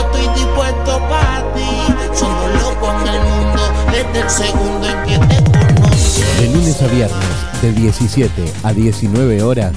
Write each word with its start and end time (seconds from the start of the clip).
yo 0.00 0.06
estoy 0.06 0.34
dispuesto 0.34 0.98
para 1.08 1.54
ti. 1.54 1.70
Somos 2.14 2.52
locos 2.62 2.94
en 3.02 3.14
el 3.14 3.22
mundo 3.22 3.62
desde 3.92 4.20
el 4.20 4.30
segundo 4.30 4.88
en 4.88 5.02
que 5.06 5.26
te 5.26 5.44
conocí. 5.80 6.22
De 6.40 6.48
lunes 6.48 6.82
a 6.82 6.86
viernes, 6.86 7.62
de 7.62 7.72
17 7.72 8.52
a 8.62 8.72
19 8.72 9.42
horas, 9.42 9.72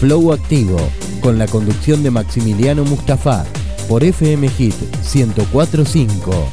Flow 0.00 0.32
Activo, 0.32 0.78
con 1.20 1.38
la 1.38 1.46
conducción 1.46 2.02
de 2.02 2.10
Maximiliano 2.10 2.84
Mustafa, 2.84 3.44
por 3.88 4.04
FM 4.04 4.48
Hit 4.48 4.74
1045. 5.14 6.48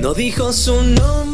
No 0.00 0.14
dijo 0.14 0.52
su 0.52 0.82
nombre 0.82 1.27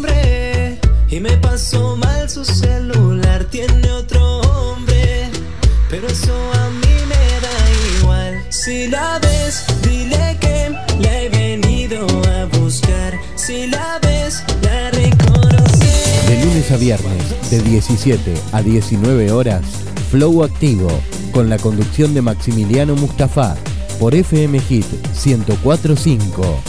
de 17.51 17.61
17 17.61 18.35
a 18.53 18.63
19 18.63 19.33
horas, 19.33 19.63
Flow 20.11 20.43
Activo, 20.45 20.89
con 21.33 21.49
la 21.49 21.59
conducción 21.59 22.15
de 22.15 22.23
Maximiliano 22.23 22.95
Mustafa, 22.97 23.57
por 23.99 24.15
FM 24.15 24.61
Hit 24.61 24.87
1045. 25.25 26.61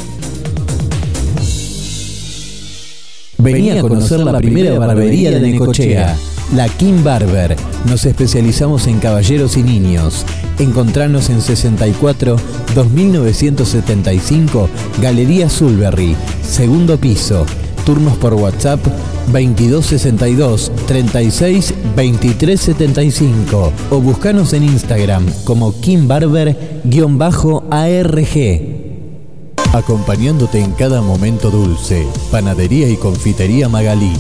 Vení 3.38 3.72
a 3.72 3.82
conocer 3.82 4.20
la 4.20 4.38
primera 4.40 4.78
barbería 4.78 5.32
de 5.32 5.40
Necochea, 5.42 6.16
la 6.56 6.68
Kim 6.70 7.04
Barber. 7.04 7.55
Nos 7.88 8.05
especializamos 8.05 8.88
en 8.88 9.00
caballeros 9.00 9.58
y 9.58 9.64
niños. 9.64 10.26
Encontranos 10.58 11.30
en 11.30 11.42
64 11.42 12.38
2975 12.74 14.70
Galería 15.02 15.49
Sulberry, 15.49 16.16
segundo 16.42 16.98
piso. 16.98 17.46
Turnos 17.86 18.18
por 18.18 18.34
WhatsApp 18.34 18.80
2262 19.27 20.71
36 20.87 21.73
23 21.95 22.62
75 22.62 23.73
o 23.91 23.99
buscanos 23.99 24.54
en 24.54 24.63
Instagram 24.63 25.26
como 25.43 25.79
Kim 25.81 26.07
Barber-ARG. 26.07 26.55
Acompañándote 29.73 30.62
en 30.62 30.71
cada 30.71 31.01
momento 31.01 31.51
dulce, 31.51 32.07
Panadería 32.31 32.87
y 32.87 32.96
Confitería 32.96 33.68
Magalí. 33.68 34.13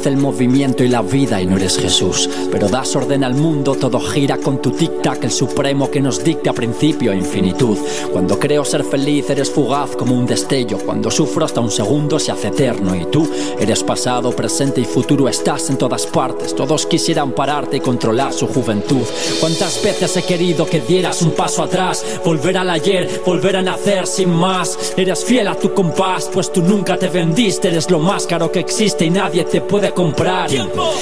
Nace 0.06 0.10
el 0.10 0.15
movimiento 0.25 0.84
y 0.84 0.88
la 0.88 1.03
vida 1.03 1.40
y 1.40 1.46
no 1.46 1.56
eres 1.56 1.78
Jesús, 1.78 2.28
pero 2.52 2.68
das 2.68 2.96
orden 2.96 3.24
al 3.24 3.36
mundo, 3.36 3.75
todo 3.75 4.00
gira 4.00 4.38
con 4.38 4.59
tu 4.59 4.72
tic-tac, 4.72 5.24
el 5.24 5.31
supremo 5.31 5.91
que 5.91 6.02
nos 6.02 6.24
dicta 6.24 6.52
principio 6.52 7.12
e 7.12 7.18
infinitud. 7.18 7.78
Cuando 8.12 8.40
creo 8.40 8.66
ser 8.66 8.84
feliz 8.84 9.30
eres 9.30 9.52
fugaz 9.52 9.96
como 9.96 10.16
un 10.16 10.25
destello, 10.25 10.80
cuando 10.80 11.12
sufro 11.12 11.46
hasta 11.46 11.62
un 11.62 11.69
segundo 11.69 12.18
se 12.18 12.31
hace 12.31 12.47
eterno 12.47 12.96
y 12.96 13.06
tú 13.06 13.30
eres 13.59 13.84
pasado, 13.84 14.31
presente 14.31 14.81
y 14.81 14.85
futuro, 14.85 15.30
estás 15.30 15.69
en 15.69 15.78
todas 15.78 16.08
partes, 16.08 16.56
todos 16.56 16.88
quisieran 16.88 17.34
pararte 17.34 17.78
y 17.78 17.81
controlar 17.81 18.34
su 18.34 18.47
juventud. 18.47 19.06
¿Cuántas 19.40 19.84
veces 19.84 20.18
he 20.18 20.24
querido 20.24 20.66
que 20.66 20.81
dieras 20.81 21.22
un 21.22 21.31
paso 21.31 21.62
atrás, 21.62 22.03
volver 22.25 22.58
al 22.58 22.72
ayer, 22.72 23.22
volver 23.24 23.58
a 23.58 23.62
nacer 23.62 24.08
sin 24.08 24.31
más? 24.31 24.94
Eres 24.97 25.24
fiel 25.24 25.47
a 25.50 25.56
tu 25.56 25.72
compás, 25.72 26.31
pues 26.34 26.52
tú 26.52 26.64
nunca 26.64 26.97
te 26.97 27.09
vendiste, 27.09 27.68
eres 27.68 27.91
lo 27.91 28.00
más 28.00 28.25
caro 28.25 28.52
que 28.52 28.59
existe 28.59 29.06
y 29.06 29.12
nadie 29.12 29.44
te 29.44 29.62
puede 29.62 29.91
comprar. 29.91 30.15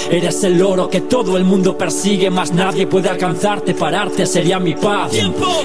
Eres 0.10 0.44
el 0.44 0.62
oro 0.62 0.90
que 0.90 1.02
todo 1.02 1.38
el 1.38 1.44
mundo 1.44 1.78
persigue, 1.78 2.30
más 2.30 2.52
nadie 2.52 2.88
puede 2.88 3.10
alcanzarte, 3.10 3.74
pararte 3.74 4.26
sería 4.26 4.60
mi 4.60 4.74
paz. 4.76 5.12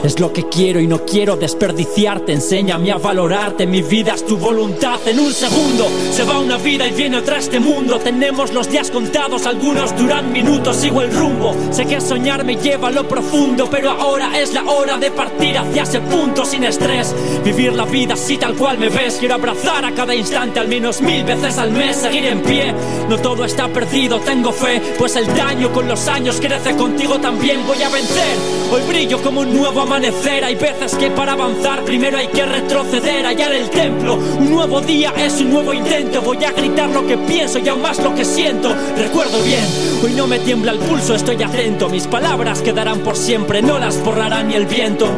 Es 0.03 0.21
lo 0.21 0.33
que 0.33 0.49
quiero 0.49 0.81
y 0.81 0.87
no 0.87 1.05
quiero 1.05 1.37
desperdiciarte, 1.37 2.33
enséñame 2.33 2.93
a 2.93 2.99
valorarte, 2.99 3.67
mi 3.67 3.83
vida 3.83 4.15
es 4.15 4.25
tu 4.25 4.37
voluntad. 4.37 4.99
En 5.07 5.19
un 5.19 5.33
segundo 5.33 5.89
se 6.13 6.25
va 6.25 6.39
una 6.39 6.57
vida 6.59 6.87
y 6.87 6.93
viene 6.93 7.19
otra 7.19 7.39
este 7.39 7.61
mundo, 7.61 7.99
tenemos 7.99 8.53
los 8.53 8.71
días 8.71 8.91
contados, 8.91 9.47
algunos 9.47 9.97
duran 9.97 10.33
minutos, 10.33 10.77
sigo 10.77 11.03
el 11.03 11.13
rumbo, 11.13 11.55
sé 11.71 11.87
que 11.87 12.01
soñar 12.01 12.45
me 12.45 12.57
lleva 12.57 12.89
a 12.89 12.93
lo 12.93 13.07
profundo, 13.09 13.69
pero 13.71 13.91
ahora 13.91 14.39
es 14.39 14.53
la 14.53 14.65
hora 14.65 14.99
de 14.99 15.11
partir 15.11 15.57
hacia 15.59 15.83
ese 15.83 16.01
punto 16.01 16.45
sin 16.45 16.65
estrés, 16.65 17.15
vivir 17.45 17.73
la 17.73 17.85
vida 17.85 18.15
así 18.15 18.37
tal 18.37 18.55
cual 18.55 18.79
me 18.79 18.89
ves, 18.89 19.17
quiero 19.19 19.35
abrazar 19.35 19.85
a 19.85 19.93
cada 19.93 20.15
instante 20.15 20.61
al 20.61 20.69
menos 20.69 21.01
mil 21.01 21.25
veces 21.25 21.59
al 21.59 21.71
mes, 21.71 21.97
seguir 21.97 22.25
en 22.27 22.43
pie. 22.43 22.75
No 23.09 23.19
todo 23.19 23.38
está 23.45 23.69
perdido, 23.69 24.21
tengo 24.21 24.53
fe, 24.53 24.81
pues 24.99 25.17
el 25.17 25.27
daño 25.35 25.73
con 25.73 25.89
los 25.89 26.09
años 26.09 26.39
crece 26.41 26.75
contigo 26.77 27.19
también. 27.19 27.67
Voy 27.67 27.83
a 27.83 27.89
vencer, 27.89 28.37
hoy 28.71 28.83
brillo 28.89 29.23
como 29.23 29.41
un 29.41 29.57
nuevo 29.57 29.83
amanecer. 29.83 30.45
Hay 30.45 30.55
veces 30.55 30.95
que 30.95 31.11
para 31.11 31.33
avanzar 31.33 31.85
primero 31.85 32.19
hay 32.19 32.29
que 32.29 32.45
retroceder, 32.45 33.27
hallar 33.27 33.53
el 33.53 33.71
templo. 33.71 34.17
Un 34.17 34.51
nuevo 34.51 34.81
día 34.81 35.13
es 35.17 35.41
un 35.41 35.51
nuevo 35.51 35.73
intento. 35.73 36.23
Voy 36.23 36.45
a 36.45 36.53
gritar 36.53 36.91
lo 36.91 37.07
que 37.07 37.17
pienso 37.19 37.59
y 37.59 37.69
aún 37.69 37.83
más 37.83 37.99
lo 37.99 38.15
que 38.15 38.25
siento. 38.25 38.75
Recuerdo 38.97 39.43
bien, 39.43 39.65
hoy 40.03 40.13
no 40.15 40.27
me 40.27 40.39
tiembla 40.39 40.73
el 40.73 40.79
pulso, 40.79 41.15
estoy 41.15 41.43
atento. 41.43 41.89
Mis 41.89 42.07
palabras 42.07 42.61
quedarán 42.61 43.01
por 43.01 43.17
siempre, 43.17 43.63
no 43.63 43.79
las 43.79 44.03
borrará 44.03 44.43
ni 44.43 44.55
el 44.55 44.67
viento. 44.67 45.09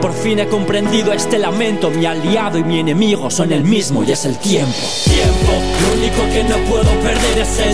Por 0.00 0.12
fin 0.12 0.38
he 0.38 0.48
comprendido 0.48 1.12
este 1.12 1.38
lamento, 1.38 1.90
mi 1.90 2.06
aliado 2.06 2.58
y 2.58 2.64
mi 2.64 2.80
enemigo 2.80 3.30
son 3.30 3.52
el 3.52 3.64
mismo 3.64 4.04
y 4.04 4.12
es 4.12 4.24
el 4.24 4.36
tiempo. 4.38 4.78
Tiempo, 5.04 5.52
lo 5.82 5.98
único 5.98 6.22
que 6.32 6.44
no 6.44 6.56
puedo 6.70 6.90
perder 7.00 7.38
es 7.38 7.58
el 7.58 7.67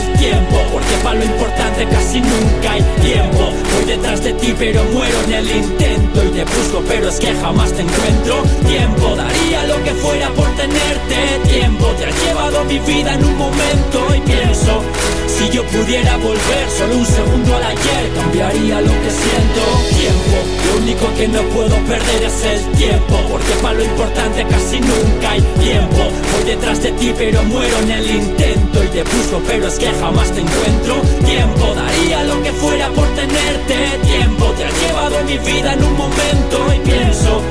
porque 0.73 0.94
para 1.02 1.19
lo 1.19 1.25
importante 1.25 1.87
casi 1.87 2.20
nunca 2.20 2.73
hay 2.73 2.82
tiempo. 3.02 3.52
Voy 3.75 3.85
detrás 3.87 4.23
de 4.23 4.32
ti 4.35 4.55
pero 4.58 4.82
muero 4.93 5.17
en 5.26 5.32
el 5.35 5.50
intento 5.50 6.25
y 6.25 6.29
te 6.29 6.44
busco 6.44 6.82
pero 6.88 7.08
es 7.08 7.20
que 7.20 7.35
jamás 7.35 7.73
te 7.73 7.82
encuentro. 7.82 8.43
Tiempo, 8.67 9.14
daría 9.17 9.64
lo 9.64 9.82
que 9.85 9.93
fuera 9.93 10.29
por 10.31 10.49
tenerte. 10.56 11.49
Tiempo, 11.49 11.87
te 11.99 12.06
has 12.06 12.25
llevado 12.25 12.64
mi 12.64 12.79
vida 12.81 13.14
en 13.14 13.25
un 13.25 13.37
momento 13.37 14.14
y 14.17 14.20
pienso. 14.20 14.82
Si 15.29 15.50
yo 15.50 15.64
pudiera 15.64 16.17
volver 16.19 16.70
solo 16.79 16.97
un 16.97 17.06
segundo 17.06 17.56
al 17.56 17.64
ayer, 17.64 18.12
cambiaría 18.14 18.81
lo 18.81 18.93
que 18.93 19.11
siento. 19.11 19.62
Tiempo, 19.99 20.37
lo 20.67 20.82
único 20.82 21.14
que 21.17 21.29
no 21.29 21.43
puedo 21.55 21.76
perder 21.87 22.23
es 22.23 22.44
el 22.44 22.73
tiempo, 22.79 23.17
porque 23.29 23.52
para 23.61 23.75
lo 23.75 23.85
importante 23.85 24.47
casi 24.47 24.81
nunca 24.81 25.32
hay 25.32 25.40
tiempo. 25.61 26.11
Voy 26.32 26.44
detrás 26.44 26.82
de 26.82 26.93
ti, 26.93 27.12
pero 27.17 27.43
muero 27.44 27.79
en 27.81 27.90
el 27.90 28.11
intento 28.11 28.85
y 28.85 28.88
te 28.88 29.02
busco, 29.02 29.43
pero 29.47 29.67
es 29.67 29.79
que 29.79 29.83
jamás 29.92 30.31
te 30.32 30.40
encuentro. 30.40 31.00
Tiempo, 31.25 31.75
daría 31.75 32.25
lo 32.25 32.42
que 32.42 32.52
fuera 32.52 32.88
por 32.90 33.06
tenerte. 33.14 33.98
Tiempo, 34.04 34.46
te 34.56 34.64
has 34.64 34.81
llevado 34.81 35.25
mi 35.25 35.38
vida 35.38 35.72
en 35.72 35.84
un 35.84 35.96
momento 35.96 36.75
y 36.75 36.78
pienso. 36.81 37.42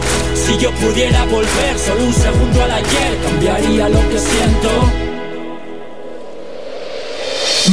pudiera 0.81 1.25
volver 1.25 1.79
solo 1.79 2.05
un 2.05 2.13
segundo 2.13 2.63
al 2.63 2.71
ayer, 2.71 3.17
cambiaría 3.23 3.89
lo 3.89 4.09
que 4.09 4.19
siento. 4.19 5.02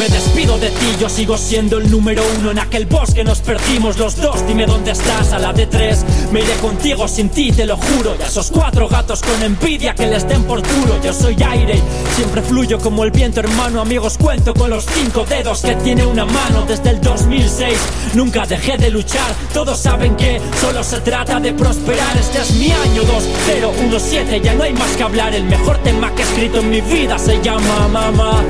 Me 0.01 0.09
despido 0.09 0.57
de 0.57 0.71
ti, 0.71 0.87
yo 0.99 1.11
sigo 1.11 1.37
siendo 1.37 1.77
el 1.77 1.91
número 1.91 2.23
uno 2.39 2.53
en 2.53 2.59
aquel 2.59 2.87
bosque 2.87 3.23
nos 3.23 3.41
perdimos 3.41 3.99
los 3.99 4.17
dos. 4.17 4.47
Dime 4.47 4.65
dónde 4.65 4.93
estás, 4.93 5.35
a 5.35 5.39
la 5.39 5.53
de 5.53 5.67
tres. 5.67 6.07
Me 6.33 6.41
iré 6.41 6.55
contigo 6.55 7.07
sin 7.07 7.29
ti, 7.29 7.53
te 7.53 7.67
lo 7.67 7.77
juro. 7.77 8.17
Y 8.19 8.23
a 8.23 8.27
esos 8.29 8.51
cuatro 8.51 8.89
gatos 8.89 9.21
con 9.21 9.43
envidia 9.43 9.95
que 9.95 10.07
les 10.07 10.27
den 10.27 10.45
por 10.45 10.63
culo. 10.63 10.99
Yo 11.05 11.13
soy 11.13 11.37
aire, 11.43 11.79
siempre 12.17 12.41
fluyo 12.41 12.79
como 12.79 13.05
el 13.05 13.11
viento, 13.11 13.41
hermano. 13.41 13.83
Amigos, 13.83 14.17
cuento 14.17 14.55
con 14.55 14.71
los 14.71 14.87
cinco 14.87 15.27
dedos 15.29 15.61
que 15.61 15.75
tiene 15.75 16.07
una 16.07 16.25
mano 16.25 16.65
desde 16.67 16.89
el 16.89 17.01
2006. 17.03 17.79
Nunca 18.15 18.47
dejé 18.47 18.79
de 18.79 18.89
luchar, 18.89 19.35
todos 19.53 19.79
saben 19.79 20.17
que 20.17 20.41
solo 20.63 20.83
se 20.83 21.01
trata 21.03 21.39
de 21.41 21.53
prosperar. 21.53 22.17
Este 22.17 22.41
es 22.41 22.53
mi 22.53 22.73
año 22.73 23.03
2017, 23.03 24.41
ya 24.41 24.55
no 24.55 24.63
hay 24.63 24.73
más 24.73 24.97
que 24.97 25.03
hablar. 25.03 25.35
El 25.35 25.45
mejor 25.45 25.77
tema 25.83 26.11
que 26.15 26.23
he 26.23 26.25
escrito 26.25 26.61
en 26.61 26.71
mi 26.71 26.81
vida 26.81 27.19
se 27.19 27.39
llama 27.43 27.87
Mamá. 27.89 28.43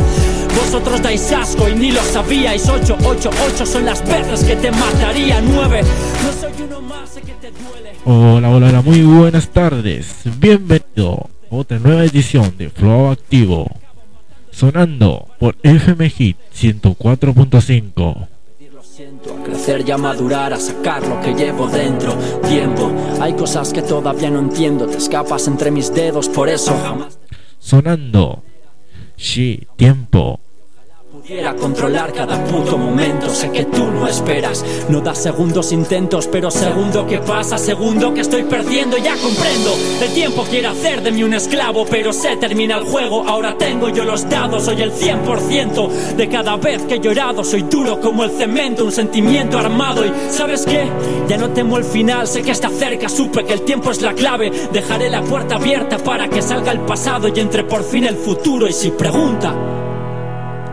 Vosotros 0.56 1.02
dais 1.02 1.32
asco 1.32 1.68
y 1.68 1.74
ni 1.74 1.92
lo 1.92 2.02
sabíais. 2.02 2.68
888 2.68 3.66
son 3.66 3.84
las 3.84 4.06
veces 4.06 4.44
que 4.44 4.56
te 4.56 4.70
mataría 4.70 5.40
9 5.40 5.82
No 5.82 6.32
soy 6.40 6.64
uno 6.64 6.80
más, 6.80 7.10
sé 7.10 7.22
que 7.22 7.32
te 7.34 7.50
duele. 7.50 7.92
Hola, 8.04 8.50
hola, 8.50 8.68
hola, 8.68 8.82
muy 8.82 9.02
buenas 9.02 9.48
tardes. 9.48 10.22
Bienvenido 10.38 11.30
a 11.50 11.54
otra 11.54 11.78
nueva 11.78 12.04
edición 12.04 12.54
de 12.56 12.70
Flow 12.70 13.10
Activo. 13.10 13.70
Sonando 14.50 15.28
por 15.38 15.56
FM 15.62 16.10
Hit 16.10 16.36
104.5 16.54 18.28
a 19.00 19.44
crecer 19.44 19.84
y 19.86 19.90
a 19.90 19.96
madurar, 19.96 20.52
a 20.52 20.58
sacar 20.58 21.06
lo 21.06 21.20
que 21.20 21.32
llevo 21.32 21.66
dentro. 21.68 22.14
Tiempo, 22.46 22.92
hay 23.20 23.32
cosas 23.32 23.72
que 23.72 23.82
todavía 23.82 24.30
no 24.30 24.40
entiendo, 24.40 24.86
te 24.86 24.98
escapas 24.98 25.46
entre 25.46 25.70
mis 25.70 25.92
dedos, 25.94 26.28
por 26.28 26.48
eso 26.48 26.76
jamás. 26.82 27.18
Sonando 27.58 28.42
Sí, 29.20 29.66
tiempo. 29.76 30.40
Pudiera 31.12 31.56
controlar 31.56 32.12
cada 32.12 32.44
puto 32.44 32.78
momento, 32.78 33.28
sé 33.30 33.50
que 33.50 33.64
tú 33.64 33.84
no 33.84 34.06
esperas, 34.06 34.64
no 34.88 35.00
das 35.00 35.18
segundos 35.18 35.72
intentos, 35.72 36.28
pero 36.28 36.52
segundo 36.52 37.04
que 37.04 37.18
pasa, 37.18 37.58
segundo 37.58 38.14
que 38.14 38.20
estoy 38.20 38.44
perdiendo, 38.44 38.96
ya 38.96 39.16
comprendo. 39.16 39.74
El 40.00 40.14
tiempo 40.14 40.44
quiere 40.48 40.68
hacer 40.68 41.02
de 41.02 41.10
mí 41.10 41.24
un 41.24 41.34
esclavo, 41.34 41.84
pero 41.90 42.12
se 42.12 42.36
termina 42.36 42.76
el 42.78 42.84
juego, 42.84 43.24
ahora 43.26 43.58
tengo 43.58 43.88
yo 43.88 44.04
los 44.04 44.28
dados, 44.28 44.66
soy 44.66 44.82
el 44.82 44.92
100% 44.92 46.14
de 46.14 46.28
cada 46.28 46.56
vez 46.58 46.82
que 46.82 46.94
he 46.94 47.00
llorado, 47.00 47.42
soy 47.42 47.62
duro 47.62 48.00
como 48.00 48.22
el 48.22 48.30
cemento, 48.30 48.84
un 48.84 48.92
sentimiento 48.92 49.58
armado. 49.58 50.06
Y 50.06 50.12
¿sabes 50.30 50.64
qué? 50.64 50.86
Ya 51.26 51.36
no 51.38 51.50
temo 51.50 51.76
el 51.76 51.84
final, 51.84 52.28
sé 52.28 52.42
que 52.42 52.52
está 52.52 52.68
cerca, 52.68 53.08
supe 53.08 53.44
que 53.44 53.54
el 53.54 53.62
tiempo 53.62 53.90
es 53.90 54.00
la 54.00 54.14
clave, 54.14 54.52
dejaré 54.72 55.10
la 55.10 55.22
puerta 55.22 55.56
abierta 55.56 55.98
para 55.98 56.28
que 56.28 56.40
salga 56.40 56.70
el 56.70 56.80
pasado 56.80 57.26
y 57.26 57.40
entre 57.40 57.64
por 57.64 57.82
fin 57.82 58.04
el 58.04 58.16
futuro. 58.16 58.68
Y 58.68 58.72
si 58.72 58.92
pregunta... 58.92 59.79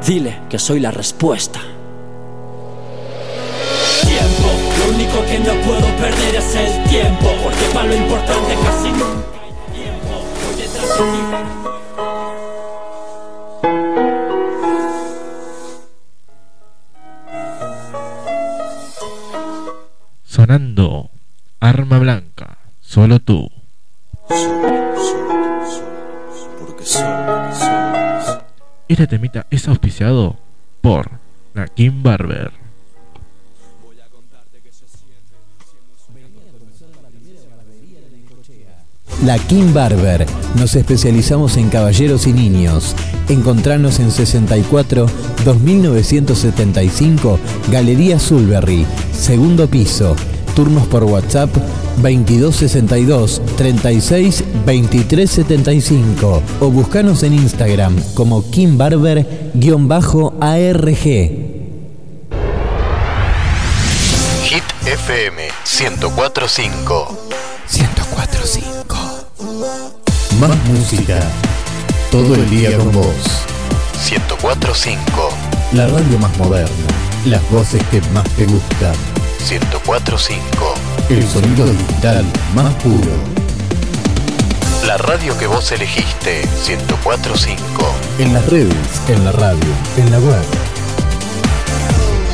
Dile 0.06 0.42
que 0.50 0.58
soy 0.58 0.80
la 0.80 0.92
respuesta. 0.92 1.60
Tiempo, 4.02 4.50
lo 4.80 4.86
único 4.94 5.26
que 5.26 5.40
no 5.40 5.54
puedo 5.66 5.88
perder 5.98 6.36
es 6.36 6.56
el 6.56 6.84
tiempo, 6.90 7.28
porque 7.44 7.66
para 7.74 7.88
lo 7.88 7.96
importante 7.96 8.56
casi 8.64 8.90
nunca 8.92 9.42
hay 9.44 9.52
tiempo. 9.74 10.24
Voy 10.46 10.56
detrás 10.56 10.88
de 10.88 10.96
ti. 10.96 11.20
Sonando 20.24 21.10
Arma 21.60 22.00
Blanca, 22.00 22.58
solo 22.80 23.20
tú. 23.20 23.50
Este 28.88 29.06
temita 29.06 29.46
es 29.50 29.68
auspiciado 29.68 30.38
por 30.82 31.10
la 31.54 31.68
Kim 31.68 32.02
Barber. 32.02 32.52
La 39.26 39.38
Kim 39.40 39.74
Barber. 39.74 40.26
Nos 40.56 40.76
especializamos 40.76 41.58
en 41.58 41.70
caballeros 41.70 42.28
y 42.28 42.34
niños. 42.34 42.96
Encontranos 43.28 44.00
en 44.00 44.12
64 44.12 45.08
2975 45.44 47.40
Galería 47.70 48.20
Sulberry, 48.20 48.86
segundo 49.12 49.68
piso. 49.68 50.16
Turnos 50.58 50.88
por 50.88 51.04
WhatsApp 51.04 51.56
2262 51.98 53.44
36 53.58 54.44
23 54.66 55.30
75 55.30 56.42
o 56.62 56.72
buscanos 56.72 57.22
en 57.22 57.36
Instagram 57.36 57.96
como 58.16 58.50
Kim 58.50 58.76
Barber-ARG. 58.76 59.24
Hit 64.46 64.64
FM 64.84 65.44
1045. 65.64 67.18
1045. 67.72 68.98
Más 70.40 70.58
música. 70.66 71.20
Todo 72.10 72.34
el 72.34 72.50
día 72.50 72.76
con 72.80 72.94
vos. 72.94 73.06
1045. 74.10 75.06
La 75.74 75.86
radio 75.86 76.18
más 76.18 76.36
moderna. 76.40 76.88
Las 77.28 77.48
voces 77.52 77.84
que 77.92 78.02
más 78.12 78.28
te 78.32 78.46
gustan. 78.46 79.17
1045. 79.40 80.74
El 81.10 81.28
sonido 81.28 81.66
digital 81.66 82.26
más 82.56 82.74
puro. 82.76 83.12
La 84.86 84.98
radio 84.98 85.38
que 85.38 85.48
vos 85.48 85.72
elegiste. 85.72 86.42
1045. 86.68 87.96
En 88.20 88.34
las 88.34 88.46
redes, 88.48 89.02
en 89.08 89.24
la 89.26 89.32
radio, 89.32 89.70
en 89.98 90.12
la 90.12 90.20
web. 90.20 90.44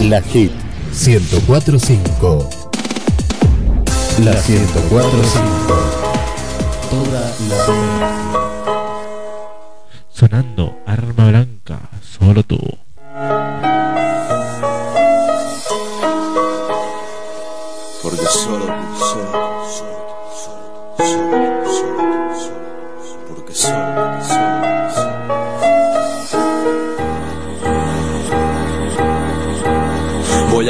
La 0.01 0.21
Hit 0.21 0.51
1045. 0.91 2.50
La 4.23 4.31
1045. 4.33 5.44
Toda 6.89 7.21
la 7.49 7.56
Sonando 10.11 10.77
Arma 10.85 11.29
Blanca, 11.29 11.79
solo 12.01 12.44
tú. 12.44 12.59
Solo, 18.29 18.65
solo, 18.97 19.65
solo, 19.65 20.95
solo, 20.97 21.43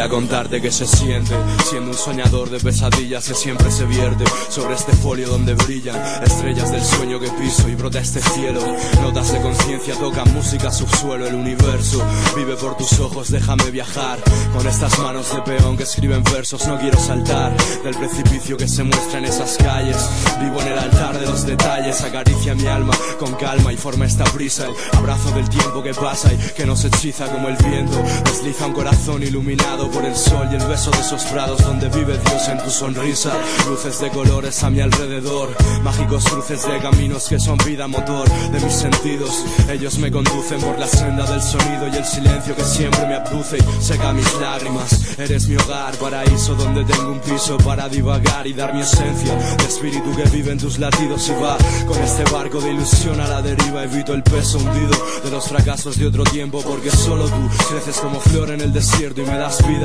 a 0.03 0.09
contarte 0.09 0.61
que 0.61 0.69
se 0.69 0.85
siente 0.85 1.33
siendo 1.69 1.91
un 1.91 1.97
soñador 1.97 2.49
de 2.49 2.59
pesadillas 2.59 3.25
que 3.25 3.33
siempre 3.33 3.71
se 3.71 3.85
vierte 3.85 4.25
sobre 4.49 4.75
este 4.75 4.91
folio 4.91 5.29
donde 5.29 5.53
brillan 5.53 5.95
estrellas 6.21 6.71
del 6.73 6.83
sueño 6.83 7.21
que 7.21 7.29
piso 7.29 7.69
y 7.69 7.75
brota 7.75 7.99
este 7.99 8.19
cielo. 8.21 8.59
Notas 9.01 9.31
de 9.31 9.41
conciencia 9.41 9.95
tocan 9.95 10.33
música 10.33 10.71
subsuelo, 10.71 11.25
el 11.25 11.35
universo 11.35 12.03
vive 12.35 12.55
por 12.57 12.75
tus 12.75 12.99
ojos, 12.99 13.31
déjame 13.31 13.71
viajar 13.71 14.19
con 14.53 14.67
estas 14.67 14.99
manos 14.99 15.33
de 15.33 15.41
peón 15.41 15.77
que 15.77 15.83
escriben 15.83 16.23
versos. 16.23 16.67
No 16.67 16.77
quiero 16.77 16.99
saltar 16.99 17.55
del 17.83 17.95
precipicio 17.95 18.57
que 18.57 18.67
se 18.67 18.83
muestra 18.83 19.19
en 19.19 19.25
esas 19.25 19.55
calles. 19.57 19.97
Vivo 20.41 20.59
en 20.61 20.67
el 20.67 20.79
altar 20.79 21.17
de 21.17 21.27
los 21.27 21.45
detalles, 21.45 22.01
acaricia 22.01 22.55
mi 22.55 22.65
alma 22.65 22.93
con 23.19 23.33
calma 23.35 23.71
y 23.71 23.77
forma 23.77 24.05
esta 24.05 24.25
brisa. 24.31 24.65
El 24.65 24.97
abrazo 24.97 25.31
del 25.31 25.47
tiempo 25.47 25.81
que 25.81 25.93
pasa 25.93 26.33
y 26.33 26.37
que 26.53 26.65
nos 26.65 26.83
hechiza 26.83 27.27
como 27.31 27.47
el 27.47 27.55
viento. 27.55 27.97
Desliza 28.25 28.67
un 28.67 28.73
corazón 28.73 29.23
iluminado 29.23 29.92
por 29.93 30.05
el 30.05 30.15
sol 30.15 30.47
y 30.51 30.55
el 30.55 30.65
beso 30.65 30.89
de 30.91 30.99
esos 30.99 31.23
prados 31.25 31.61
donde 31.61 31.87
vive 31.89 32.17
Dios 32.17 32.47
en 32.47 32.57
tu 32.57 32.69
sonrisa. 32.69 33.31
Luces 33.67 33.99
de 33.99 34.09
colores 34.09 34.63
a 34.63 34.69
mi 34.69 34.81
alrededor, 34.81 35.55
mágicos 35.83 36.25
cruces 36.25 36.65
de 36.67 36.79
caminos 36.79 37.27
que 37.27 37.39
son 37.39 37.57
vida 37.59 37.87
motor 37.87 38.27
de 38.51 38.59
mis 38.59 38.73
sentidos. 38.73 39.45
Ellos 39.69 39.99
me 39.99 40.11
conducen 40.11 40.59
por 40.61 40.79
la 40.79 40.87
senda 40.87 41.25
del 41.25 41.41
sonido 41.41 41.87
y 41.93 41.97
el 41.97 42.05
silencio 42.05 42.55
que 42.55 42.63
siempre 42.63 43.05
me 43.05 43.15
abduce 43.15 43.57
y 43.57 43.83
seca 43.83 44.13
mis 44.13 44.33
lágrimas. 44.39 45.17
Eres 45.19 45.47
mi 45.47 45.55
hogar, 45.57 45.95
paraíso 45.95 46.55
donde 46.55 46.83
tengo 46.85 47.11
un 47.11 47.19
piso 47.19 47.57
para 47.57 47.87
divagar 47.87 48.47
y 48.47 48.53
dar 48.53 48.73
mi 48.73 48.81
esencia 48.81 49.35
de 49.35 49.63
espíritu 49.65 50.15
que 50.15 50.23
vive 50.29 50.51
en 50.51 50.57
tus 50.57 50.79
latidos 50.79 51.29
y 51.29 51.33
va 51.33 51.57
con 51.87 52.01
este 52.01 52.23
barco 52.31 52.59
de 52.59 52.71
ilusión 52.71 53.19
a 53.19 53.27
la 53.27 53.41
deriva. 53.41 53.83
Evito 53.83 54.13
el 54.13 54.23
peso 54.23 54.57
hundido 54.57 54.97
de 55.23 55.29
los 55.29 55.47
fracasos 55.47 55.97
de 55.97 56.07
otro 56.07 56.23
tiempo 56.23 56.61
porque 56.61 56.89
solo 56.89 57.25
tú 57.25 57.49
creces 57.69 57.97
como 57.97 58.19
flor 58.19 58.49
en 58.51 58.61
el 58.61 58.73
desierto 58.73 59.21
y 59.21 59.25
me 59.25 59.37
das 59.37 59.65
vida 59.67 59.82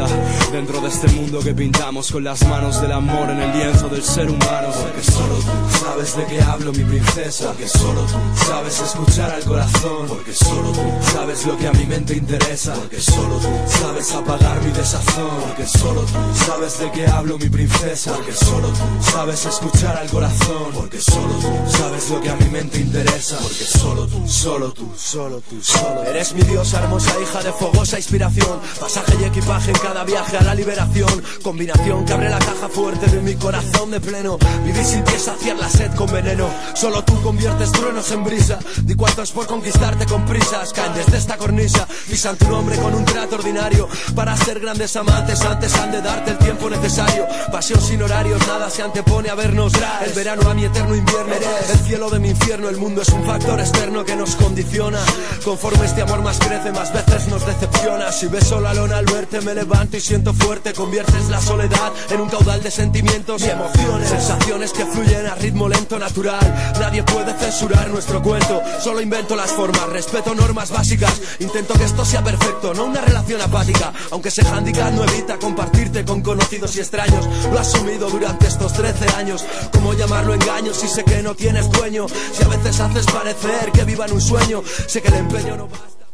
dentro 0.53 0.81
de 0.81 0.89
este 0.89 1.09
mundo 1.09 1.41
que 1.41 1.55
pintamos 1.55 2.13
con 2.13 2.23
las 2.23 2.47
manos 2.47 2.81
del 2.81 2.93
amor 2.93 3.31
en 3.31 3.41
el 3.41 3.53
lienzo 3.53 3.89
del 3.89 4.03
ser 4.03 4.31
humano. 4.31 4.69
Porque 4.71 5.03
solo 5.03 5.35
tú 5.37 5.79
sabes 5.85 6.17
de 6.17 6.27
qué 6.27 6.41
hablo, 6.43 6.73
mi 6.73 6.85
princesa. 6.85 7.49
Porque 7.49 7.69
solo 7.69 8.03
tú 8.03 8.19
sabes 8.47 8.81
escuchar 8.81 9.31
al 9.31 9.45
corazón. 9.45 10.07
Porque 10.09 10.33
solo 10.33 10.73
tú 10.73 10.83
sabes 11.13 11.47
lo 11.47 11.57
que 11.57 11.67
a 11.67 11.73
mi 11.73 11.87
mente 11.87 12.15
interesa. 12.15 12.75
Porque 12.75 13.01
solo 13.01 13.39
tú 13.39 13.49
sabes 13.67 14.13
apagar 14.13 14.63
mi 14.63 14.71
desazón. 14.73 15.41
Porque 15.41 15.67
solo 15.67 16.03
tú 16.03 16.45
sabes 16.47 16.79
de 16.79 16.91
qué 16.93 17.07
hablo, 17.07 17.39
mi 17.39 17.49
princesa. 17.49 18.13
Porque 18.13 18.33
solo 18.33 18.69
tú 18.69 19.11
sabes 19.11 19.47
escuchar 19.47 19.97
al 19.97 20.09
corazón. 20.09 20.73
Porque 20.75 21.01
solo 21.01 21.35
tú 21.41 21.77
sabes 21.77 22.11
lo 22.11 22.21
que 22.21 22.31
a 22.31 22.37
mi 22.37 22.49
mente 22.51 22.79
interesa. 22.79 23.37
Porque 23.39 23.65
solo 23.65 24.07
tú, 24.07 24.29
solo 24.29 24.73
tú, 24.73 24.93
solo 24.97 25.41
tú, 25.41 25.61
solo. 25.63 26.05
Eres 26.05 26.35
mi 26.35 26.43
diosa, 26.43 26.83
hermosa 26.83 27.13
hija 27.21 27.43
de 27.43 27.53
fogosa 27.53 27.97
inspiración. 27.97 28.61
Pasaje 28.79 29.17
y 29.21 29.25
equipaje 29.25 29.71
en 29.71 29.88
cada 29.89 30.05
viaje 30.05 30.37
a 30.37 30.43
la 30.43 30.55
liberación. 30.55 31.23
Combinación 31.43 32.05
que 32.05 32.13
abre 32.13 32.29
la 32.29 32.39
caja 32.39 32.69
fuerte 32.69 33.07
de 33.07 33.23
mi 33.23 33.35
corazón 33.37 33.91
de 33.91 34.01
pleno. 34.01 34.37
Vivir 34.63 34.85
sin 34.85 35.03
pies, 35.03 35.23
saciar 35.23 35.57
la 35.57 35.69
sed 35.69 35.95
con 35.95 36.13
veneno. 36.13 36.47
Solo 36.75 37.03
tú 37.05 37.21
conviertes 37.23 37.73
truenos 37.73 38.11
en 38.11 38.23
brisa. 38.23 38.59
Di 38.83 38.95
cuántos 38.95 39.33
por 39.33 39.47
conquistarte 39.47 40.05
con 40.05 40.27
prisas. 40.27 40.75
Caen 40.75 40.93
desde 40.93 41.17
esta 41.17 41.39
cornisa. 41.39 41.89
Pisan 42.11 42.37
tu 42.37 42.49
nombre 42.51 42.77
con 42.77 42.95
un 42.95 43.05
trato 43.07 43.37
ordinario. 43.37 43.89
Para 44.15 44.37
ser 44.37 44.61
grandes 44.61 44.95
amantes, 44.97 45.41
antes 45.41 45.75
han 45.77 45.91
de 45.91 46.03
darte 46.03 46.33
el 46.33 46.39
tiempo 46.39 46.69
necesario. 46.69 47.27
Pasión 47.51 47.81
sin 47.81 48.03
horarios, 48.03 48.47
nada 48.47 48.69
se 48.69 48.83
antepone 48.83 49.31
a 49.31 49.35
vernos. 49.35 49.73
El 50.05 50.13
verano 50.13 50.51
a 50.51 50.55
mi 50.55 50.67
eterno 50.67 50.95
invierno. 50.95 51.33
El 51.73 51.79
cielo 51.87 52.11
de 52.11 52.19
mi 52.19 52.29
infierno. 52.29 52.69
El 52.69 52.77
mundo 52.77 53.01
es 53.01 53.09
un 53.09 53.25
factor 53.25 53.59
externo 53.59 54.05
que 54.05 54.17
nos 54.17 54.37
condiciona. 54.37 54.99
Conforme 55.43 55.87
este 55.87 56.03
amor 56.03 56.21
más 56.21 56.39
crece, 56.39 56.73
más 56.73 56.93
veces 56.93 57.27
nos 57.29 57.47
decepciona. 57.47 58.13
Si 58.13 58.27
ves 58.27 58.51
la 58.51 58.75
lona 58.75 58.99
al 58.99 59.07
verte, 59.07 59.41
me 59.41 59.55
levanto 59.79 59.97
y 59.97 60.01
siento 60.01 60.35
fuerte. 60.35 60.73
Conviertes 60.73 61.29
la 61.29 61.41
soledad 61.41 61.93
en 62.11 62.21
un 62.21 62.29
caudal 62.29 62.61
de 62.63 62.71
sentimientos 62.71 63.43
y 63.43 63.51
emociones. 63.51 64.09
Sensaciones 64.09 64.73
que 64.73 64.85
fluyen 64.85 65.27
a 65.27 65.37
ritmo 65.37 65.69
lento, 65.69 65.99
natural. 65.99 66.75
Nadie 66.81 67.05
puede 67.05 67.33
censurar 67.35 67.89
nuestro 67.89 68.21
cuento. 68.21 68.61
Solo 68.81 69.01
invento 69.01 69.37
las 69.37 69.53
formas, 69.53 69.89
respeto 69.89 70.35
normas 70.35 70.71
básicas. 70.71 71.21
Intento 71.39 71.75
que 71.75 71.85
esto 71.85 72.05
sea 72.05 72.25
perfecto, 72.25 72.75
no 72.75 72.87
una 72.87 73.01
relación 73.01 73.41
apática. 73.41 73.93
Aunque 74.11 74.31
ese 74.31 74.43
handicap 74.47 74.93
no 74.93 75.05
evita 75.05 75.39
compartirte 75.39 76.05
con 76.05 76.23
conocidos 76.23 76.75
y 76.77 76.81
extraños. 76.81 77.29
Lo 77.51 77.57
he 77.57 77.61
asumido 77.61 78.11
durante 78.11 78.49
estos 78.49 78.73
13 78.73 79.17
años. 79.17 79.45
¿Cómo 79.73 79.95
llamarlo 79.95 80.35
engaño 80.35 80.75
si 80.75 80.89
sé 80.89 81.05
que 81.05 81.23
no 81.23 81.37
tienes 81.37 81.71
dueño? 81.71 82.07
Si 82.09 82.43
a 82.43 82.49
veces 82.49 82.81
haces 82.81 83.07
parecer 83.07 83.71
que 83.73 83.85
viva 83.85 84.07
en 84.07 84.13
un 84.13 84.21
sueño, 84.21 84.63
sé 84.89 85.01
que 85.01 85.09
el 85.09 85.15
empeño 85.15 85.57
no 85.57 85.69
basta. 85.69 86.08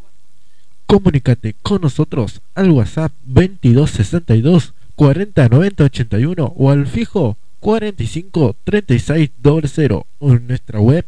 Comunícate 0.87 1.57
con 1.63 1.83
nosotros 1.83 2.41
al 2.55 2.71
WhatsApp 2.71 3.13
2262 3.25 4.73
40 4.95 5.49
90 5.49 5.85
81 5.85 6.55
o 6.57 6.71
al 6.71 6.87
fijo 6.87 7.37
45 7.61 8.57
36 8.65 9.31
00 9.43 10.07
o 10.19 10.33
en 10.33 10.47
nuestra 10.47 10.81
web 10.81 11.07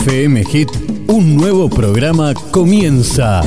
FM 0.00 0.44
Hit, 0.44 0.68
un 1.06 1.36
nuevo 1.36 1.70
programa 1.70 2.34
comienza. 2.34 3.40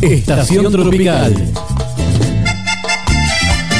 Estación 0.00 0.70
Tropical. 0.72 1.34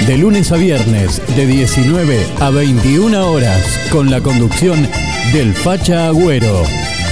De 0.07 0.17
lunes 0.17 0.53
a 0.53 0.57
viernes, 0.57 1.21
de 1.35 1.47
19 1.47 2.25
a 2.41 2.51
21 2.51 3.31
horas, 3.31 3.61
con 3.91 4.11
la 4.11 4.21
conducción 4.21 4.89
del 5.33 5.55
Facha 5.55 6.07
Agüero. 6.07 6.63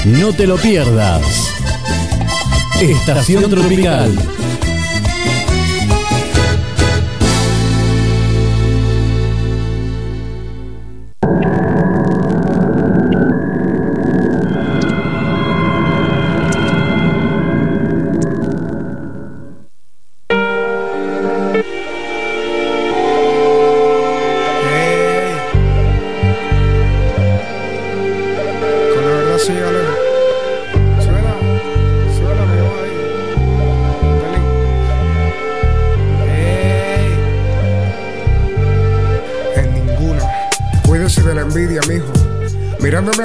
No 0.05 0.33
te 0.33 0.47
lo 0.47 0.57
pierdas. 0.57 1.49
Estación 2.81 3.51
Tropical. 3.51 4.17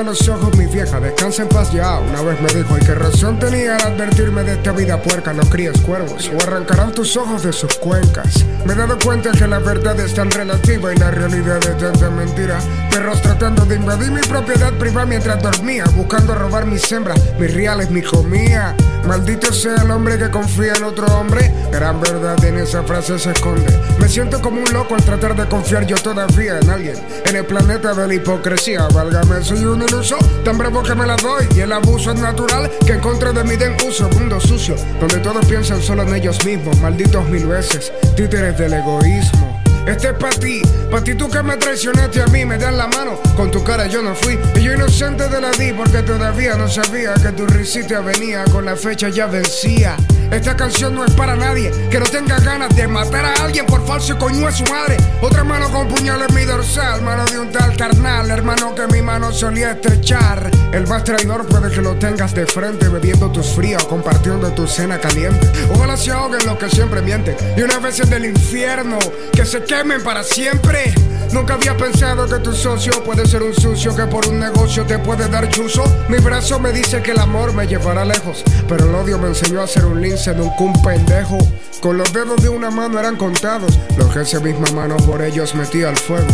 Los 0.07 0.29
ojos, 0.29 0.55
mi 0.57 0.65
vieja, 0.67 1.01
descansa 1.01 1.41
en 1.41 1.49
paz 1.49 1.73
ya. 1.73 1.99
Una 1.99 2.21
vez 2.21 2.39
me 2.39 2.47
dijo, 2.53 2.77
¿y 2.77 2.79
qué 2.79 2.95
razón 2.95 3.37
tenía 3.39 3.75
al 3.75 3.93
advertirme 3.93 4.41
de 4.41 4.53
esta 4.53 4.71
vida 4.71 5.01
puerca? 5.01 5.33
No 5.33 5.43
críes 5.43 5.81
cuervos, 5.81 6.31
o 6.33 6.41
arrancarán 6.43 6.93
tus 6.93 7.17
ojos 7.17 7.43
de 7.43 7.51
sus 7.51 7.75
cuencas. 7.75 8.45
Me 8.65 8.71
he 8.71 8.75
dado 8.77 8.97
cuenta 9.03 9.33
que 9.33 9.45
la 9.45 9.59
verdad 9.59 9.99
es 9.99 10.13
tan 10.13 10.31
relativa 10.31 10.93
y 10.93 10.97
la 10.97 11.11
realidad 11.11 11.57
es 11.57 11.77
tanta 11.77 12.09
mentira. 12.09 12.57
Perros 12.89 13.21
tratando 13.21 13.65
de 13.65 13.75
invadir 13.75 14.11
mi 14.11 14.21
propiedad 14.21 14.71
privada 14.79 15.05
mientras 15.05 15.43
dormía, 15.43 15.83
buscando 15.93 16.33
robar 16.35 16.65
mis 16.65 16.89
hembras, 16.89 17.19
mis 17.37 17.53
reales, 17.53 17.91
mi 17.91 18.01
comida. 18.01 18.77
Maldito 19.07 19.53
sea 19.53 19.75
el 19.75 19.89
hombre 19.89 20.17
que 20.17 20.29
confía 20.29 20.73
en 20.73 20.83
otro 20.83 21.07
hombre. 21.07 21.49
Gran 21.71 22.01
verdad 22.01 22.43
en 22.43 22.57
esa 22.57 22.83
frase 22.83 23.17
se 23.17 23.31
esconde. 23.31 23.65
Me 23.99 24.09
siento 24.09 24.41
como 24.41 24.61
un 24.61 24.73
loco 24.73 24.95
al 24.95 25.03
tratar 25.03 25.33
de 25.33 25.47
confiar 25.47 25.87
yo 25.87 25.95
todavía 25.95 26.59
en 26.59 26.69
alguien. 26.69 26.95
En 27.25 27.37
el 27.37 27.45
planeta 27.45 27.93
de 27.93 28.05
la 28.05 28.13
hipocresía, 28.13 28.85
válgame, 28.93 29.41
soy 29.43 29.63
un 29.63 29.81
iluso. 29.81 30.17
Tan 30.43 30.57
bravo 30.57 30.83
que 30.83 30.93
me 30.93 31.07
la 31.07 31.15
doy. 31.15 31.47
Y 31.55 31.61
el 31.61 31.71
abuso 31.71 32.11
es 32.11 32.19
natural 32.19 32.69
que 32.85 32.93
en 32.93 32.99
contra 32.99 33.31
de 33.31 33.45
mí 33.45 33.55
den 33.55 33.77
uso. 33.87 34.09
Mundo 34.09 34.41
sucio, 34.41 34.75
donde 34.99 35.19
todos 35.19 35.45
piensan 35.45 35.81
solo 35.81 36.03
en 36.03 36.13
ellos 36.13 36.43
mismos. 36.45 36.77
Malditos 36.81 37.29
mil 37.29 37.47
veces, 37.47 37.93
títeres 38.17 38.57
del 38.57 38.73
egoísmo. 38.73 39.46
Este 39.87 40.09
es 40.09 40.13
pa' 40.15 40.29
ti, 40.31 40.61
pa' 40.91 41.01
ti 41.01 41.15
tú 41.15 41.29
que 41.29 41.41
me 41.41 41.55
traicionaste 41.55 42.21
a 42.21 42.27
mí, 42.27 42.43
me 42.43 42.57
das 42.57 42.73
la 42.73 42.87
mano, 42.87 43.21
con 43.37 43.49
tu 43.49 43.63
cara 43.63 43.87
yo 43.87 44.01
no 44.01 44.13
fui. 44.13 44.37
Y 44.55 44.63
yo 44.63 44.73
inocente 44.73 45.29
de 45.29 45.39
la 45.39 45.51
di 45.51 45.71
porque 45.71 46.01
todavía 46.01 46.55
no 46.55 46.67
sabía 46.67 47.13
que 47.13 47.31
tu 47.31 47.47
risita 47.47 48.01
venía, 48.01 48.43
con 48.51 48.65
la 48.65 48.75
fecha 48.75 49.07
ya 49.07 49.27
vencía. 49.27 49.95
Esta 50.31 50.55
canción 50.55 50.95
no 50.95 51.05
es 51.05 51.13
para 51.13 51.35
nadie 51.35 51.71
que 51.89 51.99
no 51.99 52.05
tenga 52.05 52.39
ganas 52.39 52.75
de 52.75 52.87
matar 52.87 53.25
a 53.25 53.33
alguien 53.43 53.65
por 53.65 53.85
falso 53.85 54.17
coño 54.17 54.47
a 54.47 54.51
su 54.51 54.63
madre. 54.65 54.97
Otra 55.21 55.43
mano 55.43 55.69
con 55.71 55.87
puñal 55.87 56.21
en 56.27 56.35
mi 56.35 56.43
dorsal, 56.43 57.01
mano 57.01 57.25
de 57.25 57.39
un 57.39 57.51
tal 57.51 57.75
carnal, 57.77 58.29
hermano 58.29 58.75
que 58.75 58.87
mi 58.87 59.01
mano 59.01 59.31
solía 59.31 59.71
estrechar. 59.71 60.51
El 60.73 60.85
más 60.87 61.03
traidor 61.03 61.47
puede 61.47 61.71
que 61.73 61.81
lo 61.81 61.95
tengas 61.95 62.33
de 62.33 62.45
frente, 62.45 62.89
bebiendo 62.89 63.31
tus 63.31 63.47
fríos, 63.47 63.85
compartiendo 63.85 64.51
tu 64.51 64.67
cena 64.67 64.99
caliente. 64.99 65.49
Ojalá 65.73 65.95
se 65.97 66.11
ahoguen 66.11 66.45
los 66.45 66.57
que 66.57 66.69
siempre 66.69 67.01
mienten. 67.01 67.35
Y 67.55 67.61
una 67.61 67.79
vez 67.79 67.99
es 67.99 68.09
del 68.09 68.25
infierno, 68.25 68.99
que 69.33 69.45
se 69.45 69.63
quemen 69.63 70.03
para 70.03 70.23
siempre. 70.23 70.93
Nunca 71.31 71.55
había 71.55 71.75
pensado 71.75 72.27
que 72.27 72.39
tu 72.39 72.53
socio 72.53 73.03
puede 73.03 73.25
ser 73.25 73.43
un 73.43 73.53
sucio 73.53 73.95
que 73.95 74.05
por 74.05 74.27
un 74.27 74.39
negocio 74.39 74.85
te 74.85 74.97
puede 74.97 75.27
dar 75.27 75.49
chuzo. 75.49 75.83
Mi 76.07 76.17
brazo 76.17 76.59
me 76.59 76.71
dice 76.71 77.01
que 77.01 77.11
el 77.11 77.19
amor 77.19 77.53
me 77.53 77.67
llevará 77.67 78.05
lejos, 78.05 78.43
pero 78.67 78.85
el 78.85 78.95
odio 78.95 79.17
me 79.17 79.27
enseñó 79.27 79.61
a 79.61 79.67
ser 79.67 79.85
un 79.85 80.01
lince 80.01 80.33
de 80.33 80.41
un 80.41 80.81
pendejo. 80.81 81.37
Con 81.81 81.97
los 81.97 82.11
dedos 82.11 82.41
de 82.41 82.49
una 82.49 82.71
mano 82.71 82.99
eran 82.99 83.17
contados, 83.17 83.77
los 83.97 84.11
que 84.13 84.21
esa 84.21 84.39
misma 84.39 84.71
mano 84.71 84.97
por 84.97 85.21
ellos 85.21 85.53
metía 85.53 85.89
al 85.89 85.97
fuego. 85.97 86.27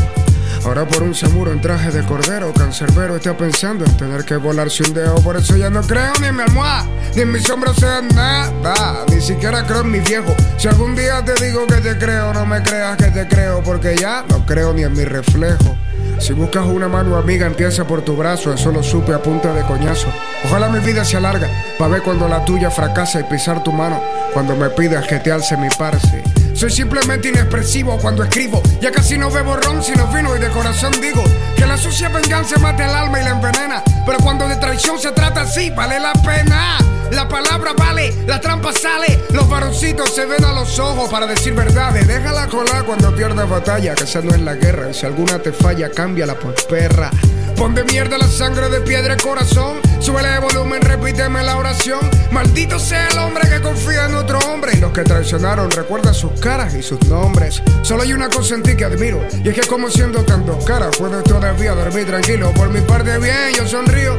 Ahora 0.66 0.88
por 0.88 1.04
un 1.04 1.14
seguro 1.14 1.52
en 1.52 1.60
traje 1.60 1.92
de 1.92 2.04
cordero, 2.04 2.54
cancerbero 2.54 3.18
está 3.18 3.36
pensando 3.36 3.84
en 3.84 3.98
tener 3.98 4.24
que 4.24 4.38
volarse 4.38 4.84
un 4.84 4.94
dedo. 4.94 5.16
Por 5.16 5.36
eso 5.36 5.58
ya 5.58 5.70
no 5.70 5.82
creo 5.82 6.14
ni 6.22 6.28
en 6.28 6.36
mi 6.36 6.44
almohada, 6.44 6.88
ni 7.16 7.22
en 7.24 7.32
mis 7.32 7.50
hombros 7.50 7.76
sea 7.76 8.02
nada. 8.02 9.06
Ni 9.10 9.20
siquiera 9.20 9.66
creo 9.66 9.82
en 9.82 9.92
mi 9.92 10.00
viejo. 10.00 10.34
Si 10.64 10.70
algún 10.70 10.96
día 10.96 11.22
te 11.26 11.34
digo 11.46 11.68
que 11.68 11.76
te 11.82 11.98
creo, 11.98 12.34
no 12.34 12.46
me 12.46 12.64
creas 12.64 12.96
que 12.96 13.12
te 13.12 13.28
creo, 13.28 13.62
porque 13.62 13.98
ya 13.98 14.24
no 14.30 14.46
creo 14.46 14.72
ni 14.72 14.84
en 14.84 14.94
mi 14.94 15.04
reflejo. 15.04 15.76
Si 16.20 16.32
buscas 16.32 16.66
una 16.66 16.88
mano 16.88 17.18
amiga, 17.18 17.46
empieza 17.46 17.86
por 17.86 18.02
tu 18.02 18.16
brazo, 18.16 18.54
eso 18.54 18.72
lo 18.72 18.82
supe 18.82 19.14
a 19.14 19.22
punta 19.22 19.54
de 19.54 19.62
coñazo. 19.64 20.08
Ojalá 20.46 20.70
mi 20.70 20.80
vida 20.80 21.04
se 21.04 21.18
alarga, 21.18 21.50
para 21.78 21.92
ver 21.92 22.02
cuando 22.02 22.30
la 22.30 22.46
tuya 22.46 22.72
fracasa 22.72 23.20
y 23.20 23.24
pisar 23.24 23.62
tu 23.62 23.74
mano, 23.74 24.02
cuando 24.32 24.56
me 24.56 24.70
pidas 24.70 25.06
que 25.06 25.20
te 25.20 25.34
alce 25.34 25.58
mi 25.58 25.68
parce. 25.78 26.24
Soy 26.54 26.72
simplemente 26.72 27.28
inexpresivo 27.28 27.98
cuando 27.98 28.24
escribo. 28.24 28.64
Ya 28.80 28.90
casi 28.90 29.18
no 29.18 29.30
bebo 29.30 29.58
ron 29.58 29.84
sino 29.84 30.08
vino 30.14 30.34
y 30.34 30.40
de 30.40 30.48
corazón 30.48 30.94
digo 31.02 31.26
que 31.58 31.66
la 31.66 31.76
sucia 31.76 32.08
venganza 32.08 32.58
mata 32.60 32.86
el 32.86 32.96
alma 32.96 33.20
y 33.20 33.24
la 33.26 33.32
envenena. 33.32 33.84
Pero 34.06 34.18
cuando 34.20 34.48
de 34.48 34.56
traición 34.56 34.98
se 34.98 35.12
trata 35.12 35.42
así, 35.42 35.72
vale 35.72 36.00
la 36.00 36.14
pena. 36.14 36.78
La 37.14 37.28
palabra 37.28 37.74
vale, 37.78 38.12
la 38.26 38.42
trampa 38.42 38.74
sale. 38.74 39.20
Los 39.32 39.48
varoncitos 39.48 40.14
se 40.14 40.26
ven 40.26 40.44
a 40.44 40.52
los 40.52 40.80
ojos 40.80 41.10
para 41.12 41.28
decir 41.28 41.54
verdades. 41.54 42.08
Déjala 42.08 42.48
colar 42.48 42.86
cuando 42.86 43.16
pierdas 43.16 43.48
batalla, 43.48 43.94
que 43.94 44.06
esa 44.06 44.22
no 44.22 44.32
es 44.32 44.42
la 44.42 44.56
guerra. 44.56 44.90
Y 44.90 44.96
si 44.96 45.06
alguna 45.06 45.38
te 45.38 45.52
falla, 45.52 45.92
cámbiala 45.92 46.34
por 46.34 46.56
perra. 46.68 47.12
Pon 47.56 47.76
de 47.76 47.84
mierda 47.84 48.18
la 48.18 48.28
sangre 48.28 48.68
de 48.70 48.82
piedra 48.82 49.14
y 49.14 49.18
corazón. 49.18 49.78
Súbele 50.04 50.28
de 50.32 50.40
volumen, 50.40 50.82
repíteme 50.82 51.42
la 51.44 51.56
oración. 51.56 52.02
Maldito 52.30 52.78
sea 52.78 53.08
el 53.08 53.18
hombre 53.20 53.50
que 53.50 53.62
confía 53.62 54.04
en 54.04 54.16
otro 54.16 54.38
hombre. 54.40 54.74
Y 54.74 54.82
los 54.82 54.92
que 54.92 55.02
traicionaron, 55.02 55.72
recuerda 55.72 56.14
sus 56.14 56.38
caras 56.42 56.74
y 56.74 56.84
sus 56.84 57.02
nombres. 57.08 57.64
Solo 57.84 58.04
hay 58.04 58.12
una 58.12 58.28
cosa 58.28 58.56
en 58.56 58.64
ti 58.64 58.76
que 58.76 58.84
admiro. 58.84 59.26
Y 59.42 59.48
es 59.48 59.56
que 59.56 59.66
como 59.66 59.90
siendo 59.90 60.26
tan 60.26 60.46
dos 60.46 60.66
caras, 60.66 60.98
puedes 60.98 61.24
todavía 61.24 61.74
dormir 61.74 62.06
tranquilo. 62.06 62.52
Por 62.54 62.70
mi 62.70 62.82
parte 62.82 63.18
bien, 63.18 63.54
yo 63.56 63.66
sonrío. 63.66 64.18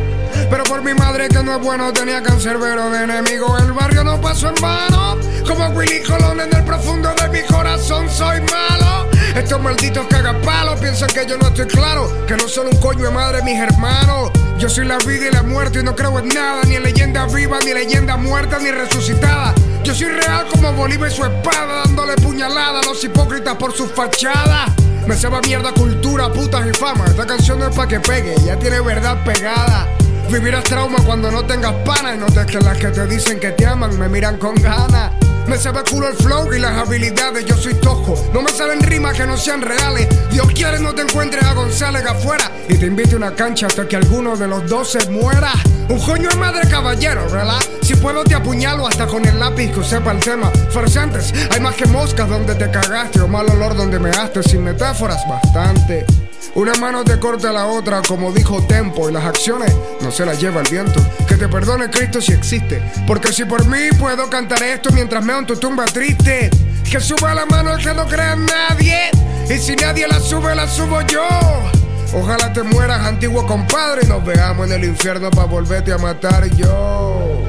Pero 0.49 0.65
por 0.65 0.83
mi 0.83 0.95
madre 0.95 1.29
que 1.29 1.43
no 1.43 1.57
es 1.57 1.61
bueno, 1.61 1.93
tenía 1.93 2.23
cancerbero 2.23 2.89
de 2.89 3.05
enemigo. 3.05 3.55
El 3.59 3.73
barrio 3.73 4.05
no 4.05 4.19
pasó 4.23 4.49
en 4.49 4.55
vano. 4.63 5.19
Como 5.47 5.69
Willy 5.69 6.03
Colón 6.03 6.41
en 6.41 6.57
el 6.57 6.65
profundo 6.65 7.15
de 7.21 7.29
mi 7.29 7.43
corazón, 7.47 8.09
soy 8.09 8.41
malo. 8.41 9.07
Estos 9.37 9.61
malditos 9.61 10.07
cagapalos 10.07 10.81
piensan 10.81 11.09
que 11.11 11.27
yo 11.27 11.37
no 11.37 11.49
estoy 11.49 11.67
claro. 11.67 12.25
Que 12.27 12.37
no 12.37 12.49
son 12.49 12.69
un 12.69 12.77
coño 12.79 13.05
de 13.05 13.11
madre 13.11 13.43
mis 13.43 13.61
hermanos. 13.61 14.31
Yo 14.65 14.71
soy 14.71 14.87
la 14.87 14.97
vida 14.97 15.29
y 15.29 15.31
la 15.31 15.43
muerte 15.43 15.81
y 15.81 15.83
no 15.83 15.95
creo 15.95 16.19
en 16.19 16.29
nada. 16.29 16.63
Ni 16.67 16.77
en 16.77 16.85
leyenda 16.85 17.27
viva, 17.27 17.59
ni 17.63 17.75
leyenda 17.75 18.17
muerta, 18.17 18.59
ni 18.59 18.71
resucitada. 18.71 19.55
Yo 19.83 19.95
soy 19.95 20.07
real 20.07 20.47
como 20.51 20.73
Bolívar 20.73 21.11
y 21.11 21.15
su 21.15 21.23
espada, 21.23 21.83
dándole 21.85 22.15
puñalada 22.17 22.81
a 22.81 22.83
los 22.83 23.05
hipócritas 23.05 23.57
por 23.57 23.75
su 23.75 23.87
fachada. 23.87 24.75
Me 25.07 25.17
sabe 25.17 25.37
a 25.37 25.41
mierda 25.43 25.71
cultura, 25.73 26.33
putas 26.33 26.67
y 26.67 26.73
fama. 26.73 27.05
Esta 27.05 27.27
canción 27.27 27.59
no 27.59 27.69
es 27.69 27.77
pa' 27.77 27.87
que 27.87 28.01
pegue, 28.01 28.37
ya 28.43 28.59
tiene 28.59 28.81
verdad 28.81 29.23
pegada. 29.23 29.87
Vivirás 30.31 30.65
trauma 30.65 30.97
cuando 31.05 31.31
no 31.31 31.45
tengas 31.45 31.75
pana 31.85 32.15
y 32.15 32.17
notes 32.17 32.47
que 32.47 32.59
las 32.59 32.79
que 32.79 32.87
te 32.87 33.07
dicen 33.07 33.39
que 33.39 33.51
te 33.51 33.67
aman 33.67 33.99
me 33.99 34.09
miran 34.09 34.39
con 34.39 34.55
ganas. 34.55 35.13
Me 35.47 35.59
sabe 35.59 35.83
culo 35.89 36.09
el 36.09 36.17
flow 36.17 36.53
y 36.55 36.59
las 36.59 36.73
habilidades, 36.73 37.45
yo 37.45 37.57
soy 37.57 37.75
tosco. 37.75 38.15
No 38.33 38.43
me 38.43 38.51
salen 38.51 38.81
rimas 38.81 39.17
que 39.17 39.27
no 39.27 39.37
sean 39.37 39.61
reales. 39.61 40.09
Dios 40.31 40.47
quiere 40.55 40.79
no 40.81 40.95
te 40.95 41.03
encuentres 41.03 41.45
a 41.45 41.53
González 41.53 42.05
afuera 42.07 42.51
y 42.69 42.77
te 42.77 42.87
invite 42.87 43.15
a 43.15 43.17
una 43.19 43.35
cancha 43.35 43.67
hasta 43.67 43.87
que 43.87 43.97
alguno 43.97 44.37
de 44.37 44.49
los 44.49 44.69
dos 44.69 44.93
se 44.93 45.11
muera. 45.11 45.53
Un 45.89 46.01
coño 46.01 46.31
de 46.31 46.37
madre 46.37 46.69
caballero, 46.69 47.25
¿verdad? 47.31 47.61
Si 47.83 47.95
puedo 47.95 48.25
te 48.25 48.35
apuñalo 48.35 48.87
hasta 48.87 49.07
con 49.07 49.25
el 49.27 49.39
lápiz 49.39 49.71
que 49.71 49.85
sepa 49.85 50.13
el 50.13 50.21
tema. 50.21 50.51
Farsantes, 50.71 51.33
hay 51.51 51.61
más 51.61 51.75
que 51.75 51.87
moscas 51.87 52.29
donde 52.29 52.55
te 52.55 52.71
cagaste 52.71 53.21
o 53.21 53.29
mal 53.29 53.49
olor 53.51 53.77
donde 53.77 53.99
me 53.99 54.11
haste. 54.11 54.43
Sin 54.43 54.65
metáforas, 54.65 55.23
bastante. 55.29 56.07
Una 56.55 56.75
mano 56.75 57.05
te 57.05 57.19
corta 57.19 57.53
la 57.53 57.67
otra, 57.67 58.03
como 58.07 58.33
dijo 58.33 58.63
Tempo, 58.63 59.09
y 59.09 59.13
las 59.13 59.25
acciones 59.25 59.75
no 60.01 60.11
se 60.11 60.25
las 60.25 60.41
lleva 60.41 60.61
el 60.61 60.69
viento. 60.69 61.01
Que 61.27 61.37
te 61.37 61.49
perdone 61.49 61.91
Cristo 61.91 62.21
si 62.21 62.33
existe, 62.33 62.83
porque 63.07 63.33
si 63.33 63.45
por 63.45 63.67
mí 63.67 63.89
puedo 63.99 64.29
cantar 64.31 64.63
esto 64.63 64.91
mientras 64.93 65.25
meo 65.25 65.39
en 65.39 65.47
tu 65.47 65.57
tumba 65.57 65.85
triste. 65.85 66.51
Que 66.89 67.01
suba 67.01 67.35
la 67.35 67.47
mano 67.47 67.75
el 67.75 67.83
que 67.83 67.93
no 67.93 68.07
crea 68.07 68.35
en 68.35 68.47
nadie, 68.47 69.11
y 69.49 69.59
si 69.59 69.75
nadie 69.75 70.07
la 70.07 70.21
sube, 70.21 70.55
la 70.55 70.69
subo 70.69 71.01
yo. 71.03 71.27
Ojalá 72.13 72.53
te 72.53 72.63
mueras, 72.63 73.05
antiguo 73.05 73.45
compadre, 73.47 74.03
y 74.05 74.07
nos 74.07 74.25
veamos 74.25 74.67
en 74.67 74.73
el 74.75 74.85
infierno 74.85 75.31
para 75.31 75.47
volverte 75.47 75.93
a 75.93 75.99
matar 75.99 76.49
yo. 76.55 77.43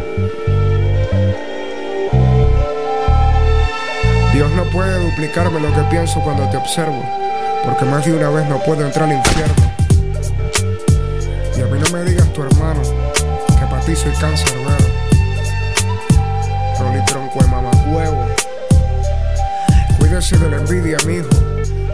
Dios 4.34 4.52
no 4.52 4.64
puede 4.66 5.00
duplicarme 5.00 5.62
lo 5.62 5.74
que 5.74 5.82
pienso 5.90 6.20
cuando 6.20 6.50
te 6.50 6.58
observo, 6.58 7.02
porque 7.66 7.86
más 7.86 8.06
de 8.06 8.14
una 8.14 8.30
vez 8.30 8.48
no 8.48 8.62
puedo 8.64 8.86
entrar 8.86 9.10
al 9.10 9.18
infierno. 9.18 9.56
Y 11.58 11.62
a 11.62 11.66
mí 11.66 11.80
no 11.80 11.98
me 11.98 12.04
digas 12.04 12.32
tu 12.34 12.44
hermano, 12.44 12.82
que 12.82 13.66
para 13.66 13.82
ti 13.82 13.96
soy 13.96 14.12
cáncer, 14.14 14.58
Rolly 16.80 17.06
tronco 17.06 17.40
de 17.40 17.48
mamá 17.48 17.72
huevo. 17.88 18.28
Cuídese 19.98 20.38
de 20.38 20.50
la 20.50 20.58
envidia, 20.58 20.98
mijo. 21.06 21.30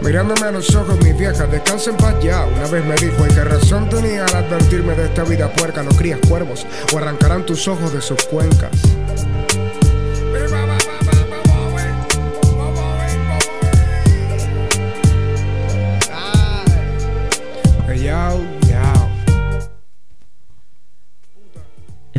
Mirándome 0.02 0.46
a 0.46 0.50
los 0.50 0.74
ojos, 0.74 0.98
mi 1.04 1.12
vieja, 1.12 1.46
descansa 1.46 1.90
en 1.90 1.96
paz 1.96 2.14
ya. 2.20 2.44
Una 2.44 2.66
vez 2.66 2.84
me 2.84 2.96
dijo, 2.96 3.24
¿y 3.24 3.28
qué 3.28 3.44
razón 3.44 3.88
tenía 3.88 4.24
al 4.24 4.34
advertirme 4.34 4.94
de 4.94 5.04
esta 5.04 5.22
vida 5.22 5.48
puerca? 5.52 5.82
No 5.84 5.90
crías 5.90 6.18
cuervos 6.28 6.66
o 6.92 6.98
arrancarán 6.98 7.46
tus 7.46 7.68
ojos 7.68 7.92
de 7.92 8.00
sus 8.00 8.24
cuencas. 8.24 8.70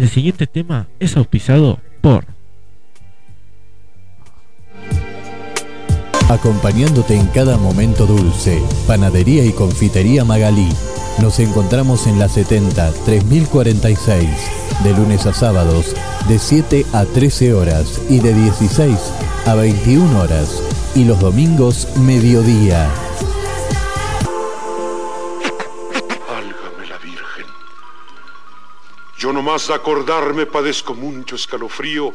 El 0.03 0.09
siguiente 0.09 0.47
tema 0.47 0.89
es 0.99 1.15
auspiciado 1.15 1.79
por 2.01 2.25
Acompañándote 6.27 7.15
en 7.15 7.27
cada 7.27 7.57
momento 7.57 8.05
dulce, 8.05 8.61
Panadería 8.85 9.45
y 9.45 9.53
Confitería 9.53 10.25
Magalí. 10.25 10.67
Nos 11.21 11.39
encontramos 11.39 12.05
en 12.05 12.19
la 12.19 12.27
70 12.27 12.91
3046, 13.05 14.29
de 14.83 14.91
lunes 14.91 15.25
a 15.25 15.33
sábados, 15.33 15.95
de 16.27 16.37
7 16.37 16.85
a 16.91 17.05
13 17.05 17.53
horas 17.53 18.01
y 18.09 18.19
de 18.19 18.33
16 18.33 18.97
a 19.45 19.55
21 19.55 20.19
horas, 20.19 20.61
y 20.95 21.05
los 21.05 21.21
domingos 21.21 21.87
mediodía. 21.95 22.89
Yo 29.23 29.31
nomás 29.31 29.69
de 29.69 29.73
acordarme 29.73 30.45
padezco 30.45 30.93
mucho 30.93 31.37
escalofrío 31.37 32.11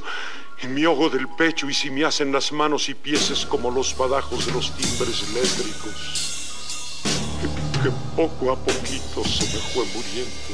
en 0.61 0.75
mi 0.75 0.85
ojo 0.85 1.09
del 1.09 1.27
pecho 1.27 1.67
y 1.71 1.73
si 1.73 1.89
me 1.89 2.05
hacen 2.05 2.31
las 2.31 2.53
manos 2.53 2.91
y 2.91 2.95
pies 2.95 3.47
como 3.49 3.71
los 3.71 3.97
badajos 3.97 4.45
de 4.45 4.53
los 4.53 4.77
timbres 4.77 5.25
eléctricos 5.31 7.01
que, 7.41 7.83
que 7.83 7.91
poco 8.15 8.53
a 8.53 8.57
poquito 8.57 9.25
se 9.25 9.45
me 9.45 9.59
fue 9.73 9.87
muriendo. 9.87 10.53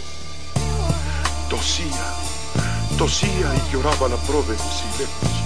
Tosía, 1.50 2.14
tosía 2.98 3.52
y 3.56 3.72
lloraba 3.72 4.06
la 4.06 4.16
prove 4.18 4.54
en 4.54 4.58
silencio. 4.60 5.43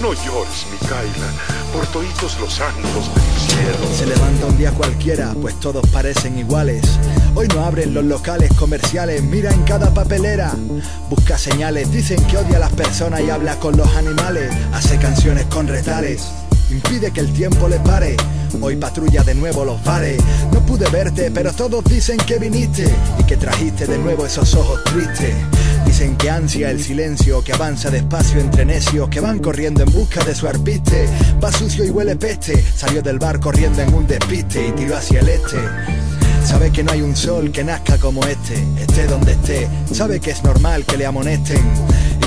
No 0.00 0.12
llores, 0.12 0.66
Micaela, 0.70 1.32
por 1.72 1.86
toditos 1.86 2.38
los 2.38 2.60
ángeles 2.60 2.92
del 2.92 3.48
cielo. 3.48 3.96
Se 3.96 4.06
levanta 4.06 4.46
un 4.46 4.58
día 4.58 4.70
cualquiera, 4.72 5.34
pues 5.40 5.58
todos 5.58 5.88
parecen 5.88 6.38
iguales. 6.38 6.82
Hoy 7.34 7.48
no 7.48 7.64
abren 7.64 7.94
los 7.94 8.04
locales 8.04 8.52
comerciales, 8.54 9.22
mira 9.22 9.50
en 9.50 9.62
cada 9.62 9.94
papelera. 9.94 10.54
Busca 11.08 11.38
señales, 11.38 11.90
dicen 11.90 12.22
que 12.26 12.36
odia 12.36 12.56
a 12.56 12.60
las 12.60 12.72
personas 12.72 13.22
y 13.22 13.30
habla 13.30 13.58
con 13.58 13.76
los 13.76 13.88
animales. 13.96 14.52
Hace 14.74 14.98
canciones 14.98 15.46
con 15.46 15.66
retales 15.66 16.28
impide 16.70 17.12
que 17.12 17.20
el 17.20 17.32
tiempo 17.32 17.68
le 17.68 17.78
pare. 17.80 18.16
Hoy 18.60 18.76
patrulla 18.76 19.22
de 19.22 19.34
nuevo 19.34 19.64
los 19.64 19.82
bares. 19.84 20.22
No 20.52 20.60
pude 20.64 20.88
verte, 20.90 21.30
pero 21.30 21.52
todos 21.52 21.84
dicen 21.84 22.18
que 22.18 22.38
viniste 22.38 22.92
y 23.18 23.24
que 23.24 23.36
trajiste 23.36 23.86
de 23.86 23.98
nuevo 23.98 24.26
esos 24.26 24.54
ojos 24.54 24.82
tristes. 24.84 25.34
Dicen 25.98 26.16
que 26.18 26.28
ansia 26.28 26.70
el 26.70 26.84
silencio, 26.84 27.42
que 27.42 27.54
avanza 27.54 27.90
despacio 27.90 28.38
entre 28.38 28.66
necios 28.66 29.08
que 29.08 29.18
van 29.18 29.38
corriendo 29.38 29.82
en 29.82 29.90
busca 29.90 30.22
de 30.22 30.34
su 30.34 30.46
arpiste. 30.46 31.08
Va 31.42 31.50
sucio 31.50 31.86
y 31.86 31.88
huele 31.88 32.16
peste, 32.16 32.62
salió 32.62 33.00
del 33.00 33.18
bar 33.18 33.40
corriendo 33.40 33.80
en 33.80 33.94
un 33.94 34.06
despiste 34.06 34.68
y 34.68 34.72
tiró 34.72 34.94
hacia 34.94 35.20
el 35.20 35.28
este. 35.30 35.56
Sabe 36.44 36.70
que 36.70 36.84
no 36.84 36.92
hay 36.92 37.00
un 37.00 37.16
sol 37.16 37.50
que 37.50 37.64
nazca 37.64 37.96
como 37.96 38.22
este, 38.26 38.62
esté 38.78 39.06
donde 39.06 39.32
esté. 39.32 39.70
Sabe 39.90 40.20
que 40.20 40.32
es 40.32 40.44
normal 40.44 40.84
que 40.84 40.98
le 40.98 41.06
amonesten. 41.06 41.64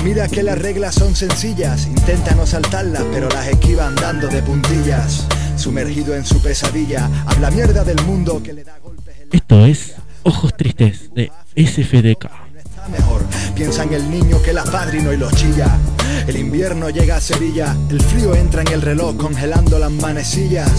Y 0.00 0.02
mira 0.02 0.26
que 0.26 0.42
las 0.42 0.58
reglas 0.58 0.96
son 0.96 1.14
sencillas, 1.14 1.86
intenta 1.86 2.34
no 2.34 2.48
saltarlas, 2.48 3.04
pero 3.12 3.28
las 3.28 3.46
esquiva 3.46 3.86
andando 3.86 4.26
de 4.26 4.42
puntillas. 4.42 5.28
Sumergido 5.54 6.16
en 6.16 6.26
su 6.26 6.42
pesadilla, 6.42 7.08
habla 7.24 7.52
mierda 7.52 7.84
del 7.84 8.02
mundo 8.02 8.42
que 8.42 8.52
le 8.52 8.64
da 8.64 8.80
golpes. 8.80 9.14
Esto 9.30 9.64
es 9.64 9.94
Ojos 10.24 10.56
Tristes 10.56 11.14
de 11.14 11.30
SFDK 11.54 12.39
mejor. 12.90 13.22
Piensa 13.54 13.84
en 13.84 13.94
el 13.94 14.10
niño 14.10 14.42
que 14.42 14.52
la 14.52 14.64
padrino 14.64 15.12
y 15.12 15.16
lo 15.16 15.30
chilla. 15.30 15.78
El 16.26 16.36
invierno 16.36 16.90
llega 16.90 17.16
a 17.16 17.20
Sevilla, 17.20 17.76
el 17.88 18.00
frío 18.00 18.34
entra 18.34 18.62
en 18.62 18.68
el 18.68 18.82
reloj 18.82 19.16
congelando 19.16 19.78
las 19.78 19.90
manecillas. 19.90 20.70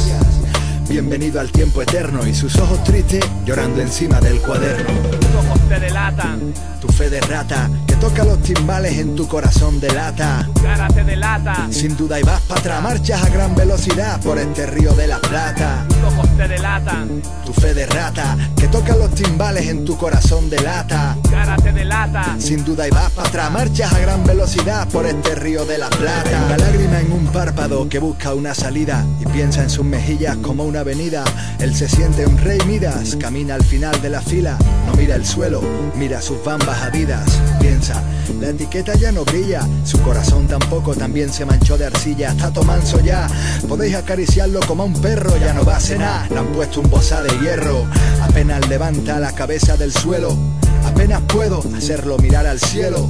Bienvenido 0.92 1.40
al 1.40 1.50
tiempo 1.54 1.82
eterno 1.82 2.28
y 2.28 2.36
sus 2.36 2.54
ojos 2.58 2.84
tristes 2.84 3.24
llorando 3.46 3.80
encima 3.80 4.20
del 4.20 4.42
cuaderno. 4.42 4.92
Tus 5.10 5.36
ojos 5.36 5.60
te 5.70 5.80
delatan. 5.80 6.54
Tu 6.82 6.88
fe 6.90 7.10
de 7.10 7.22
rata 7.22 7.70
que 7.88 7.96
toca 7.96 8.26
los 8.26 8.42
timbales 8.42 8.98
en 8.98 9.16
tu 9.16 9.26
corazón 9.26 9.80
delata. 9.80 10.50
Tu 10.54 10.62
cara 10.62 10.88
te 10.90 11.06
delata. 11.06 11.68
Sin 11.72 11.96
duda 11.96 12.20
y 12.20 12.24
vas 12.24 12.42
para 12.42 12.60
atrás, 12.60 12.82
marchas 12.82 13.24
a 13.24 13.30
gran 13.30 13.56
velocidad 13.56 14.20
por 14.20 14.38
este 14.38 14.66
río 14.66 14.94
de 14.94 15.08
la 15.08 15.20
plata. 15.20 15.86
Tus 15.88 15.98
ojos 15.98 16.30
te 16.36 16.48
delatan. 16.50 17.22
Tu 17.46 17.54
fe 17.54 17.74
de 17.74 17.86
rata 17.86 18.36
que 18.58 18.68
toca 18.68 18.96
los 18.98 19.16
timbales 19.16 19.68
en 19.70 19.86
tu 19.86 19.96
corazón 19.96 20.50
delata. 20.50 21.16
Tu 21.24 21.30
cara 21.30 21.56
te 21.56 21.72
delata. 21.72 22.36
Sin 22.38 22.66
duda 22.66 22.86
y 22.88 22.90
vas 22.90 23.12
para 23.12 23.30
atrás, 23.30 23.52
marchas 23.52 23.94
a 23.94 24.00
gran 24.00 24.26
velocidad 24.26 24.90
por 24.90 25.06
este 25.06 25.36
río 25.36 25.64
de 25.64 25.78
la 25.78 25.90
plata. 25.90 26.46
Una 26.48 26.58
lágrima 26.58 27.00
en 27.00 27.14
un 27.14 27.28
párpado 27.28 27.88
que 27.88 28.00
busca 28.00 28.34
una 28.34 28.54
salida 28.54 29.06
y 29.22 29.26
piensa 29.28 29.64
en 29.64 29.70
sus 29.70 29.86
mejillas 29.86 30.36
como 30.38 30.66
una 30.66 30.81
Él 30.82 31.76
se 31.76 31.88
siente 31.88 32.26
un 32.26 32.40
rey 32.40 32.58
Midas, 32.66 33.16
camina 33.16 33.54
al 33.54 33.64
final 33.64 34.02
de 34.02 34.10
la 34.10 34.20
fila, 34.20 34.58
no 34.88 34.94
mira 34.96 35.16
el 35.16 35.24
suelo, 35.24 35.62
mira 35.96 36.20
sus 36.24 36.44
bambas 36.44 36.82
adidas. 36.82 37.40
Piensa, 37.60 38.02
la 38.40 38.50
etiqueta 38.50 38.96
ya 38.96 39.12
no 39.12 39.24
brilla, 39.24 39.62
su 39.84 40.02
corazón 40.02 40.48
tampoco 40.48 40.96
también 40.96 41.32
se 41.32 41.46
manchó 41.46 41.78
de 41.78 41.86
arcilla. 41.86 42.32
Está 42.32 42.52
tomanso 42.52 43.00
ya, 43.00 43.28
podéis 43.68 43.94
acariciarlo 43.94 44.60
como 44.62 44.82
a 44.82 44.86
un 44.88 45.00
perro, 45.00 45.38
ya 45.38 45.54
no 45.54 45.64
va 45.64 45.76
a 45.76 45.80
cenar. 45.80 46.32
Le 46.32 46.40
han 46.40 46.48
puesto 46.48 46.82
un 46.82 46.90
bozal 46.90 47.28
de 47.28 47.38
hierro, 47.38 47.86
apenas 48.20 48.68
levanta 48.68 49.20
la 49.20 49.34
cabeza 49.34 49.78
del 49.78 49.94
suelo. 49.94 50.36
Apenas 50.84 51.22
puedo 51.28 51.64
hacerlo 51.78 52.18
mirar 52.18 52.48
al 52.48 52.60
cielo. 52.60 53.08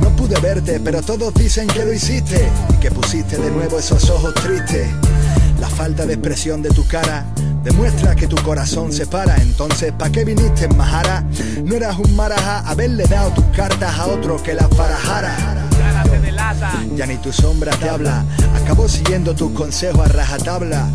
No 0.00 0.08
pude 0.16 0.40
verte, 0.40 0.80
pero 0.80 1.02
todos 1.02 1.34
dicen 1.34 1.66
que 1.66 1.84
lo 1.84 1.92
hiciste 1.92 2.48
y 2.70 2.80
que 2.80 2.90
pusiste 2.90 3.36
de 3.36 3.50
nuevo 3.50 3.78
esos 3.78 4.08
ojos 4.08 4.32
tristes. 4.34 4.88
La 5.60 5.68
falta 5.68 6.06
de 6.06 6.14
expresión 6.14 6.62
de 6.62 6.70
tu 6.70 6.86
cara 6.86 7.26
demuestra 7.62 8.16
que 8.16 8.26
tu 8.26 8.36
corazón 8.42 8.92
se 8.92 9.06
para. 9.06 9.36
Entonces, 9.36 9.92
¿pa' 9.92 10.10
qué 10.10 10.24
viniste 10.24 10.64
en 10.64 10.76
Majara? 10.76 11.22
No 11.62 11.76
eras 11.76 11.98
un 11.98 12.16
maraja 12.16 12.60
haberle 12.60 13.04
dado 13.04 13.30
tus 13.32 13.44
cartas 13.54 13.98
a 13.98 14.06
otro 14.06 14.42
que 14.42 14.54
las 14.54 14.70
barajara. 14.70 15.36
Ya 16.96 17.06
ni 17.06 17.16
tu 17.18 17.30
sombra 17.30 17.72
te 17.76 17.90
habla, 17.90 18.24
acabó 18.62 18.88
siguiendo 18.88 19.34
tus 19.34 19.52
consejos 19.52 20.00
a 20.00 20.08
rajatabla. 20.08 20.88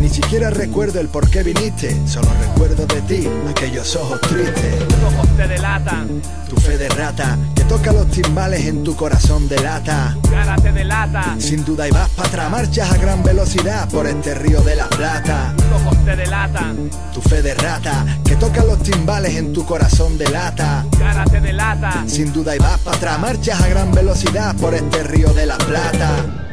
Ni 0.00 0.08
siquiera 0.08 0.48
recuerdo 0.48 0.98
el 0.98 1.08
por 1.08 1.28
qué 1.28 1.42
viniste, 1.42 1.94
solo 2.06 2.28
recuerdo 2.40 2.86
de 2.86 3.02
ti 3.02 3.28
aquellos 3.48 3.94
ojos 3.96 4.18
tristes. 4.22 4.88
Tus 4.88 5.02
ojos 5.02 5.28
te 5.36 5.46
delatan. 5.46 6.22
Tu 6.48 6.56
fe 6.56 6.78
de 6.78 6.88
rata 6.88 7.36
que 7.54 7.64
toca 7.64 7.92
los 7.92 8.08
timbales 8.08 8.64
en 8.64 8.82
tu 8.82 8.96
corazón 8.96 9.46
delata. 9.46 10.16
Tu 10.22 10.30
cara 10.30 10.56
te 10.56 10.72
delata. 10.72 11.36
Sin 11.38 11.66
duda 11.66 11.86
y 11.86 11.90
vas 11.90 12.08
para 12.10 12.28
atrás, 12.28 12.50
marchas 12.50 12.90
a 12.90 12.96
gran 12.96 13.22
velocidad 13.22 13.88
por 13.90 14.06
este 14.06 14.34
río 14.34 14.62
de 14.62 14.76
la 14.76 14.88
plata. 14.88 15.52
Tus 15.56 15.66
ojos 15.66 16.04
te 16.06 16.16
delatan. 16.16 16.90
Tu 17.12 17.20
fe 17.20 17.42
de 17.42 17.54
rata 17.54 18.06
que 18.24 18.36
toca 18.36 18.64
los 18.64 18.82
timbales 18.82 19.36
en 19.36 19.52
tu 19.52 19.66
corazón 19.66 20.16
delata. 20.16 20.86
Tu 20.90 20.98
cara 20.98 21.24
te 21.24 21.40
delata. 21.42 22.04
Sin 22.06 22.32
duda 22.32 22.56
y 22.56 22.58
vas 22.58 22.78
para 22.80 22.96
atrás, 22.96 23.18
marchas 23.18 23.60
a 23.60 23.68
gran 23.68 23.92
velocidad 23.92 24.56
por 24.56 24.74
este 24.74 25.02
río 25.02 25.30
de 25.34 25.44
la 25.44 25.58
plata. 25.58 26.49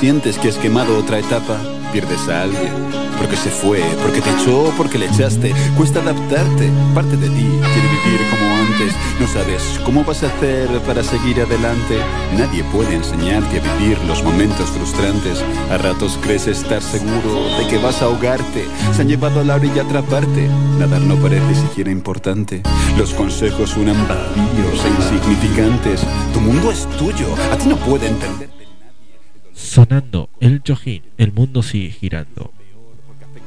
Sientes 0.00 0.38
que 0.38 0.48
has 0.48 0.58
quemado 0.58 0.98
otra 0.98 1.18
etapa. 1.18 1.58
Pierdes 1.92 2.28
a 2.28 2.42
alguien, 2.42 2.72
porque 3.18 3.36
se 3.36 3.48
fue, 3.48 3.80
porque 4.02 4.20
te 4.20 4.30
echó, 4.30 4.72
porque 4.76 4.98
le 4.98 5.06
echaste. 5.06 5.54
Cuesta 5.76 6.00
adaptarte, 6.00 6.70
parte 6.94 7.16
de 7.16 7.28
ti 7.28 7.46
quiere 7.46 7.88
vivir 8.04 8.20
como 8.30 8.54
antes. 8.54 8.94
No 9.20 9.26
sabes 9.26 9.80
cómo 9.84 10.04
vas 10.04 10.22
a 10.22 10.26
hacer 10.26 10.68
para 10.80 11.02
seguir 11.02 11.40
adelante. 11.40 11.98
Nadie 12.36 12.64
puede 12.64 12.94
enseñarte 12.94 13.60
a 13.60 13.76
vivir 13.78 13.98
los 14.06 14.22
momentos 14.22 14.68
frustrantes. 14.70 15.42
A 15.70 15.78
ratos 15.78 16.18
crees 16.22 16.46
estar 16.46 16.82
seguro 16.82 17.56
de 17.58 17.66
que 17.68 17.78
vas 17.78 18.02
a 18.02 18.06
ahogarte. 18.06 18.66
Se 18.94 19.02
han 19.02 19.08
llevado 19.08 19.40
a 19.40 19.44
la 19.44 19.54
orilla 19.54 19.82
a 19.82 19.84
atraparte. 19.86 20.48
Nadar 20.78 21.00
no 21.00 21.16
parece 21.16 21.54
siquiera 21.54 21.90
importante. 21.90 22.62
Los 22.98 23.14
consejos 23.14 23.70
suenan 23.70 23.96
vacíos 24.06 24.84
e 24.84 24.88
insignificantes. 24.88 26.02
Tu 26.34 26.40
mundo 26.40 26.70
es 26.70 26.86
tuyo, 26.98 27.28
a 27.52 27.56
ti 27.56 27.68
no 27.68 27.76
puede 27.76 28.08
entender. 28.08 28.55
Sonando 29.56 30.28
el 30.38 30.60
Jojín, 30.64 31.02
el 31.16 31.32
mundo 31.32 31.62
sigue 31.62 31.90
girando. 31.90 32.52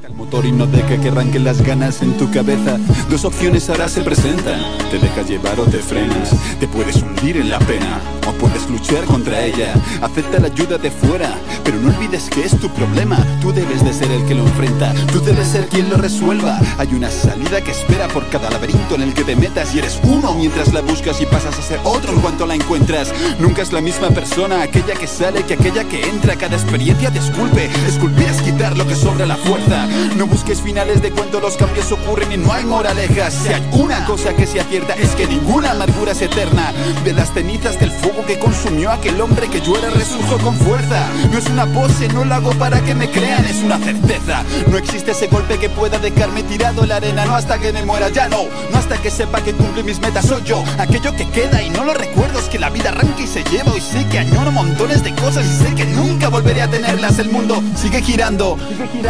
El 0.09 0.15
motor 0.15 0.43
y 0.43 0.51
no 0.51 0.65
deja 0.65 0.99
que 0.99 1.09
arranquen 1.09 1.43
las 1.43 1.61
ganas 1.61 2.01
en 2.01 2.17
tu 2.17 2.31
cabeza. 2.31 2.77
Dos 3.11 3.25
opciones 3.25 3.69
ahora 3.69 3.87
se 3.87 4.01
presentan. 4.01 4.59
Te 4.89 4.97
dejas 4.97 5.29
llevar 5.29 5.59
o 5.59 5.65
te 5.65 5.77
frenas. 5.77 6.31
Te 6.59 6.67
puedes 6.67 6.95
hundir 7.03 7.37
en 7.37 7.49
la 7.49 7.59
pena 7.59 7.99
o 8.27 8.31
puedes 8.33 8.67
luchar 8.69 9.03
contra 9.05 9.39
ella. 9.45 9.73
Acepta 10.01 10.39
la 10.39 10.47
ayuda 10.47 10.79
de 10.79 10.89
fuera, 10.89 11.35
pero 11.63 11.77
no 11.79 11.89
olvides 11.89 12.27
que 12.29 12.43
es 12.43 12.59
tu 12.59 12.69
problema. 12.69 13.23
Tú 13.39 13.53
debes 13.53 13.85
de 13.85 13.93
ser 13.93 14.09
el 14.09 14.25
que 14.25 14.33
lo 14.33 14.47
enfrenta. 14.47 14.93
Tú 15.13 15.21
debes 15.21 15.47
ser 15.47 15.67
quien 15.67 15.89
lo 15.91 15.97
resuelva. 15.97 16.59
Hay 16.79 16.91
una 16.95 17.11
salida 17.11 17.61
que 17.61 17.71
espera 17.71 18.07
por 18.07 18.27
cada 18.29 18.49
laberinto 18.49 18.95
en 18.95 19.03
el 19.03 19.13
que 19.13 19.23
te 19.23 19.35
metas 19.35 19.75
y 19.75 19.79
eres 19.79 19.99
uno 20.01 20.33
mientras 20.33 20.73
la 20.73 20.81
buscas 20.81 21.21
y 21.21 21.27
pasas 21.27 21.57
a 21.57 21.61
ser 21.61 21.79
otro 21.83 22.13
en 22.13 22.21
cuanto 22.21 22.47
la 22.47 22.55
encuentras. 22.55 23.13
Nunca 23.39 23.61
es 23.61 23.71
la 23.71 23.81
misma 23.81 24.09
persona 24.09 24.63
aquella 24.63 24.95
que 24.95 25.05
sale 25.05 25.43
que 25.43 25.53
aquella 25.53 25.83
que 25.83 26.01
entra. 26.09 26.35
Cada 26.35 26.55
experiencia 26.55 27.11
te 27.11 27.19
esculpe. 27.19 27.69
Esculpir 27.87 28.25
es 28.25 28.41
quitar 28.41 28.75
lo 28.75 28.87
que 28.87 28.95
sobra 28.95 29.27
la 29.27 29.37
fuerza. 29.37 29.87
No 30.15 30.27
busques 30.27 30.61
finales 30.61 31.01
de 31.01 31.11
cuento, 31.11 31.39
los 31.39 31.55
cambios 31.57 31.91
ocurren 31.91 32.31
y 32.31 32.37
no 32.37 32.51
hay 32.51 32.65
moralejas. 32.65 33.33
Si 33.33 33.49
hay 33.49 33.61
una 33.73 34.05
cosa 34.05 34.33
que 34.35 34.45
se 34.45 34.59
acierta 34.59 34.93
es 34.93 35.09
que 35.11 35.27
ninguna 35.27 35.71
amargura 35.71 36.11
es 36.11 36.21
eterna. 36.21 36.73
De 37.03 37.13
las 37.13 37.33
cenizas 37.33 37.79
del 37.79 37.91
fuego 37.91 38.25
que 38.25 38.39
consumió 38.39 38.91
aquel 38.91 39.19
hombre 39.21 39.47
que 39.47 39.61
yo 39.61 39.77
era 39.77 39.89
resurjo 39.89 40.37
con 40.39 40.55
fuerza. 40.57 41.07
No 41.31 41.37
es 41.37 41.47
una 41.47 41.65
pose, 41.67 42.07
no 42.09 42.25
lo 42.25 42.35
hago 42.35 42.51
para 42.51 42.81
que 42.81 42.95
me 42.95 43.09
crean, 43.09 43.45
es 43.45 43.63
una 43.63 43.77
certeza. 43.77 44.43
No 44.67 44.77
existe 44.77 45.11
ese 45.11 45.27
golpe 45.27 45.57
que 45.57 45.69
pueda 45.69 45.99
dejarme 45.99 46.43
tirado 46.43 46.83
en 46.83 46.89
la 46.89 46.97
arena, 46.97 47.25
no 47.25 47.35
hasta 47.35 47.57
que 47.59 47.71
me 47.73 47.83
muera, 47.83 48.09
ya 48.09 48.27
no. 48.27 48.43
No 48.71 48.77
hasta 48.77 48.97
que 49.01 49.11
sepa 49.11 49.41
que 49.41 49.53
cumplí 49.53 49.83
mis 49.83 49.99
metas, 49.99 50.25
soy 50.25 50.43
yo. 50.43 50.63
Aquello 50.77 51.15
que 51.15 51.27
queda 51.29 51.61
y 51.61 51.69
no 51.69 51.83
lo 51.83 51.93
recuerdo 51.93 52.39
es 52.39 52.45
que 52.45 52.59
la 52.59 52.69
vida 52.69 52.89
arranca 52.89 53.21
y 53.21 53.27
se 53.27 53.43
lleva. 53.43 53.75
Y 53.75 53.81
sé 53.81 54.05
que 54.11 54.19
añoro 54.19 54.51
montones 54.51 55.03
de 55.03 55.13
cosas 55.15 55.45
y 55.45 55.63
sé 55.63 55.75
que 55.75 55.85
nunca 55.85 56.29
volveré 56.29 56.61
a 56.61 56.69
tenerlas. 56.69 57.19
El 57.19 57.29
mundo 57.29 57.61
sigue 57.75 58.01
girando. 58.01 58.57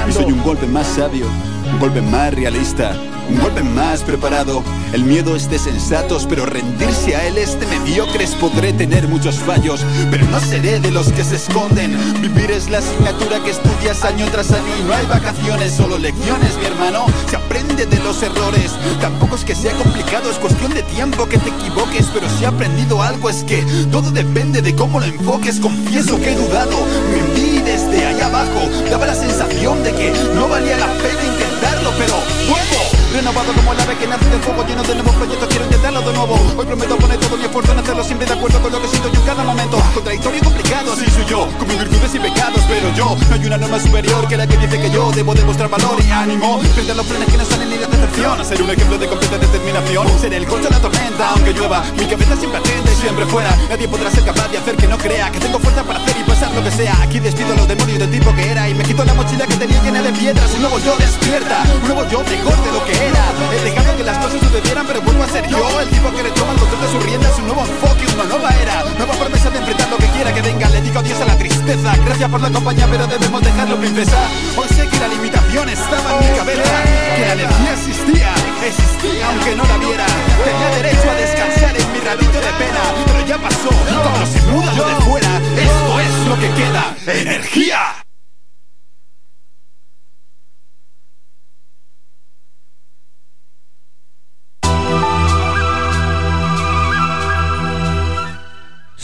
Y 0.08 0.12
soy 0.12 0.32
un 0.32 0.43
golpe 0.43 0.67
más 0.67 0.79
sabio, 0.84 1.28
un 1.72 1.80
golpe 1.80 2.02
más 2.02 2.34
realista, 2.34 2.96
un 3.30 3.39
golpe 3.39 3.63
más 3.63 4.04
preparado. 4.04 4.63
El 4.94 5.04
miedo 5.04 5.36
es 5.36 5.50
de 5.50 5.60
sensatos, 5.60 6.26
pero 6.28 6.46
rendirse 6.46 7.15
a 7.15 7.28
él 7.28 7.38
es 7.38 7.60
de 7.60 7.68
mediocres. 7.68 8.36
Podré 8.36 8.74
tener 8.74 9.08
muchos 9.08 9.36
fallos, 9.36 9.86
pero 10.10 10.26
no 10.28 10.39
seré 10.39 10.80
de 10.80 10.92
los 10.92 11.12
que 11.12 11.24
se 11.24 11.36
esconden. 11.36 11.98
Vivir 12.22 12.52
es 12.52 12.70
la 12.70 12.80
asignatura 12.80 13.39
que 13.44 13.52
estudias 13.52 14.04
año 14.04 14.26
tras 14.32 14.52
año 14.52 14.78
y 14.80 14.84
no 14.84 14.94
hay 14.94 15.06
vacaciones, 15.06 15.74
solo 15.74 15.98
lecciones, 15.98 16.58
mi 16.58 16.65
hermano. 16.65 17.06
Se 17.30 17.36
aprende 17.36 17.86
de 17.86 18.00
los 18.00 18.22
errores. 18.24 18.68
Tampoco 19.02 19.36
es 19.36 19.44
que 19.44 19.56
sea 19.56 19.74
complicado, 19.74 20.30
es 20.30 20.38
cuestión 20.38 20.74
de 20.74 20.84
tiempo 20.84 21.28
que 21.28 21.38
te 21.38 21.50
equivoques, 21.50 22.08
pero 22.13 22.28
si 22.30 22.44
he 22.44 22.48
aprendido 22.48 23.02
algo 23.02 23.30
es 23.30 23.44
que 23.44 23.63
todo 23.92 24.12
depende 24.12 24.62
de 24.62 24.76
cómo 24.76 25.00
lo 25.00 25.06
enfoques. 25.06 25.60
Confieso 25.60 26.20
que 26.20 26.32
he 26.32 26.36
dudado, 26.36 26.78
me 27.12 27.39
vi 27.39 27.60
desde 27.60 28.06
ahí 28.06 28.20
abajo. 28.22 28.70
Daba 28.89 29.06
la 29.06 29.15
sensación 29.15 29.84
de 29.84 29.92
que 29.92 30.13
no 30.36 30.48
valía 30.48 30.78
la 30.78 30.88
pena 30.88 31.24
intentarlo, 31.24 31.92
pero 31.98 32.15
vuelvo. 32.48 32.98
Renovado 33.12 33.52
como 33.54 33.74
el 33.74 33.80
ave 33.80 33.98
que 33.98 34.06
nace 34.06 34.30
de 34.30 34.38
fuego 34.38 34.63
Lleno 34.67 34.84
de 34.84 34.93
nuevos 34.93 35.15
proyectos, 35.15 35.48
quiero 35.50 35.65
intentarlo 35.65 36.02
de 36.02 36.13
nuevo. 36.13 36.36
Hoy 36.56 36.65
prometo 36.65 36.95
poner 36.98 37.17
todo 37.17 37.38
mi 37.38 37.45
esfuerzo 37.45 37.72
en 37.72 37.80
hacerlo 37.80 38.04
Siempre 38.04 38.28
de 38.28 38.34
acuerdo 38.34 38.62
con 38.62 38.72
lo 38.72 38.82
que 38.82 38.88
siento 38.88 39.12
yo 39.12 39.19
en 39.19 39.26
cada 39.26 39.43
momento. 39.43 39.82
Contradictorio 39.95 40.38
y 40.38 40.43
complicado, 40.43 40.93
así 40.93 41.10
soy 41.10 41.26
yo 41.26 41.48
Con 41.58 41.67
mis 41.67 41.80
virtudes 41.80 42.13
y 42.13 42.19
pecados, 42.19 42.62
pero 42.67 42.93
yo 42.93 43.17
No 43.30 43.36
hay 43.36 43.45
una 43.45 43.58
norma 43.58 43.80
superior 43.80 44.28
que 44.28 44.38
la 44.38 44.45
que 44.45 44.58
dice 44.58 44.80
que 44.80 44.91
yo 44.91 45.12
Debo 45.12 45.34
demostrar 45.34 45.69
valor 45.69 45.98
y 46.06 46.12
ánimo. 46.12 46.62
Frente 46.76 46.91
a 46.91 46.95
los 46.95 47.06
planes 47.08 47.28
que 47.30 47.38
no 47.38 47.45
salen 47.45 47.69
ni 47.69 47.78
de 47.78 47.88
decepción 47.88 48.45
Ser 48.45 48.62
un 48.62 48.69
ejemplo 48.69 48.98
de 49.00 49.08
completa 49.08 49.38
determinación. 49.39 50.19
Ser 50.19 50.34
el 50.36 50.45
colchón 50.45 50.69
de 50.69 50.78
la 50.78 50.80
tormenta, 50.80 51.30
aunque 51.32 51.54
llueva 51.54 51.84
Mi 51.98 52.06
cabeza 52.06 52.36
siempre 52.38 52.60
atenta 52.60 52.91
y 52.91 52.95
siempre 52.95 53.26
fuera. 53.26 53.58
Nadie 53.69 53.88
podrá 53.88 54.12
ser 54.12 54.24
capaz 54.24 54.48
de 54.50 54.60
hacer 54.60 54.76
que 54.76 54.88
no 54.88 54.98
crea 55.00 55.32
Que 55.32 55.39
tengo 55.39 55.58
fuerza 55.58 55.84
para 55.84 56.00
hacer 56.00 56.15
y 56.15 56.24
pasar 56.30 56.52
lo 56.54 56.63
que 56.63 56.72
sea. 56.72 56.95
Aquí 57.02 57.19
despido 57.19 57.56
los 57.56 57.67
demonios 57.67 58.00
del 58.00 58.12
tipo 58.12 58.36
que 58.36 58.52
era 58.52 58.69
Y 58.69 58.76
me 58.76 58.84
quito 58.84 59.04
la 59.04 59.15
mochila 59.15 59.48
que 59.48 59.56
tenía 59.56 59.82
llena 59.82 60.04
de 60.04 60.12
piedras. 60.13 60.54
Un 60.54 60.62
nuevo 60.62 60.78
yo 60.80 60.95
despierta, 60.98 61.63
un 61.82 61.88
nuevo 61.88 62.08
yo 62.08 62.19
mejor 62.24 62.63
de 62.63 62.72
lo 62.72 62.86
que 62.86 62.98
era 63.01 63.23
He 63.51 63.63
dejado 63.63 63.97
que 63.97 64.03
las 64.03 64.17
cosas 64.17 64.39
sucedieran 64.39 64.85
pero 64.88 65.01
vuelvo 65.01 65.23
a 65.23 65.27
ser 65.27 65.47
yo 65.47 65.81
El 65.81 65.89
tipo 65.89 66.12
que 66.12 66.23
retoma 66.23 66.53
el 66.53 66.59
control 66.59 66.81
de 66.81 66.88
sus 66.91 67.03
riendas. 67.03 67.39
Un 67.39 67.45
nuevo 67.45 67.62
enfoque, 67.62 68.05
una 68.13 68.23
nueva 68.25 68.49
era. 68.62 68.83
Nueva 68.97 69.13
promesa 69.13 69.49
de 69.49 69.59
enfrentar 69.59 69.89
lo 69.89 69.97
que 69.97 70.07
quiera 70.07 70.33
que 70.33 70.41
venga. 70.41 70.69
Le 70.69 70.81
digo 70.81 70.99
adiós 70.99 71.21
a 71.21 71.25
la 71.25 71.38
tristeza. 71.38 71.95
Gracias 72.05 72.29
por 72.29 72.41
la 72.41 72.49
compañía 72.49 72.88
pero 72.89 73.07
debemos 73.07 73.41
dejarlo 73.41 73.77
princesa 73.77 74.17
Hoy 74.55 74.67
sé 74.69 74.88
que 74.88 74.99
la 74.99 75.07
limitación 75.07 75.69
estaba 75.69 76.13
en 76.13 76.31
mi 76.31 76.38
cabeza 76.38 76.83
Que 77.15 77.21
la 77.21 77.33
energía 77.33 77.73
existía, 77.73 78.33
existía 78.65 79.27
aunque 79.29 79.55
no 79.55 79.63
la 79.65 79.77
viera. 79.77 80.05
Tenía 80.43 80.69
derecho 80.75 81.09
a 81.09 81.15
descansar 81.15 81.77
en 81.77 81.93
mi 81.93 81.99
ratito 81.99 82.39
de 82.39 82.51
pena 82.57 82.81
Pero 83.05 83.25
ya 83.25 83.38
pasó, 83.38 83.69
todo 83.69 84.25
se 84.25 84.41
muda 84.51 84.73
lo 84.73 84.88
de 84.88 84.95
fuera. 85.05 85.38
Esto 85.38 85.99
es 85.99 86.27
lo 86.27 86.35
que 86.39 86.49
queda, 86.53 86.95
energía 87.07 88.09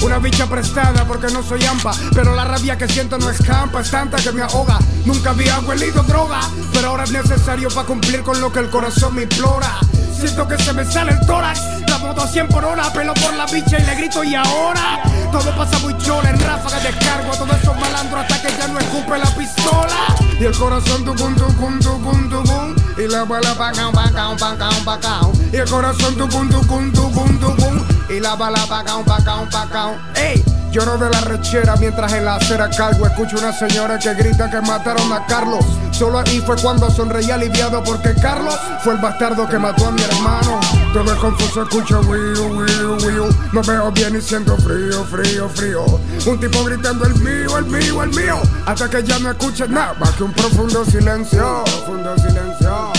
una 0.05 0.19
bicha 0.19 0.49
prestada 0.49 1.07
porque 1.07 1.33
no 1.33 1.41
soy 1.41 1.65
ampa 1.65 1.93
Pero 2.13 2.35
la 2.35 2.45
rabia 2.45 2.77
que 2.77 2.89
siento 2.89 3.17
no 3.17 3.31
escampa, 3.31 3.81
es 3.81 3.93
tanta 3.93 4.19
que 4.19 4.33
me 4.33 4.43
ahoga. 4.43 4.81
Nunca 5.05 5.31
había 5.31 5.61
huelido 5.61 6.03
droga, 6.03 6.41
pero 6.73 6.89
ahora 6.89 7.05
es 7.05 7.13
necesario 7.13 7.69
para 7.69 7.87
cumplir 7.87 8.23
con 8.23 8.41
lo 8.41 8.53
que 8.53 8.59
el 8.59 8.69
corazón 8.69 9.15
me 9.15 9.23
implora 9.23 9.79
Siento 10.19 10.49
que 10.49 10.57
se 10.57 10.73
me 10.73 10.83
sale 10.85 11.13
el 11.13 11.21
tórax, 11.27 11.61
la 11.89 11.99
moto 11.99 12.23
a 12.23 12.27
100 12.27 12.49
por 12.49 12.65
hora 12.65 12.91
Pelo 12.91 13.13
por 13.15 13.35
la 13.35 13.45
bicha 13.47 13.79
y 13.79 13.85
le 13.85 13.95
grito 13.97 14.25
y 14.25 14.35
ahora 14.35 15.03
Todo 15.31 15.55
pasa 15.55 15.79
muy 15.81 15.97
chola, 15.99 16.31
en 16.31 16.41
ráfaga 16.41 16.81
descargo 16.81 17.33
a 17.33 17.37
todos 17.37 17.63
esos 17.63 17.79
malandros 17.79 18.21
hasta 18.23 18.41
que 18.41 18.57
ya 18.57 18.69
no 18.69 18.79
escupe 18.79 19.19
la 19.19 19.31
pistola 19.37 20.17
Y 20.41 20.45
el 20.45 20.57
corazón 20.57 21.05
tucum 21.05 21.35
tucum 21.37 21.79
tucum 21.81 22.31
tucum 22.31 22.75
Y 22.97 23.09
la 23.09 23.25
bala 23.25 23.55
pacao 23.55 23.93
pacao 23.93 24.37
pacao 24.37 24.85
pacao 24.85 25.33
Y 25.53 25.57
el 25.57 25.69
corazón 25.69 26.17
tucum 26.17 26.49
tucum 26.49 26.91
tucum 26.93 27.39
tucum 27.39 27.76
y 28.09 28.21
la 28.21 28.37
bala 28.37 28.65
pacao, 28.67 29.05
pacao, 29.05 29.49
pacao. 29.51 29.97
¡Ey! 30.15 30.45
Lloro 30.77 30.99
de 30.99 31.09
la 31.09 31.21
rechera 31.23 31.75
mientras 31.77 32.13
en 32.13 32.27
la 32.27 32.37
acera 32.37 32.69
cargo. 32.69 33.07
Escucho 33.07 33.39
una 33.39 33.53
señora 33.53 33.99
que 33.99 34.13
grita 34.15 34.51
que 34.51 34.61
mataron 34.61 35.11
a 35.13 35.25
Carlos. 35.25 35.65
Solo 35.91 36.19
ahí 36.19 36.43
fue 36.45 36.57
cuando 36.57 36.91
sonreí 36.91 37.31
aliviado 37.31 37.83
Porque 37.83 38.15
Carlos 38.21 38.55
fue 38.85 38.93
el 38.93 39.01
bastardo 39.01 39.49
que 39.49 39.59
mató 39.59 39.87
a 39.87 39.91
mi 39.93 40.03
hermano. 40.03 40.61
Todo 40.93 41.13
es 41.13 41.19
confuso, 41.19 41.63
escucho 41.63 42.01
wiu, 42.01 42.59
wiu, 42.59 42.97
wiu. 43.07 43.29
No 43.53 43.63
veo 43.63 43.91
bien 43.93 44.17
y 44.17 44.21
siento 44.21 44.57
frío, 44.59 45.03
frío, 45.05 45.49
frío. 45.49 45.85
Un 46.27 46.39
tipo 46.39 46.63
gritando 46.65 47.07
el 47.07 47.15
mío, 47.15 47.57
el 47.57 47.65
mío, 47.67 48.03
el 48.03 48.11
mío 48.11 48.41
Hasta 48.67 48.91
que 48.91 49.03
ya 49.03 49.19
no 49.19 49.31
escuches 49.31 49.69
nada 49.69 49.95
Más 49.95 50.11
que 50.13 50.25
un 50.25 50.33
profundo 50.33 50.85
silencio 50.85 51.63
Profundo 51.65 52.17
silencio. 52.19 52.93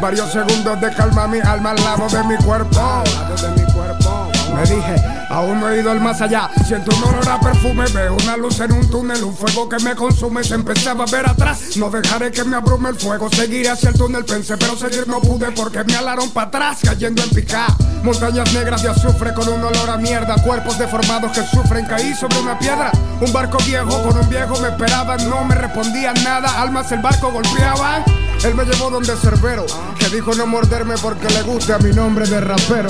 Varios 0.00 0.32
segundos 0.32 0.80
de 0.80 0.92
calma 0.94 1.26
mi 1.28 1.40
alma 1.40 1.70
al 1.70 1.84
lado 1.84 2.06
mi 2.24 2.36
cuerpo. 2.36 3.02
De 3.40 3.62
mi 3.62 3.72
cuerpo 3.72 4.21
me 4.52 4.62
dije, 4.62 4.94
aún 5.30 5.60
no 5.60 5.70
he 5.70 5.80
ido 5.80 5.90
al 5.90 6.00
más 6.00 6.20
allá. 6.20 6.50
Siento 6.66 6.94
un 6.96 7.04
olor 7.04 7.28
a 7.28 7.40
perfume, 7.40 7.84
veo 7.94 8.16
una 8.16 8.36
luz 8.36 8.60
en 8.60 8.72
un 8.72 8.88
túnel, 8.90 9.22
un 9.24 9.34
fuego 9.34 9.68
que 9.68 9.78
me 9.80 9.94
consume. 9.94 10.44
Se 10.44 10.54
empezaba 10.54 11.04
a 11.04 11.10
ver 11.10 11.26
atrás. 11.28 11.76
No 11.76 11.90
dejaré 11.90 12.30
que 12.30 12.44
me 12.44 12.56
abrume 12.56 12.90
el 12.90 12.96
fuego. 12.96 13.28
Seguiré 13.30 13.70
hacia 13.70 13.90
el 13.90 13.96
túnel, 13.96 14.24
pensé, 14.24 14.56
pero 14.56 14.76
seguir 14.76 15.06
no 15.08 15.20
pude 15.20 15.50
porque 15.52 15.84
me 15.84 15.96
alaron 15.96 16.30
para 16.30 16.48
atrás, 16.48 16.78
cayendo 16.82 17.22
en 17.22 17.30
pica. 17.30 17.66
Montañas 18.02 18.52
negras 18.52 18.82
de 18.82 18.90
azufre 18.90 19.32
con 19.32 19.48
un 19.48 19.62
olor 19.62 19.90
a 19.90 19.96
mierda. 19.96 20.36
Cuerpos 20.42 20.78
deformados 20.78 21.32
que 21.32 21.42
sufren. 21.44 21.86
Caí 21.86 22.14
sobre 22.14 22.38
una 22.40 22.58
piedra. 22.58 22.90
Un 23.20 23.32
barco 23.32 23.58
viejo 23.66 24.02
con 24.02 24.18
un 24.18 24.28
viejo 24.28 24.58
me 24.60 24.68
esperaban. 24.68 25.28
No 25.28 25.44
me 25.44 25.54
respondían 25.54 26.14
nada. 26.24 26.60
Almas 26.60 26.90
el 26.92 27.00
barco 27.00 27.30
golpeaban. 27.30 28.04
Él 28.44 28.56
me 28.56 28.64
llevó 28.64 28.90
donde 28.90 29.14
Cerbero, 29.16 29.66
que 29.98 30.08
dijo 30.08 30.34
no 30.34 30.46
morderme 30.46 30.94
porque 31.00 31.28
le 31.28 31.42
gusta 31.42 31.78
mi 31.78 31.92
nombre 31.92 32.26
de 32.26 32.40
rapero. 32.40 32.88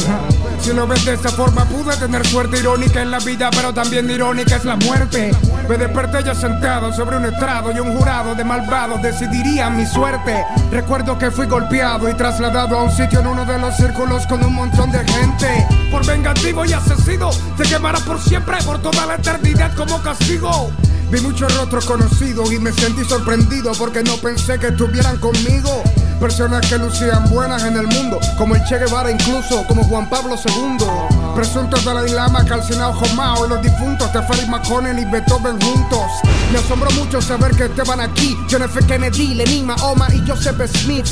Si 0.61 0.73
lo 0.73 0.87
ves 0.87 1.05
de 1.05 1.13
esa 1.15 1.29
forma, 1.29 1.67
pude 1.67 1.95
tener 1.99 2.27
suerte 2.27 2.59
irónica 2.59 3.03
en 3.03 3.11
la 3.11 3.19
vida, 3.19 3.51
pero 3.51 3.75
también 3.75 4.09
irónica 4.09 4.57
es 4.57 4.65
la 4.65 4.77
muerte. 4.77 5.31
Me 5.69 5.77
desperté 5.77 6.25
ya 6.25 6.35
sentado 6.35 6.91
sobre 6.95 7.19
un 7.19 7.27
estrado 7.27 7.71
y 7.71 7.81
un 7.81 7.95
jurado 7.97 8.35
de 8.35 8.45
malvados 8.45 9.03
decidiría 9.03 9.69
mi 9.69 9.85
suerte. 9.85 10.43
Recuerdo 10.71 11.19
que 11.19 11.31
fui 11.31 11.47
golpeado 11.47 12.09
y 12.09 12.15
trasladado 12.15 12.79
a 12.79 12.85
un 12.85 12.91
sitio 12.91 13.21
en 13.21 13.27
uno 13.27 13.45
de 13.45 13.59
los 13.59 13.77
círculos 13.77 14.27
con 14.27 14.43
un 14.43 14.55
montón 14.55 14.91
de 14.91 15.01
gente. 15.01 15.67
Por 15.91 16.07
vengativo 16.07 16.65
y 16.65 16.73
asesino, 16.73 17.31
se 17.31 17.65
quemará 17.65 17.99
por 18.01 18.19
siempre, 18.19 18.57
por 18.65 18.81
toda 18.81 19.05
la 19.05 19.17
eternidad 19.17 19.75
como 19.75 20.01
castigo. 20.03 20.71
Vi 21.13 21.21
muchos 21.21 21.55
rostros 21.59 21.85
conocidos 21.85 22.51
y 22.55 22.59
me 22.59 22.73
sentí 22.73 23.05
sorprendido 23.05 23.73
porque 23.79 24.03
no 24.03 24.17
pensé 24.17 24.59
que 24.59 24.69
estuvieran 24.69 25.19
conmigo. 25.19 25.83
Personas 26.23 26.65
que 26.69 26.79
lucían 26.79 27.29
buenas 27.31 27.65
en 27.65 27.77
el 27.77 27.89
mundo, 27.89 28.21
como 28.39 28.55
el 28.55 28.63
Che 28.63 28.79
Guevara 28.79 29.11
incluso, 29.11 29.67
como 29.67 29.83
Juan 29.83 30.09
Pablo 30.09 30.37
II. 30.37 30.87
Presuntos 31.35 31.85
de 31.85 31.93
la 31.93 32.03
Lama, 32.03 32.45
Calcinado 32.45 32.93
Jomao 32.93 33.45
y 33.45 33.49
los 33.49 33.61
difuntos 33.61 34.13
Teferi 34.13 34.47
Maconen 34.47 35.01
y 35.01 35.05
Beethoven 35.05 35.61
juntos. 35.61 36.07
Me 36.53 36.59
asombró 36.61 36.93
mucho 36.93 37.21
saber 37.21 37.57
que 37.57 37.65
estaban 37.65 38.01
aquí. 38.01 38.37
John 38.49 38.63
F. 38.63 38.87
Kennedy, 38.87 39.35
Lenin, 39.35 39.67
Mahoma 39.67 40.07
y 40.15 40.23
Joseph 40.25 40.65
Smith. 40.77 41.09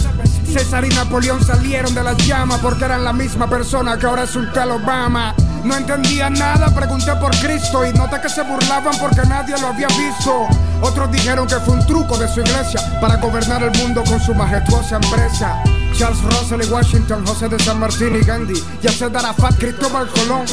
César 0.46 0.84
y 0.84 0.90
Napoleón 0.90 1.44
salieron 1.44 1.92
de 1.92 2.04
las 2.04 2.16
llamas 2.24 2.60
porque 2.60 2.84
eran 2.84 3.02
la 3.02 3.12
misma 3.12 3.50
persona 3.50 3.98
que 3.98 4.06
ahora 4.06 4.22
es 4.22 4.36
un 4.36 4.52
tal 4.52 4.70
Obama. 4.70 5.34
No 5.64 5.76
entendía 5.76 6.30
nada, 6.30 6.72
pregunté 6.72 7.16
por 7.16 7.36
Cristo 7.40 7.84
y 7.84 7.92
noté 7.94 8.20
que 8.20 8.28
se 8.28 8.42
burlaban 8.42 8.96
porque 9.00 9.22
nadie 9.28 9.58
lo 9.60 9.66
había 9.66 9.88
visto. 9.88 10.46
Otros 10.82 11.10
dijeron 11.12 11.46
que 11.46 11.56
fue 11.56 11.74
un 11.74 11.86
truco 11.86 12.16
de 12.16 12.28
su 12.28 12.40
iglesia 12.40 12.80
para 13.00 13.16
gobernar 13.16 13.62
el 13.62 13.78
mundo 13.78 14.02
con 14.04 14.20
su 14.20 14.34
majestuosa 14.34 14.96
empresa. 14.96 15.62
Charles 15.96 16.22
Russell 16.22 16.62
y 16.62 16.72
Washington, 16.72 17.26
José 17.26 17.48
de 17.48 17.58
San 17.58 17.78
Martín 17.78 18.16
y 18.16 18.24
Gandhi, 18.24 18.62
Yasser 18.82 19.14
Arafat, 19.16 19.58
Cristóbal 19.58 20.08
Colón. 20.08 20.46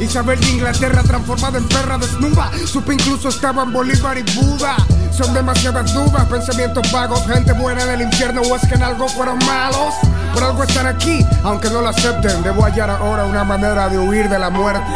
Isabel 0.00 0.38
de 0.40 0.50
Inglaterra 0.50 1.02
transformada 1.02 1.58
en 1.58 1.66
perra 1.66 1.98
desnuda. 1.98 2.50
Supe 2.66 2.94
incluso 2.94 3.28
estaban 3.28 3.72
Bolívar 3.72 4.16
y 4.16 4.22
Buda. 4.34 4.76
Son 5.18 5.34
demasiadas 5.34 5.92
dudas, 5.92 6.26
pensamientos 6.26 6.92
vagos, 6.92 7.26
gente 7.26 7.52
buena 7.52 7.82
en 7.82 7.90
el 7.90 8.02
infierno 8.02 8.40
o 8.40 8.54
es 8.54 8.62
que 8.68 8.76
en 8.76 8.84
algo 8.84 9.08
fueron 9.08 9.36
malos. 9.46 9.92
Por 10.32 10.44
algo 10.44 10.62
están 10.62 10.86
aquí, 10.86 11.26
aunque 11.42 11.68
no 11.70 11.80
lo 11.80 11.88
acepten. 11.88 12.40
Debo 12.44 12.62
hallar 12.62 12.88
ahora 12.88 13.24
una 13.24 13.42
manera 13.42 13.88
de 13.88 13.98
huir 13.98 14.28
de 14.28 14.38
la 14.38 14.48
muerte. 14.48 14.86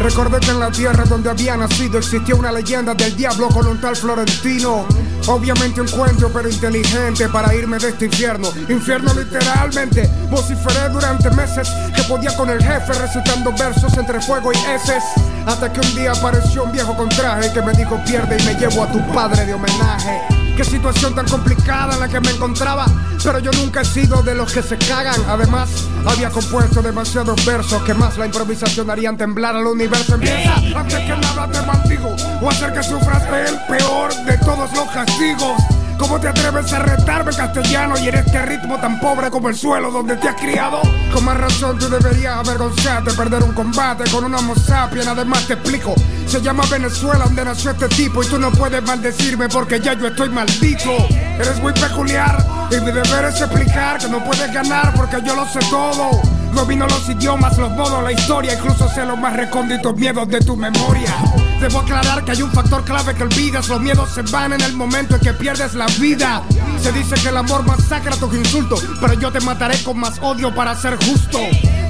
Recordé 0.00 0.40
que 0.40 0.50
en 0.50 0.58
la 0.58 0.72
tierra 0.72 1.04
donde 1.04 1.30
había 1.30 1.56
nacido 1.56 1.98
existía 1.98 2.34
una 2.34 2.50
leyenda 2.50 2.92
del 2.94 3.14
diablo 3.14 3.50
con 3.50 3.68
un 3.68 3.80
tal 3.80 3.94
Florentino. 3.94 4.84
Obviamente 5.28 5.80
un 5.80 5.88
cuento, 5.88 6.28
pero 6.32 6.48
inteligente 6.48 7.28
para 7.28 7.54
irme 7.54 7.78
de 7.78 7.90
este 7.90 8.06
infierno. 8.06 8.48
Infierno 8.68 9.14
literalmente. 9.14 10.10
Vociferé 10.28 10.88
durante 10.88 11.30
meses 11.30 11.68
que 11.94 12.02
podía 12.02 12.36
con 12.36 12.50
el 12.50 12.60
jefe 12.60 12.94
recitando 12.94 13.52
versos 13.52 13.96
entre 13.96 14.20
fuego 14.20 14.50
y 14.52 14.56
heces. 14.56 15.04
Hasta 15.48 15.72
que 15.72 15.80
un 15.80 15.94
día 15.94 16.12
apareció 16.12 16.64
un 16.64 16.72
viejo 16.72 16.94
con 16.94 17.08
traje 17.08 17.50
que 17.54 17.62
me 17.62 17.72
dijo 17.72 17.98
pierde 18.04 18.36
y 18.38 18.44
me 18.44 18.54
llevo 18.56 18.84
a 18.84 18.92
tu 18.92 19.00
padre 19.14 19.46
de 19.46 19.54
homenaje. 19.54 20.20
Qué 20.54 20.62
situación 20.62 21.14
tan 21.14 21.26
complicada 21.26 21.94
en 21.94 22.00
la 22.00 22.08
que 22.08 22.20
me 22.20 22.30
encontraba, 22.32 22.84
pero 23.24 23.38
yo 23.38 23.50
nunca 23.52 23.80
he 23.80 23.84
sido 23.86 24.22
de 24.22 24.34
los 24.34 24.52
que 24.52 24.62
se 24.62 24.76
cagan. 24.76 25.18
Además, 25.26 25.70
había 26.04 26.28
compuesto 26.28 26.82
demasiados 26.82 27.46
versos 27.46 27.82
que 27.84 27.94
más 27.94 28.18
la 28.18 28.26
improvisación 28.26 28.90
harían 28.90 29.16
temblar 29.16 29.56
al 29.56 29.66
universo. 29.66 30.16
Empieza 30.16 30.54
antes 30.54 30.98
que 30.98 31.16
nada 31.16 31.48
te 31.50 31.62
maldigo 31.62 32.14
o 32.42 32.50
hacer 32.50 32.74
que 32.74 32.82
sufras 32.82 33.22
el 33.48 33.58
peor 33.74 34.14
de 34.26 34.36
todos 34.44 34.70
los 34.74 34.90
castigos. 34.90 35.77
¿Cómo 35.98 36.20
te 36.20 36.28
atreves 36.28 36.72
a 36.72 36.78
retarme 36.78 37.32
castellano 37.34 37.98
y 37.98 38.08
en 38.08 38.14
este 38.14 38.40
ritmo 38.46 38.78
tan 38.78 39.00
pobre 39.00 39.30
como 39.30 39.48
el 39.48 39.56
suelo 39.56 39.90
donde 39.90 40.16
te 40.16 40.28
has 40.28 40.36
criado? 40.36 40.80
Con 41.12 41.24
más 41.24 41.36
razón 41.36 41.76
tú 41.76 41.88
deberías 41.88 42.36
avergonzarte, 42.36 43.12
perder 43.14 43.42
un 43.42 43.52
combate 43.52 44.08
con 44.10 44.24
una 44.24 44.38
homo 44.38 44.54
sapien. 44.54 45.08
Además 45.08 45.46
te 45.48 45.54
explico, 45.54 45.94
se 46.26 46.40
llama 46.40 46.62
Venezuela 46.70 47.24
donde 47.24 47.44
nació 47.44 47.72
este 47.72 47.88
tipo 47.88 48.22
y 48.22 48.26
tú 48.26 48.38
no 48.38 48.52
puedes 48.52 48.82
maldecirme 48.82 49.48
porque 49.48 49.80
ya 49.80 49.94
yo 49.94 50.06
estoy 50.06 50.28
maldito. 50.28 50.90
Eres 51.10 51.60
muy 51.60 51.72
peculiar 51.72 52.46
y 52.70 52.76
mi 52.80 52.92
deber 52.92 53.24
es 53.24 53.40
explicar 53.40 53.98
que 53.98 54.08
no 54.08 54.24
puedes 54.24 54.52
ganar 54.52 54.94
porque 54.94 55.16
yo 55.24 55.34
lo 55.34 55.46
sé 55.46 55.58
todo. 55.68 56.37
Domino 56.54 56.86
los 56.86 57.08
idiomas, 57.08 57.56
los 57.58 57.70
modos, 57.72 58.02
la 58.02 58.12
historia, 58.12 58.54
incluso 58.54 58.88
sé 58.88 59.04
los 59.04 59.18
más 59.18 59.34
recónditos 59.34 59.96
miedos 59.96 60.28
de 60.28 60.40
tu 60.40 60.56
memoria. 60.56 61.14
Debo 61.60 61.80
aclarar 61.80 62.24
que 62.24 62.32
hay 62.32 62.42
un 62.42 62.52
factor 62.52 62.84
clave 62.84 63.14
que 63.14 63.24
olvidas, 63.24 63.68
los 63.68 63.80
miedos 63.80 64.10
se 64.10 64.22
van 64.22 64.52
en 64.52 64.60
el 64.60 64.74
momento 64.74 65.16
en 65.16 65.20
que 65.20 65.32
pierdes 65.32 65.74
la 65.74 65.86
vida. 65.98 66.42
Se 66.80 66.92
dice 66.92 67.16
que 67.16 67.28
el 67.28 67.36
amor 67.36 67.64
masacra 67.64 68.16
tus 68.16 68.34
insultos, 68.34 68.84
pero 69.00 69.14
yo 69.14 69.32
te 69.32 69.40
mataré 69.40 69.82
con 69.82 69.98
más 69.98 70.18
odio 70.20 70.54
para 70.54 70.74
ser 70.76 70.96
justo. 71.04 71.38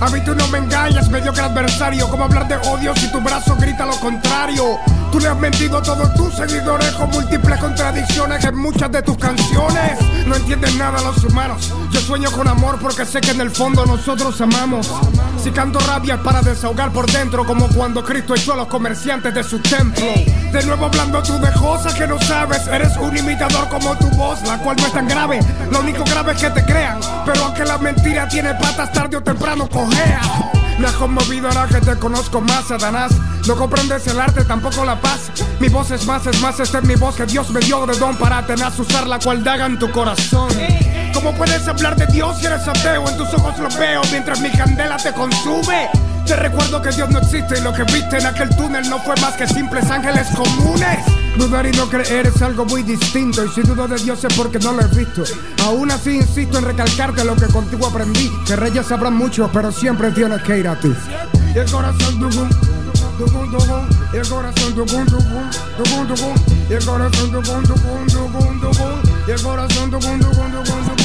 A 0.01 0.09
mí 0.11 0.21
tú 0.25 0.35
no 0.35 0.49
me 0.49 0.59
engañas, 0.59 1.11
mediocre 1.11 1.42
adversario. 1.42 2.09
¿Cómo 2.09 2.25
hablar 2.25 2.49
de 2.49 2.57
odio 2.68 2.94
si 2.97 3.11
tu 3.11 3.21
brazo 3.21 3.57
grita 3.57 3.85
lo 3.85 3.99
contrario? 4.01 4.79
Tú 5.12 5.21
le 5.21 5.29
has 5.29 5.38
mentido 5.38 5.79
a 5.79 5.83
todos 5.83 6.14
tus 6.14 6.35
seguidores 6.35 6.90
con 6.92 7.11
múltiples 7.11 7.59
contradicciones 7.59 8.44
en 8.44 8.57
muchas 8.57 8.90
de 8.90 9.03
tus 9.03 9.16
canciones. 9.16 9.99
No 10.27 10.37
entienden 10.37 10.79
nada 10.79 11.03
los 11.03 11.23
humanos. 11.25 11.73
Yo 11.90 12.01
sueño 12.01 12.31
con 12.31 12.49
amor 12.49 12.79
porque 12.81 13.05
sé 13.05 13.21
que 13.21 13.31
en 13.31 13.40
el 13.40 13.51
fondo 13.51 13.85
nosotros 13.85 14.40
amamos. 14.40 14.48
Si 15.43 15.51
canto 15.51 15.79
rabia 15.81 16.15
es 16.15 16.21
para 16.21 16.43
desahogar 16.43 16.93
por 16.93 17.11
dentro, 17.11 17.45
como 17.45 17.69
cuando 17.69 18.05
Cristo 18.05 18.35
echó 18.35 18.53
a 18.53 18.57
los 18.57 18.67
comerciantes 18.67 19.33
de 19.35 19.43
su 19.45 19.61
templo. 19.61 20.05
De 20.53 20.63
nuevo 20.67 20.87
hablando 20.87 21.23
tú 21.23 21.39
de 21.39 21.53
cosas 21.53 21.95
que 21.95 22.07
no 22.07 22.21
sabes. 22.21 22.67
Eres 22.67 22.97
un 22.97 23.17
imitador 23.17 23.69
como 23.69 23.97
tu 23.97 24.09
voz, 24.11 24.41
la 24.47 24.59
cual 24.59 24.77
no 24.77 24.87
es 24.87 24.93
tan 24.93 25.07
grave. 25.07 25.41
Lo 25.71 25.81
único 25.81 26.05
grave 26.05 26.33
es 26.33 26.39
que 26.39 26.51
te 26.51 26.65
crean. 26.65 26.99
Pero 27.25 27.45
aunque 27.45 27.65
la 27.65 27.79
mentira 27.79 28.29
tiene 28.29 28.55
patas, 28.55 28.93
tarde 28.93 29.17
o 29.17 29.23
temprano 29.23 29.69
cojea. 29.69 30.21
Me 30.79 30.87
has 30.87 30.95
conmovido 30.95 31.49
ahora 31.49 31.67
que 31.67 31.81
te 31.81 31.97
conozco 31.97 32.41
más, 32.41 32.67
Satanás. 32.67 33.13
No 33.47 33.57
comprendes 33.57 34.07
el 34.07 34.21
arte, 34.21 34.45
tampoco 34.45 34.85
la 34.85 35.01
paz. 35.01 35.31
Mi 35.61 35.69
voz 35.69 35.91
es 35.91 36.07
más, 36.07 36.27
es 36.27 36.41
más, 36.41 36.61
esta 36.61 36.79
es 36.79 36.85
mi 36.85 36.95
voz 36.95 37.17
que 37.17 37.27
Dios 37.27 37.51
me 37.51 37.61
dio 37.61 37.87
de 37.87 37.97
don 37.99 38.17
para 38.17 38.47
tenaz 38.47 38.79
usar 38.79 39.07
la 39.07 39.19
cual 39.19 39.43
daga 39.43 39.67
en 39.67 39.79
tu 39.79 39.91
corazón. 39.91 40.49
¿Cómo 41.19 41.35
puedes 41.35 41.67
hablar 41.67 41.97
de 41.97 42.07
Dios 42.07 42.39
si 42.39 42.47
eres 42.47 42.69
ateo? 42.69 43.09
En 43.09 43.17
tus 43.17 43.35
ojos 43.35 43.59
lo 43.59 43.69
veo 43.77 44.03
mientras 44.13 44.41
mi 44.41 44.53
candela 44.53 44.97
te 44.99 45.13
consume. 45.13 45.89
Te 46.25 46.37
recuerdo 46.37 46.81
que 46.81 46.91
Dios 46.91 47.11
no 47.11 47.19
existe 47.19 47.59
y 47.59 47.61
lo 47.61 47.73
que 47.73 47.83
viste 47.83 48.19
en 48.19 48.27
aquel 48.27 48.49
túnel 48.51 48.89
no 48.89 49.01
fue 49.01 49.17
más 49.21 49.35
que 49.35 49.45
simples 49.49 49.91
ángeles 49.91 50.29
comunes. 50.37 51.01
Dudar 51.37 51.67
y 51.67 51.73
no 51.73 51.89
creer 51.91 52.29
es 52.29 52.41
algo 52.41 52.65
muy 52.67 52.85
distinto 52.85 53.45
y 53.45 53.49
si 53.49 53.63
dudo 53.63 53.89
de 53.89 53.97
Dios 53.97 54.23
es 54.23 54.33
porque 54.35 54.61
no 54.61 54.71
lo 54.71 54.83
he 54.83 54.87
visto. 54.95 55.25
Aún 55.65 55.91
así 55.91 56.19
insisto 56.19 56.59
en 56.59 56.65
recalcarte 56.65 57.25
lo 57.25 57.35
que 57.35 57.47
contigo 57.47 57.89
aprendí, 57.89 58.31
que 58.47 58.55
reyes 58.55 58.87
sabrán 58.87 59.15
mucho 59.15 59.51
pero 59.53 59.73
siempre 59.73 60.13
tienes 60.13 60.41
que 60.43 60.59
ir 60.59 60.69
a 60.69 60.79
ti. 60.79 60.95
Y 61.53 61.59
el 61.59 61.69
corazón 61.69 62.21
tucum, 62.21 62.49
tucum, 63.19 63.51
tucum, 63.51 63.89
y 64.13 64.17
el 64.19 64.29
corazón 64.29 64.73
tucum, 64.73 65.05
tucum, 65.07 65.51
tucum, 65.77 66.07
tucum, 66.07 66.35
y 66.71 66.75
el 66.75 66.85
corazón 66.87 67.31
tucum, 67.33 67.63
tucum, 67.65 68.07
tucum, 68.07 68.61
tucum, 68.61 69.03
y 69.27 69.31
el 69.33 69.43
corazón 69.43 69.91
tucum, 69.91 70.21
tucum, 70.21 70.53
tucum, 70.53 70.85
tucum, 70.85 70.98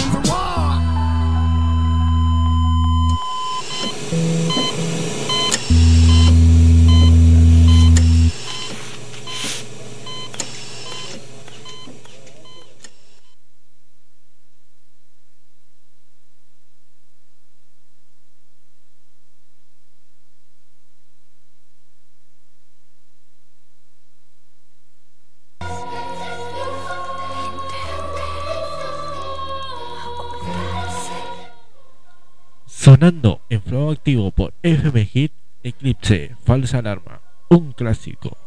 en 33.05 33.61
flow 33.61 33.91
activo 33.91 34.31
por 34.31 34.53
FM 34.63 35.05
Hit 35.05 35.33
Eclipse, 35.61 36.37
falsa 36.45 36.77
alarma, 36.77 37.21
un 37.49 37.73
clásico. 37.73 38.37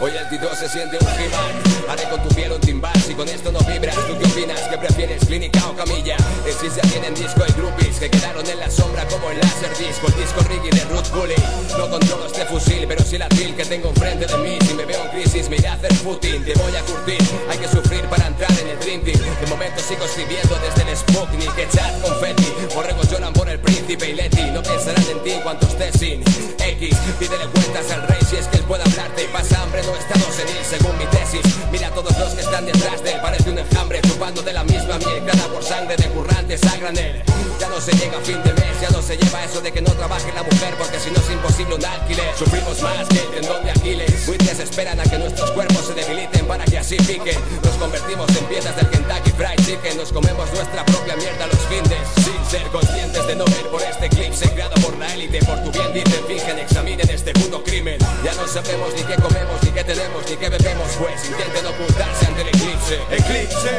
Hoy 0.00 0.12
el 0.12 0.28
Tito 0.30 0.48
se 0.54 0.68
siente 0.68 0.96
un 0.98 1.06
he 1.06 1.90
Haré 1.90 2.04
con 2.08 2.22
tu 2.22 2.34
piel 2.34 2.52
un 2.52 2.60
timbal. 2.60 2.94
Si 2.94 3.14
con 3.14 3.28
esto 3.28 3.52
no 3.52 3.58
vibras 3.60 3.94
¿Tú 3.94 4.27
qué 4.38 4.44
opinas? 4.44 4.68
¿Qué 4.68 4.78
prefieres? 4.78 5.24
¿Clínica 5.24 5.68
o 5.68 5.74
camilla? 5.74 6.16
Se 6.58 6.80
tienen 6.88 7.14
disco 7.14 7.44
y 7.46 7.52
groupies 7.52 7.98
Que 7.98 8.10
quedaron 8.10 8.44
en 8.46 8.58
la 8.58 8.70
sombra 8.70 9.06
como 9.06 9.30
el 9.30 9.38
láser 9.38 9.70
disco 9.78 10.08
El 10.08 10.16
disco 10.16 10.40
Riggy 10.48 10.70
de 10.70 10.84
Ruth 10.86 11.08
Bully 11.14 11.34
No 11.78 11.88
controlo 11.88 12.26
este 12.26 12.44
fusil 12.46 12.84
Pero 12.88 13.04
si 13.04 13.16
la 13.16 13.28
drill 13.28 13.54
que 13.54 13.64
tengo 13.64 13.90
enfrente 13.90 14.26
de 14.26 14.36
mí. 14.38 14.58
Si 14.66 14.74
me 14.74 14.84
veo 14.84 15.00
en 15.04 15.10
crisis 15.10 15.48
me 15.48 15.56
iré 15.56 15.68
a 15.68 15.74
hacer 15.74 15.94
footing. 15.94 16.44
Te 16.44 16.54
voy 16.54 16.74
a 16.74 16.82
curtir 16.82 17.18
Hay 17.48 17.58
que 17.58 17.68
sufrir 17.68 18.04
para 18.06 18.26
entrar 18.26 18.50
en 18.60 18.68
el 18.68 18.78
Dream 18.80 19.02
Team. 19.02 19.20
De 19.40 19.46
momento 19.46 19.80
sigo 19.80 20.04
escribiendo 20.04 20.58
desde 20.58 20.90
el 20.90 20.96
Sputnik 20.96 21.58
Echar 21.58 22.00
confetti. 22.00 22.52
Borregos 22.74 23.10
lloran 23.10 23.32
por 23.32 23.48
el 23.48 23.60
príncipe 23.60 24.10
y 24.10 24.14
Leti. 24.14 24.42
No 24.50 24.62
pensarán 24.62 25.04
en 25.10 25.22
ti 25.22 25.30
en 25.30 25.40
cuanto 25.42 25.66
estés 25.66 25.94
sin 25.98 26.22
X. 26.58 26.96
Pídele 27.18 27.46
cuentas 27.46 27.90
al 27.92 28.02
rey 28.08 28.20
si 28.28 28.36
es 28.36 28.46
que 28.48 28.58
él 28.58 28.64
puede 28.64 28.82
hablarte. 28.82 29.24
Pasa 29.32 29.62
hambre 29.62 29.82
no 29.84 29.94
estado 29.96 30.26
senil 30.32 30.64
según 30.64 30.98
mi 30.98 31.06
tesis. 31.06 31.40
Mira 31.70 31.88
a 31.88 31.90
todos 31.90 32.16
los 32.18 32.34
que 32.34 32.40
están 32.40 32.66
detrás 32.66 33.02
de 33.02 33.12
él 33.12 33.20
Parece 33.22 33.50
un 33.50 33.58
enjambre 33.58 33.87
de 34.34 34.52
la 34.52 34.62
misma 34.62 34.98
miel 34.98 35.24
Cada 35.26 35.48
por 35.48 35.62
sangre 35.62 35.96
de 35.96 36.06
currantes 36.10 36.62
a 36.64 36.76
granel 36.76 37.27
no 37.78 37.84
se 37.84 37.92
llega 37.92 38.18
a 38.18 38.20
fin 38.20 38.42
de 38.42 38.52
mes 38.54 38.80
Ya 38.80 38.90
no 38.90 39.00
se 39.00 39.16
lleva 39.16 39.44
eso 39.44 39.60
de 39.60 39.70
que 39.70 39.80
no 39.80 39.92
trabaje 39.92 40.32
la 40.32 40.42
mujer 40.42 40.74
Porque 40.76 40.98
si 40.98 41.10
no 41.10 41.20
es 41.20 41.30
imposible 41.30 41.76
un 41.76 41.84
alquiler. 41.84 42.34
Sufrimos 42.36 42.82
más 42.82 43.06
que 43.08 43.20
el 43.20 43.30
tendón 43.30 43.64
de 43.64 43.70
Aquiles. 43.70 44.28
Witness 44.28 44.58
esperan 44.58 44.98
a 44.98 45.04
que 45.04 45.16
nuestros 45.18 45.50
cuerpos 45.52 45.86
se 45.86 45.94
debiliten 45.94 46.44
Para 46.46 46.64
que 46.64 46.78
así 46.78 46.96
piquen 46.96 47.38
Nos 47.62 47.74
convertimos 47.74 48.28
en 48.36 48.44
piezas 48.46 48.74
del 48.74 48.88
Kentucky 48.90 49.30
Fried 49.30 49.64
Chicken. 49.64 49.96
Nos 49.96 50.12
comemos 50.12 50.52
nuestra 50.52 50.84
propia 50.86 51.14
mierda 51.16 51.46
los 51.46 51.60
findes. 51.70 52.02
Sin 52.24 52.50
ser 52.50 52.66
conscientes 52.68 53.26
de 53.28 53.36
no 53.36 53.44
ver 53.44 53.66
por 53.70 53.82
este 53.82 54.06
eclipse 54.06 54.50
Creado 54.50 54.74
por 54.82 54.98
la 54.98 55.14
élite 55.14 55.38
Por 55.44 55.62
tu 55.62 55.70
bien 55.70 55.92
dicen, 55.92 56.24
fingen, 56.26 56.58
examinen 56.58 57.08
este 57.08 57.32
puto 57.34 57.62
crimen. 57.62 57.98
Ya 58.24 58.34
no 58.34 58.48
sabemos 58.48 58.90
ni 58.96 59.02
qué 59.02 59.14
comemos, 59.22 59.62
ni 59.62 59.70
qué 59.70 59.84
tenemos, 59.84 60.28
ni 60.28 60.36
qué 60.36 60.48
bebemos 60.48 60.88
Pues 60.98 61.24
intenten 61.30 61.66
ocultarse 61.66 62.26
ante 62.26 62.42
el 62.42 62.48
eclipse. 62.48 62.98
Eclipse, 63.12 63.70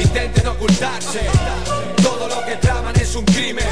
intenten 0.00 0.46
ocultarse. 0.46 2.03
Lo 2.34 2.44
que 2.44 2.56
traman 2.56 2.94
es 2.96 3.14
un 3.14 3.24
crimen. 3.26 3.64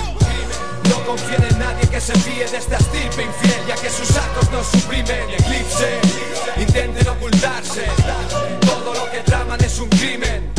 No 0.88 1.04
confíen 1.04 1.42
en 1.50 1.58
nadie 1.58 1.88
que 1.88 2.00
se 2.00 2.12
fíe 2.20 2.46
de 2.46 2.56
esta 2.56 2.76
estirpe 2.76 3.22
infiel, 3.24 3.66
ya 3.66 3.74
que 3.74 3.90
sus 3.90 4.16
actos 4.16 4.50
nos 4.52 4.66
suprimen. 4.68 5.30
Eclipse, 5.30 6.00
intenten 6.56 7.08
ocultarse. 7.08 7.82
Todo 8.60 8.94
lo 8.94 9.10
que 9.10 9.18
traman 9.20 9.62
es 9.64 9.78
un 9.80 9.88
crimen. 9.88 10.52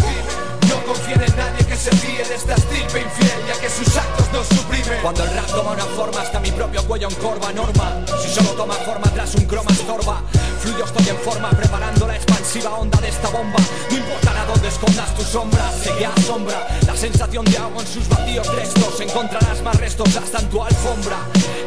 No 0.68 0.84
confíen 0.86 1.22
en 1.22 1.36
nadie 1.38 1.66
que 1.66 1.78
se 1.78 1.92
fíe 1.96 2.26
de 2.26 2.36
esta 2.36 2.56
estirpe 2.56 3.00
infiel, 3.00 3.40
ya 3.48 3.60
que 3.62 3.70
sus 3.70 3.96
actos 3.96 4.23
Cuando 5.02 5.24
el 5.24 5.34
rap 5.34 5.48
toma 5.48 5.72
una 5.72 5.84
forma, 5.84 6.22
hasta 6.22 6.40
mi 6.40 6.50
propio 6.52 6.84
cuello 6.86 7.10
encorva 7.10 7.52
norma. 7.52 7.92
Si 8.22 8.30
solo 8.30 8.50
toma 8.52 8.74
forma 8.74 9.10
tras 9.14 9.36
un 9.36 9.46
croma 9.46 9.70
estorba, 9.72 10.22
fluyo 10.60 10.86
estoy 10.86 11.10
en 11.10 11.18
forma, 11.18 11.50
preparando 11.50 12.08
la 12.08 12.16
expansiva 12.16 12.72
onda 12.72 13.00
de 13.02 13.10
esta 13.10 13.30
bomba. 13.30 13.60
No 13.92 13.98
importará 13.98 14.46
dónde 14.46 14.70
escondas 14.70 15.14
tu 15.16 15.24
sombra, 15.24 15.72
sé 15.72 15.94
que 15.98 16.06
asombra 16.06 16.68
la 16.88 16.96
sensación 16.96 17.46
de 17.46 17.58
agua 17.58 17.82
en 17.82 17.88
sus 17.88 18.08
vacíos 18.08 18.48
restos. 18.56 19.02
Encontrarás 19.02 19.62
más 19.62 19.76
restos 19.76 20.16
hasta 20.16 20.40
en 20.40 20.50
tu 20.50 20.64
alfombra. 20.64 21.18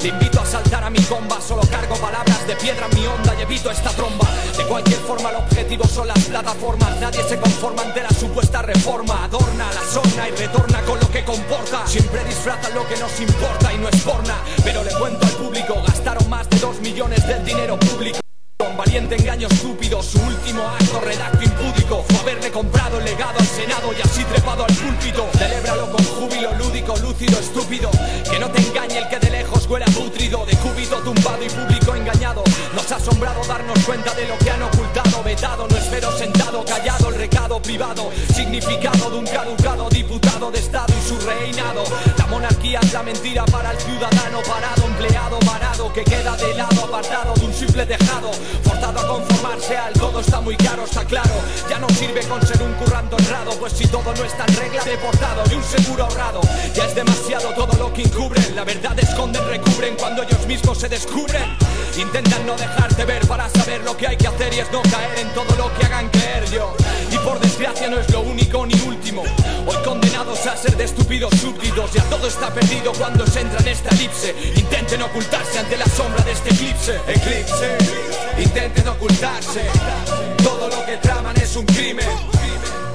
Te 0.01 0.09
invito 0.09 0.41
a 0.41 0.47
saltar 0.47 0.85
a 0.85 0.91
mi 0.91 1.01
comba, 1.03 1.41
solo 1.41 1.63
cargo 1.71 1.95
palabras 1.97 2.47
de 2.47 2.57
piedra 2.57 2.87
en 2.91 2.99
mi 2.99 3.07
onda 3.07 3.35
y 3.39 3.43
evito 3.43 3.71
esta 3.71 3.91
tromba. 3.91 4.27
De 4.57 4.65
cualquier 4.65 4.99
forma, 5.01 5.31
el 5.31 5.37
objetivo 5.37 5.85
son 5.87 6.09
las 6.09 6.19
plataformas. 6.25 7.01
Nadie 7.01 7.23
se 7.29 7.39
conforma 7.39 7.83
ante 7.83 8.03
la 8.03 8.11
supuesta 8.11 8.63
reforma. 8.63 9.25
Adorna 9.25 9.67
la 9.73 9.83
zona 9.83 10.29
y 10.29 10.33
retorna 10.33 10.81
con 10.83 10.99
lo 10.99 11.11
que 11.11 11.25
comporta. 11.25 11.87
Siempre 11.87 12.25
lo 12.75 12.87
que 12.89 12.97
nos 12.97 13.21
importa 13.21 13.73
y 13.73 13.79
no 13.79 13.89
es 13.89 14.01
porna. 14.03 14.35
Pero 14.65 14.83
le 14.83 14.93
cuento 14.95 15.27
al 15.27 15.33
público, 15.33 15.75
gastaron 15.87 16.29
más 16.29 16.49
de 16.51 16.59
dos 16.59 16.81
millones 16.81 17.27
del 17.27 17.45
dinero 17.45 17.79
público. 17.79 18.19
Con 18.59 18.77
valiente 18.77 19.17
engaño 19.17 19.49
estúpido, 19.49 20.03
su 20.03 20.19
último 20.19 20.63
acto 20.69 21.01
redacto 21.01 21.43
impúdico 21.43 22.05
fue 22.09 22.19
haberle 22.21 22.51
comprado 22.51 22.99
el 22.99 23.05
legado 23.05 23.39
al 23.39 23.47
Senado 23.47 23.93
y 23.93 24.01
así 24.01 24.25
trepado 24.25 24.65
al 24.65 24.75
púlpito. 24.75 25.29
Celébralo 25.37 25.91
con 25.91 26.05
júbilo 26.05 26.55
lúdico, 26.55 26.97
lúcido, 26.97 27.39
estúpido. 27.39 27.91
Que 28.31 28.39
no 28.39 28.51
te 28.51 28.63
engañe 28.63 28.99
el 28.99 29.09
que 29.09 29.19
de 29.19 29.31
lejos 29.31 29.67
huele 29.67 29.85
a 29.85 29.93
putrido, 29.93 30.47
de 30.47 30.57
cúbito 30.57 30.97
tumbado 31.03 31.45
y 31.45 31.51
público 31.51 31.95
engañado. 31.95 32.43
Nos 32.75 32.91
ha 32.93 32.97
asombrado 32.97 33.45
darnos 33.45 33.79
cuenta 33.85 34.15
de 34.15 34.27
lo 34.27 34.39
que 34.39 34.51
han 34.51 34.63
ocultado, 34.63 35.16
No 35.27 35.77
espero 35.77 36.17
sentado, 36.17 36.65
callado, 36.65 37.09
el 37.09 37.17
recado 37.17 37.61
privado. 37.61 38.13
Significado 38.33 39.11
de 39.11 39.19
un 39.19 39.27
caducado 39.27 39.89
diputado 39.89 40.53
de 40.53 40.61
Estado 40.61 40.95
y 40.97 41.09
su 41.09 41.19
reinado. 41.19 41.83
La 42.17 42.27
monarquía 42.27 42.79
es 42.81 42.93
la 42.93 43.03
mentira 43.03 43.45
para 43.47 43.73
el 43.73 43.79
ciudadano 43.79 44.41
parado, 44.47 44.87
empleado, 44.87 45.39
varado, 45.45 45.93
que 45.93 46.05
queda 46.05 46.37
de 46.37 46.55
lado, 46.55 46.85
apartado 46.85 47.35
de 47.35 47.45
un 47.45 47.53
simple 47.53 47.85
tejado. 47.85 48.31
Forzado 48.63 49.01
a 49.01 49.09
conformarse 49.09 49.77
al 49.77 49.95
todo 49.95 50.21
está 50.21 50.41
muy 50.41 50.57
caro, 50.57 50.85
está 50.85 51.05
claro. 51.05 51.35
Ya 51.69 51.81
no 51.81 51.89
sirve 51.89 52.23
con 52.29 52.41
ser 52.47 52.63
un 52.63 52.73
currando 52.75 53.17
honrado, 53.17 53.51
pues 53.59 53.73
si 53.73 53.85
todo 53.89 54.15
no 54.15 54.25
está 54.25 54.45
en 54.47 54.57
regla, 54.57 54.85
deportado 54.85 55.43
y 55.51 55.55
un 55.55 55.65
seguro 55.65 56.05
ahorrado. 56.05 56.41
Ya 56.73 56.85
es 56.85 56.95
demasiado 56.95 57.53
todo 57.55 57.77
lo 57.79 57.93
que 57.93 58.03
encubren. 58.03 58.55
La 58.55 58.63
verdad 58.63 58.97
esconden, 59.01 59.45
recubren 59.49 59.97
cuando 59.97 60.23
ellos 60.23 60.47
mismos 60.47 60.79
se 60.79 60.89
descubren. 60.89 61.57
Intentan 61.97 62.47
no 62.47 62.55
dejarte 62.57 63.05
ver 63.07 63.27
para 63.27 63.49
saber 63.49 63.81
lo 63.83 63.97
que 63.97 64.07
hay 64.07 64.17
que 64.17 64.29
hacer 64.29 64.53
y 64.53 64.61
es 64.61 64.71
no 64.71 64.83
caer 64.83 65.16
en 65.17 65.29
todo 65.31 65.55
lo 65.57 65.73
que 65.75 65.87
hagan 65.87 66.09
creer 66.11 66.45
yo. 66.51 66.75
Y 67.11 67.19
por 67.19 67.39
desgracia 67.41 67.89
no 67.89 67.99
es 67.99 68.11
lo 68.11 68.21
único 68.21 68.67
ni 68.67 68.75
último. 68.81 69.23
Hoy 69.67 69.77
condenados 69.85 70.47
a 70.47 70.57
ser 70.57 70.77
de 70.77 70.85
estúpidos 70.85 71.33
súbditos. 71.41 71.93
Ya 71.93 72.03
todo 72.05 72.27
está 72.27 72.53
perdido 72.53 72.93
cuando 72.93 73.27
se 73.27 73.41
entra 73.41 73.59
en 73.61 73.69
esta 73.69 73.91
elipse. 73.91 74.35
Intenten 74.57 75.03
ocultarse 75.03 75.59
ante 75.59 75.77
la 75.77 75.87
sombra 75.87 76.23
de 76.25 76.33
este 76.33 76.51
eclipse. 76.51 77.01
Eclipse. 77.09 77.79
Intenten 78.39 78.89
ocultarse. 78.89 79.63
Todo 80.43 80.69
lo 80.69 80.85
que 80.85 80.97
traman 80.99 81.37
es 81.37 81.57
un 81.57 81.67
crimen. 81.67 82.07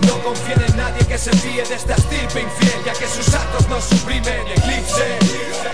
No 0.07 0.21
confíen 0.23 0.61
en 0.67 0.77
nadie 0.77 1.05
que 1.05 1.17
se 1.17 1.31
fíe 1.31 1.63
de 1.63 1.75
esta 1.75 1.95
estirpe 1.95 2.41
infiel, 2.41 2.83
ya 2.85 2.93
que 2.93 3.07
sus 3.07 3.33
actos 3.33 3.67
nos 3.69 3.83
suprimen. 3.83 4.47
Eclipse. 4.55 5.17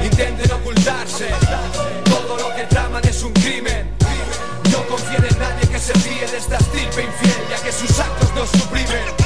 Intenten 0.01 0.51
ocultarse. 0.51 1.27
Todo 2.05 2.37
lo 2.37 2.55
que 2.55 2.63
traman 2.63 3.05
es 3.07 3.23
un 3.23 3.36
se 5.87 5.93
fíe 5.99 6.27
de 6.27 6.37
esta 6.37 6.57
estirpe 6.57 7.01
infiel, 7.01 7.47
ya 7.49 7.63
que 7.63 7.71
sus 7.71 7.97
actos 7.97 8.33
nos 8.33 8.49
suprimen. 8.49 9.16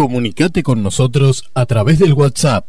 Comunicate 0.00 0.62
con 0.62 0.82
nosotros 0.82 1.44
a 1.52 1.66
través 1.66 1.98
del 1.98 2.14
WhatsApp 2.14 2.64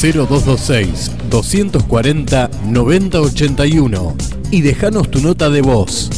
0226 0.00 1.10
240 1.28 2.50
9081 2.64 4.16
y 4.50 4.62
déjanos 4.62 5.10
tu 5.10 5.20
nota 5.20 5.50
de 5.50 5.60
voz. 5.60 6.08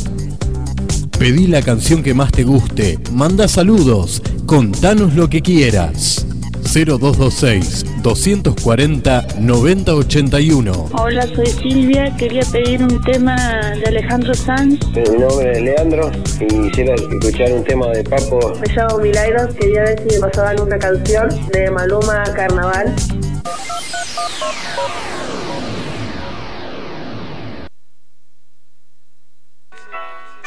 Pedí 1.19 1.49
la 1.49 1.63
canción 1.63 2.05
que 2.05 2.15
más 2.15 2.31
te 2.31 2.45
guste, 2.45 3.01
manda 3.11 3.49
saludos, 3.49 4.23
contanos 4.47 5.15
lo 5.15 5.29
que 5.29 5.43
quieras. 5.43 6.28
0226 6.73 8.03
240 8.03 9.27
9081 9.41 10.91
Hola, 10.93 11.27
soy 11.27 11.47
Silvia. 11.47 12.15
Quería 12.17 12.43
pedir 12.53 12.83
un 12.83 13.01
tema 13.03 13.37
de 13.75 13.85
Alejandro 13.87 14.35
Sanz. 14.35 14.87
Mi 14.89 15.03
nombre 15.19 15.53
es 15.53 15.63
Leandro 15.63 16.11
y 16.41 16.69
quisiera 16.69 16.95
escuchar 16.95 17.53
un 17.53 17.65
tema 17.65 17.89
de 17.89 18.05
Papo. 18.05 18.53
Me 18.61 18.75
llamo 18.75 18.99
Milagros. 18.99 19.55
Quería 19.55 19.81
ver 19.83 19.99
si 20.03 20.17
me 20.17 20.29
pasaban 20.29 20.61
una 20.61 20.79
canción 20.79 21.29
de 21.53 21.71
Maluma 21.71 22.23
Carnaval. 22.37 22.95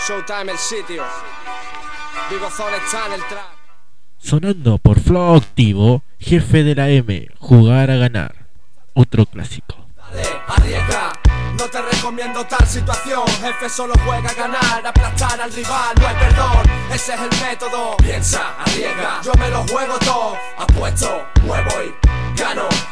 Showtime 0.07 0.51
el 0.51 0.57
sitio. 0.57 1.03
Vigo 2.29 2.49
Zone 2.49 2.77
está 2.77 3.07
en 3.07 3.13
el 3.13 3.27
track. 3.27 3.60
Sonando 4.21 4.77
por 4.77 4.99
Flow 4.99 5.35
Activo, 5.35 6.03
jefe 6.19 6.63
de 6.63 6.75
la 6.75 6.89
M, 6.89 7.27
jugar 7.39 7.89
a 7.89 7.95
ganar. 7.95 8.45
Otro 8.93 9.25
clásico. 9.25 9.87
Arriesga, 10.47 11.11
no 11.57 11.65
te 11.65 11.81
recomiendo 11.81 12.45
tal 12.45 12.65
situación. 12.67 13.23
Jefe 13.41 13.67
solo 13.67 13.93
juega 14.05 14.29
a 14.29 14.33
ganar, 14.33 14.85
aplastar 14.85 15.41
al 15.41 15.51
rival, 15.51 15.95
no 15.99 16.07
hay 16.07 16.15
perdón. 16.15 16.65
Ese 16.93 17.13
es 17.15 17.19
el 17.19 17.41
método. 17.41 17.97
Piensa, 17.97 18.55
arriesga, 18.59 19.21
yo 19.23 19.31
me 19.39 19.49
lo 19.49 19.65
juego 19.67 19.97
todo. 19.99 20.37
Apuesto, 20.57 21.25
muevo 21.43 21.71
y 21.83 22.20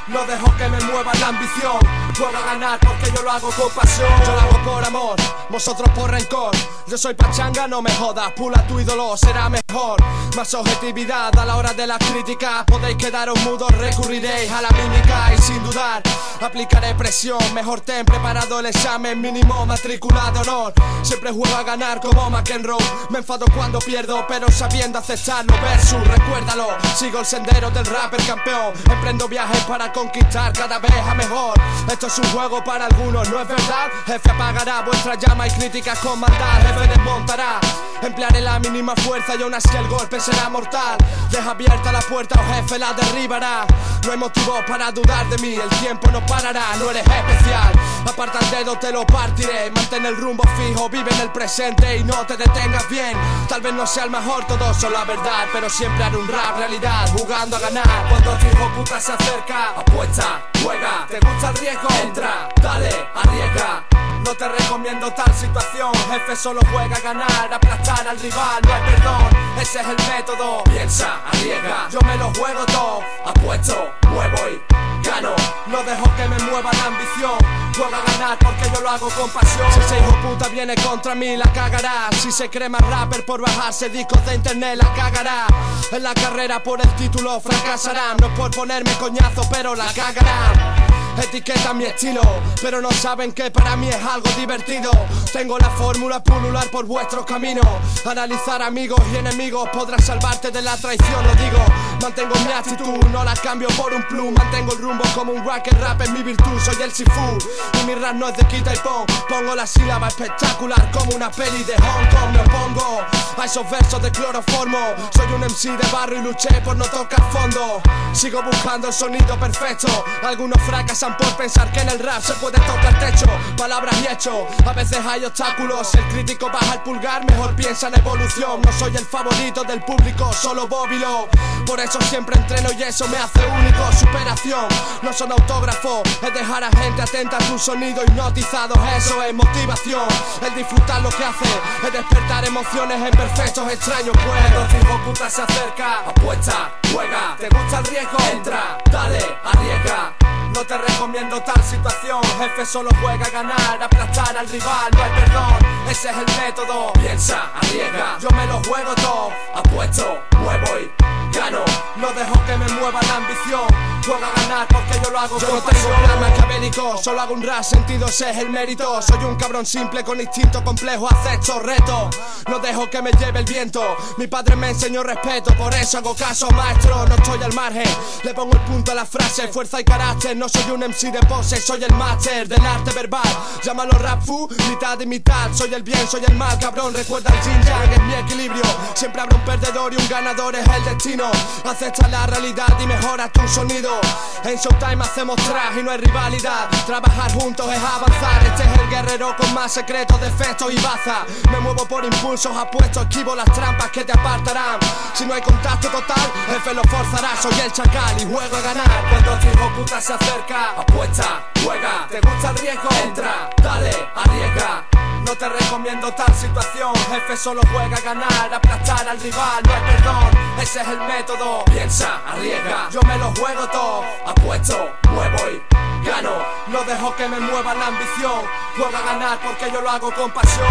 No 0.07 0.25
dejo 0.27 0.55
que 0.57 0.69
me 0.69 0.79
mueva 0.81 1.11
la 1.19 1.29
ambición. 1.29 1.79
Juego 2.15 2.37
a 2.37 2.53
ganar 2.53 2.79
porque 2.79 3.11
yo 3.15 3.23
lo 3.23 3.31
hago 3.31 3.49
con 3.49 3.71
pasión. 3.71 4.07
Yo 4.23 4.31
lo 4.31 4.39
hago 4.41 4.63
por 4.63 4.85
amor, 4.85 5.15
vosotros 5.49 5.89
por 5.95 6.11
rencor. 6.11 6.55
Yo 6.85 6.97
soy 6.97 7.15
pachanga, 7.15 7.67
no 7.67 7.81
me 7.81 7.91
jodas. 7.93 8.31
Pula 8.33 8.65
tu 8.67 8.79
ídolo, 8.79 9.17
será 9.17 9.49
mejor. 9.49 9.97
Más 10.35 10.53
objetividad 10.53 11.35
a 11.37 11.45
la 11.45 11.57
hora 11.57 11.73
de 11.73 11.87
las 11.87 11.97
críticas. 11.97 12.63
Podéis 12.65 12.97
quedaros 12.97 13.39
mudos, 13.43 13.71
recurriréis 13.71 14.51
a 14.51 14.61
la 14.61 14.69
mímica 14.69 15.33
y 15.33 15.41
sin 15.41 15.63
dudar 15.63 16.03
aplicaré 16.41 16.95
presión. 16.95 17.39
Mejor 17.53 17.81
ten 17.81 18.05
preparado 18.05 18.59
el 18.59 18.67
examen 18.67 19.19
mínimo 19.19 19.65
matrícula 19.65 20.31
de 20.31 20.39
honor. 20.39 20.73
Siempre 21.01 21.31
juego 21.31 21.55
a 21.55 21.63
ganar 21.63 21.99
como 21.99 22.29
McEnroe. 22.29 22.77
Me 23.09 23.19
enfado 23.19 23.45
cuando 23.55 23.79
pierdo, 23.79 24.25
pero 24.27 24.49
sabiendo 24.51 24.99
aceptarlo. 24.99 25.53
Versus, 25.61 26.07
recuérdalo. 26.07 26.67
Sigo 26.95 27.19
el 27.19 27.25
sendero 27.25 27.69
del 27.71 27.85
rapper 27.85 28.25
campeón. 28.25 28.73
Emprendo 28.89 29.27
viajes 29.27 29.38
para 29.67 29.91
conquistar 29.93 30.51
cada 30.53 30.79
vez 30.79 30.91
a 30.91 31.13
mejor. 31.13 31.53
Esto 31.89 32.07
es 32.07 32.19
un 32.19 32.25
juego 32.31 32.63
para 32.63 32.85
algunos, 32.85 33.29
¿no 33.29 33.39
es 33.41 33.47
verdad? 33.47 33.87
Jefe 34.05 34.31
apagará 34.31 34.81
vuestra 34.81 35.15
llama 35.15 35.47
y 35.47 35.51
críticas 35.51 35.99
con 35.99 36.19
maldad. 36.19 36.61
Jefe 36.61 36.87
desmontará 36.87 37.59
Emplearé 38.01 38.39
la 38.39 38.59
mínima 38.59 38.95
fuerza 38.95 39.35
y 39.35 39.41
aún 39.43 39.53
así 39.53 39.69
el 39.75 39.87
golpe 39.87 40.19
será 40.19 40.49
mortal. 40.49 40.97
Deja 41.29 41.51
abierta 41.51 41.91
la 41.91 41.99
puerta 41.99 42.39
o 42.39 42.53
jefe 42.53 42.79
la 42.79 42.93
derribará. 42.93 43.65
No 44.05 44.11
hay 44.11 44.17
motivo 44.17 44.55
para 44.65 44.91
dudar 44.91 45.27
de 45.27 45.37
mí, 45.39 45.55
el 45.55 45.69
tiempo 45.79 46.09
no 46.09 46.25
parará, 46.25 46.75
no 46.77 46.89
eres 46.89 47.03
especial. 47.05 47.73
Aparta 48.07 48.39
el 48.39 48.51
dedo, 48.51 48.79
te 48.79 48.91
lo 48.93 49.05
partiré. 49.05 49.69
Mantén 49.71 50.05
el 50.05 50.15
rumbo 50.15 50.43
fijo, 50.57 50.87
vive 50.89 51.11
en 51.11 51.19
el 51.19 51.31
presente 51.31 51.97
y 51.97 52.03
no 52.05 52.25
te 52.25 52.37
detengas 52.37 52.87
bien. 52.89 53.17
Tal 53.49 53.59
vez 53.59 53.73
no 53.73 53.85
sea 53.85 54.05
el 54.05 54.11
mejor, 54.11 54.45
todo 54.47 54.73
son 54.73 54.93
la 54.93 55.03
verdad, 55.03 55.47
pero 55.51 55.69
siempre 55.69 56.03
haré 56.03 56.15
un 56.17 56.27
rap 56.27 56.57
realidad, 56.57 57.09
jugando 57.11 57.57
a 57.57 57.59
ganar. 57.59 58.07
Cuando 58.09 58.31
tu 58.37 58.45
hijo 58.47 58.71
puta 58.77 58.99
se 58.99 59.11
acerca, 59.30 59.80
apuesta, 59.80 60.49
juega. 60.63 61.05
¿Te 61.07 61.19
gusta 61.19 61.49
el 61.49 61.55
riesgo? 61.57 61.88
Entra, 62.03 62.49
dale, 62.61 62.89
arriesga. 63.15 64.09
No 64.30 64.36
te 64.36 64.47
recomiendo 64.47 65.11
tal 65.11 65.34
situación, 65.34 65.91
jefe 66.11 66.36
solo 66.36 66.61
juega 66.71 66.97
a 66.97 66.99
ganar, 66.99 67.51
aplastar 67.51 68.07
al 68.07 68.19
rival, 68.19 68.61
no 68.61 68.73
hay 68.75 68.82
perdón, 68.84 69.27
ese 69.59 69.80
es 69.80 69.88
el 69.88 69.97
método. 70.07 70.63
Piensa, 70.65 71.21
arriesga, 71.25 71.89
yo 71.89 71.99
me 72.05 72.15
lo 72.15 72.32
juego 72.36 72.63
todo, 72.67 73.01
apuesto, 73.25 73.91
muevo 74.07 74.38
y 74.49 75.03
gano. 75.03 75.34
No 75.65 75.82
dejo 75.82 76.15
que 76.15 76.27
me 76.27 76.38
mueva 76.43 76.69
la 76.71 76.86
ambición, 76.86 77.39
juega 77.75 77.97
a 77.97 78.11
ganar 78.11 78.38
porque 78.38 78.69
yo 78.71 78.82
lo 78.82 78.89
hago 78.91 79.09
con 79.09 79.32
pasión. 79.32 79.65
Si 79.73 79.80
ese 79.80 79.97
hijo 79.97 80.15
puta 80.21 80.47
viene 80.49 80.75
contra 80.75 81.15
mí, 81.15 81.36
la 81.36 81.51
cagará. 81.51 82.09
Si 82.21 82.32
se 82.32 82.51
cree 82.51 82.69
más 82.69 82.82
rapper 82.82 83.25
por 83.25 83.41
bajarse 83.41 83.89
discos 83.89 84.23
de 84.27 84.36
internet, 84.36 84.75
la 84.75 84.93
cagará. 84.93 85.47
En 85.91 86.03
la 86.03 86.13
carrera 86.13 86.61
por 86.61 86.80
el 86.80 86.89
título 86.97 87.39
fracasarán, 87.39 88.17
no 88.21 88.32
por 88.36 88.51
ponerme 88.51 88.93
coñazo, 88.99 89.41
pero 89.49 89.73
la 89.73 89.91
cagarán. 89.91 90.88
Etiqueta 91.18 91.74
mi 91.74 91.86
estilo, 91.86 92.22
pero 92.62 92.82
no 92.82 92.91
saben 92.91 93.34
que 93.34 93.51
para 93.51 93.76
mí 93.76 93.89
es 93.89 94.03
algo 94.03 94.30
divertido. 94.38 94.91
Tengo 95.34 95.57
la 95.57 95.70
fórmula 95.70 96.24
pulular 96.24 96.70
por 96.70 96.86
vuestros 96.86 97.26
caminos. 97.26 97.66
Analizar 98.05 98.62
amigos 98.62 98.99
y 99.14 99.18
enemigos 99.18 99.68
podrás 99.70 100.05
salvarte 100.05 100.51
de 100.51 100.62
la 100.62 100.78
traición, 100.78 101.24
lo 101.26 101.36
digo. 101.36 101.60
Mantengo 102.01 102.36
mi 102.45 102.51
actitud, 102.51 103.05
no 103.12 103.24
la 103.24 103.34
cambio 103.36 103.68
por 103.78 103.93
un 103.93 104.03
plus. 104.03 104.32
Mantengo 104.32 104.74
el 104.74 104.80
rumbo 104.80 105.03
como 105.14 105.34
un 105.34 105.43
rocker 105.43 105.78
rap 105.80 106.01
es 106.01 106.12
mi 106.12 106.24
virtud, 106.24 106.60
soy 106.64 106.82
el 106.82 106.91
Sifu. 106.91 107.38
Y 107.82 107.86
mi 107.86 107.95
rap 107.95 108.16
no 108.16 108.30
es 108.30 108.38
de 108.38 108.45
quita 108.45 108.74
y 108.74 108.78
pon. 108.78 109.05
Pongo 109.28 109.55
la 109.55 109.68
sílaba 109.68 110.07
espectacular 110.07 110.89
como 110.91 111.16
una 111.16 111.30
peli 111.30 111.64
de 111.64 111.76
Hong 111.76 112.07
Kong. 112.10 112.32
Me 112.32 112.39
opongo 112.39 113.01
a 113.38 113.45
esos 113.45 113.70
versos 113.70 114.01
de 114.01 114.12
cloroformo. 114.12 114.80
Soy 115.16 115.34
un 115.34 115.41
MC 115.41 115.78
de 115.78 115.91
barrio 115.91 116.20
y 116.20 116.24
luché 116.24 116.62
por 116.62 116.78
no 116.78 116.86
tocar 116.86 117.22
fondo. 117.32 117.82
Sigo 118.14 118.41
buscando 118.41 118.88
el 118.88 118.93
sonido 118.93 119.38
perfecto. 119.39 119.88
Algunos 120.24 120.62
fracasan 120.64 120.98
por 120.99 121.37
pensar 121.37 121.71
que 121.71 121.79
en 121.79 121.87
el 121.87 121.99
rap 121.99 122.21
se 122.21 122.33
puede 122.33 122.57
tocar 122.59 122.99
techo. 122.99 123.25
Palabras 123.55 123.95
y 124.03 124.11
hechos, 124.11 124.35
a 124.65 124.73
veces 124.73 124.99
hay 125.05 125.23
obstáculos. 125.23 125.93
El 125.95 126.03
crítico 126.09 126.47
baja 126.47 126.73
el 126.73 126.81
pulgar, 126.81 127.23
mejor 127.25 127.55
piensa 127.55 127.87
en 127.87 127.97
evolución. 127.99 128.61
No 128.61 128.71
soy 128.73 128.97
el 128.97 129.05
favorito 129.05 129.63
del 129.63 129.81
público, 129.81 130.33
solo 130.33 130.67
Bóbilo. 130.67 131.29
Por 131.65 131.79
eso 131.79 132.01
siempre 132.01 132.35
entreno 132.35 132.69
y 132.77 132.83
eso 132.83 133.07
me 133.07 133.17
hace 133.17 133.39
único. 133.45 133.91
Superación, 133.93 134.65
no 135.01 135.13
son 135.13 135.31
autógrafos. 135.31 136.01
Es 136.21 136.33
dejar 136.33 136.65
a 136.65 136.69
gente 136.71 137.01
atenta 137.01 137.37
a 137.37 137.39
tu 137.47 137.57
sonido 137.57 138.03
hipnotizado. 138.03 138.75
Eso 138.97 139.23
es 139.23 139.33
motivación. 139.33 140.07
El 140.45 140.53
disfrutar 140.53 141.01
lo 141.01 141.09
que 141.11 141.23
hace 141.23 141.45
es 141.87 141.93
despertar 141.93 142.45
emociones 142.45 143.01
en 143.01 143.11
perfectos 143.11 143.71
extraños. 143.71 144.11
Tu 144.11 144.77
hijo 144.77 144.99
puta 145.05 145.29
se 145.29 145.43
acerca, 145.43 145.99
apuesta, 146.07 146.73
juega. 146.91 147.37
¿Te 147.39 147.47
gusta 147.47 147.79
el 147.79 147.85
riesgo? 147.85 148.17
Entra, 148.33 148.77
dale, 148.91 149.23
arriesga. 149.45 150.38
No 150.53 150.65
te 150.65 150.77
recomiendo 150.77 151.41
tal 151.41 151.63
situación, 151.63 152.21
jefe 152.39 152.65
solo 152.65 152.89
juega 153.01 153.25
a 153.25 153.29
ganar, 153.29 153.81
aplastar 153.81 154.37
al 154.37 154.49
rival, 154.49 154.91
no 154.91 155.03
hay 155.03 155.11
perdón, 155.11 155.53
ese 155.89 156.09
es 156.09 156.17
el 156.17 156.25
método. 156.41 156.93
Piensa, 156.93 157.51
arriesga, 157.55 158.17
yo 158.19 158.29
me 158.31 158.45
lo 158.47 158.61
juego 158.63 158.93
todo, 158.95 159.31
apuesto, 159.55 160.23
muevo 160.37 160.79
y 160.79 161.18
gano. 161.32 161.63
No 161.95 162.07
dejo 162.13 162.45
que 162.45 162.57
me 162.57 162.67
mueva 162.69 163.01
la 163.01 163.15
ambición, 163.17 163.67
juega 164.05 164.27
a 164.27 164.41
ganar 164.41 164.67
porque 164.67 164.99
yo 165.03 165.11
lo 165.11 165.19
hago 165.19 165.39
yo 165.39 165.47
con 165.47 165.55
no 165.57 165.63
tengo 165.63 165.89
plan 166.03 166.19
maquiavélico, 166.21 166.97
solo 166.97 167.21
hago 167.21 167.34
un 167.34 167.43
rap, 167.43 167.63
sentido 167.63 168.07
ese 168.07 168.30
es 168.30 168.38
el 168.38 168.49
mérito. 168.49 169.01
Soy 169.01 169.23
un 169.25 169.36
cabrón 169.36 169.65
simple 169.65 170.03
con 170.03 170.19
instinto 170.19 170.63
complejo, 170.63 171.09
acepto 171.09 171.59
reto. 171.59 172.09
No 172.47 172.59
dejo 172.59 172.89
que 172.89 173.01
me 173.01 173.11
lleve 173.11 173.39
el 173.39 173.45
viento, 173.45 173.84
mi 174.17 174.27
padre 174.27 174.55
me 174.55 174.69
enseñó 174.69 175.03
respeto, 175.03 175.53
por 175.55 175.73
eso 175.73 175.97
hago 175.97 176.15
caso 176.15 176.49
maestro, 176.51 177.05
no 177.07 177.15
estoy 177.15 177.43
al 177.43 177.53
margen. 177.53 177.88
Le 178.23 178.34
pongo 178.34 178.53
el 178.53 178.61
punto 178.61 178.91
a 178.91 178.95
la 178.95 179.05
frase, 179.05 179.47
fuerza 179.49 179.82
y 179.82 179.84
carácter, 179.84 180.38
no 180.38 180.47
soy 180.47 180.71
un 180.71 180.82
MC 180.82 181.11
de 181.11 181.19
pose, 181.27 181.57
soy 181.57 181.84
el 181.84 181.93
máster 181.95 182.47
del 182.47 182.65
arte 182.65 182.91
verbal. 182.91 183.21
Llámalo 183.63 183.91
rap 183.99 184.21
fu, 184.23 184.47
mitad 184.69 184.99
y 184.99 185.05
mitad. 185.05 185.51
Soy 185.53 185.73
el 185.73 185.84
bien, 185.84 186.07
soy 186.07 186.23
el 186.25 186.36
mal, 186.36 186.57
cabrón. 186.59 186.93
Recuerda 186.93 187.34
el 187.34 187.41
yin 187.41 187.61
yang, 187.63 187.93
es 187.93 188.01
mi 188.01 188.13
equilibrio. 188.13 188.63
Siempre 188.93 189.21
habrá 189.21 189.36
un 189.38 189.45
perdedor 189.45 189.93
y 189.93 189.97
un 189.97 190.07
ganador, 190.07 190.55
es 190.55 190.67
el 190.67 190.86
destino. 190.86 191.18
Acepta 191.65 192.07
la 192.07 192.26
realidad 192.26 192.67
y 192.82 192.88
mejora 192.88 193.28
tu 193.30 193.45
sonido. 193.47 193.99
En 194.43 194.55
Showtime 194.55 195.03
hacemos 195.03 195.36
traje 195.36 195.82
y 195.82 195.84
no 195.84 195.91
hay 195.91 195.97
rivalidad. 195.97 196.70
Trabajar 196.86 197.32
juntos 197.34 197.70
es 197.72 197.78
avanzar. 197.78 198.45
Este 198.45 198.63
es 198.63 198.80
el 198.80 198.89
guerrero 198.89 199.36
con 199.36 199.53
más 199.53 199.72
secretos, 199.72 200.20
defectos 200.22 200.72
y 200.72 200.78
baza. 200.78 201.26
Me 201.51 201.59
muevo 201.59 201.86
por 201.86 202.05
impulsos 202.05 202.55
apuestos, 202.55 203.03
esquivo 203.09 203.36
las 203.36 203.51
trampas 203.51 203.91
que 203.91 204.05
te 204.05 204.13
apartarán. 204.13 204.80
Si 205.13 205.26
no 205.26 205.34
hay 205.34 205.41
contacto 205.41 205.89
total, 205.89 206.32
jefe 206.47 206.74
lo 206.74 206.84
forzará. 206.84 207.36
Soy 207.41 207.59
el 207.59 207.72
chacal 207.72 208.22
y 208.22 208.26
juego 208.26 208.55
a 208.55 208.61
ganar. 208.61 209.05
Cuando 209.09 209.38
tu 209.39 209.47
hijo 209.47 209.76
puta 209.76 209.99
se 209.99 210.13
acerca, 210.13 210.72
apuesta, 210.78 211.51
juega. 211.63 212.07
¿Te 212.09 212.22
gusta 212.22 212.51
el 212.51 212.57
riesgo? 212.57 212.89
Entra, 213.03 213.49
dale, 213.61 213.91
arriesga. 214.15 215.09
No 215.30 215.36
te 215.36 215.47
recomiendo 215.47 216.11
tal 216.11 216.34
situación, 216.34 216.91
jefe 216.95 217.38
solo 217.38 217.61
juega 217.71 217.97
a 217.97 218.01
ganar, 218.01 218.51
aplastar 218.51 219.07
al 219.07 219.19
rival, 219.19 219.61
no 219.63 219.73
hay 219.75 219.82
perdón, 219.82 220.32
ese 220.59 220.82
es 220.82 220.88
el 220.88 220.99
método. 221.01 221.65
Piensa, 221.65 222.19
arriesga, 222.25 222.89
yo 222.89 222.99
me 223.03 223.15
lo 223.15 223.32
juego 223.36 223.67
todo, 223.67 224.03
apuesto, 224.25 224.89
muevo 225.11 225.38
y 225.51 226.03
gano. 226.03 226.32
No 226.69 226.84
dejo 226.84 227.15
que 227.15 227.27
me 227.27 227.39
mueva 227.39 227.75
la 227.75 227.88
ambición, 227.88 228.41
juega 228.75 228.97
a 228.97 229.01
ganar 229.03 229.39
porque 229.39 229.71
yo 229.71 229.82
lo 229.82 229.89
hago 229.91 230.11
con 230.15 230.32
pasión. 230.32 230.65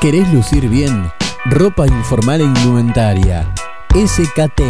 ¿Querés 0.00 0.28
lucir 0.32 0.68
bien? 0.68 1.17
Ropa 1.50 1.86
informal 1.86 2.42
e 2.42 2.44
indumentaria. 2.44 3.50
SKT. 3.94 4.60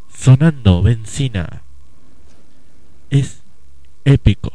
Sonando 0.09 0.83
benzina. 0.83 1.64
Es 3.15 3.45
épico. 4.05 4.51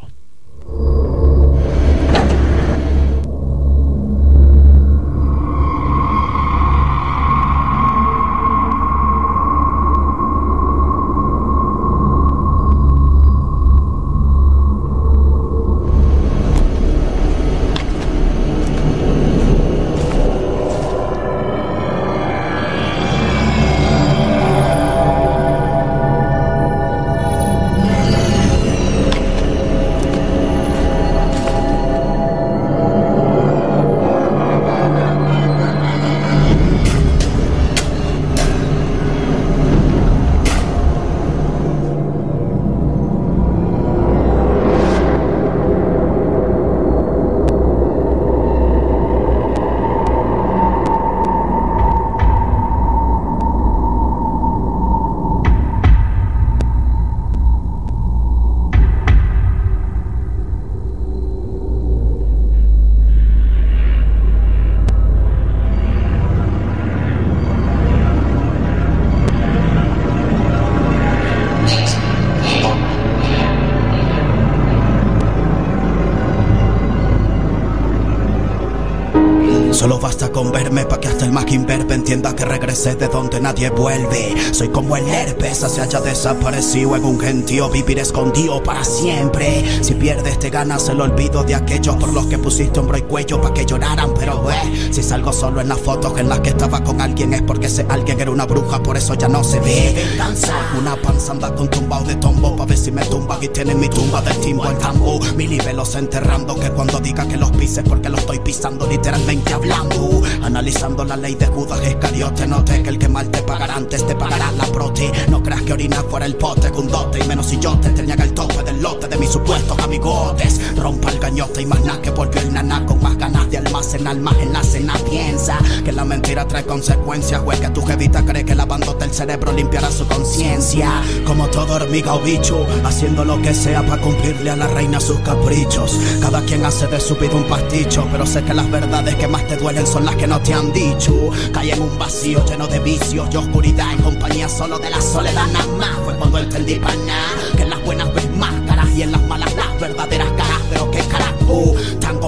Que 82.39 82.45
regresé 82.45 82.95
de 82.95 83.09
donde 83.09 83.41
nadie 83.41 83.69
vuelve. 83.69 84.33
Soy 84.53 84.69
como 84.69 84.95
el 84.95 85.05
herpes, 85.09 85.57
se 85.57 85.81
haya 85.81 85.99
desaparecido 85.99 86.95
en 86.95 87.03
un 87.03 87.19
gentío, 87.19 87.69
vivir 87.69 87.99
escondido 87.99 88.63
para 88.63 88.85
siempre. 88.85 89.83
Si 89.83 89.93
pierdes, 89.93 90.39
te 90.39 90.49
ganas 90.49 90.87
el 90.87 91.01
olvido 91.01 91.43
de 91.43 91.55
aquellos 91.55 91.97
por 91.97 92.13
los 92.13 92.27
que 92.27 92.37
pusiste 92.37 92.79
hombro 92.79 92.97
y 92.97 93.01
cuello 93.01 93.41
para 93.41 93.53
que 93.53 93.65
lloraran. 93.65 94.13
Pero, 94.17 94.49
eh, 94.49 94.89
si 94.89 95.03
salgo 95.03 95.33
solo 95.33 95.59
en 95.59 95.67
las 95.67 95.79
fotos 95.79 96.17
en 96.17 96.29
las 96.29 96.39
que 96.39 96.51
estaba 96.51 96.81
con 96.81 97.01
alguien, 97.01 97.33
es 97.33 97.41
porque 97.41 97.67
ese 97.67 97.85
alguien 97.89 98.21
era 98.21 98.31
una 98.31 98.45
bruja, 98.45 98.81
por 98.81 98.95
eso 98.95 99.15
ya 99.15 99.27
no 99.27 99.43
se 99.43 99.59
ve. 99.59 100.07
Venganza, 100.09 100.53
una 100.79 100.95
panza 100.95 101.33
anda 101.33 101.53
con 101.53 101.69
tumbao 101.69 102.05
de 102.05 102.15
tombo, 102.15 102.55
pa' 102.55 102.65
ver 102.65 102.77
si 102.77 102.89
me 102.89 103.03
tumban 103.03 103.43
y 103.43 103.49
tienen 103.49 103.81
mi 103.81 103.89
tumba 103.89 104.21
del 104.21 104.37
timbo 104.37 104.63
al 104.63 104.77
tambo. 104.77 105.19
Mi 105.35 105.45
nivelos 105.45 105.93
enterrando, 105.95 106.55
que 106.57 106.71
cuando 106.71 107.01
diga 107.01 107.27
que 107.27 107.35
los 107.35 107.51
pises, 107.51 107.83
porque 107.83 108.07
lo 108.07 108.17
estoy 108.17 108.39
pisando 108.39 108.87
literalmente 108.87 109.53
hablando. 109.53 110.21
Analizando 110.41 111.03
la 111.03 111.17
ley 111.17 111.35
de 111.35 111.47
Judas 111.47 111.81
Iscariote, 112.30 112.47
noté 112.47 112.84
que 112.84 112.89
el 112.89 112.99
que 112.99 113.07
mal 113.07 113.30
te 113.30 113.41
pagará 113.41 113.75
antes 113.75 114.05
te 114.05 114.15
pagará 114.15 114.51
la 114.51 114.65
prote. 114.65 115.11
No 115.30 115.41
creas 115.41 115.61
que 115.63 115.73
orinar 115.73 116.05
fuera 116.09 116.25
el 116.25 116.36
pote 116.36 116.69
con 116.69 116.88
dote, 116.88 117.19
y 117.23 117.27
menos 117.27 117.47
si 117.47 117.57
yo 117.59 117.77
te 117.80 117.89
tenía 117.89 118.15
el 118.15 118.34
tope 118.34 118.61
del 118.63 118.82
lote 118.82 119.07
de 119.07 119.17
mis 119.17 119.30
supuestos 119.30 119.77
amigotes. 119.80 120.75
Rompa 120.75 121.09
el 121.11 121.19
gañote 121.19 121.61
y 121.61 121.65
más 121.65 121.84
nada 121.84 122.01
que 122.01 122.11
volvió 122.11 122.41
el 122.41 122.53
naná 122.53 122.86
con 122.86 123.01
más 123.01 123.17
ganas 123.17 123.49
de 123.49 123.57
almacenar 123.57 124.17
más 124.19 124.38
en 124.38 124.53
la 124.53 124.63
cena. 124.63 124.93
Piensa 125.09 125.57
que 125.84 125.91
la 125.91 126.05
mentira 126.05 126.47
trae 126.47 126.65
consecuencias, 126.65 127.41
güey, 127.41 127.59
que 127.59 127.69
tu 127.69 127.82
jevita 127.82 128.23
cree 128.23 128.45
que 128.45 128.53
lavándote 128.53 129.05
el 129.05 129.11
cerebro 129.11 129.51
limpiará 129.51 129.89
su 129.89 130.05
conciencia. 130.07 131.01
Como 131.25 131.47
todo 131.47 131.75
hormiga 131.75 132.13
o 132.13 132.19
bicho, 132.19 132.65
haciendo 132.84 133.25
lo 133.25 133.41
que 133.41 133.53
sea 133.55 133.84
para 133.86 134.01
cumplirle 134.01 134.51
a 134.51 134.55
la 134.55 134.67
reina 134.67 134.99
sus 134.99 135.19
caprichos. 135.21 135.97
Cada 136.21 136.41
quien 136.45 136.63
hace 136.63 136.86
de 136.88 136.99
su 136.99 137.15
vida 137.15 137.34
un 137.34 137.45
pasticho, 137.45 138.07
pero 138.11 138.25
sé 138.25 138.43
que 138.43 138.53
las 138.53 138.69
verdades 138.69 139.15
que 139.15 139.27
más 139.27 139.47
te 139.47 139.57
duelen 139.57 139.88
son 139.88 140.05
las 140.05 140.15
que 140.15 140.27
no 140.27 140.39
te 140.41 140.53
han 140.53 140.71
dicho. 140.71 141.13
Caí 141.51 141.71
en 141.71 141.82
un 141.82 141.97
vacío 141.97 142.18
lleno 142.24 142.67
de 142.67 142.80
vicios 142.80 143.30
y 143.32 143.38
oscuridad 143.38 143.93
en 143.93 144.01
compañía 144.01 144.49
solo 144.49 144.78
de 144.78 144.89
la 144.89 145.01
soledad 145.01 145.47
nada 145.47 145.67
más. 145.78 145.97
Fue 146.03 146.15
cuando 146.17 146.39
entendí 146.39 146.76
para 146.76 146.95
nada 146.95 147.51
que 147.55 147.63
en 147.63 147.70
las 147.70 147.84
buenas 147.86 148.13
ves 148.13 148.30
máscaras 148.36 148.89
y 148.95 149.03
en 149.03 149.11
las 149.13 149.22
malas 149.24 149.55
las 149.55 149.80
verdaderas 149.80 150.30
caras. 150.34 150.61
Pero 150.70 150.91
qué 150.91 150.99
carajo, 150.99 151.76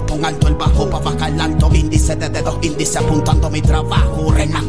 pon 0.02 0.26
alto 0.26 0.48
el 0.48 0.56
bajo 0.56 0.90
pa' 0.90 1.00
bajar 1.00 1.32
el 1.32 1.42
alto 1.42 1.70
índice 1.74 2.16
de 2.16 2.30
dedos 2.30 2.58
índice 2.62 3.00
apuntando 3.00 3.50
mi 3.50 3.62
trabajo. 3.62 4.32
Reina 4.32 4.62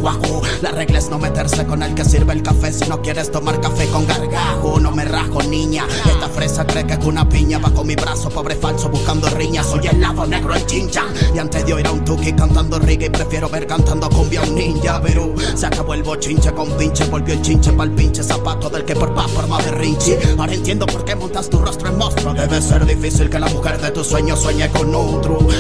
la 0.63 0.71
regla 0.71 0.99
es 0.99 1.11
no 1.11 1.19
meterse 1.19 1.67
con 1.67 1.83
el 1.83 1.95
que 1.95 2.05
sirve 2.05 2.33
el 2.33 2.43
café 2.43 2.73
si 2.73 2.89
no 2.89 3.03
quieres 3.03 3.31
tomar 3.31 3.61
café 3.61 3.87
con 3.89 4.07
gargajo. 4.07 4.79
No 4.81 4.91
me 4.93 5.05
rajo, 5.05 5.43
niña. 5.43 5.87
Esta 6.07 6.29
fresa 6.29 6.65
cree 6.67 6.87
que 6.87 6.95
es 6.95 7.05
una 7.05 7.29
piña 7.29 7.59
bajo 7.59 7.85
mi 7.85 7.95
brazo, 7.95 8.29
pobre 8.31 8.55
falso 8.55 8.89
buscando 8.89 9.29
riña. 9.31 9.65
Soy 9.65 9.87
el 9.87 10.01
lado 10.01 10.27
negro, 10.27 10.55
el 10.55 10.65
chincha. 10.67 11.05
Y 11.35 11.39
antes 11.39 11.67
de 11.67 11.75
oír 11.75 11.87
a 11.87 11.93
un 11.93 12.05
tuki 12.05 12.33
cantando 12.33 12.79
reggae, 12.79 13.11
prefiero 13.11 13.49
ver 13.49 13.67
cantando 13.67 14.09
cumbia 14.09 14.43
un 14.43 14.55
ninja. 14.55 15.01
Pero 15.03 15.35
se 15.55 15.67
acabó 15.67 15.95
el 15.95 16.03
bochinche 16.03 16.53
con 16.53 16.69
pinche, 16.77 17.05
volvió 17.07 17.35
el 17.35 17.43
chinche 17.43 17.73
pa'l 17.73 17.91
pinche 17.91 18.23
zapato 18.23 18.71
del 18.71 18.85
que 18.85 18.95
por 18.95 19.15
pa' 19.15 19.29
forma 19.29 19.61
de 19.63 19.73
rinchi. 19.73 20.15
Ahora 20.39 20.53
entiendo 20.53 20.87
por 20.87 21.05
qué 21.05 21.17
montas 21.17 21.51
tu 21.51 21.59
rostro 21.59 21.89
en 21.89 21.99
monstruo. 21.99 22.35
Debe 22.35 22.61
ser 22.61 22.87
difícil 22.87 23.31
que 23.31 23.39
la 23.39 23.49
mujer 23.49 23.81
de 23.81 23.91
tus 23.91 24.07
sueños 24.07 24.41
sueñe 24.41 24.69
con 24.71 24.95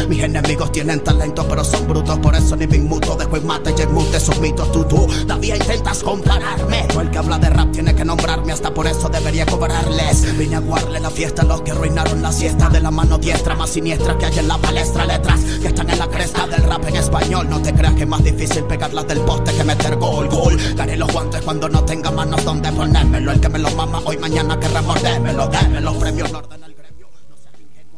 Mis 0.08 0.22
enemigos 0.22 0.72
tienen 0.72 1.00
talento, 1.00 1.46
pero 1.48 1.64
son 1.64 1.86
brutos, 1.86 2.18
por 2.18 2.34
eso 2.34 2.56
ni 2.56 2.66
me 2.66 2.76
inmuto. 2.76 3.16
Dejo 3.16 3.36
en 3.36 3.46
mate 3.46 3.74
y 3.76 3.82
en 3.82 3.92
mute 3.92 4.20
sus 4.20 4.38
mitos. 4.40 4.70
Tú, 4.72 4.84
tú, 4.84 5.06
todavía 5.26 5.56
intentas 5.56 6.02
compararme. 6.02 6.86
Tú 6.92 7.00
el 7.00 7.10
que 7.10 7.18
habla 7.18 7.38
de 7.38 7.50
rap 7.50 7.72
tiene 7.72 7.94
que 7.94 8.04
nombrarme, 8.04 8.52
hasta 8.52 8.72
por 8.72 8.86
eso 8.86 9.08
debería 9.08 9.46
cobrarles. 9.46 10.36
Vine 10.36 10.56
a 10.56 10.60
guardarle 10.60 11.00
la 11.00 11.10
fiesta 11.10 11.42
a 11.42 11.44
los 11.44 11.62
que 11.62 11.70
arruinaron 11.70 12.22
la 12.22 12.32
siesta 12.32 12.68
de 12.68 12.80
la 12.80 12.90
mano 12.90 13.18
diestra 13.18 13.54
más 13.54 13.70
siniestra 13.70 14.18
que 14.18 14.26
hay 14.26 14.38
en 14.38 14.48
la 14.48 14.58
palestra. 14.58 15.06
Letras 15.06 15.40
que 15.60 15.68
están 15.68 15.88
en 15.90 15.98
la 15.98 16.08
cresta 16.08 16.46
del 16.46 16.62
rap 16.64 16.86
en 16.88 16.96
español. 16.96 17.48
No 17.48 17.60
te 17.62 17.72
creas 17.72 17.94
que 17.94 18.02
es 18.02 18.08
más 18.08 18.24
difícil 18.24 18.64
pegarlas 18.64 19.06
del 19.06 19.20
poste 19.20 19.52
que 19.54 19.64
meter 19.64 19.96
gol, 19.96 20.28
gol. 20.28 20.58
Daré 20.76 20.96
los 20.96 21.12
guantes 21.12 21.42
cuando 21.42 21.68
no 21.68 21.84
tenga 21.84 22.10
manos 22.10 22.44
donde 22.44 22.70
ponérmelo. 22.72 23.32
El 23.32 23.40
que 23.40 23.48
me 23.48 23.58
lo 23.58 23.70
mama 23.70 24.00
hoy, 24.04 24.18
mañana 24.18 24.58
que 24.58 24.68
remordémelo. 24.68 25.48
Deme 25.48 25.80
los 25.80 25.96
premios, 25.96 26.30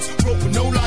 sex, 0.00 0.24
rope 0.24 0.42
with 0.42 0.54
no 0.54 0.77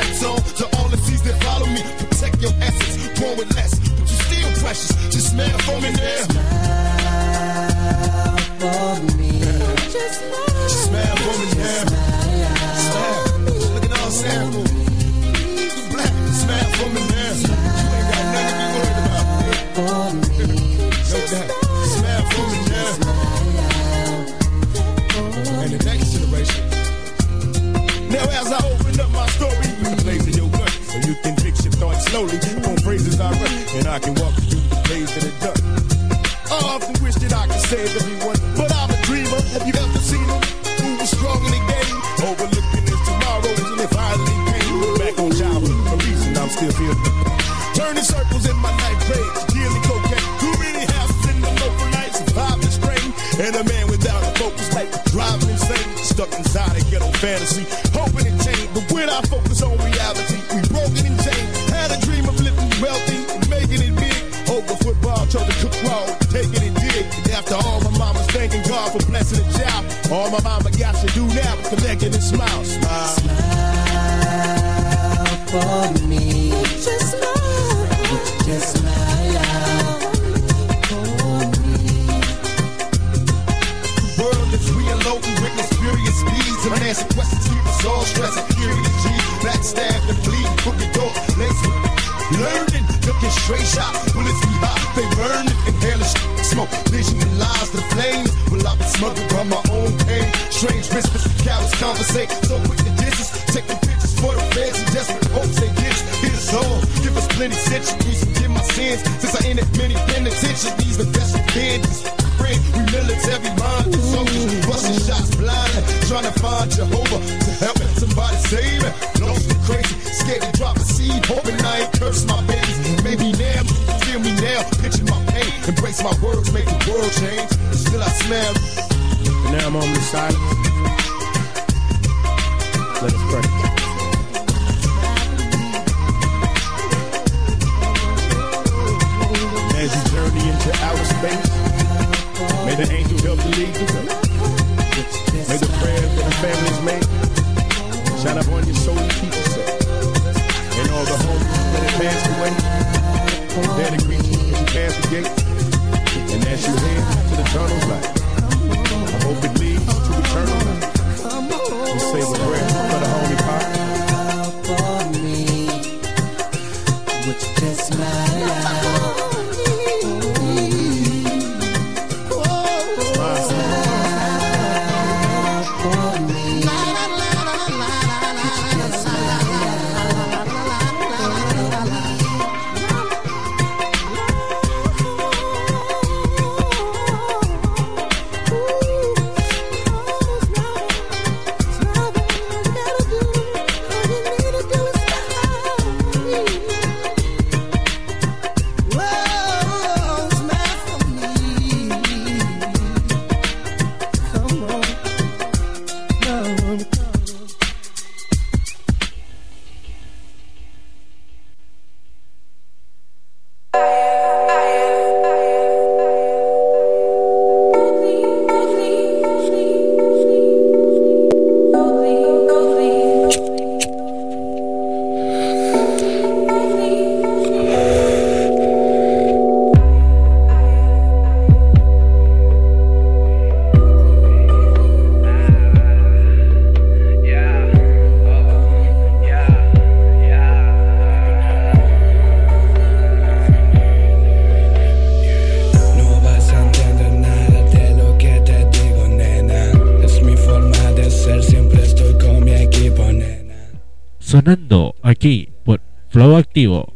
Sonando 254.42 254.96
aquí 255.02 255.50
por 255.64 255.80
Flow 256.08 256.34
Activo, 256.34 256.94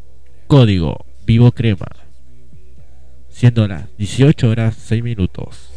código 0.49 1.07
Vivo 1.25 1.53
Crema. 1.53 1.87
Siendo 3.29 3.69
las 3.69 3.85
18 3.99 4.49
horas 4.49 4.75
6 4.75 5.05
minutos. 5.05 5.71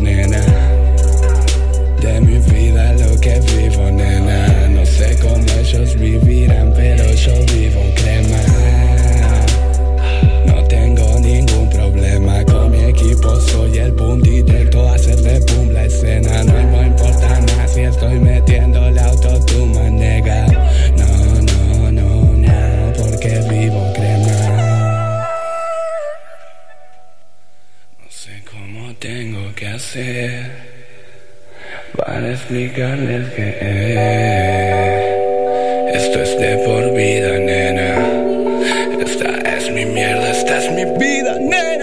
Nena. 0.00 0.42
De 2.00 2.20
mi 2.20 2.38
vida 2.38 2.92
lo 2.94 3.18
que 3.20 3.40
vivo, 3.40 3.90
nena. 3.90 4.68
No 4.68 4.84
sé 4.84 5.16
cómo 5.22 5.44
ellos 5.58 5.96
vivirán, 5.96 6.72
pero 6.74 7.04
yo 7.12 7.32
vivo 7.54 7.82
crema. 7.94 8.42
No 10.46 10.62
tengo 10.64 11.18
ningún 11.20 11.70
problema 11.70 12.44
con 12.44 12.72
mi 12.72 12.84
equipo, 12.84 13.40
soy 13.40 13.78
el 13.78 13.92
boom 13.92 14.20
directo, 14.22 14.88
hacerle 14.88 15.40
boom 15.40 15.72
la 15.72 15.84
escena. 15.84 16.44
No, 16.44 16.82
importa 16.82 17.40
nada 17.40 17.68
si 17.68 17.80
estoy 17.82 18.18
metiendo 18.18 18.86
el 18.88 18.98
auto, 18.98 19.38
tu 19.46 19.66
nega. 19.66 20.46
No, 20.96 21.06
no, 21.42 21.92
no, 21.92 22.10
no, 22.36 22.92
porque 22.98 23.40
vivo 23.48 23.92
crema. 23.94 24.05
Hacer 29.76 30.50
para 31.96 32.30
explicarles 32.30 33.28
que 33.34 33.48
esto 35.92 36.22
es 36.22 36.38
de 36.38 36.56
por 36.64 36.94
vida, 36.94 37.38
nena. 37.38 37.90
Esta 39.04 39.56
es 39.56 39.70
mi 39.70 39.84
mierda, 39.84 40.30
esta 40.30 40.58
es 40.58 40.72
mi 40.72 40.84
vida, 40.98 41.38
nena. 41.38 41.75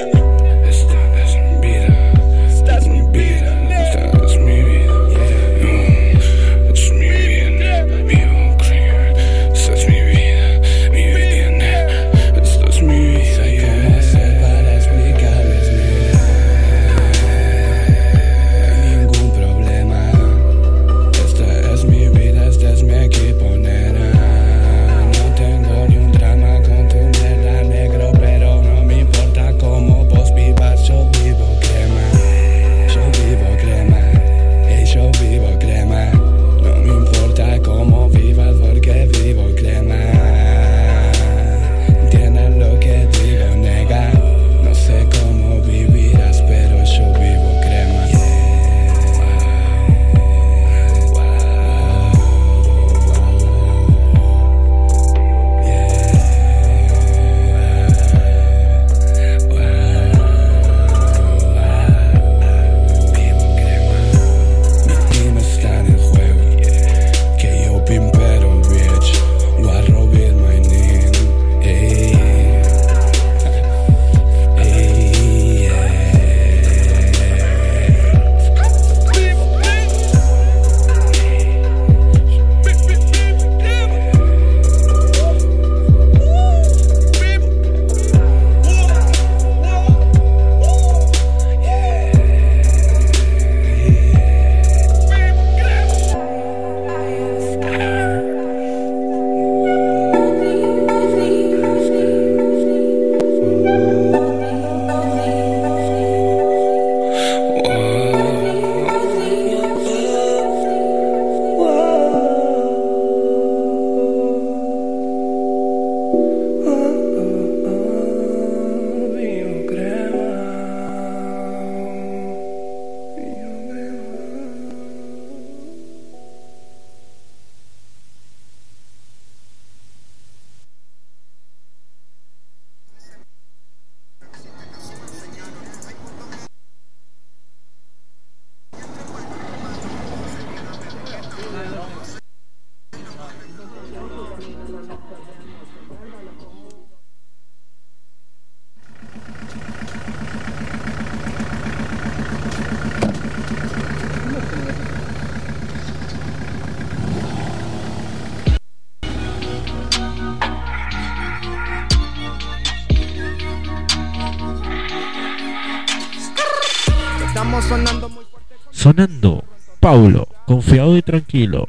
Sonando 168.83 169.43
Paulo, 169.79 170.27
confiado 170.45 170.97
y 170.97 171.01
tranquilo. 171.01 171.65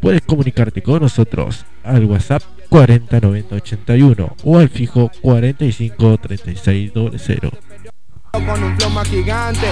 Puedes 0.00 0.22
comunicarte 0.22 0.84
con 0.84 1.02
nosotros 1.02 1.66
al 1.82 2.04
WhatsApp 2.04 2.44
409081 2.68 4.36
o 4.44 4.58
al 4.58 4.68
fijo 4.68 5.10
453600. 5.20 7.50
Con 8.32 8.64
un 8.64 8.94
más 8.94 9.08
gigante. 9.08 9.66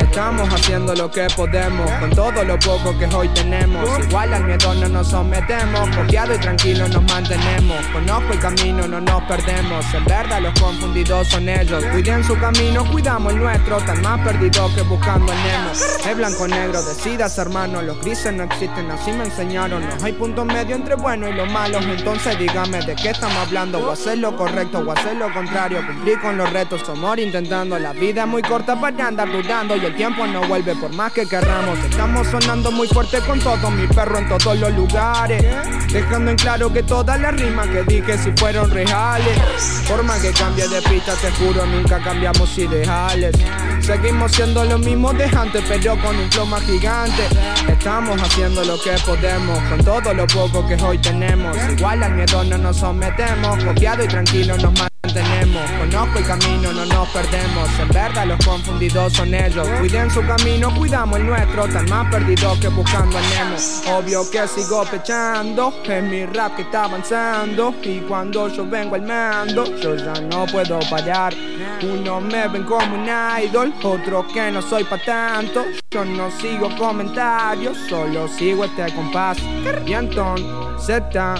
Estamos 0.00 0.48
haciendo 0.48 0.94
lo 0.94 1.10
que 1.10 1.26
podemos, 1.36 1.90
con 2.00 2.08
todo 2.10 2.42
lo 2.44 2.58
poco 2.58 2.96
que 2.98 3.04
hoy 3.14 3.28
tenemos. 3.28 3.86
Igual 3.98 4.32
al 4.32 4.44
miedo 4.44 4.74
no 4.74 4.88
nos 4.88 5.08
sometemos, 5.08 5.94
confiado 5.94 6.34
y 6.34 6.38
tranquilo 6.38 6.88
nos 6.88 7.02
mantenemos. 7.12 7.76
Conozco 7.92 8.32
el 8.32 8.38
camino, 8.38 8.88
no 8.88 9.02
nos 9.02 9.22
perdemos. 9.24 9.84
En 9.92 10.04
verdad 10.06 10.40
los 10.40 10.58
confundidos 10.58 11.28
son 11.28 11.46
ellos. 11.46 11.84
Cuiden 11.92 12.24
su 12.24 12.38
camino, 12.38 12.90
cuidamos 12.90 13.34
el 13.34 13.38
nuestro. 13.38 13.76
Tan 13.78 14.00
más 14.00 14.18
perdido 14.20 14.74
que 14.74 14.80
buscando 14.82 15.30
el 15.30 15.38
Nemo. 15.38 15.72
Es 15.72 16.16
blanco 16.16 16.48
negro, 16.48 16.82
decidas 16.82 17.36
hermano. 17.36 17.82
Los 17.82 18.00
grises 18.00 18.32
no 18.32 18.44
existen, 18.44 18.90
así 18.90 19.12
me 19.12 19.24
enseñaron. 19.24 19.86
No 19.86 20.06
hay 20.06 20.12
punto 20.14 20.46
medio 20.46 20.74
entre 20.74 20.94
bueno 20.94 21.28
y 21.28 21.34
lo 21.34 21.44
malo. 21.44 21.80
Entonces 21.80 22.38
dígame 22.38 22.80
de 22.80 22.96
qué 22.96 23.10
estamos 23.10 23.36
hablando. 23.36 23.78
O 23.86 23.90
hacer 23.90 24.16
lo 24.16 24.34
correcto 24.36 24.78
o 24.78 24.90
hacer 24.90 25.16
lo 25.16 25.30
contrario. 25.34 25.86
Cumplir 25.86 26.18
con 26.20 26.38
los 26.38 26.50
retos, 26.50 26.88
amor 26.88 27.20
intentando. 27.20 27.78
La 27.78 27.92
vida 27.92 28.05
es 28.10 28.26
muy 28.26 28.42
corta 28.42 28.80
para 28.80 29.08
andar 29.08 29.30
dudando. 29.30 29.76
Y 29.76 29.84
el 29.84 29.94
tiempo 29.94 30.26
no 30.26 30.46
vuelve 30.46 30.74
por 30.76 30.94
más 30.94 31.12
que 31.12 31.26
querramos. 31.26 31.78
Estamos 31.80 32.26
sonando 32.28 32.70
muy 32.70 32.86
fuerte 32.88 33.18
con 33.20 33.38
todo 33.40 33.70
mi 33.70 33.86
perro 33.86 34.18
en 34.18 34.28
todos 34.28 34.58
los 34.58 34.72
lugares. 34.72 35.44
Dejando 35.92 36.30
en 36.30 36.36
claro 36.36 36.72
que 36.72 36.82
todas 36.82 37.20
las 37.20 37.34
rimas 37.34 37.66
que 37.68 37.82
dije 37.84 38.18
si 38.18 38.32
fueron 38.32 38.70
reales. 38.70 39.38
Forma 39.86 40.18
que 40.20 40.32
cambie 40.32 40.68
de 40.68 40.80
pista, 40.82 41.14
te 41.14 41.30
juro, 41.32 41.66
nunca 41.66 41.98
cambiamos 41.98 42.56
ideales. 42.58 43.34
Seguimos 43.80 44.32
siendo 44.32 44.64
lo 44.64 44.78
mismo 44.78 45.12
de 45.12 45.24
antes, 45.24 45.62
pero 45.68 46.00
con 46.00 46.16
un 46.16 46.30
flow 46.30 46.46
más 46.46 46.62
gigante. 46.62 47.22
Estamos 47.68 48.20
haciendo 48.20 48.64
lo 48.64 48.80
que 48.80 48.92
podemos, 49.04 49.58
con 49.68 49.84
todo 49.84 50.14
lo 50.14 50.26
poco 50.26 50.66
que 50.66 50.74
hoy 50.82 50.98
tenemos. 50.98 51.56
Igual 51.76 52.02
al 52.02 52.14
miedo 52.14 52.44
no 52.44 52.58
nos 52.58 52.76
sometemos, 52.78 53.64
confiado 53.64 54.04
y 54.04 54.08
tranquilo 54.08 54.56
nos 54.56 54.72
mantenemos. 55.06 55.70
Conozco 55.78 56.18
el 56.18 56.26
camino, 56.26 56.72
no 56.72 56.84
nos 56.86 57.08
perdemos. 57.08 57.68
En 57.80 57.88
verdad 57.88 58.26
los 58.26 58.44
confundidos 58.44 59.12
son 59.12 59.34
ellos. 59.34 59.68
Cuiden 59.78 60.10
su 60.10 60.20
camino, 60.26 60.74
cuidamos 60.74 61.18
el 61.18 61.26
nuestro. 61.26 61.66
Tan 61.68 61.88
más 61.88 62.10
perdidos 62.10 62.58
que 62.58 62.68
buscando 62.68 63.18
a 63.18 63.20
Nemo. 63.20 63.56
Obvio 63.98 64.30
que 64.30 64.46
sigo 64.48 64.84
pechando, 64.84 65.72
es 65.84 66.02
mi 66.02 66.26
rap 66.26 66.56
que 66.56 66.62
está 66.62 66.84
avanzando. 66.84 67.74
Y 67.82 68.00
cuando 68.00 68.48
yo 68.48 68.66
vengo 68.68 68.94
al 68.94 69.02
mando, 69.02 69.64
yo 69.76 69.96
ya 69.96 70.14
no 70.20 70.46
puedo 70.46 70.78
parar. 70.90 71.34
Unos 71.82 72.22
me 72.22 72.48
ven 72.48 72.64
como 72.64 72.94
un 72.94 73.08
idol, 73.42 73.72
otros 73.82 74.26
que 74.32 74.50
no 74.50 74.62
soy 74.62 74.84
pa' 74.84 74.98
tanto. 75.04 75.64
Yo 75.90 76.04
no 76.04 76.30
sigo 76.30 76.68
comentarios, 76.76 77.76
solo 77.88 78.28
sigo 78.28 78.64
este 78.64 78.92
compás. 78.94 79.38
Y 79.86 79.92
entonces, 79.92 80.46
Z, 80.84 81.34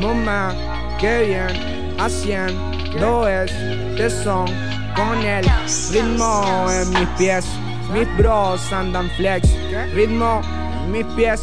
mamá, 0.00 0.54
que 0.98 1.26
bien, 1.26 2.79
haciendo 2.90 3.28
este 3.28 4.10
son 4.10 4.46
con 4.96 5.18
el 5.24 5.44
ritmo 5.92 6.66
en 6.70 6.90
mis 6.90 7.08
pies. 7.18 7.44
Mis 7.92 8.16
bros 8.16 8.72
andan 8.72 9.10
flex, 9.16 9.48
ritmo 9.94 10.40
en 10.84 10.92
mis 10.92 11.04
pies, 11.16 11.40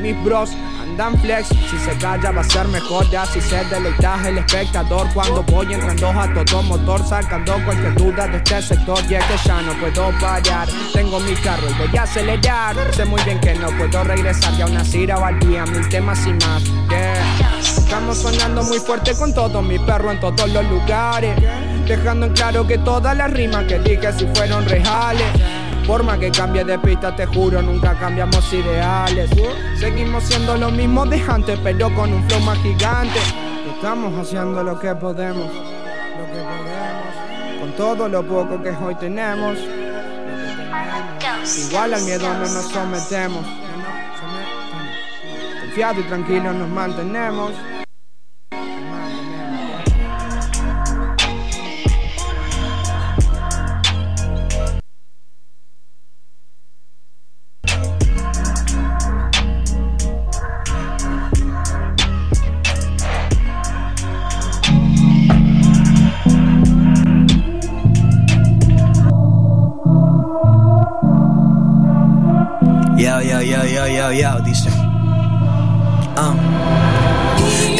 mis 0.00 0.16
bros 0.24 0.50
andan 0.82 1.18
flex. 1.20 1.48
Si 1.48 1.78
se 1.78 1.96
calla 1.98 2.30
va 2.30 2.40
a 2.40 2.44
ser 2.44 2.66
mejor, 2.68 3.08
ya 3.10 3.26
si 3.26 3.40
se 3.40 3.64
deleita 3.66 4.18
el 4.26 4.38
espectador. 4.38 5.06
Cuando 5.12 5.42
voy 5.42 5.74
entrando 5.74 6.08
a 6.08 6.44
todo 6.44 6.62
motor, 6.62 7.06
sacando 7.06 7.54
cualquier 7.64 7.94
duda 7.94 8.26
de 8.28 8.38
este 8.38 8.62
sector. 8.62 8.98
Y 9.08 9.14
es 9.14 9.24
que 9.24 9.36
ya 9.44 9.60
no 9.62 9.72
puedo 9.74 10.10
parar, 10.20 10.68
tengo 10.92 11.20
mi 11.20 11.34
carro 11.34 11.68
y 11.68 11.74
voy 11.74 11.96
a 11.98 12.02
acelerar. 12.02 12.76
Sé 12.94 13.04
muy 13.04 13.22
bien 13.24 13.40
que 13.40 13.54
no 13.54 13.68
puedo 13.76 14.04
regresar, 14.04 14.54
y 14.58 14.62
aún 14.62 14.76
así 14.76 15.10
al 15.10 15.38
día 15.40 15.64
mil 15.66 15.86
temas 15.88 16.26
y 16.26 16.32
más. 16.32 17.79
Estamos 17.90 18.18
sonando 18.18 18.62
muy 18.62 18.78
fuerte 18.78 19.16
con 19.16 19.34
todo 19.34 19.60
mi 19.62 19.76
perro 19.80 20.12
en 20.12 20.20
todos 20.20 20.48
los 20.48 20.64
lugares. 20.70 21.34
Dejando 21.88 22.26
en 22.26 22.32
claro 22.34 22.64
que 22.64 22.78
todas 22.78 23.16
las 23.16 23.32
rimas 23.32 23.64
que 23.64 23.80
dije 23.80 24.12
si 24.12 24.26
fueron 24.32 24.64
reales. 24.64 25.26
Forma 25.88 26.16
que 26.16 26.30
cambie 26.30 26.64
de 26.64 26.78
pista, 26.78 27.16
te 27.16 27.26
juro, 27.26 27.60
nunca 27.60 27.98
cambiamos 27.98 28.52
ideales. 28.52 29.28
Seguimos 29.76 30.22
siendo 30.22 30.56
lo 30.56 30.70
mismo 30.70 31.04
de 31.04 31.20
antes, 31.20 31.58
pero 31.64 31.92
con 31.92 32.12
un 32.12 32.22
flow 32.28 32.40
más 32.42 32.58
gigante. 32.58 33.18
Estamos 33.74 34.16
haciendo 34.16 34.62
lo 34.62 34.78
que 34.78 34.94
podemos, 34.94 35.46
lo 35.46 36.26
que 36.26 36.42
podemos, 36.44 37.60
con 37.60 37.72
todo 37.72 38.08
lo 38.08 38.22
poco 38.22 38.62
que 38.62 38.70
hoy 38.70 38.94
tenemos. 38.94 39.58
Igual 41.68 41.94
al 41.94 42.02
miedo 42.02 42.32
no 42.34 42.38
nos 42.38 42.68
sometemos. 42.70 43.44
Confiado 45.60 46.00
y 46.00 46.04
tranquilo 46.04 46.52
nos 46.52 46.68
mantenemos. 46.68 47.50
Dice. 74.10 74.68
Ah. 76.16 76.34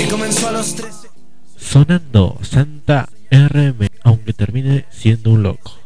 Comenzó 0.09 0.49
a 0.49 0.53
los 0.53 0.77
13. 0.77 1.09
Sonando 1.57 2.39
Santa 2.43 3.09
RM, 3.33 3.89
aunque 4.05 4.33
termine 4.33 4.87
siendo 4.91 5.31
un 5.31 5.43
loco. 5.43 5.80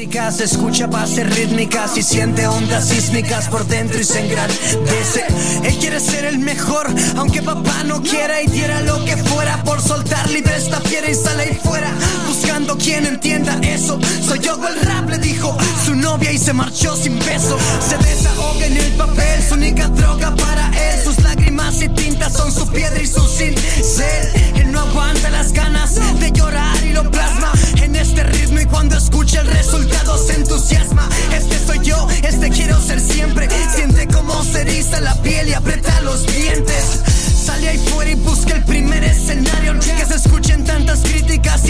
Crítica 0.00 0.32
se 0.32 0.44
escucha 0.44 0.86
bases 0.86 1.28
rítmicas 1.36 1.94
y 1.98 2.02
siente 2.02 2.46
ondas 2.46 2.88
sísmicas 2.88 3.48
por 3.48 3.66
dentro 3.66 4.00
y 4.00 4.04
se 4.04 4.20
engrandece. 4.20 5.26
Él 5.62 5.76
quiere 5.76 6.00
ser 6.00 6.24
el 6.24 6.38
mejor, 6.38 6.86
aunque 7.18 7.42
papá 7.42 7.84
no 7.84 8.00
quiera 8.00 8.40
y 8.40 8.46
diera 8.46 8.80
lo 8.80 9.04
que 9.04 9.14
fuera 9.18 9.62
por 9.62 9.78
soltar 9.82 10.30
libre 10.30 10.56
esta 10.56 10.80
fiera 10.80 11.10
y 11.10 11.14
sale 11.14 11.42
ahí 11.42 11.60
fuera. 11.62 11.92
Buscando 12.26 12.78
quien 12.78 13.04
entienda 13.04 13.60
eso. 13.60 13.98
Soy 14.26 14.38
yo 14.38 14.58
el 14.66 14.80
rap, 14.80 15.10
le 15.10 15.18
dijo 15.18 15.54
su 15.84 15.94
novia 15.94 16.32
y 16.32 16.38
se 16.38 16.54
marchó 16.54 16.96
sin 16.96 17.18
beso. 17.18 17.58
Se 17.86 17.98
desahoga 17.98 18.64
en 18.64 18.78
el 18.78 18.92
papel, 18.92 19.42
su 19.46 19.54
única 19.54 19.86
droga 19.88 20.34
para 20.34 20.68
él. 20.68 21.04
Sus 21.04 21.18
lágrimas 21.22 21.82
y 21.82 21.90
tintas 21.90 22.32
son 22.32 22.50
su 22.50 22.66
piedra 22.68 23.02
y 23.02 23.06
su 23.06 23.20
cincel. 23.28 24.54
Él 24.54 24.72
no 24.72 24.80
aguanta 24.80 25.28
las 25.28 25.52
ganas 25.52 25.96
de 26.18 26.32
llorar 26.32 26.82
y 26.86 26.94
lo 26.94 27.02
plasma 27.10 27.52
en 27.82 27.96
este 27.96 28.22
ritmo 28.22 28.60
y 28.60 28.64
cuando 28.64 28.96
escucha 28.96 29.42
el 29.42 29.48
resultado 29.48 29.89
se 30.18 30.34
entusiasma. 30.34 31.08
Este 31.32 31.58
soy 31.66 31.80
yo, 31.82 32.08
este 32.22 32.50
quiero 32.50 32.80
ser 32.80 33.00
siempre. 33.00 33.48
Siente 33.74 34.06
como 34.08 34.42
se 34.44 34.64
la 35.00 35.14
piel 35.22 35.48
y 35.48 35.52
aprieta 35.54 36.00
los 36.02 36.26
dientes. 36.26 37.00
Sale 37.44 37.68
ahí 37.68 37.78
fuera 37.78 38.10
y 38.10 38.14
busca 38.14 38.54
el 38.54 38.64
primer 38.64 39.02
escenario 39.02 39.78
Que 39.80 40.04
se 40.04 40.14
escuchen 40.14 40.64
tantas 40.64 41.00
críticas 41.00 41.64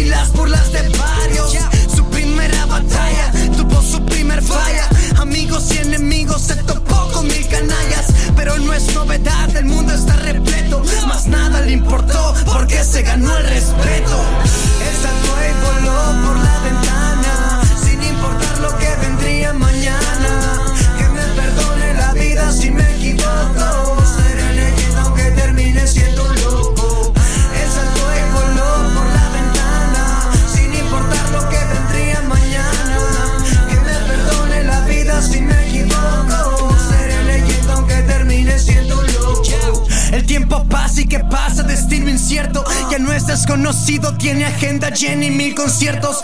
llena 44.90 45.24
y 45.26 45.30
mil 45.30 45.54
conciertos 45.54 46.20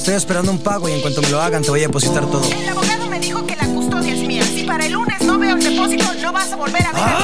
estoy 0.00 0.14
esperando 0.14 0.50
un 0.50 0.58
pago 0.58 0.88
y 0.88 0.92
en 0.92 1.02
cuanto 1.02 1.20
me 1.20 1.28
lo 1.28 1.42
hagan 1.42 1.62
te 1.62 1.68
voy 1.68 1.80
a 1.80 1.82
depositar 1.82 2.24
todo. 2.24 2.42
El 2.50 2.68
abogado 2.70 3.06
me 3.08 3.20
dijo 3.20 3.44
que 3.44 3.54
la 3.54 3.66
custodia 3.66 4.14
es 4.14 4.26
mía. 4.26 4.42
Si 4.44 4.64
para 4.64 4.86
el 4.86 4.92
lunes 4.92 5.20
no 5.20 5.38
veo 5.38 5.56
el 5.56 5.62
depósito, 5.62 6.04
no 6.22 6.32
vas 6.32 6.50
a 6.50 6.56
volver 6.56 6.86
a 6.86 6.92
ver 6.92 7.02
a 7.02 7.18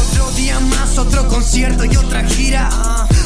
Otro 0.00 0.30
día 0.32 0.58
más, 0.58 0.98
otro 0.98 1.28
concierto 1.28 1.84
y 1.84 1.94
otra 1.96 2.24
gira. 2.24 2.68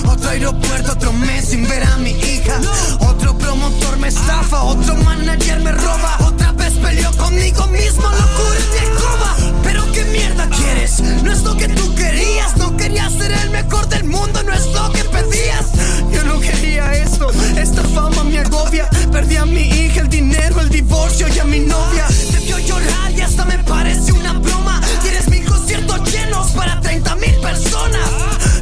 Otro 0.07 0.29
aeropuerto, 0.29 0.93
otro 0.93 1.11
mes 1.15 1.47
sin 1.47 1.67
ver 1.67 1.83
a 1.85 1.97
mi 1.97 2.11
hija. 2.11 2.61
Otro 3.01 3.37
promotor 3.39 3.97
me 3.97 4.09
estafa, 4.09 4.63
otro 4.63 4.95
manager 4.97 5.61
me 5.61 5.73
roba. 5.73 6.19
Otra 6.27 6.53
vez 6.53 6.75
peleó 6.75 7.11
conmigo 7.13 7.67
mismo, 7.69 8.03
locura 8.03 8.61
mi 8.73 8.79
escoba. 8.79 9.38
Pero 9.69 9.93
qué 9.93 10.03
mierda 10.07 10.49
quieres, 10.49 11.01
no 11.23 11.31
es 11.31 11.43
lo 11.43 11.55
que 11.55 11.69
tú 11.69 11.95
querías. 11.95 12.57
No 12.57 12.75
querías 12.75 13.13
ser 13.13 13.33
el 13.33 13.51
mejor 13.51 13.87
del 13.89 14.05
mundo, 14.05 14.43
no 14.43 14.53
es 14.55 14.65
lo 14.73 14.91
que 14.93 15.05
pedías. 15.05 15.67
Yo 16.11 16.25
no 16.25 16.41
quería 16.41 16.91
esto, 16.95 17.29
esta 17.55 17.83
fama 17.83 18.25
me 18.25 18.39
agobia. 18.39 18.89
Perdí 19.13 19.37
a 19.37 19.45
mi 19.45 19.61
hija, 19.61 20.01
el 20.01 20.09
dinero, 20.09 20.59
el 20.63 20.71
divorcio 20.71 21.29
y 21.29 21.39
a 21.39 21.45
mi 21.45 21.61
novia. 21.61 22.07
Te 22.33 22.39
vio 22.47 22.59
llorar 22.61 23.13
y 23.15 23.21
hasta 23.21 23.45
me 23.45 23.59
parece 23.59 24.13
una 24.13 24.33
broma. 24.39 24.81
Tienes 25.03 25.29
mil 25.29 25.45
conciertos 25.45 26.01
llenos 26.11 26.51
para 26.53 26.81
30 26.81 27.15
mil 27.17 27.35
personas. 27.43 28.09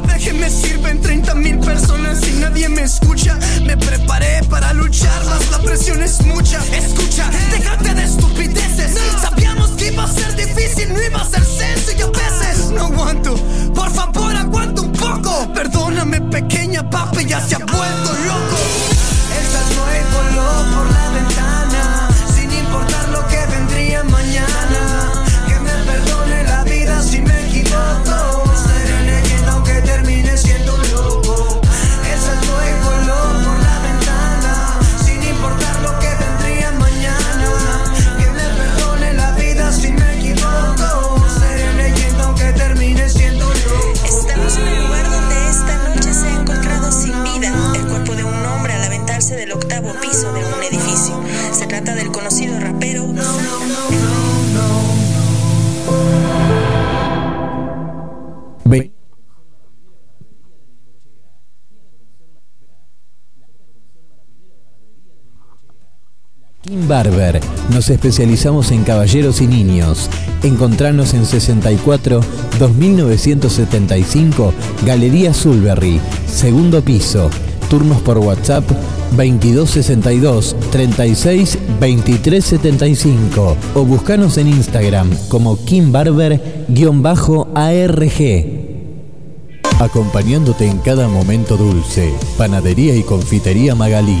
¿De 0.07 0.19
qué 0.19 0.33
me 0.33 0.49
sirven 0.49 0.99
30 0.99 1.35
mil 1.35 1.57
personas 1.59 2.19
si 2.19 2.33
nadie 2.33 2.67
me 2.67 2.81
escucha? 2.81 3.39
Me 3.63 3.77
preparé 3.77 4.43
para 4.49 4.73
luchar, 4.73 5.23
más 5.25 5.51
la 5.51 5.59
presión 5.59 6.03
es 6.03 6.19
mucha. 6.25 6.61
Se 17.41 17.55
ha 17.55 17.59
vuelto 17.59 18.13
loco. 18.25 18.46
Barber. 66.97 67.39
Nos 67.71 67.91
especializamos 67.91 68.71
en 68.71 68.83
caballeros 68.83 69.39
y 69.41 69.47
niños. 69.47 70.09
Encontranos 70.41 71.13
en 71.13 71.27
64 71.27 72.21
2975 72.57 74.51
Galería 74.83 75.31
Sulberry, 75.31 76.01
segundo 76.25 76.81
piso. 76.81 77.29
Turnos 77.69 78.01
por 78.01 78.17
WhatsApp 78.17 78.63
2262 79.11 80.55
36 80.71 81.59
23 81.79 82.43
75 82.43 83.57
o 83.75 83.85
buscanos 83.85 84.39
en 84.39 84.47
Instagram 84.47 85.11
como 85.27 85.63
Kim 85.65 85.91
Barber-ARG. 85.91 86.17
Acompañándote 89.79 90.65
en 90.65 90.79
cada 90.79 91.07
momento 91.07 91.57
dulce, 91.57 92.11
Panadería 92.39 92.95
y 92.95 93.03
Confitería 93.03 93.75
Magalí. 93.75 94.17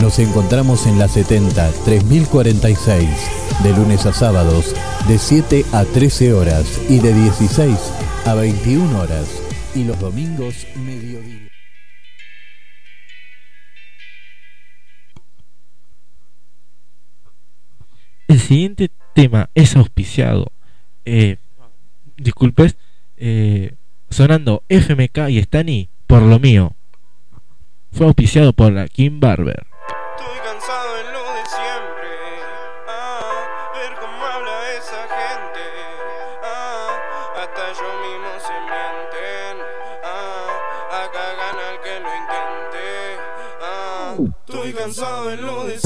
Nos 0.00 0.18
encontramos 0.18 0.86
en 0.86 0.98
la 0.98 1.08
70 1.08 1.70
3046, 1.84 3.08
de 3.62 3.72
lunes 3.72 4.04
a 4.04 4.12
sábados, 4.12 4.74
de 5.08 5.18
7 5.18 5.64
a 5.72 5.84
13 5.84 6.34
horas 6.34 6.82
y 6.90 6.98
de 6.98 7.14
16 7.14 7.78
a 8.26 8.34
21 8.34 9.00
horas, 9.00 9.26
y 9.74 9.84
los 9.84 9.98
domingos 9.98 10.66
mediodía. 10.76 11.48
El 18.28 18.38
siguiente 18.38 18.90
tema 19.14 19.48
es 19.54 19.76
auspiciado. 19.76 20.52
Eh, 21.06 21.38
disculpes, 22.18 22.76
eh, 23.16 23.76
sonando 24.10 24.62
FMK 24.68 25.30
y 25.30 25.38
Stani 25.38 25.88
por 26.06 26.20
lo 26.20 26.38
mío. 26.38 26.76
Fue 27.92 28.06
auspiciado 28.06 28.52
por 28.52 28.72
la 28.72 28.88
Kim 28.88 29.20
Barber. 29.20 29.75
Cansado 44.86 45.30
de 45.30 45.36
lo 45.38 45.64
de 45.64 45.85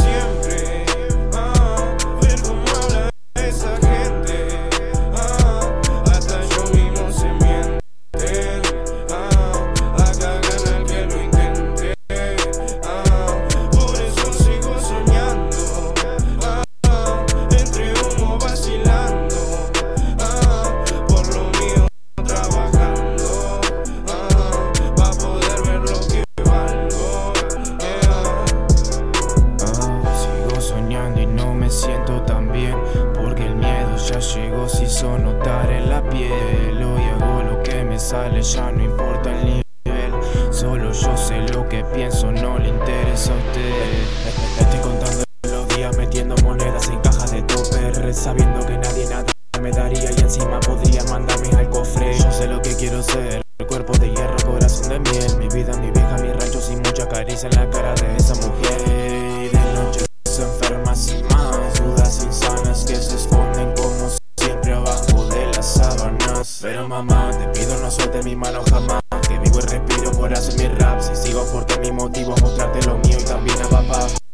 Sabiendo 48.13 48.67
que 48.67 48.77
nadie 48.77 49.07
nada 49.07 49.27
me 49.63 49.71
daría 49.71 50.11
y 50.11 50.21
encima 50.21 50.59
podría 50.61 51.05
mandarme 51.05 51.49
al 51.57 51.71
cofre. 51.71 52.19
Yo 52.19 52.33
sé 52.33 52.49
lo 52.49 52.61
que 52.61 52.75
quiero 52.75 53.03
ser 53.03 53.43
Cuerpo 53.69 53.93
de 53.99 54.09
hierro, 54.11 54.37
corazón 54.45 54.89
de 54.89 54.99
miel. 54.99 55.37
Mi 55.39 55.49
vida, 55.49 55.77
mi 55.77 55.93
vieja, 55.93 56.17
mi 56.19 56.33
rancho 56.33 56.61
sin 56.61 56.79
mucha 56.79 57.07
caricia 57.09 57.49
en 57.49 57.57
la 57.57 57.71
cara 57.71 57.95
de 57.95 58.17
esa 58.17 58.35
mujer. 58.35 58.83
Y 58.89 59.49
de 59.49 59.73
noche 59.75 60.05
se 60.25 60.43
enferma 60.43 60.95
sin 60.97 61.25
más 61.27 61.79
Dudas 61.79 62.25
insanas 62.25 62.85
que 62.85 62.97
se 62.97 63.15
esconden 63.15 63.73
como 63.77 64.11
siempre 64.37 64.73
abajo 64.73 65.27
de 65.27 65.47
las 65.55 65.67
sábanas. 65.67 66.59
Pero 66.63 66.89
mamá, 66.89 67.31
te 67.31 67.61
pido 67.61 67.79
no 67.81 67.91
suelte 67.91 68.23
mi 68.25 68.35
mano 68.35 68.63
jamás 68.69 69.01
Que 69.29 69.39
vivo 69.39 69.59
y 69.59 69.63
respiro 69.63 70.11
por 70.11 70.33
hacer 70.33 70.59
mi 70.59 70.67
rap. 70.79 71.01
Si 71.01 71.15
sigo 71.15 71.47
porque 71.53 71.79
mi 71.79 71.93
motivo 71.93 72.35
es 72.35 72.43
mostrarte 72.43 72.85
lo 72.89 72.99
mío 72.99 73.19
y 73.21 73.25
también 73.25 73.63
a 73.63 73.69
papá. 73.69 74.09
y 74.09 74.30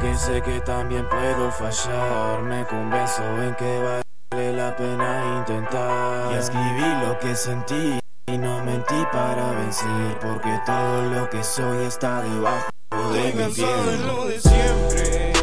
aunque 0.00 0.18
sé 0.18 0.42
que 0.42 0.60
también 0.60 1.08
puedo 1.08 1.50
fallar, 1.50 2.42
me 2.42 2.64
convenzo 2.66 3.22
en 3.42 3.54
que 3.56 3.82
va 3.82 4.00
vale 4.30 4.52
la 4.52 4.76
pena 4.76 5.38
intentar. 5.38 6.32
Y 6.32 6.36
escribí 6.36 7.04
lo 7.04 7.18
que 7.18 7.34
sentí 7.34 7.98
y 8.26 8.38
no 8.38 8.64
mentí 8.64 8.94
para 9.12 9.52
vencer, 9.52 10.18
porque 10.20 10.60
todo 10.66 11.02
lo 11.02 11.30
que 11.30 11.42
soy 11.42 11.86
está 11.86 12.22
debajo 12.22 12.68
de 13.12 13.32
mi 13.32 13.52
piel. 13.52 14.28
de 14.28 14.40
siempre. 14.40 15.37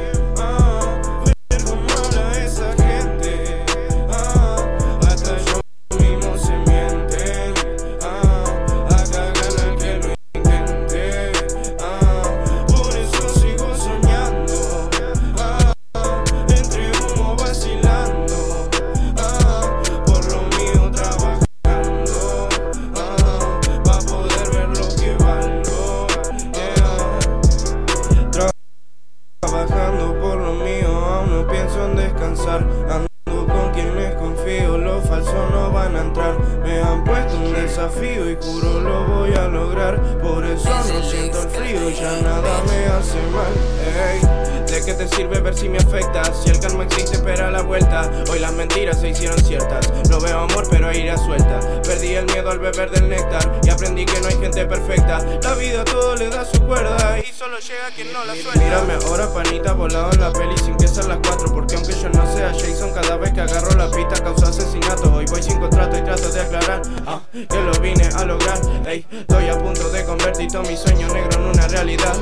Desafío 37.85 38.29
y 38.31 38.37
juro 38.41 38.79
lo 38.79 39.05
voy 39.05 39.33
a 39.33 39.47
lograr. 39.47 40.01
Por 40.19 40.45
eso 40.45 40.69
no 40.69 41.03
siento 41.03 41.41
el 41.43 41.49
frío, 41.49 41.89
ya 41.89 42.21
nada 42.21 42.63
me 42.67 42.85
hace 42.85 43.17
mal. 43.31 43.53
Ey, 43.85 44.54
¿de 44.75 44.85
qué 44.85 44.93
te 44.93 45.07
sirve 45.15 45.39
ver 45.39 45.55
si 45.55 45.69
me 45.69 45.77
afecta? 45.77 46.21
Si 46.33 46.49
el 46.49 46.59
karma 46.59 46.83
existe, 46.83 47.15
espera 47.15 47.49
la 47.49 47.61
vuelta. 47.61 48.11
Hoy 48.29 48.39
las 48.39 48.51
mentiras 48.51 48.99
se 48.99 49.09
hicieron 49.09 49.37
ciertas. 49.41 49.89
No 50.09 50.19
veo 50.19 50.39
amor, 50.39 50.67
pero 50.69 50.91
ira 50.91 51.17
suelta. 51.17 51.59
Perdí 51.83 52.15
el 52.15 52.25
miedo 52.25 52.51
al 52.51 52.59
beber 52.59 52.91
del 52.91 53.07
néctar 53.07 53.61
y 53.63 53.69
aprendí 53.69 54.05
que 54.05 54.19
no 54.19 54.27
hay 54.27 54.35
gente 54.35 54.65
perfecta. 54.65 55.19
La 55.43 55.55
vida 55.55 55.85
todo 55.85 56.15
le 56.17 56.29
da 56.29 56.43
su 56.43 56.61
cuerda 56.63 57.17
y 57.19 57.31
solo 57.31 57.57
llega 57.59 57.89
quien 57.95 58.11
no 58.11 58.25
la 58.25 58.33
suelta. 58.33 58.59
Mírame 58.59 58.93
ahora, 59.05 59.33
panita, 59.33 59.71
volado 59.73 60.11
en 60.11 60.19
la 60.19 60.33
peli 60.33 60.57
sin 60.57 60.75
que 60.75 60.89
sean 60.89 61.07
las 61.07 61.19
cuatro. 61.25 61.53
Porque 61.53 61.75
aunque 61.75 61.93
yo 61.93 62.09
no 62.09 62.35
sea 62.35 62.51
Jason, 62.51 62.91
cada 62.93 63.15
vez 63.15 63.31
que 63.31 63.41
agarro 63.41 63.71
la 63.77 63.89
pista 63.89 64.21
causa 64.21 64.49
asesinato. 64.49 65.13
Hoy 65.13 65.25
voy 65.31 65.41
sin 65.41 65.57
contrato 65.57 65.97
y 65.97 66.01
trato 66.01 66.29
de 66.29 66.41
aclarar 66.41 66.81
ah, 67.07 67.21
que 67.31 67.61
lo 67.61 67.71
vine 67.79 68.09
a 68.13 68.25
lograr. 68.25 68.59
Ey, 68.85 69.05
estoy 69.09 69.47
a 69.47 69.57
punto 69.57 69.89
de 69.89 70.03
convertir 70.03 70.51
todo 70.51 70.63
mi 70.63 70.75
sueño 70.75 71.07
negro 71.13 71.39
en 71.39 71.45
una 71.45 71.67
realidad. 71.69 72.13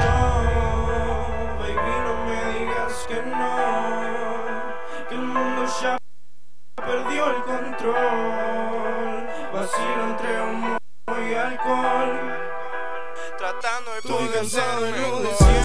Ah. 0.00 0.63
Que 3.06 3.22
no. 3.22 4.74
Que 5.08 5.14
el 5.14 5.20
mundo 5.20 5.66
ya 5.82 5.98
perdió 6.76 7.26
el 7.36 7.42
control. 7.42 9.28
Vacilo 9.52 10.04
entre 10.04 10.40
humo 10.40 10.78
y 11.08 11.34
alcohol. 11.34 12.38
Tratando 13.36 13.90
de 13.92 13.98
Estoy 13.98 14.28
cansado 14.28 15.63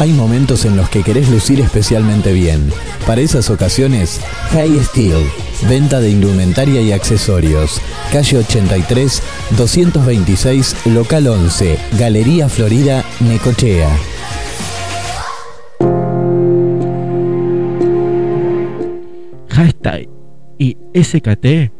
Hay 0.00 0.14
momentos 0.14 0.64
en 0.64 0.78
los 0.78 0.88
que 0.88 1.02
querés 1.02 1.28
lucir 1.28 1.60
especialmente 1.60 2.32
bien. 2.32 2.70
Para 3.06 3.20
esas 3.20 3.50
ocasiones, 3.50 4.18
High 4.48 4.82
Steel, 4.82 5.26
venta 5.68 6.00
de 6.00 6.08
indumentaria 6.08 6.80
y 6.80 6.90
accesorios. 6.90 7.82
Calle 8.10 8.38
83, 8.38 9.22
226, 9.58 10.86
local 10.86 11.26
11, 11.26 11.78
Galería 11.98 12.48
Florida, 12.48 13.04
Necochea. 13.20 13.94
Hashtag 19.50 20.08
y 20.58 20.78
SKT 20.94 21.70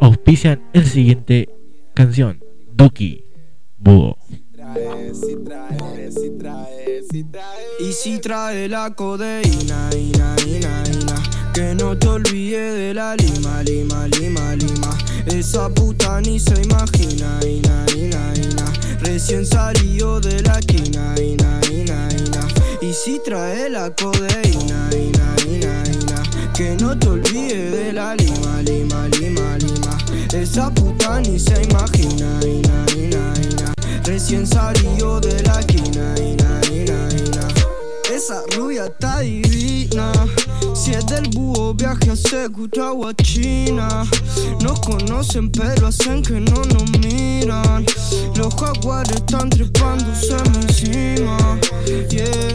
auspician 0.00 0.62
el 0.72 0.86
siguiente 0.86 1.48
canción, 1.94 2.44
Duki 2.72 3.24
Búho. 4.74 5.00
Y 7.80 7.92
si 7.92 8.18
trae 8.18 8.68
la 8.68 8.94
codeína, 8.94 9.90
ina, 9.94 10.36
ina, 10.46 10.84
ina, 10.86 11.14
que 11.52 11.74
no 11.74 11.96
te 11.96 12.08
olvides 12.08 12.74
de 12.74 12.94
la 12.94 13.16
lima, 13.16 13.62
lima, 13.62 14.06
lima, 14.08 14.54
lima. 14.54 14.98
Esa 15.26 15.68
puta 15.70 16.20
ni 16.20 16.38
se 16.38 16.60
imagina, 16.62 17.40
ina, 17.42 17.84
ina, 17.96 18.32
ina. 18.36 18.72
Recién 19.00 19.46
salió 19.46 20.20
de 20.20 20.42
la 20.42 20.58
esquina, 20.58 21.14
ina, 21.18 21.60
ina, 21.72 22.08
ina. 22.12 22.48
Y 22.80 22.92
si 22.92 23.18
trae 23.24 23.70
la 23.70 23.90
codeína, 23.94 24.90
ina, 24.92 25.34
ina, 25.48 25.82
ina, 25.90 26.52
que 26.54 26.76
no 26.80 26.98
te 26.98 27.08
olvides 27.08 27.72
de 27.72 27.92
la 27.92 28.14
lima, 28.14 28.62
lima, 28.62 29.08
lima, 29.08 29.58
lima. 29.58 29.98
Esa 30.32 30.70
puta 30.70 31.20
ni 31.20 31.38
se 31.38 31.62
imagina, 31.62 32.40
ina, 32.44 32.84
ina, 32.94 33.32
ina. 33.34 33.39
Recién 34.10 34.44
salió 34.44 35.20
de 35.20 35.40
la 35.44 35.60
esquina, 35.60 36.14
ina, 36.18 36.60
ina, 36.72 37.08
ina. 37.16 37.48
Esa 38.12 38.42
rubia 38.56 38.86
está 38.86 39.20
divina. 39.20 40.10
Si 40.74 40.90
es 40.90 41.06
del 41.06 41.28
búho, 41.28 41.74
viaje 41.74 42.10
a 42.10 42.48
Cutragua, 42.48 43.14
China. 43.14 44.04
Nos 44.62 44.80
conocen, 44.80 45.48
pero 45.52 45.86
hacen 45.86 46.24
que 46.24 46.40
no 46.40 46.60
nos 46.60 46.90
miran. 46.98 47.86
Los 48.34 48.52
jaguares 48.56 49.14
están 49.14 49.48
trepándose 49.48 50.36
encima. 50.56 51.60
Yeah, 52.10 52.52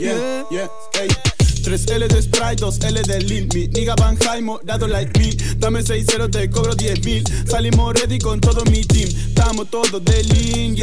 Yeah, 0.00 0.44
yeah, 0.50 0.68
ey. 1.00 1.35
3 1.66 1.84
L 1.90 2.06
de 2.06 2.22
Sprite, 2.22 2.60
2 2.60 2.78
L 2.84 3.02
de 3.02 3.18
Lil 3.22 3.48
Mi. 3.52 3.66
Nigga 3.66 3.96
Van 3.96 4.16
Jaimo, 4.16 4.60
dado 4.62 4.86
like 4.86 5.18
me. 5.18 5.34
Dame 5.58 5.82
6 5.82 6.06
0 6.08 6.28
te 6.30 6.48
cobro 6.48 6.76
10 6.76 7.04
mil. 7.04 7.24
Salimos 7.44 7.92
ready 7.94 8.20
con 8.20 8.40
todo 8.40 8.64
mi 8.70 8.84
team. 8.84 9.08
Estamos 9.08 9.68
todos 9.68 10.04
de 10.04 10.22
lean, 10.22 10.76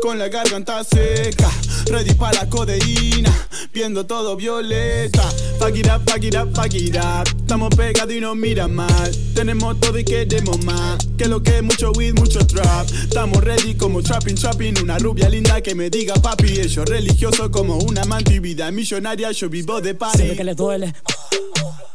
Con 0.00 0.18
la 0.18 0.28
garganta 0.28 0.82
seca 0.82 1.50
Ready 1.90 2.14
para 2.14 2.40
la 2.40 2.48
codeína. 2.48 3.30
Viendo 3.74 4.06
todo 4.06 4.34
violeta. 4.34 5.22
Fuck 5.58 5.76
it 5.76 5.88
up, 5.88 6.10
fuck 6.10 6.24
it 6.24 6.96
up, 6.96 7.28
Estamos 7.36 7.74
pegados 7.76 8.14
y 8.14 8.20
no 8.20 8.34
mira 8.34 8.66
mal. 8.66 9.10
Tenemos 9.34 9.78
todo 9.78 9.98
y 9.98 10.04
queremos 10.04 10.64
más. 10.64 11.06
Que 11.18 11.26
lo 11.26 11.42
que 11.42 11.58
es 11.58 11.62
mucho 11.62 11.92
weed, 11.92 12.14
mucho 12.18 12.46
trap. 12.46 12.88
Estamos 12.90 13.44
ready 13.44 13.74
como 13.74 14.02
trapping, 14.02 14.36
trapping. 14.36 14.82
Una 14.82 14.98
rubia 14.98 15.28
linda 15.28 15.60
que 15.60 15.74
me 15.74 15.90
diga 15.90 16.14
papi 16.14 16.60
Ellos 16.60 16.86
religioso 16.86 17.50
como 17.50 17.76
una 17.76 18.02
amante 18.02 18.34
y 18.34 18.38
vida 18.38 18.70
millonaria. 18.70 19.32
Yo 19.32 19.50
vivo 19.50 19.82
de 19.82 19.94
party 19.94 20.29
Sé 20.30 20.36
que 20.36 20.44
les 20.44 20.54
duele, 20.54 20.94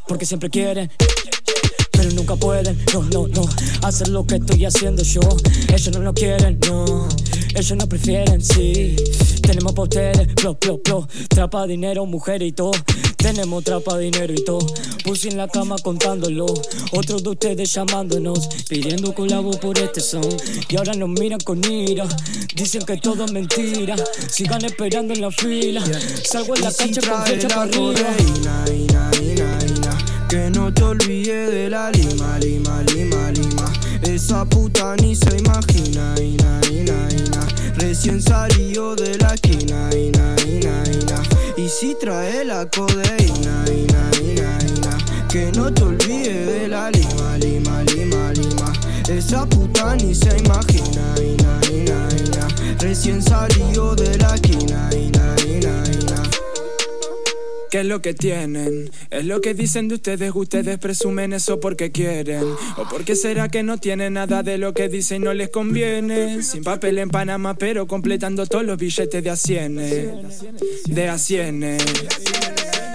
porque 0.10 0.26
siempre 0.26 0.49
quieren. 0.49 0.91
Pero 1.91 2.12
nunca 2.12 2.36
pueden, 2.36 2.78
no, 2.94 3.02
no, 3.03 3.28
no 3.30 3.45
Hacer 3.82 4.10
lo 4.10 4.28
que 4.28 4.36
estoy 4.36 4.66
haciendo 4.66 5.02
yo 5.03 5.22
Ellos 5.74 5.91
no 5.94 5.99
lo 5.99 6.14
quieren, 6.14 6.60
no 6.68 7.07
ellos 7.56 7.77
no 7.77 7.88
prefieren, 7.88 8.44
sí. 8.44 8.95
Tenemos 9.41 9.73
pa' 9.73 9.84
ustedes, 9.84 10.27
plo, 10.36 10.53
plo, 10.56 10.77
plo. 10.77 11.07
Trapa 11.30 11.65
dinero, 11.65 12.06
mujer 12.06 12.41
y 12.41 12.52
todo. 12.52 12.72
Tenemos 13.15 13.64
trapa 13.64 13.98
dinero 13.98 14.34
y 14.34 14.44
todo. 14.44 14.65
Puse 15.03 15.30
en 15.30 15.38
la 15.38 15.48
cama 15.48 15.77
contándolo. 15.82 16.45
Otros 16.91 17.23
de 17.23 17.30
ustedes 17.30 17.73
llamándonos, 17.73 18.48
pidiendo 18.68 19.15
colabo 19.15 19.52
por 19.52 19.77
este 19.80 20.02
son. 20.02 20.27
Y 20.69 20.76
ahora 20.76 20.94
nos 20.94 21.10
miran 21.10 21.40
con 21.40 21.64
ira. 21.64 22.06
Dicen 22.56 22.84
que 22.84 22.98
todo 22.98 23.26
es 23.26 23.32
mentira. 23.32 23.95
Sigan 24.30 24.65
esperando 24.65 25.14
en 25.14 25.22
la 25.22 25.32
fila. 25.32 25.82
Salgo 26.23 26.56
en 26.56 26.61
la 26.61 26.72
cancha 26.73 27.02
con 27.02 27.11
la 27.11 27.48
para 27.48 27.61
arriba. 27.64 28.15
Que 30.30 30.49
no 30.49 30.73
te 30.73 30.84
olvides 30.84 31.52
de 31.52 31.69
la 31.69 31.90
lima, 31.91 32.38
lima, 32.40 32.84
lima, 32.94 33.32
lima. 33.32 33.73
Esa 34.02 34.44
puta 34.45 34.95
ni 34.98 35.15
se 35.15 35.38
imagina, 35.38 36.15
ina, 36.19 36.61
ina, 36.69 37.07
ina. 37.11 37.25
Recién 37.96 38.22
salió 38.22 38.94
de 38.94 39.18
la 39.20 39.36
esquina, 39.36 39.90
ina, 39.96 40.36
ina, 40.46 40.84
ina. 40.92 41.24
Y 41.56 41.70
si 41.70 41.96
trae 41.96 42.44
la 42.44 42.66
codeína. 42.70 43.64
Que 45.30 45.50
no 45.54 45.74
te 45.74 45.82
olvides 45.82 46.46
de 46.46 46.68
la 46.68 46.92
lima, 46.92 47.38
lima, 47.38 47.84
lima, 47.84 48.34
lima. 48.34 48.74
Esa 49.08 49.46
puta 49.46 49.96
ni 49.96 50.14
se 50.14 50.38
imagina, 50.40 51.16
ina, 51.20 51.60
ina, 51.72 52.10
ina. 52.18 52.48
Recién 52.80 53.22
salió 53.24 53.96
de 53.96 54.18
la 54.18 54.36
esquina, 54.36 54.90
ina, 54.92 54.98
ina, 54.98 55.36
ina. 55.38 55.45
¿Qué 57.70 57.80
es 57.82 57.86
lo 57.86 58.02
que 58.02 58.14
tienen? 58.14 58.90
Es 59.10 59.26
lo 59.26 59.42
que 59.42 59.54
dicen 59.54 59.88
de 59.88 59.96
ustedes, 59.96 60.32
ustedes 60.34 60.78
presumen 60.78 61.34
eso 61.34 61.60
porque 61.60 61.92
quieren. 61.92 62.44
¿O 62.78 62.88
porque 62.90 63.16
será 63.16 63.50
que 63.50 63.64
no 63.64 63.78
tienen 63.78 64.14
nada 64.14 64.44
de 64.44 64.58
lo 64.58 64.74
que 64.74 64.88
dicen 64.88 65.22
y 65.22 65.26
no 65.26 65.34
les 65.34 65.50
conviene? 65.50 66.44
Sin 66.44 66.64
papel 66.64 67.00
en 67.00 67.10
Panamá, 67.10 67.56
pero 67.56 67.88
completando 67.88 68.46
todos 68.46 68.66
los 68.66 68.78
billetes 68.78 69.24
de 69.24 69.30
a. 69.30 69.36
De 70.86 71.10
a. 71.10 71.18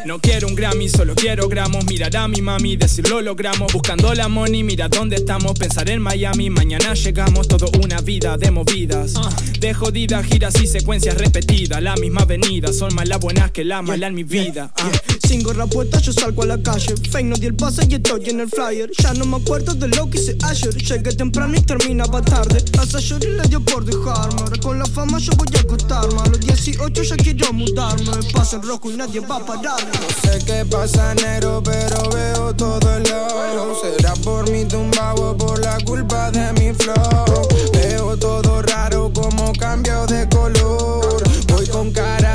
No 0.06 0.18
quiero 0.18 0.48
un 0.48 0.54
Grammy, 0.54 0.88
solo 0.88 1.14
quiero 1.14 1.46
gramos. 1.48 1.84
Mirar 1.84 2.16
a 2.16 2.26
mi 2.26 2.40
mami, 2.40 2.76
decirlo 2.76 3.20
logramos. 3.20 3.72
Buscando 3.72 4.14
la 4.14 4.28
money, 4.28 4.62
mira 4.62 4.88
dónde 4.88 5.16
estamos. 5.16 5.58
Pensar 5.58 5.90
en 5.90 6.00
Miami, 6.00 6.48
mañana 6.48 6.94
llegamos. 6.94 7.48
Todo 7.48 7.70
una 7.82 8.00
vida 8.00 8.36
de 8.38 8.50
movidas. 8.50 9.14
De 9.58 9.74
jodidas, 9.74 10.24
giras 10.26 10.60
y 10.60 10.66
secuencias 10.66 11.16
repetidas. 11.18 11.82
La 11.82 11.96
misma 11.96 12.22
avenida, 12.22 12.72
son 12.72 12.94
más 12.94 13.08
las 13.08 13.20
buenas 13.20 13.50
que 13.50 13.64
la 13.64 13.82
mala 13.82 14.06
en 14.06 14.14
mi 14.14 14.24
vida. 14.24 14.59
Ah. 14.62 14.90
Sin 15.26 15.42
gorra 15.42 15.66
puesta 15.66 15.98
yo 16.00 16.12
salgo 16.12 16.42
a 16.42 16.46
la 16.46 16.62
calle 16.62 16.94
Fake 17.10 17.26
no 17.26 17.36
di 17.36 17.46
el 17.46 17.54
pase 17.54 17.86
y 17.88 17.94
estoy 17.94 18.30
en 18.30 18.40
el 18.40 18.48
flyer 18.48 18.90
Ya 18.98 19.12
no 19.14 19.24
me 19.24 19.36
acuerdo 19.36 19.74
de 19.74 19.88
lo 19.88 20.10
que 20.10 20.18
hice 20.18 20.36
ayer 20.42 20.74
Llegué 20.74 21.12
temprano 21.14 21.56
y 21.56 21.60
terminaba 21.60 22.20
tarde 22.22 22.64
Hasta 22.78 22.98
lloré 22.98 23.30
le 23.30 23.48
dio 23.48 23.60
por 23.60 23.84
dejarme 23.84 24.40
Ahora 24.40 24.60
con 24.60 24.78
la 24.78 24.86
fama 24.86 25.18
yo 25.18 25.32
voy 25.36 25.48
a 25.56 25.60
acostarme 25.60 26.20
A 26.20 26.26
los 26.26 26.40
18 26.40 27.02
ya 27.02 27.16
quiero 27.16 27.52
mudarme 27.52 28.10
Paso 28.32 28.56
en 28.56 28.62
rojo 28.62 28.90
y 28.90 28.96
nadie 28.96 29.20
va 29.20 29.36
a 29.36 29.46
pararme 29.46 29.90
No 30.00 30.30
sé 30.30 30.44
qué 30.44 30.64
pasa 30.64 31.14
negro, 31.14 31.62
pero 31.62 32.10
veo 32.10 32.54
todo 32.54 32.96
el 32.96 33.12
oro. 33.12 33.76
Será 33.80 34.14
por 34.16 34.50
mi 34.50 34.64
tumbao 34.64 35.30
o 35.30 35.36
por 35.36 35.60
la 35.60 35.78
culpa 35.84 36.30
de 36.30 36.52
mi 36.54 36.72
flow. 36.74 37.48
Veo 37.72 38.16
todo 38.16 38.62
raro 38.62 39.12
como 39.12 39.52
cambio 39.52 40.06
de 40.06 40.28
color. 40.28 41.22
Voy 41.48 41.66
con 41.66 41.90
cara 41.92 42.29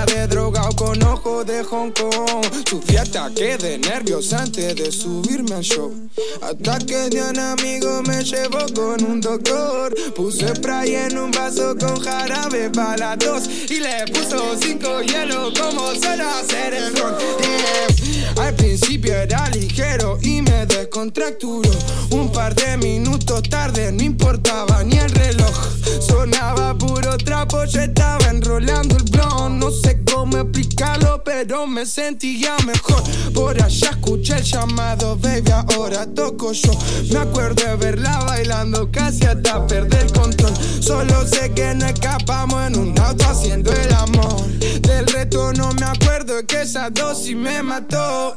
de 0.96 1.00
drogado 1.00 1.00
con 1.00 1.04
ojo 1.04 1.44
de 1.44 1.64
Hong 1.64 1.92
Kong. 1.92 2.46
Sufrí 2.70 2.98
ataque 2.98 3.58
de 3.58 3.78
nervios 3.78 4.34
antes 4.34 4.76
de 4.76 4.92
subirme 4.92 5.56
al 5.56 5.64
show. 5.64 5.94
Hasta 6.42 6.80
que 6.80 7.10
de 7.10 7.24
un 7.24 7.40
amigo 7.40 8.02
me 8.04 8.24
llevó 8.24 8.66
con 8.74 9.04
un 9.04 9.22
doctor. 9.22 9.94
Puse 10.14 10.48
spray 10.56 10.96
en 10.96 11.18
un 11.18 11.32
vaso 11.32 11.76
con 11.78 12.00
jarabe 12.00 12.70
para 12.70 12.98
la 12.98 13.18
tos. 13.18 13.48
Y 13.70 13.80
le 13.80 14.06
puso 14.14 14.56
cinco 14.62 15.02
hielos 15.02 15.58
como 15.60 15.94
suele 15.96 16.24
hacer 16.24 16.74
el 16.74 16.96
ron. 16.96 17.16
Yeah. 17.18 18.46
Al 18.46 18.54
principio 18.56 19.16
era 19.16 19.50
ligero 19.50 20.18
y 20.22 20.42
me 20.42 20.66
descontracturó. 20.66 21.72
Un 22.12 22.32
par 22.32 22.54
de 22.56 22.78
minutos 22.78 23.44
tarde 23.50 23.92
no 23.92 24.04
importaba 24.04 24.84
ni 24.84 24.98
el 24.98 25.10
reloj. 25.12 25.85
Sonaba 26.00 26.78
puro 26.78 27.18
trapo, 27.18 27.64
yo 27.66 27.82
estaba 27.82 28.26
enrolando 28.30 28.96
el 28.98 29.04
blon. 29.04 29.60
No 29.60 29.72
sé 29.72 30.02
cómo 30.06 30.38
explicarlo, 30.38 31.24
pero 31.24 31.68
me 31.68 31.86
sentía 31.86 32.56
mejor. 32.66 33.04
Por 33.34 33.62
allá 33.62 33.90
escuché 33.92 34.38
el 34.38 34.44
llamado, 34.44 35.18
baby, 35.18 35.52
ahora 35.52 36.06
toco 36.06 36.52
yo. 36.52 36.72
Me 37.12 37.20
acuerdo 37.20 37.64
de 37.64 37.76
verla 37.76 38.20
bailando 38.26 38.90
casi 38.92 39.26
hasta 39.26 39.66
perder 39.68 40.12
control. 40.14 40.54
Solo 40.80 41.26
sé 41.28 41.52
que 41.54 41.74
no 41.76 41.86
escapamos 41.86 42.68
en 42.68 42.78
un 42.78 43.00
auto 43.00 43.26
haciendo 43.26 43.72
el 43.72 43.94
amor. 43.94 44.46
Del 44.82 45.08
resto 45.08 45.54
no 45.54 45.72
me 45.74 45.86
acuerdo 45.86 46.46
que 46.46 46.62
esa 46.62 46.90
dosis 46.90 47.36
me 47.36 47.62
mató. 47.64 48.34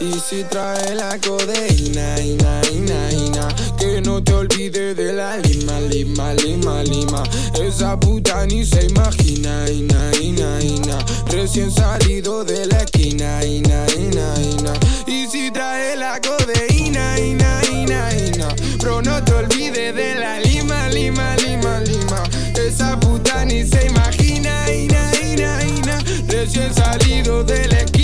Y 0.00 0.12
si 0.20 0.44
trae 0.44 0.94
la 0.94 1.18
codeína, 1.18 2.20
ina, 2.20 2.60
ina, 2.72 3.12
ina, 3.12 3.48
que 3.76 4.00
no 4.00 4.22
te 4.22 4.32
olvides 4.32 4.96
de 4.96 5.12
la 5.12 5.36
lima, 5.38 5.80
lima, 5.80 6.34
lima, 6.34 6.84
lima. 6.84 7.22
Esa 7.60 7.98
puta 7.98 8.46
ni 8.46 8.64
se 8.64 8.86
imagina, 8.86 9.68
ina, 9.68 10.12
ina, 10.22 10.60
ina. 10.62 10.98
Recién 11.32 11.72
salido 11.72 12.44
de 12.44 12.66
la 12.66 12.78
esquina, 12.78 13.44
ina, 13.44 13.86
ina, 13.98 14.34
ina. 14.40 14.72
Y 15.08 15.26
si 15.26 15.50
trae 15.50 15.96
la 15.96 16.20
codeína, 16.20 17.18
ina, 17.18 17.60
ina, 17.68 18.08
ina. 18.16 18.54
Pero 18.78 19.02
no 19.02 19.22
te 19.24 19.32
olvides 19.32 19.96
de 19.96 20.14
la 20.14 20.38
lima, 20.38 20.88
lima, 20.90 21.34
lima, 21.38 21.80
lima. 21.80 22.22
Esa 22.54 22.98
puta 23.00 23.44
ni 23.44 23.66
se 23.66 23.86
imagina, 23.86 24.72
ina, 24.72 25.10
ina, 25.24 25.64
ina. 25.64 25.98
Recién 26.28 26.72
salido 26.72 27.42
de 27.42 27.66
la 27.66 27.80
esquina, 27.80 27.97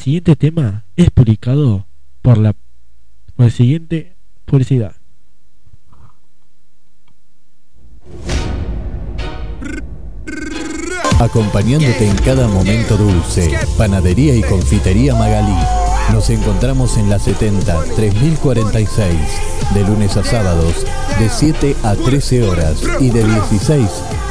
siguiente 0.00 0.34
tema 0.34 0.84
es 0.96 1.10
publicado 1.10 1.86
por 2.22 2.38
la 2.38 2.54
por 3.36 3.46
el 3.46 3.52
siguiente 3.52 4.16
publicidad. 4.46 4.96
Acompañándote 11.18 12.08
en 12.08 12.16
cada 12.16 12.48
momento 12.48 12.96
dulce, 12.96 13.52
Panadería 13.76 14.34
y 14.34 14.42
Confitería 14.42 15.14
Magalí. 15.14 15.54
Nos 16.12 16.30
encontramos 16.30 16.96
en 16.96 17.10
la 17.10 17.18
70 17.18 17.84
3046, 17.94 19.14
de 19.74 19.84
lunes 19.84 20.16
a 20.16 20.24
sábados, 20.24 20.86
de 21.18 21.28
7 21.28 21.76
a 21.84 21.94
13 21.94 22.42
horas 22.44 22.82
y 23.00 23.10
de 23.10 23.22
16 23.22 23.86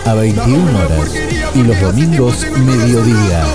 a 0.05 0.13
21 0.15 0.79
horas. 0.79 1.13
Y 1.53 1.63
los 1.63 1.79
domingos, 1.79 2.45
mediodía. 2.57 3.45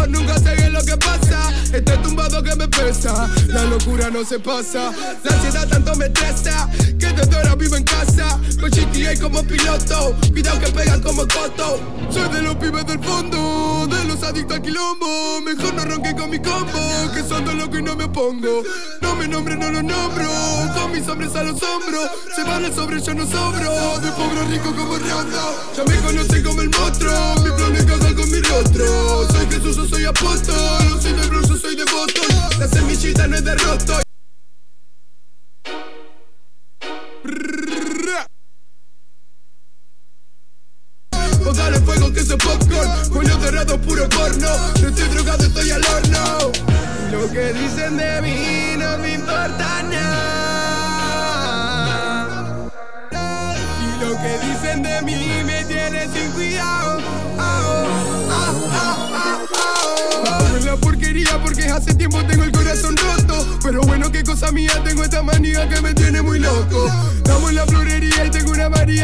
nunca 0.08 0.38
sé 0.38 0.70
lo 0.70 0.82
que 0.84 0.96
pasa. 0.96 1.52
Este 1.72 1.96
tumbado 1.98 2.42
que 2.42 2.54
me 2.54 2.68
pesa, 2.68 3.28
la 3.48 3.64
locura 3.64 4.10
no 4.10 4.24
se 4.24 4.38
pasa. 4.38 4.92
La 5.22 5.34
ansiedad 5.34 5.68
tanto 5.68 5.94
me 5.96 6.06
estresa, 6.06 6.68
que 6.98 7.06
desde 7.08 7.36
ahora 7.36 7.54
vivo 7.54 7.76
en 7.76 7.84
casa. 7.84 8.38
Con 8.60 8.70
GTA 8.70 9.20
como 9.20 9.42
piloto, 9.42 10.16
cuidado 10.32 10.60
que 10.60 10.72
pegan 10.72 11.02
como 11.02 11.22
coto. 11.22 11.80
Soy 12.10 12.28
de 12.32 12.42
los 12.42 12.56
pibes 12.56 12.86
del 12.86 13.02
fondo, 13.02 13.86
de 13.90 14.04
los 14.04 14.22
adictos 14.22 14.56
al 14.56 14.62
quilombo. 14.62 15.40
Mejor 15.42 15.74
no 15.74 15.84
ronque 15.84 16.14
con 16.14 16.30
mi 16.30 16.38
combo, 16.38 17.12
que 17.12 17.22
son 17.22 17.44
de 17.44 17.54
lo 17.54 17.68
que 17.68 17.82
no 17.82 17.96
me 17.96 18.04
opongo. 18.04 18.62
No 19.02 19.14
me 19.16 19.28
nombre, 19.28 19.56
no 19.56 19.70
lo 19.70 19.82
nombro, 19.82 20.30
con 20.74 20.92
mis 20.92 21.06
hombres 21.08 21.34
a 21.34 21.42
los 21.42 21.62
hombros. 21.62 22.08
Se 22.34 22.44
van 22.44 22.64
el 22.64 22.74
sobre, 22.74 23.00
yo 23.00 23.14
no 23.14 23.26
sobro. 23.26 24.00
De 24.00 24.10
pobre 24.12 24.44
rico 24.50 24.74
como 24.74 24.96
Rondo, 24.96 25.72
ya 25.76 25.84
me 25.84 25.96
conocen 26.00 26.42
como 26.42 26.62
el 26.62 26.70
monstruo. 26.70 27.34
Mi 27.42 27.50
plan 27.50 27.76
es 27.76 27.84
cagar 27.84 28.14
con 28.14 28.30
mi 28.30 28.40
rostro. 28.40 29.33
Soy 29.34 29.46
Jesús, 29.50 29.76
yo 29.76 29.86
soy 29.86 30.04
apóstol. 30.04 31.02
Soy 31.02 31.12
de 31.12 31.58
soy 31.58 31.74
de 31.74 31.84
botón. 31.84 32.60
La 32.60 32.68
semillita 32.68 33.26
no 33.26 33.36
es 33.36 33.44
de 33.44 33.54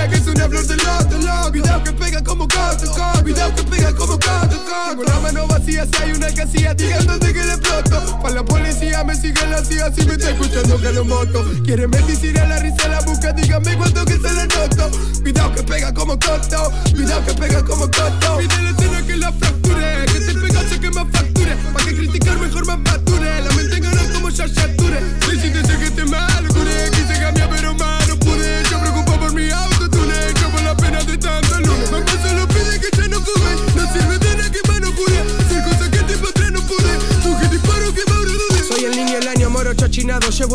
que 0.09 0.17
es 0.17 0.27
una 0.27 0.49
flor 0.49 0.67
de 0.67 0.77
loto, 0.77 1.19
loco 1.19 1.51
Cuidado 1.51 1.85
que 1.85 1.93
pega 1.93 2.25
como 2.25 2.49
coto, 2.49 2.91
coto 2.91 3.23
Cuidado 3.23 3.55
que 3.55 3.63
pega 3.65 3.95
como 3.95 4.13
coto, 4.13 4.59
coto 4.65 4.89
Tengo 4.91 5.05
la 5.05 5.21
mano 5.21 5.47
vacía 5.47 5.87
si 5.87 6.03
hay 6.03 6.13
una 6.13 6.33
casilla 6.33 6.75
tirándote 6.75 7.33
que 7.33 7.45
le 7.45 7.55
exploto. 7.55 8.21
Pa' 8.21 8.31
la 8.31 8.45
policía 8.45 9.05
me 9.05 9.15
sigue 9.15 9.47
la 9.47 9.65
CIA 9.65 9.93
si 9.93 10.05
me 10.05 10.15
está 10.15 10.31
escuchando 10.31 10.81
que 10.81 10.93
lo 10.93 11.05
moto. 11.05 11.45
Quiere 11.65 11.87
medicina, 11.87 12.45
la 12.45 12.59
risa 12.59 12.89
la 12.89 13.01
busca, 13.03 13.33
dígame 13.33 13.77
cuánto 13.77 14.05
que 14.05 14.15
se 14.15 14.33
le 14.33 14.47
noto. 14.47 14.91
Cuidado 15.23 15.53
que 15.53 15.63
pega 15.63 15.95
como 15.95 16.19
coto 16.19 16.73
Cuidado 16.95 17.25
que 17.27 17.35
pega 17.35 17.63
como 17.65 17.85
coto 17.85 18.39
Pide 18.39 18.63
la 18.63 18.71
escena 18.71 19.07
que 19.07 19.17
la 19.17 19.33
fracture 19.33 20.07
Que 20.07 20.21
te 20.21 20.35
pegase 20.35 20.81
que 20.81 20.91
me 20.91 21.05
facture 21.05 21.57
Pa' 21.73 21.85
que 21.85 21.95
criticar 21.95 22.39
mejor 22.39 22.67
me 22.67 22.77
mature 22.79 23.43
La 23.43 23.51
mente 23.55 23.81
gana 23.81 24.03
como 24.13 24.31
Shashature 24.31 24.80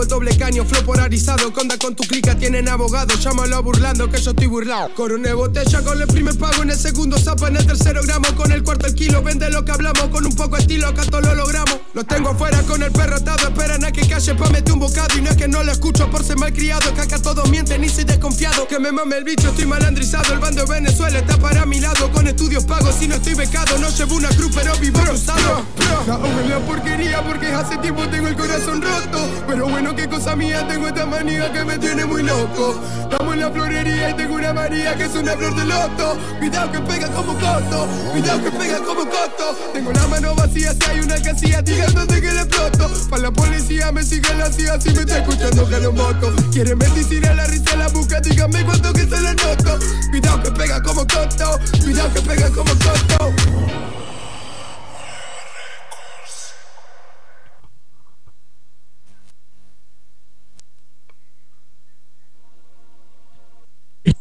el 0.05 0.09
doble 0.09 0.37
caño, 0.37 0.63
flow 0.65 0.83
polarizado. 0.83 1.51
Conda 1.51 1.77
con 1.77 1.95
tu 1.95 2.03
clica, 2.03 2.35
tienen 2.35 2.69
abogado. 2.69 3.13
Llámalo 3.15 3.61
burlando 3.63 4.09
que 4.09 4.21
yo 4.21 4.31
estoy 4.31 4.47
burlado. 4.47 4.93
Coroné 4.93 5.33
botella 5.33 5.81
con 5.81 5.99
el 6.01 6.07
primer 6.07 6.37
pago 6.37 6.63
En 6.63 6.69
el 6.69 6.77
segundo 6.77 7.17
zapa, 7.17 7.47
en 7.47 7.57
el 7.57 7.65
tercero 7.65 8.01
gramo. 8.03 8.27
Con 8.35 8.51
el 8.51 8.63
cuarto 8.63 8.87
el 8.87 8.93
kilo, 8.93 9.21
vende 9.21 9.49
lo 9.49 9.65
que 9.65 9.71
hablamos. 9.71 10.09
Con 10.09 10.25
un 10.25 10.35
poco 10.35 10.55
de 10.55 10.61
estilo, 10.61 10.87
acá 10.87 11.03
todo 11.03 11.21
lo 11.21 11.33
logramos. 11.35 11.79
Los 11.93 12.05
tengo 12.07 12.29
afuera 12.29 12.61
con 12.63 12.83
el 12.83 12.91
perro 12.91 13.15
atado 13.15 13.47
Esperan 13.47 13.85
a 13.85 13.91
que 13.91 14.07
calle 14.07 14.35
pa' 14.35 14.49
meter 14.49 14.73
un 14.73 14.79
bocado. 14.79 15.17
Y 15.17 15.21
no 15.21 15.31
es 15.31 15.37
que 15.37 15.47
no 15.47 15.63
lo 15.63 15.71
escucho 15.71 16.09
por 16.09 16.23
ser 16.23 16.37
malcriado. 16.37 16.93
Que 16.93 17.01
acá 17.01 17.19
todos 17.19 17.49
mienten 17.49 17.83
y 17.83 17.89
soy 17.89 18.03
desconfiado. 18.03 18.67
Que 18.67 18.79
me 18.79 18.91
mame 18.91 19.17
el 19.17 19.23
bicho, 19.23 19.49
estoy 19.49 19.65
malandrizado. 19.65 20.33
El 20.33 20.39
bando 20.39 20.65
de 20.65 20.71
Venezuela 20.71 21.17
está 21.19 21.37
para 21.37 21.65
mi 21.65 21.79
lado. 21.79 22.11
Con 22.11 22.27
estudios 22.27 22.65
pagos 22.65 23.01
y 23.01 23.07
no 23.07 23.15
estoy 23.15 23.33
becado. 23.33 23.77
No 23.79 23.89
llevo 23.89 24.15
una 24.15 24.29
cruz 24.29 24.51
pero 24.53 24.75
vivo 24.77 24.99
usado 25.11 25.65
Aún 26.07 26.39
en 26.43 26.49
la 26.49 26.59
porquería 26.59 27.23
porque 27.23 27.47
hace 27.47 27.77
tiempo 27.77 28.07
tengo 28.07 28.27
el 28.27 28.35
corazón 28.35 28.81
roto. 28.81 29.27
Pero 29.47 29.67
bueno, 29.67 29.94
qué 29.95 30.07
cosa 30.07 30.35
mía, 30.35 30.65
tengo 30.67 30.87
esta 30.87 31.05
manía 31.05 31.51
que 31.51 31.63
me 31.63 31.77
tiene 31.77 32.05
muy 32.05 32.23
loco. 32.23 32.79
Estamos 33.01 33.33
en 33.33 33.39
la 33.39 33.51
florería 33.51 34.09
y 34.09 34.13
tengo 34.13 34.35
una 34.35 34.53
María 34.53 34.95
que 34.95 35.05
es 35.05 35.15
una 35.15 35.33
flor 35.33 35.55
de 35.55 35.65
loto. 35.65 36.17
Cuidado 36.39 36.71
que 36.71 36.79
pega 36.79 37.07
como 37.09 37.33
coto, 37.33 37.87
cuidado 38.11 38.43
que 38.43 38.51
pega 38.51 38.79
como 38.79 39.01
coto. 39.05 39.57
Tengo 39.73 39.91
la 39.91 40.07
mano 40.07 40.35
vacía 40.35 40.73
si 40.73 40.89
hay 40.89 40.99
una 40.99 41.15
casilla 41.21 41.63
tirándote 41.63 42.21
que 42.21 42.31
le 42.31 42.41
exploto. 42.41 42.91
Pa' 43.09 43.17
la 43.17 43.31
policía 43.31 43.91
me 43.91 44.03
sigue 44.03 44.33
la 44.35 44.51
CIA 44.51 44.79
si 44.81 44.89
me 44.91 45.01
está 45.01 45.19
escuchando 45.19 45.67
que 45.67 45.79
lo 45.79 45.93
moto. 45.93 46.33
Quiere 46.51 46.75
medicina, 46.75 47.33
la 47.33 47.45
risa 47.47 47.75
la 47.75 47.87
busca, 47.89 48.19
dígame 48.19 48.63
cuánto 48.65 48.93
que 48.93 49.01
se 49.01 49.21
le 49.21 49.33
noto. 49.35 49.79
Cuidado 50.09 50.43
que 50.43 50.51
pega 50.51 50.81
como 50.81 51.01
coto, 51.01 51.59
cuidado 51.83 52.13
que 52.13 52.21
pega 52.21 52.49
como 52.49 52.71
coto 52.71 53.94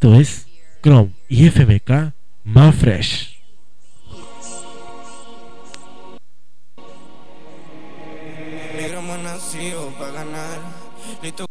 Esto 0.05 0.21
es 0.21 0.47
Chrome 0.83 1.13
y 1.31 1.47
FMK 1.47 2.13
más 2.45 2.75
fresh. 2.75 3.41
Para 9.99 10.13
ganar. 10.13 10.59
Listo 11.23 11.47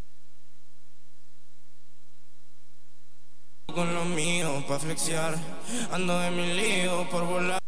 con 3.74 3.92
lo 3.92 4.06
mío 4.06 4.64
para 4.68 4.80
flexear. 4.80 5.36
Ando 5.92 6.20
de 6.20 6.30
mi 6.30 6.54
lío 6.54 7.10
por 7.10 7.26
volar. 7.26 7.60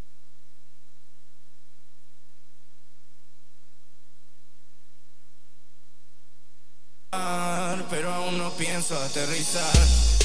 Pero 7.90 8.14
aún 8.14 8.38
no 8.38 8.52
pienso 8.52 8.96
aterrizar. 9.00 10.25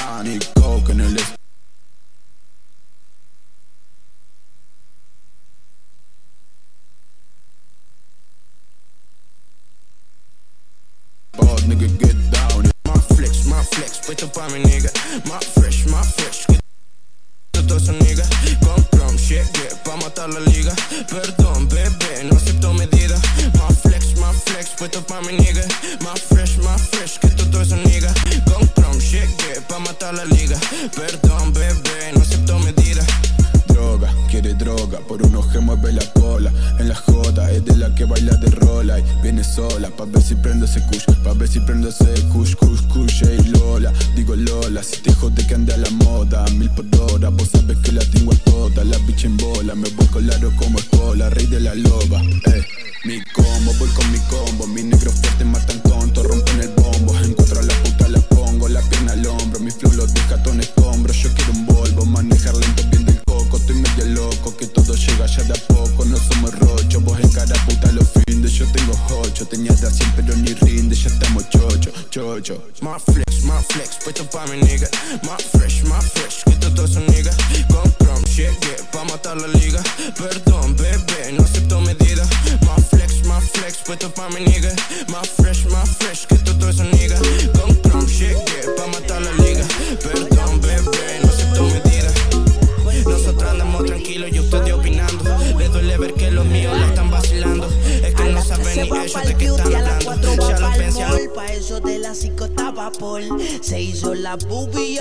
bacán 0.00 0.26
y 0.26 0.38
coke 0.60 0.90
en 0.90 1.00
el 1.00 1.16
spot 1.16 1.36
spot, 11.32 11.62
nigga 11.66 11.88
get 11.98 12.30
down 12.30 12.70
Más 12.84 13.06
flex, 13.16 13.46
más 13.46 13.68
flex, 13.68 13.98
puesto 14.06 14.30
pa' 14.32 14.48
mi 14.48 14.60
nigga. 14.60 14.90
Más 15.28 15.44
fresh, 15.46 15.86
más 15.88 16.14
fresh. 16.14 16.46
Que 17.52 17.62
todos 17.62 17.84
son 17.84 17.98
niggas. 17.98 18.28
Yeah, 19.30 19.46
pa' 19.84 19.94
matar 19.94 20.28
la 20.28 20.40
liga. 20.40 20.74
Perdón, 21.08 21.68
bebé, 21.68 22.24
no 22.24 22.36
acepto 22.36 22.72
medida. 22.72 23.16
Más 23.60 23.78
flex, 23.78 24.18
más 24.18 24.34
flex, 24.42 24.70
puesto 24.76 25.06
pa' 25.06 25.20
mi 25.20 25.34
nigga. 25.34 25.62
Más 26.02 26.20
fresh, 26.20 26.58
más 26.64 26.82
fresh, 26.88 27.20
que 27.20 27.28
todos 27.28 27.68
son 27.68 27.80
niggas. 27.84 28.12
Con 28.52 28.68
chrome, 28.74 28.98
yeah, 28.98 29.28
pa' 29.68 29.78
matar 29.78 30.14
la 30.14 30.24
liga. 30.24 30.58
Perdón, 30.96 31.52
bebé, 31.52 32.10
no 32.12 32.22
acepto 32.22 32.58
medida. 32.58 33.06
Quiere 34.30 34.54
droga, 34.54 34.98
por 35.00 35.22
un 35.22 35.34
oje 35.36 35.58
mueve 35.58 35.92
la 35.92 36.04
cola. 36.12 36.52
En 36.78 36.88
la 36.88 36.94
jota 36.94 37.50
es 37.50 37.64
de 37.64 37.76
la 37.76 37.94
que 37.94 38.04
baila 38.04 38.36
de 38.36 38.50
rola 38.50 38.98
y 38.98 39.04
viene 39.22 39.42
sola. 39.42 39.90
Pa' 39.90 40.04
ver 40.04 40.22
si 40.22 40.34
prendo 40.34 40.66
ese 40.66 40.80
kush, 40.86 41.04
pa' 41.24 41.34
ver 41.34 41.48
si 41.48 41.60
prendo 41.60 41.88
ese 41.88 42.06
kush, 42.32 42.54
kush, 42.54 42.82
kush, 42.88 43.22
ey 43.24 43.42
Lola. 43.50 43.92
Digo 44.14 44.36
Lola, 44.36 44.82
si 44.82 45.00
te 45.02 45.12
jode 45.12 45.46
que 45.46 45.54
anda 45.54 45.74
a 45.74 45.78
la 45.78 45.90
moda, 45.90 46.44
mil 46.56 46.70
por 46.70 46.86
hora. 47.00 47.28
Vos 47.30 47.48
sabes 47.52 47.78
que 47.78 47.92
la 47.92 48.04
tengo 48.04 48.32
toda, 48.44 48.84
la 48.84 48.98
bicha 48.98 49.26
en 49.26 49.36
bola. 49.36 49.74
Me 49.74 49.88
voy 49.90 50.06
colaro 50.06 50.50
como 50.56 50.78
escola, 50.78 51.30
rey 51.30 51.46
de 51.46 51.60
la 51.60 51.74
loba. 51.74 52.22
Eh, 52.22 52.64
mi 53.04 53.20
combo, 53.34 53.72
voy 53.78 53.88
con 53.90 54.12
mi 54.12 54.18
combo. 54.30 54.66
Mi 54.68 54.82
negro 54.82 55.10
fuerte 55.10 55.44
matan 55.44 55.82
tonto, 55.82 56.22
rompen 56.22 56.60
el 56.60 56.68
bombo. 56.68 57.18
Encuentro 57.18 57.60
a 57.60 57.62
la 57.62 57.74
puta, 57.82 58.08
la 58.08 58.20
pongo, 58.20 58.68
la 58.68 58.80
pierna 58.82 59.12
al 59.12 59.26
hombro. 59.26 59.60
Mi 59.60 59.70
flow 59.70 59.92
lo 59.92 60.06
deja 60.06 60.42
todo 60.42 60.54
en 60.54 60.60
escombro. 60.60 61.12
Yo 61.12 61.28
quiero 61.34 61.52
un 61.52 61.66
Volvo, 61.66 62.04
manejar 62.04 62.54
lento 62.56 62.89
ya 65.26 65.42
de 65.44 65.52
a 65.52 65.66
poco. 65.66 66.04
No 66.04 66.16
somos 66.16 66.58
rocho, 66.58 67.00
vos 67.00 67.18
en 67.20 67.30
cara 67.30 67.54
puta 67.66 67.92
los 67.92 68.08
findes. 68.08 68.52
Yo 68.52 68.66
tengo 68.72 68.92
ocho, 69.22 69.46
tenía 69.46 69.72
de 69.72 69.86
a 69.86 69.90
100 69.90 70.12
pero 70.16 70.36
ni 70.36 70.54
rinde. 70.54 70.94
Ya 70.94 71.08
estamos 71.08 71.48
chocho, 71.50 71.90
chocho. 72.10 72.62
Más 72.80 73.02
flex, 73.02 73.44
más 73.44 73.64
flex, 73.66 73.98
puesto 74.04 74.24
pa' 74.30 74.46
mi 74.46 74.58
nigga. 74.58 74.88
Más 75.22 75.42
fresh, 75.52 75.84
más 75.84 76.04
fresh, 76.04 76.44
que 76.44 76.56
todo 76.56 76.84
eso 76.84 77.00
nigga. 77.00 77.32
Con 77.68 77.90
prom, 77.92 78.22
yeah, 78.36 78.52
pa' 78.92 79.04
matar 79.04 79.36
la 79.36 79.48
liga. 79.48 79.82
Perdón, 80.16 80.76
bebé, 80.76 81.32
no 81.32 81.44
acepto 81.44 81.80
medida. 81.80 82.24
Más 82.66 82.86
flex, 82.90 83.24
más 83.26 83.44
flex, 83.52 83.78
puesto 83.86 84.12
pa' 84.12 84.28
mi 84.30 84.40
nigga. 84.40 84.72
Más 85.08 85.28
fresh, 85.28 85.66
más 85.66 85.88
fresh, 85.98 86.26
que 86.26 86.36
todo 86.36 86.70
eso 86.70 86.84
nigga. 86.84 87.18
Paul 102.98 103.40
Se 103.62 103.80
hizo 103.80 104.14
la 104.14 104.36
boobie 104.36 105.00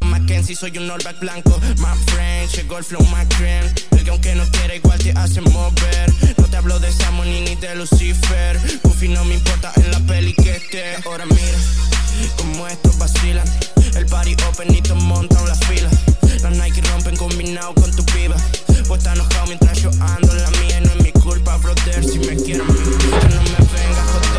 Mackenzie, 0.00 0.56
soy 0.56 0.76
un 0.78 0.86
Norback 0.86 1.20
blanco. 1.20 1.58
My 1.78 1.94
friend, 2.06 2.50
llegó 2.52 2.78
el 2.78 2.84
flow, 2.84 3.02
my 3.02 3.26
cream. 3.36 3.64
El 3.92 4.04
que 4.04 4.10
aunque 4.10 4.34
no 4.34 4.44
quiera, 4.50 4.74
igual 4.74 4.98
te 4.98 5.10
hace 5.12 5.40
mover. 5.40 6.12
No 6.38 6.48
te 6.48 6.56
hablo 6.56 6.78
de 6.78 6.92
Samoni 6.92 7.40
ni 7.42 7.56
de 7.56 7.74
Lucifer. 7.74 8.58
Goofy 8.82 9.08
no 9.08 9.24
me 9.24 9.34
importa 9.34 9.72
en 9.76 9.90
la 9.90 10.00
peli 10.00 10.32
que 10.34 10.56
esté. 10.56 10.96
Ahora 11.04 11.26
mira, 11.26 11.58
como 12.38 12.66
estos 12.66 12.98
vacilan. 12.98 13.46
El 13.94 14.06
party 14.06 14.36
open 14.48 14.74
y 14.74 14.82
todos 14.82 15.02
montan 15.02 15.46
la 15.46 15.54
fila. 15.54 15.90
Las 16.42 16.52
Nike 16.56 16.80
rompen 16.82 17.16
combinado 17.16 17.74
con 17.74 17.94
tu 17.94 18.04
piba. 18.06 18.36
Vos 18.88 18.98
estás 18.98 19.14
enojado 19.14 19.46
mientras 19.46 19.80
yo 19.80 19.90
ando 20.00 20.32
en 20.32 20.42
la 20.42 20.50
mía. 20.50 20.80
No 20.80 20.90
es 20.92 21.02
mi 21.02 21.12
culpa, 21.12 21.56
brother, 21.58 22.04
si 22.04 22.18
me 22.20 22.36
quieren. 22.36 22.66
Que 22.66 23.28
no 23.28 23.42
me 23.42 23.58
venga 23.72 24.02
a 24.02 24.06
joder, 24.12 24.35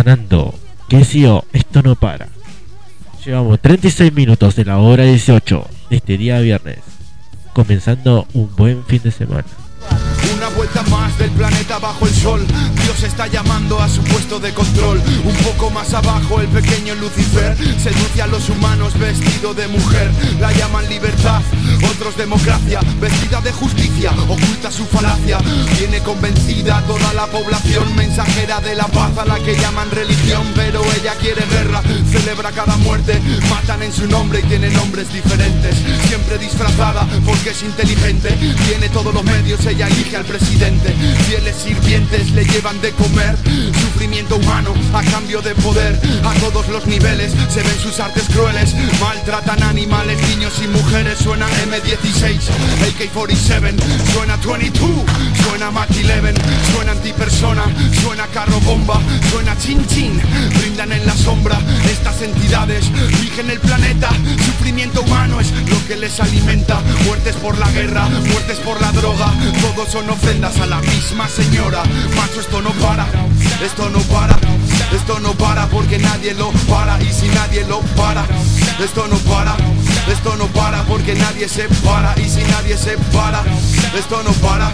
Sonando, 0.00 0.54
que 0.88 1.04
sí 1.04 1.26
o 1.26 1.44
esto 1.52 1.82
no 1.82 1.94
para. 1.94 2.28
Llevamos 3.22 3.60
36 3.60 4.14
minutos 4.14 4.56
de 4.56 4.64
la 4.64 4.78
hora 4.78 5.04
18 5.04 5.68
de 5.90 5.96
este 5.96 6.16
día 6.16 6.40
viernes, 6.40 6.78
comenzando 7.52 8.26
un 8.32 8.48
buen 8.56 8.82
fin 8.86 9.02
de 9.04 9.10
semana. 9.10 9.44
Vuelta 10.60 10.82
más 10.90 11.16
del 11.16 11.30
planeta 11.30 11.78
bajo 11.78 12.06
el 12.06 12.14
sol. 12.14 12.46
Dios 12.84 13.02
está 13.02 13.26
llamando 13.28 13.80
a 13.80 13.88
su 13.88 14.02
puesto 14.02 14.38
de 14.38 14.52
control. 14.52 15.00
Un 15.24 15.34
poco 15.36 15.70
más 15.70 15.94
abajo 15.94 16.38
el 16.38 16.48
pequeño 16.48 16.94
Lucifer 16.96 17.56
seduce 17.78 18.20
a 18.20 18.26
los 18.26 18.46
humanos 18.50 18.92
vestido 18.98 19.54
de 19.54 19.68
mujer. 19.68 20.10
La 20.38 20.52
llaman 20.52 20.86
libertad, 20.90 21.40
otros 21.90 22.14
democracia. 22.14 22.80
Vestida 23.00 23.40
de 23.40 23.52
justicia, 23.52 24.12
oculta 24.28 24.70
su 24.70 24.84
falacia. 24.84 25.38
Viene 25.78 26.00
convencida 26.00 26.82
toda 26.86 27.10
la 27.14 27.26
población 27.28 27.96
mensajera 27.96 28.60
de 28.60 28.74
la 28.74 28.86
paz 28.88 29.16
a 29.16 29.24
la 29.24 29.38
que 29.38 29.56
llaman 29.56 29.90
religión. 29.90 30.42
Pero 30.54 30.82
ella 31.00 31.14
quiere 31.14 31.42
guerra, 31.46 31.80
celebra 32.10 32.52
cada 32.52 32.76
muerte. 32.76 33.18
Matan 33.48 33.82
en 33.82 33.94
su 33.94 34.06
nombre 34.06 34.40
y 34.40 34.42
tiene 34.42 34.68
nombres 34.68 35.10
diferentes. 35.10 35.74
Siempre 36.06 36.36
disfrazada 36.36 37.08
porque 37.24 37.48
es 37.48 37.62
inteligente. 37.62 38.28
Tiene 38.68 38.90
todos 38.90 39.14
los 39.14 39.24
medios, 39.24 39.64
ella 39.64 39.86
elige 39.86 40.18
al 40.18 40.26
presidente. 40.26 40.49
Fieles 41.26 41.56
sirvientes 41.56 42.32
le 42.32 42.44
llevan 42.44 42.80
de 42.82 42.90
comer. 42.92 43.36
Sufrimiento 43.72 44.36
humano 44.36 44.74
a 44.92 45.02
cambio 45.04 45.40
de 45.40 45.54
poder. 45.54 45.98
A 46.24 46.34
todos 46.34 46.68
los 46.68 46.86
niveles 46.86 47.32
se 47.48 47.62
ven 47.62 47.78
sus 47.80 48.00
artes 48.00 48.24
crueles. 48.28 48.74
Maltratan 49.00 49.62
animales, 49.62 50.20
niños 50.28 50.52
y 50.62 50.66
mujeres. 50.66 51.18
Suena 51.18 51.46
M16, 51.48 52.40
AK-47, 52.82 53.74
suena 54.12 54.36
22, 54.36 54.90
suena 55.44 55.70
Mach 55.70 55.88
11, 55.88 56.34
suena 56.74 56.92
antipersona, 56.92 57.64
suena 58.02 58.26
carro 58.26 58.60
bomba, 58.60 59.00
suena 59.30 59.56
chin 59.56 59.86
chin. 59.86 60.20
Brindan 60.58 60.92
en 60.92 61.06
la 61.06 61.16
sombra 61.16 61.58
estas 61.90 62.20
entidades. 62.22 62.90
Rigen 63.22 63.50
el 63.50 63.60
planeta. 63.60 64.10
Sufrimiento 64.44 65.02
humano 65.02 65.40
es 65.40 65.52
lo 65.52 65.86
que 65.86 65.96
les 65.96 66.18
alimenta. 66.20 66.80
Muertes 67.06 67.36
por 67.36 67.56
la 67.58 67.70
guerra, 67.70 68.08
muertes 68.08 68.58
por 68.58 68.80
la 68.80 68.90
droga. 68.92 69.32
Todos 69.60 69.90
son 69.90 70.10
a 70.42 70.66
la 70.66 70.80
misma 70.80 71.28
señora. 71.28 71.82
Macho, 72.16 72.40
esto 72.40 72.62
no 72.62 72.70
para, 72.72 73.06
esto 73.62 73.90
no 73.90 73.98
para, 74.00 74.38
esto 74.90 75.20
no 75.20 75.32
para 75.32 75.66
porque 75.66 75.98
nadie 75.98 76.32
lo 76.32 76.50
para. 76.66 76.98
Y 77.02 77.12
si 77.12 77.28
nadie 77.28 77.62
lo 77.66 77.80
para, 77.94 78.24
esto 78.82 79.06
no 79.06 79.16
para, 79.18 79.54
esto 80.10 80.36
no 80.36 80.46
para 80.46 80.82
porque 80.84 81.14
nadie 81.14 81.46
se 81.46 81.68
para. 81.84 82.14
Y 82.18 82.28
si 82.28 82.42
nadie 82.44 82.78
se 82.78 82.96
para, 83.12 83.42
esto 83.94 84.22
no 84.22 84.32
para, 84.32 84.72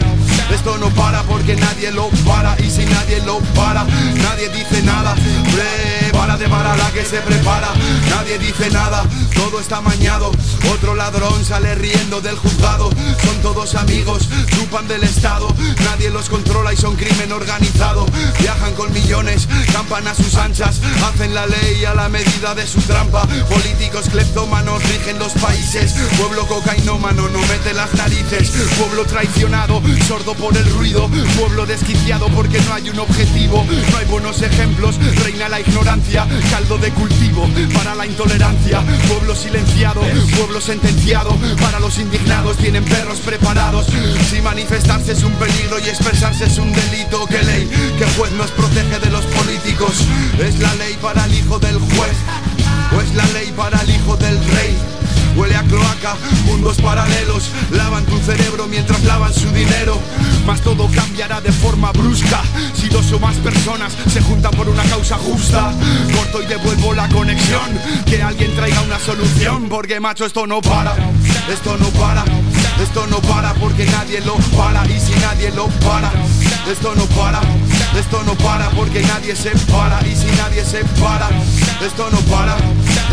esto 0.54 0.78
no 0.78 0.90
para 0.90 1.22
porque 1.22 1.56
nadie 1.56 1.90
lo 1.90 2.08
para. 2.24 2.56
Y 2.60 2.70
si 2.70 2.84
nadie 2.84 3.20
lo 3.22 3.38
para, 3.54 3.84
nadie 3.84 4.48
dice 4.50 4.82
nada. 4.82 5.14
Prepárate 5.54 6.48
para 6.48 6.76
la 6.76 6.90
que 6.92 7.04
se 7.04 7.20
prepara, 7.20 7.68
nadie 8.10 8.38
dice 8.38 8.70
nada, 8.70 9.04
todo 9.34 9.60
está 9.60 9.80
mañado. 9.80 10.30
Otro 10.72 10.94
ladrón 10.94 11.44
sale 11.44 11.74
riendo 11.74 12.20
del 12.20 12.36
juzgado. 12.36 12.90
Son 13.24 13.42
todos 13.42 13.74
amigos, 13.74 14.28
chupan 14.48 14.88
del 14.88 15.02
Estado. 15.04 15.48
Nadie 15.84 16.10
los 16.10 16.28
controla 16.28 16.72
y 16.72 16.76
son 16.76 16.96
crimen 16.96 17.32
organizado. 17.32 18.06
Viajan 18.40 18.74
con 18.74 18.92
millones, 18.92 19.48
campan 19.72 20.06
a 20.06 20.14
sus 20.14 20.34
anchas. 20.36 20.80
Hacen 21.04 21.34
la 21.34 21.46
ley 21.46 21.84
a 21.84 21.94
la 21.94 22.08
medida 22.08 22.54
de 22.54 22.66
su 22.66 22.80
trampa. 22.82 23.26
Políticos 23.48 24.08
cleptómanos 24.10 24.82
rigen 24.82 25.18
los 25.18 25.32
países. 25.32 25.92
Pueblo 26.18 26.46
cocainómano 26.46 27.28
no 27.28 27.38
mete 27.40 27.72
las 27.74 27.92
narices. 27.94 28.50
Pueblo 28.78 29.04
traicionado, 29.04 29.82
sordo 30.06 30.34
por 30.38 30.56
el 30.56 30.64
ruido. 30.70 31.08
Pueblo 31.38 31.66
desquiciado 31.66 32.28
porque 32.28 32.60
no 32.62 32.74
hay 32.74 32.88
un 32.90 32.98
objetivo. 32.98 33.64
No 33.90 33.98
hay 33.98 34.06
buenos 34.06 34.42
ejemplos, 34.42 34.96
reina 35.24 35.48
la 35.48 35.60
ignorancia. 35.60 36.26
Caldo 36.50 36.78
de 36.78 36.90
cultivo 36.90 37.48
para 37.74 37.94
la 37.94 38.06
intolerancia. 38.06 38.82
Pueblo 39.08 39.34
silenciado, 39.34 40.00
pueblo 40.36 40.60
sentenciado. 40.60 41.36
Para 41.60 41.80
los 41.80 41.98
indignados 41.98 42.56
tienen 42.56 42.84
perros 42.84 43.18
preparados. 43.20 43.86
Si 44.30 44.40
manifestarse 44.40 45.12
es 45.12 45.22
un 45.22 45.32
peligro 45.34 45.78
y 45.78 45.88
expresarse 45.88 46.46
es 46.46 46.58
un 46.58 46.72
delito, 46.72 47.26
¿qué 47.26 47.42
ley? 47.42 47.68
¿Qué 47.98 48.06
juez 48.16 48.32
nos 48.32 48.50
protege 48.50 48.98
de 48.98 49.10
los 49.10 49.24
políticos? 49.26 50.04
¿Es 50.38 50.58
la 50.58 50.74
ley 50.74 50.96
para 51.00 51.24
el 51.24 51.34
hijo 51.34 51.58
del 51.58 51.78
juez? 51.78 52.16
¿O 52.96 53.00
es 53.00 53.14
la 53.14 53.26
ley 53.26 53.52
para 53.56 53.80
el 53.82 53.90
hijo 53.90 54.16
del 54.16 54.36
rey? 54.36 54.76
Huele 55.36 55.54
a 55.54 55.62
cloaca, 55.62 56.16
mundos 56.46 56.78
paralelos 56.78 57.50
Lavan 57.70 58.04
tu 58.06 58.18
cerebro 58.18 58.66
mientras 58.66 59.02
lavan 59.04 59.32
su 59.32 59.50
dinero. 59.50 60.00
Mas 60.46 60.60
todo 60.62 60.88
cambiará 60.94 61.40
de 61.40 61.52
forma 61.52 61.92
brusca 61.92 62.42
Si 62.74 62.88
dos 62.88 63.12
o 63.12 63.18
más 63.18 63.36
personas 63.36 63.92
se 64.12 64.20
juntan 64.22 64.52
por 64.52 64.68
una 64.68 64.82
causa 64.84 65.16
justa. 65.18 65.72
Corto 66.14 66.42
y 66.42 66.46
devuelvo 66.46 66.94
la 66.94 67.08
conexión 67.08 67.78
Que 68.06 68.22
alguien 68.22 68.54
traiga 68.56 68.80
una 68.82 68.98
solución. 68.98 69.68
Porque 69.68 70.00
macho 70.00 70.24
esto 70.24 70.46
no 70.46 70.60
para 70.60 70.94
Esto 71.52 71.76
no 71.76 71.88
para 71.90 72.24
esto 72.82 73.06
no 73.06 73.20
para 73.22 73.54
porque 73.54 73.86
nadie 73.86 74.20
lo 74.20 74.36
para. 74.56 74.84
Y 74.86 75.00
si 75.00 75.12
nadie 75.20 75.50
lo 75.52 75.66
para, 75.86 76.12
esto 76.70 76.94
no 76.94 77.06
para, 77.06 77.40
esto 77.98 78.22
no 78.24 78.34
para 78.34 78.68
porque 78.70 79.02
nadie 79.02 79.34
se 79.34 79.50
para 79.72 80.06
y 80.06 80.14
si 80.14 80.26
nadie 80.36 80.64
se 80.64 80.84
para, 81.00 81.28
esto 81.80 82.10
no 82.10 82.18
para, 82.32 82.56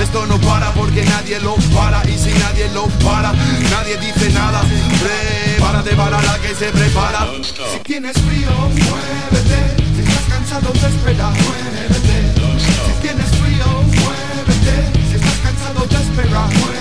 esto 0.02 0.26
no 0.26 0.38
para 0.42 0.72
porque 0.74 1.04
nadie 1.06 1.40
lo 1.40 1.56
para 1.74 2.04
y 2.10 2.18
si 2.18 2.32
nadie 2.40 2.70
lo 2.74 2.88
para, 3.06 3.32
nadie 3.72 3.98
dice 3.98 4.30
nada. 4.32 4.62
Prepárate 5.02 5.96
para 5.96 6.22
la 6.22 6.38
que 6.40 6.54
se 6.54 6.70
prepara. 6.72 7.28
Si 7.72 7.80
tienes 7.84 8.14
frío, 8.14 8.52
muévete. 8.52 9.84
Si 9.96 10.02
estás 10.02 10.26
cansado 10.30 10.74
de 10.74 10.88
esperar, 10.88 11.32
muévete. 11.32 12.34
Si 12.66 13.02
tienes 13.02 13.30
frío, 13.40 13.66
muévete. 13.84 15.00
Si 15.10 15.16
estás 15.16 15.38
cansado 15.44 15.86
de 15.86 15.96
esperar, 15.96 16.48
muévete. 16.48 16.73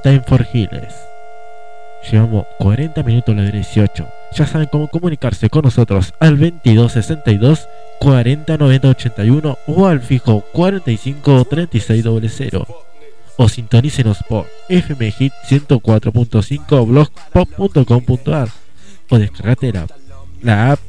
Time 0.00 0.20
for 0.20 0.44
giles. 0.44 0.94
Llevamos 2.10 2.46
40 2.58 3.02
minutos 3.02 3.36
a 3.36 3.40
las 3.40 3.52
18. 3.52 4.08
Ya 4.32 4.46
saben 4.46 4.68
cómo 4.70 4.88
comunicarse 4.88 5.50
con 5.50 5.64
nosotros 5.64 6.14
al 6.20 6.38
2262 6.38 7.68
40 7.98 8.56
90 8.56 8.88
81 8.88 9.58
o 9.66 9.86
al 9.86 10.00
fijo 10.00 10.44
45 10.52 11.44
36 11.44 12.04
00. 12.04 12.66
O 13.36 13.48
sintonícenos 13.48 14.18
por 14.28 14.46
fmhit 14.68 15.32
104.5 15.48 16.86
blogpop.com.ar 16.86 18.48
o 19.10 19.18
descargate 19.18 19.72
la, 19.72 19.86
la 20.42 20.72
app 20.72 20.80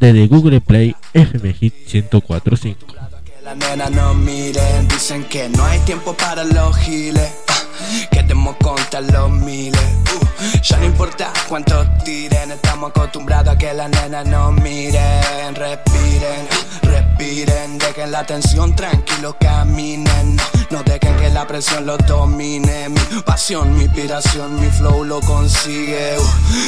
desde 0.00 0.26
Google 0.26 0.60
Play 0.60 0.94
fmhit 1.12 1.74
104.5. 1.86 2.76
La 3.44 3.54
nena 3.54 3.88
no 3.90 4.14
miren, 4.14 4.88
dicen 4.88 5.24
que 5.24 5.48
no 5.48 5.64
hay 5.64 5.78
tiempo 5.80 6.14
para 6.14 6.44
los 6.44 6.76
giles. 6.78 7.30
Queremos 8.28 8.56
contar 8.62 9.04
los 9.04 9.30
miles. 9.30 9.80
uh, 9.80 10.60
ya 10.62 10.76
no 10.76 10.84
importa 10.84 11.32
cuántos 11.48 11.86
tiren, 12.04 12.50
estamos 12.50 12.90
acostumbrados 12.90 13.54
a 13.54 13.56
que 13.56 13.72
la 13.72 13.88
nena 13.88 14.22
no 14.22 14.52
miren. 14.52 15.54
Respiren, 15.54 16.46
respiren, 16.82 17.78
dejen 17.78 18.12
la 18.12 18.26
tensión, 18.26 18.76
tranquilos 18.76 19.34
caminen. 19.40 20.36
No 20.68 20.82
dejen 20.82 21.16
que 21.16 21.30
la 21.30 21.46
presión 21.46 21.86
los 21.86 21.96
domine. 22.06 22.90
Mi 22.90 23.22
pasión, 23.22 23.74
mi 23.74 23.84
inspiración, 23.84 24.60
mi 24.60 24.66
flow 24.66 25.04
lo 25.04 25.20
consigue. 25.22 26.18
uh, 26.18 26.22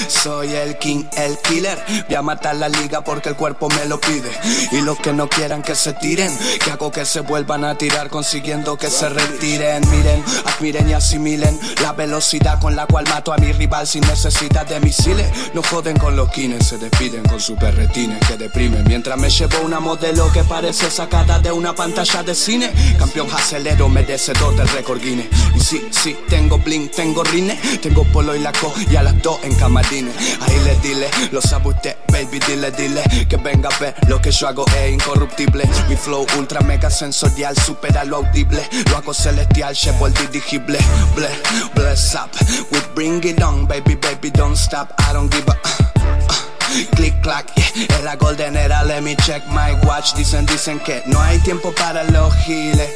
soy 0.08 0.54
el 0.54 0.78
king, 0.78 1.04
el 1.18 1.36
killer. 1.40 1.78
Voy 2.08 2.16
a 2.16 2.22
matar 2.22 2.56
la 2.56 2.70
liga 2.70 3.02
porque 3.04 3.28
el 3.28 3.36
cuerpo 3.36 3.68
me 3.68 3.84
lo 3.84 4.00
pide. 4.00 4.30
Y 4.72 4.80
los 4.80 4.98
que 4.98 5.12
no 5.12 5.28
quieran 5.28 5.62
que 5.62 5.74
se 5.74 5.92
tiren, 5.92 6.34
que 6.64 6.70
hago 6.70 6.90
que 6.90 7.04
se 7.04 7.20
vuelvan 7.20 7.66
a 7.66 7.76
tirar 7.76 8.08
consiguiendo 8.08 8.78
que 8.78 8.88
se 8.88 9.10
retiren. 9.10 9.82
Miren, 9.90 10.24
admiren 10.46 10.88
y 10.88 10.94
asimilen 10.94 11.49
la 11.82 11.92
velocidad 11.92 12.60
con 12.60 12.76
la 12.76 12.86
cual 12.86 13.06
mato 13.08 13.32
a 13.32 13.38
mi 13.38 13.52
rival 13.52 13.86
sin 13.86 14.02
necesidad 14.02 14.66
de 14.66 14.80
misiles. 14.80 15.26
No 15.54 15.62
joden 15.62 15.96
con 15.98 16.16
los 16.16 16.30
kines, 16.30 16.66
se 16.66 16.78
despiden 16.78 17.22
con 17.24 17.40
sus 17.40 17.58
perretines 17.58 18.20
que 18.26 18.36
deprimen. 18.36 18.84
Mientras 18.86 19.18
me 19.18 19.30
llevo 19.30 19.60
una 19.60 19.80
modelo 19.80 20.30
que 20.32 20.44
parece 20.44 20.90
sacada 20.90 21.38
de 21.38 21.52
una 21.52 21.74
pantalla 21.74 22.22
de 22.22 22.34
cine. 22.34 22.72
Campeón 22.98 23.28
acelero, 23.32 23.88
merecedor 23.88 24.54
del 24.56 24.68
récord 24.68 25.00
Guinness. 25.00 25.26
Y 25.54 25.60
sí, 25.60 25.88
sí, 25.90 26.16
tengo 26.28 26.58
bling, 26.58 26.90
tengo 26.90 27.22
rine, 27.24 27.58
tengo 27.82 28.04
polo 28.04 28.34
y 28.34 28.40
la 28.40 28.52
co 28.52 28.72
y 28.90 28.96
a 28.96 29.02
las 29.02 29.20
dos 29.22 29.38
en 29.42 29.54
camarines. 29.54 30.14
Ahí 30.40 30.58
le 30.64 30.76
dile, 30.76 31.08
lo 31.32 31.40
sabe 31.40 31.68
usted, 31.68 31.96
baby, 32.08 32.38
dile, 32.46 32.70
dile 32.72 33.02
que 33.28 33.36
venga 33.36 33.68
a 33.68 33.78
ver 33.78 33.94
lo 34.08 34.20
que 34.20 34.30
yo 34.30 34.48
hago 34.48 34.64
es 34.78 34.92
incorruptible. 34.92 35.68
Mi 35.88 35.96
flow 35.96 36.26
ultra 36.38 36.60
mega 36.60 36.90
sensorial, 36.90 37.56
supera 37.56 38.04
lo 38.04 38.16
audible. 38.16 38.68
Lo 38.90 38.96
hago 38.96 39.14
celestial, 39.14 39.74
llevo 39.74 40.06
el 40.06 40.14
dirigible. 40.14 40.78
Bless, 41.14 41.32
bless 41.74 42.14
up, 42.14 42.30
we 42.72 42.80
bring 42.94 43.22
it 43.24 43.42
on, 43.42 43.66
baby, 43.66 43.94
baby, 43.94 44.30
don't 44.30 44.56
stop. 44.56 44.92
I 44.98 45.12
don't 45.12 45.30
give 45.30 45.48
a. 45.48 45.54
Click 46.94 47.20
clack, 47.22 47.50
yeah. 47.56 47.98
en 47.98 48.04
la 48.04 48.14
golden 48.14 48.56
era, 48.56 48.84
let 48.84 49.02
me 49.02 49.16
check 49.16 49.42
my 49.48 49.74
watch. 49.86 50.14
Dicen, 50.14 50.46
dicen 50.46 50.78
que 50.80 51.02
no 51.06 51.20
hay 51.20 51.38
tiempo 51.40 51.72
para 51.72 52.04
los 52.04 52.32
giles. 52.44 52.90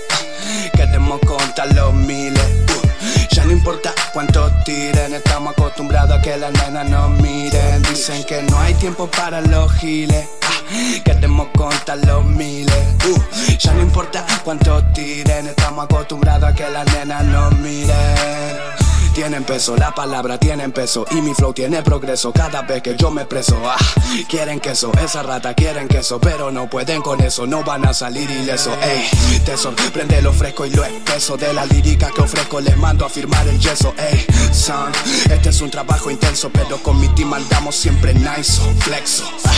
Queremos 0.74 1.20
contar 1.26 1.74
los 1.74 1.92
miles. 1.92 2.40
Uh, 2.68 3.34
ya 3.34 3.44
no 3.44 3.52
importa 3.52 3.92
cuántos 4.12 4.52
tiren, 4.64 5.14
estamos 5.14 5.52
acostumbrados 5.52 6.18
a 6.18 6.22
que 6.22 6.36
las 6.36 6.52
nenas 6.52 6.88
nos 6.88 7.10
miren. 7.20 7.82
Dicen 7.82 8.22
que 8.24 8.42
no 8.42 8.58
hay 8.58 8.74
tiempo 8.74 9.08
para 9.08 9.40
los 9.40 9.72
giles. 9.72 10.24
Ah, 10.70 11.00
Queremos 11.04 11.48
contar 11.56 11.98
los 12.06 12.24
miles. 12.24 12.74
Uh, 13.08 13.56
ya 13.58 13.74
no 13.74 13.82
importa 13.82 14.24
cuántos 14.44 14.92
tiren, 14.92 15.46
estamos 15.48 15.84
acostumbrados 15.84 16.50
a 16.50 16.54
que 16.54 16.68
las 16.70 16.86
nenas 16.92 17.24
nos 17.24 17.52
miren. 17.58 18.83
Tienen 19.14 19.44
peso, 19.44 19.76
la 19.76 19.94
palabra 19.94 20.38
tienen 20.38 20.72
peso 20.72 21.06
y 21.12 21.22
mi 21.22 21.34
flow 21.34 21.52
tiene 21.52 21.82
progreso 21.82 22.32
cada 22.32 22.62
vez 22.62 22.82
que 22.82 22.96
yo 22.96 23.12
me 23.12 23.22
expreso. 23.22 23.56
Ah, 23.64 23.76
quieren 24.28 24.58
queso, 24.58 24.90
esa 25.02 25.22
rata 25.22 25.54
quieren 25.54 25.86
queso, 25.86 26.18
pero 26.20 26.50
no 26.50 26.68
pueden 26.68 27.00
con 27.00 27.20
eso, 27.20 27.46
no 27.46 27.62
van 27.62 27.86
a 27.86 27.94
salir 27.94 28.28
ileso. 28.28 28.76
Ey, 28.82 29.40
te 29.44 29.56
sorprende 29.56 30.20
lo 30.20 30.32
fresco 30.32 30.66
y 30.66 30.70
lo 30.70 30.84
espeso 30.84 31.36
de 31.36 31.52
la 31.52 31.64
lírica 31.64 32.10
que 32.14 32.22
ofrezco, 32.22 32.60
les 32.60 32.76
mando 32.76 33.06
a 33.06 33.08
firmar 33.08 33.46
el 33.46 33.58
yeso. 33.60 33.94
Ey, 33.96 34.26
son, 34.52 34.90
este 35.30 35.50
es 35.50 35.60
un 35.60 35.70
trabajo 35.70 36.10
intenso, 36.10 36.50
pero 36.50 36.78
con 36.78 37.00
mi 37.00 37.08
team 37.14 37.32
andamos 37.34 37.76
siempre 37.76 38.14
nice, 38.14 38.60
flexo. 38.80 39.24
Ah, 39.44 39.52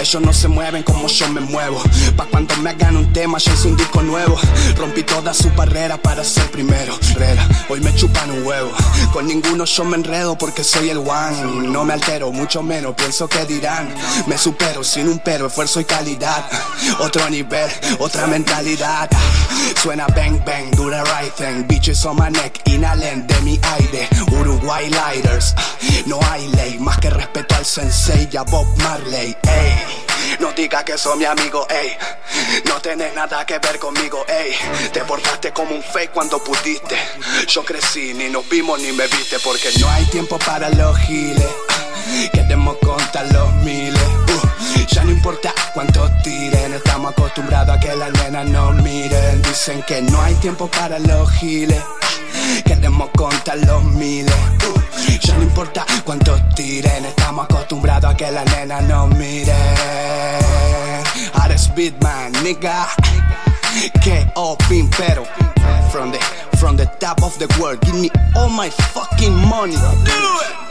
ellos 0.00 0.22
no 0.22 0.32
se 0.32 0.48
mueven 0.48 0.82
como 0.82 1.06
yo 1.08 1.28
me 1.28 1.40
muevo, 1.42 1.82
pa' 2.16 2.26
cuando 2.26 2.56
me 2.56 2.70
hagan 2.70 2.96
un 2.96 3.12
tema, 3.12 3.38
yo 3.38 3.52
hice 3.52 3.68
un 3.68 3.76
disco 3.76 4.02
nuevo. 4.02 4.38
Rompí 4.78 5.02
toda 5.02 5.34
su 5.34 5.50
barrera 5.50 5.96
para 6.00 6.24
ser 6.24 6.50
primero. 6.50 6.98
Rera, 7.14 7.46
hoy 7.68 7.80
me 7.80 7.94
chupan 7.94 8.30
un 8.30 8.46
huevo. 8.46 8.72
Con 9.12 9.26
ninguno 9.26 9.64
yo 9.64 9.84
me 9.84 9.96
enredo 9.96 10.36
porque 10.36 10.64
soy 10.64 10.90
el 10.90 10.98
one. 10.98 11.68
No 11.68 11.84
me 11.84 11.94
altero, 11.94 12.32
mucho 12.32 12.62
menos 12.62 12.94
pienso 12.94 13.28
que 13.28 13.44
dirán. 13.44 13.92
Me 14.26 14.36
supero 14.38 14.84
sin 14.84 15.08
un 15.08 15.18
pero, 15.18 15.46
esfuerzo 15.46 15.80
y 15.80 15.84
calidad. 15.84 16.44
Otro 17.00 17.28
nivel, 17.30 17.70
otra 17.98 18.26
mentalidad. 18.26 19.08
Suena 19.82 20.06
bang 20.08 20.42
bang, 20.44 20.70
the 20.70 21.02
right 21.04 21.32
thing. 21.34 21.66
Bitches 21.66 22.04
on 22.06 22.16
my 22.16 22.30
neck, 22.30 22.60
inhalen 22.66 23.26
de 23.26 23.40
mi 23.42 23.58
aire. 23.62 24.08
Uruguay 24.32 24.88
Lighters, 24.88 25.54
no 26.06 26.18
hay 26.30 26.48
ley. 26.48 26.78
Más 26.78 26.98
que 26.98 27.10
respeto 27.10 27.54
al 27.54 27.64
sensei 27.64 28.28
y 28.30 28.36
a 28.36 28.42
Bob 28.42 28.66
Marley. 28.78 29.36
Ey. 29.42 30.06
No 30.40 30.52
digas 30.52 30.84
que 30.84 30.98
soy 30.98 31.18
mi 31.18 31.24
amigo, 31.24 31.66
ey. 31.68 31.96
No 32.66 32.80
tenés 32.80 33.14
nada 33.14 33.44
que 33.44 33.58
ver 33.58 33.78
conmigo, 33.78 34.24
ey. 34.28 34.54
Te 34.92 35.00
portaste 35.04 35.52
como 35.52 35.74
un 35.74 35.82
fake 35.82 36.12
cuando 36.12 36.42
pudiste. 36.42 36.96
Yo 37.48 37.64
crecí, 37.64 38.14
ni 38.14 38.28
nos 38.28 38.48
vimos 38.48 38.80
ni 38.80 38.92
me 38.92 39.06
viste, 39.08 39.38
porque 39.40 39.70
no 39.80 39.88
hay 39.90 40.04
tiempo 40.06 40.38
para 40.38 40.68
los 40.70 40.96
giles. 40.98 41.46
Queremos 42.32 42.76
contar 42.78 43.26
los 43.32 43.52
miles. 43.64 44.02
Uh, 44.02 44.86
ya 44.86 45.02
no 45.04 45.10
importa 45.10 45.52
cuántos 45.74 46.10
tiren, 46.22 46.74
estamos 46.74 47.12
acostumbrados 47.12 47.76
a 47.76 47.80
que 47.80 47.94
las 47.96 48.12
nenas 48.12 48.46
nos 48.46 48.74
miren. 48.76 49.42
Dicen 49.42 49.82
que 49.82 50.02
no 50.02 50.20
hay 50.22 50.34
tiempo 50.36 50.68
para 50.68 50.98
los 50.98 51.30
giles. 51.32 51.82
Queremos 52.64 53.10
contar 53.16 53.58
los 53.58 53.82
miles. 53.84 54.34
Uh, 54.68 55.18
ya 55.20 55.34
no 55.34 55.42
importa 55.42 55.84
cuántos 56.04 56.40
tiren, 56.54 57.04
estamos 57.04 57.44
acostumbrados 57.44 58.12
a 58.12 58.16
que 58.16 58.30
las 58.30 58.44
nenas 58.46 58.82
nos 58.84 59.08
miren. 59.16 60.85
Ares 61.46 61.68
Beatman, 61.68 62.32
nigga. 62.42 62.86
K.O. 64.02 64.56
Pimpero. 64.62 65.24
From 65.92 66.10
the, 66.10 66.18
from 66.58 66.76
the 66.76 66.86
top 66.98 67.22
of 67.22 67.38
the 67.38 67.46
world, 67.60 67.80
give 67.82 67.94
me 67.94 68.10
all 68.34 68.48
my 68.48 68.68
fucking 68.68 69.32
money. 69.32 69.76
Do 69.76 70.12
it. 70.12 70.65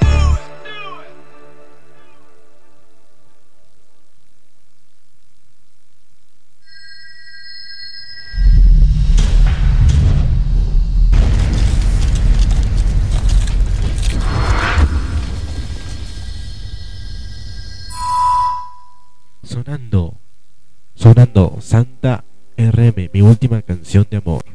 Sonando 21.06 21.58
Santa 21.62 22.24
RM, 22.58 23.12
mi 23.14 23.22
última 23.22 23.62
canción 23.62 24.08
de 24.10 24.18
amor. 24.18 24.55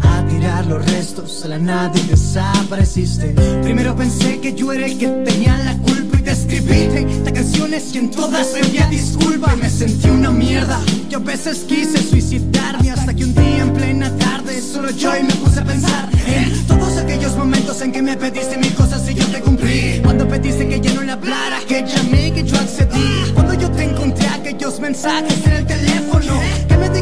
A 0.00 0.24
tirar 0.28 0.66
los 0.66 0.84
restos 0.92 1.44
a 1.44 1.48
la 1.48 1.58
nada 1.58 1.92
y 1.96 2.08
desapareciste. 2.08 3.34
Primero 3.62 3.96
pensé 3.96 4.38
que 4.38 4.54
yo 4.54 4.72
era 4.72 4.86
el 4.86 4.96
que 4.96 5.08
tenía 5.08 5.58
la 5.58 5.76
culpa 5.78 6.18
Y 6.18 6.22
te 6.22 6.30
escribí 6.30 6.88
30 6.88 7.32
canciones 7.32 7.94
y 7.94 7.98
en 7.98 8.10
todas 8.10 8.46
pedía 8.48 8.86
disculpa. 8.86 9.54
Y 9.54 9.60
me 9.60 9.70
sentí 9.70 10.08
una 10.08 10.30
mierda 10.30 10.80
Yo 11.08 11.18
a 11.18 11.22
veces 11.22 11.64
quise 11.68 11.98
suicidarme 11.98 12.90
Hasta 12.90 13.12
que 13.14 13.24
un 13.24 13.34
día 13.34 13.62
en 13.62 13.72
plena 13.72 14.10
tarde 14.16 14.60
Solo 14.60 14.90
yo 14.90 15.16
y 15.16 15.24
me 15.24 15.34
puse 15.34 15.60
a 15.60 15.64
pensar 15.64 16.08
En 16.26 16.66
todos 16.66 16.96
aquellos 16.98 17.36
momentos 17.36 17.80
en 17.82 17.92
que 17.92 18.02
me 18.02 18.16
pediste 18.16 18.56
mil 18.58 18.74
cosas 18.74 19.08
y 19.10 19.14
yo 19.14 19.26
te 19.26 19.40
cumplí. 19.40 20.00
Cuando 20.02 20.28
pediste 20.28 20.68
que 20.68 20.80
ya 20.80 20.94
no 20.94 21.02
le 21.02 21.12
hablara 21.12 21.58
Que 21.66 21.84
llamé, 21.84 22.32
que 22.32 22.44
yo 22.44 22.56
accedí. 22.56 23.32
Cuando 23.34 23.54
yo 23.54 23.70
te 23.72 23.82
encontré 23.82 24.28
aquellos 24.28 24.78
mensajes 24.78 25.44
en 25.44 25.52
el 25.52 25.66
teléfono 25.66 26.40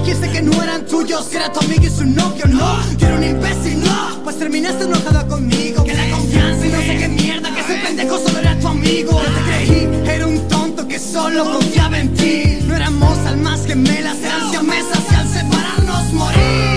dijiste 0.05 0.31
que 0.31 0.43
no 0.43 0.63
eran 0.63 0.85
tuyos 0.85 1.27
que 1.27 1.37
era 1.37 1.51
tu 1.51 1.61
amigo 1.61 1.83
y 1.83 1.91
su 1.91 2.05
novio, 2.05 2.45
no. 2.47 2.79
Que 2.99 3.07
era 3.07 3.15
un 3.17 3.25
imbécil, 3.25 3.83
no. 3.83 4.23
Pues 4.23 4.39
terminaste 4.39 4.85
enojada 4.85 5.27
conmigo. 5.27 5.83
Que 5.83 5.95
la 5.95 6.11
confianza 6.11 6.67
y 6.67 6.71
no 6.71 6.79
sé 6.79 6.97
qué 6.99 7.09
mierda, 7.09 7.55
que 7.55 7.61
ese 7.61 7.75
pendejo 7.77 8.19
solo 8.19 8.39
era 8.39 8.59
tu 8.59 8.69
amigo. 8.69 9.13
No 9.13 9.19
te 9.19 9.41
creí, 9.51 9.89
era 10.07 10.27
un 10.27 10.47
tonto 10.49 10.87
que 10.87 10.99
solo 10.99 11.45
confiaba 11.45 11.99
en 11.99 12.15
ti. 12.15 12.59
No 12.67 12.77
éramos 12.77 13.17
almas 13.27 13.65
gemelas, 13.67 14.19
eran 14.19 14.51
siamesas 14.51 15.01
y 15.11 15.15
al 15.15 15.29
separarnos 15.29 16.13
morí. 16.13 16.74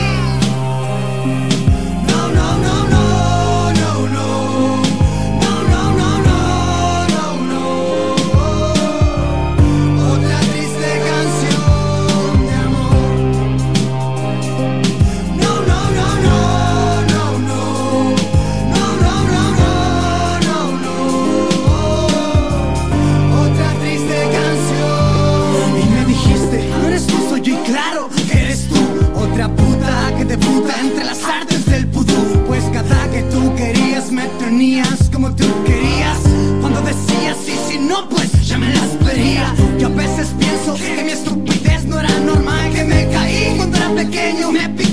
Cuando 44.12 44.56
era 44.56 44.70
pequeño, 44.70 44.87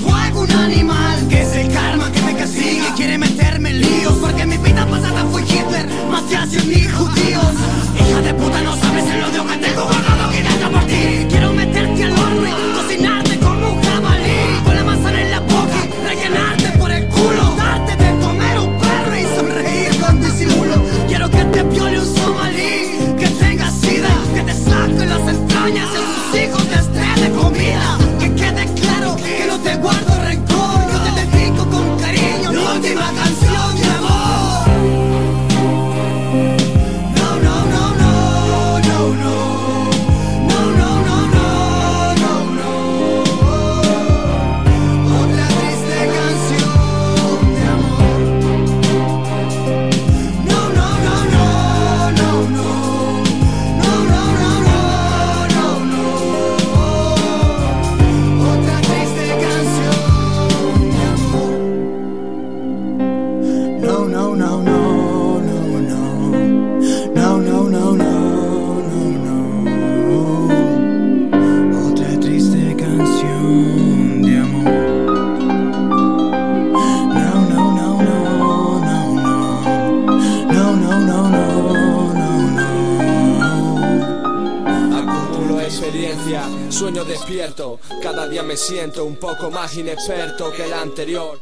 siento 88.65 89.05
un 89.05 89.15
poco 89.17 89.51
más 89.51 89.77
inexperto 89.77 90.51
que 90.51 90.65
el 90.65 90.73
anterior. 90.73 91.39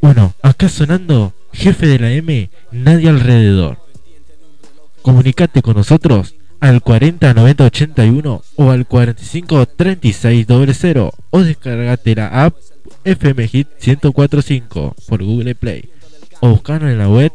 Bueno, 0.00 0.34
acá 0.42 0.68
sonando 0.68 1.32
Jefe 1.52 1.86
de 1.86 2.00
la 2.00 2.10
M, 2.10 2.50
nadie 2.72 3.08
alrededor. 3.08 3.78
Comunicate 5.02 5.62
con 5.62 5.76
nosotros 5.76 6.34
al 6.58 6.82
40 6.82 7.34
90 7.34 7.64
81 7.64 8.42
o 8.56 8.70
al 8.70 8.86
45 8.86 9.66
36 9.66 10.46
00 10.46 11.12
o 11.30 11.40
descargate 11.40 12.14
la 12.16 12.44
app 12.44 12.56
FM 13.04 13.46
Hit 13.46 13.68
1045 13.84 14.96
por 15.08 15.22
Google 15.22 15.54
Play 15.54 15.90
o 16.40 16.48
buscarnos 16.48 16.90
en 16.90 16.98
la 16.98 17.08
web 17.08 17.32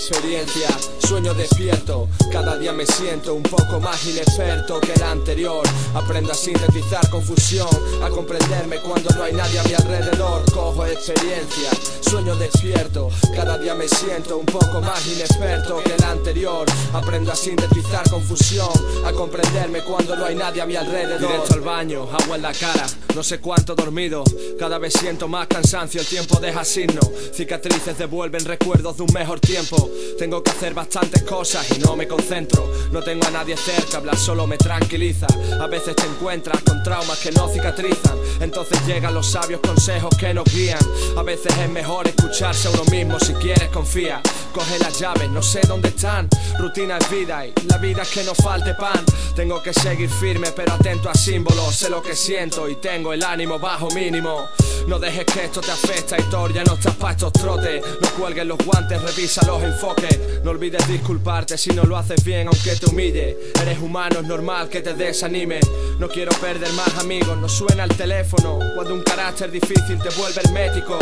Experiencia, 0.10 0.68
sueño 1.12 1.34
despierto. 1.34 2.08
Cada 2.32 2.58
día 2.58 2.72
me 2.72 2.86
siento 2.86 3.34
un 3.34 3.44
poco 3.44 3.82
más 3.82 4.02
inexperto 4.08 4.80
que 4.80 4.94
el 4.94 5.04
anterior. 5.04 5.62
Aprendo 5.94 6.32
a 6.32 6.36
sintetizar 6.36 7.10
confusión, 7.10 7.68
a 8.02 8.10
comprenderme 8.10 8.78
cuando 8.78 9.10
no 9.18 9.24
hay 9.24 9.34
nadie 9.34 9.60
a 9.60 9.64
mi 9.64 9.74
alrededor. 9.74 10.50
Cojo 10.54 10.86
experiencia, 10.86 11.70
sueño 12.00 12.38
despierto. 12.38 13.10
Cada 13.36 13.58
día 13.58 13.76
me 13.76 13.90
siento 13.90 14.38
un 14.38 14.46
poco 14.46 14.80
más 14.80 15.06
inexperto 15.06 15.84
que 15.84 15.94
el 15.96 16.04
anterior. 16.06 16.66
Aprendo 16.94 17.34
a 17.34 17.36
sintetizar 17.36 18.10
confusión, 18.10 18.72
a 19.04 19.12
comprenderme 19.12 19.82
cuando 19.82 20.16
no 20.16 20.24
hay 20.24 20.36
nadie 20.36 20.62
a 20.62 20.66
mi 20.66 20.78
alrededor. 20.78 21.20
Directo 21.20 21.56
al 21.56 21.62
baño, 21.62 22.08
agua 22.10 22.38
en 22.38 22.42
la 22.42 22.54
cara, 22.54 22.86
no 23.14 23.22
sé 23.22 23.40
cuánto 23.40 23.76
dormido. 23.76 24.24
Cada 24.58 24.78
vez 24.78 24.94
siento 24.94 25.28
más 25.28 25.48
cansancio, 25.48 26.00
el 26.00 26.08
tiempo 26.08 26.40
deja 26.40 26.64
signo. 26.64 27.02
Cicatrices 27.34 27.98
devuelven 27.98 28.46
recuerdos 28.46 28.96
de 28.96 29.04
un 29.04 29.14
mejor 29.14 29.42
tiempo. 29.42 29.90
Tengo 30.18 30.42
que 30.42 30.52
hacer 30.52 30.74
bastantes 31.02 31.24
cosas 31.24 31.66
y 31.72 31.80
no 31.80 31.96
me 31.96 32.08
concentro. 32.08 32.72
No 32.92 33.02
tengo 33.02 33.26
a 33.26 33.32
nadie 33.32 33.58
cerca, 33.58 33.98
hablar 33.98 34.18
solo 34.18 34.46
me 34.46 34.58
tranquiliza. 34.58 35.28
A 35.60 35.68
veces 35.68 35.96
te 35.96 36.04
encuentras 36.06 36.62
con 36.64 36.84
traumas 36.84 37.20
que 37.20 37.32
no 37.32 37.48
cicatrizan. 37.48 38.18
Entonces 38.40 38.80
llegan 38.86 39.14
los 39.14 39.32
sabios 39.32 39.62
consejos 39.62 40.16
que 40.18 40.34
nos 40.34 40.46
guían. 40.46 40.80
A 41.18 41.24
veces 41.24 41.58
es 41.58 41.70
mejor 41.70 42.08
escucharse 42.08 42.68
a 42.68 42.72
uno 42.72 42.84
mismo 42.86 43.20
si 43.20 43.34
quieres 43.34 43.70
confía. 43.70 44.22
Coge 44.54 44.78
las 44.80 45.00
llaves, 45.00 45.30
no 45.30 45.42
sé 45.42 45.62
dónde 45.68 45.90
están. 45.90 46.28
Rutina 46.60 46.98
es 46.98 47.10
vida 47.10 47.46
y 47.46 47.54
la 47.68 47.78
vida 47.78 48.04
es 48.04 48.10
que 48.10 48.24
no 48.24 48.36
falte 48.36 48.74
pan. 48.76 49.04
Tengo 49.36 49.62
que 49.64 49.74
seguir 49.74 50.10
firme 50.10 50.52
pero 50.56 50.74
atento 50.74 51.10
a 51.10 51.14
símbolos. 51.14 51.76
Sé 51.76 51.90
lo 51.90 52.02
que 52.02 52.16
siento 52.16 52.68
y 52.70 52.76
tengo 52.76 53.14
el 53.14 53.24
ánimo 53.24 53.58
bajo 53.58 53.90
mínimo. 53.92 54.48
No 54.88 55.00
dejes 55.00 55.26
que 55.26 55.46
esto 55.46 55.62
te 55.62 55.72
afecte, 55.72 56.16
Hitor, 56.20 56.54
ya 56.54 56.64
no 56.64 56.74
estás 56.74 56.96
pa' 56.96 57.12
estos 57.12 57.32
trotes. 57.34 57.82
No 58.02 58.10
cuelgues 58.12 58.46
los 58.46 58.58
guantes, 58.58 59.02
revisa 59.02 59.46
los 59.46 59.62
sofoque. 59.62 60.42
No 60.44 60.52
olvides 60.52 60.81
disculparte 60.88 61.58
si 61.58 61.72
no 61.72 61.84
lo 61.84 61.98
haces 61.98 62.24
bien, 62.24 62.48
aunque 62.48 62.76
te 62.76 62.86
humille. 62.88 63.38
Eres 63.62 63.80
humano, 63.80 64.20
es 64.20 64.28
normal 64.28 64.70
que 64.70 64.82
te 64.82 64.94
desanime. 64.94 65.60
No 66.00 66.08
quiero 66.08 66.32
perder 66.40 66.72
más 66.74 66.98
amigos, 67.00 67.38
no 67.38 67.50
suena 67.50 67.84
el 67.84 67.96
teléfono. 67.96 68.60
Cuando 68.76 68.94
un 68.94 69.04
carácter 69.04 69.52
difícil 69.52 70.00
te 70.02 70.10
vuelve 70.18 70.42
hermético. 70.44 70.98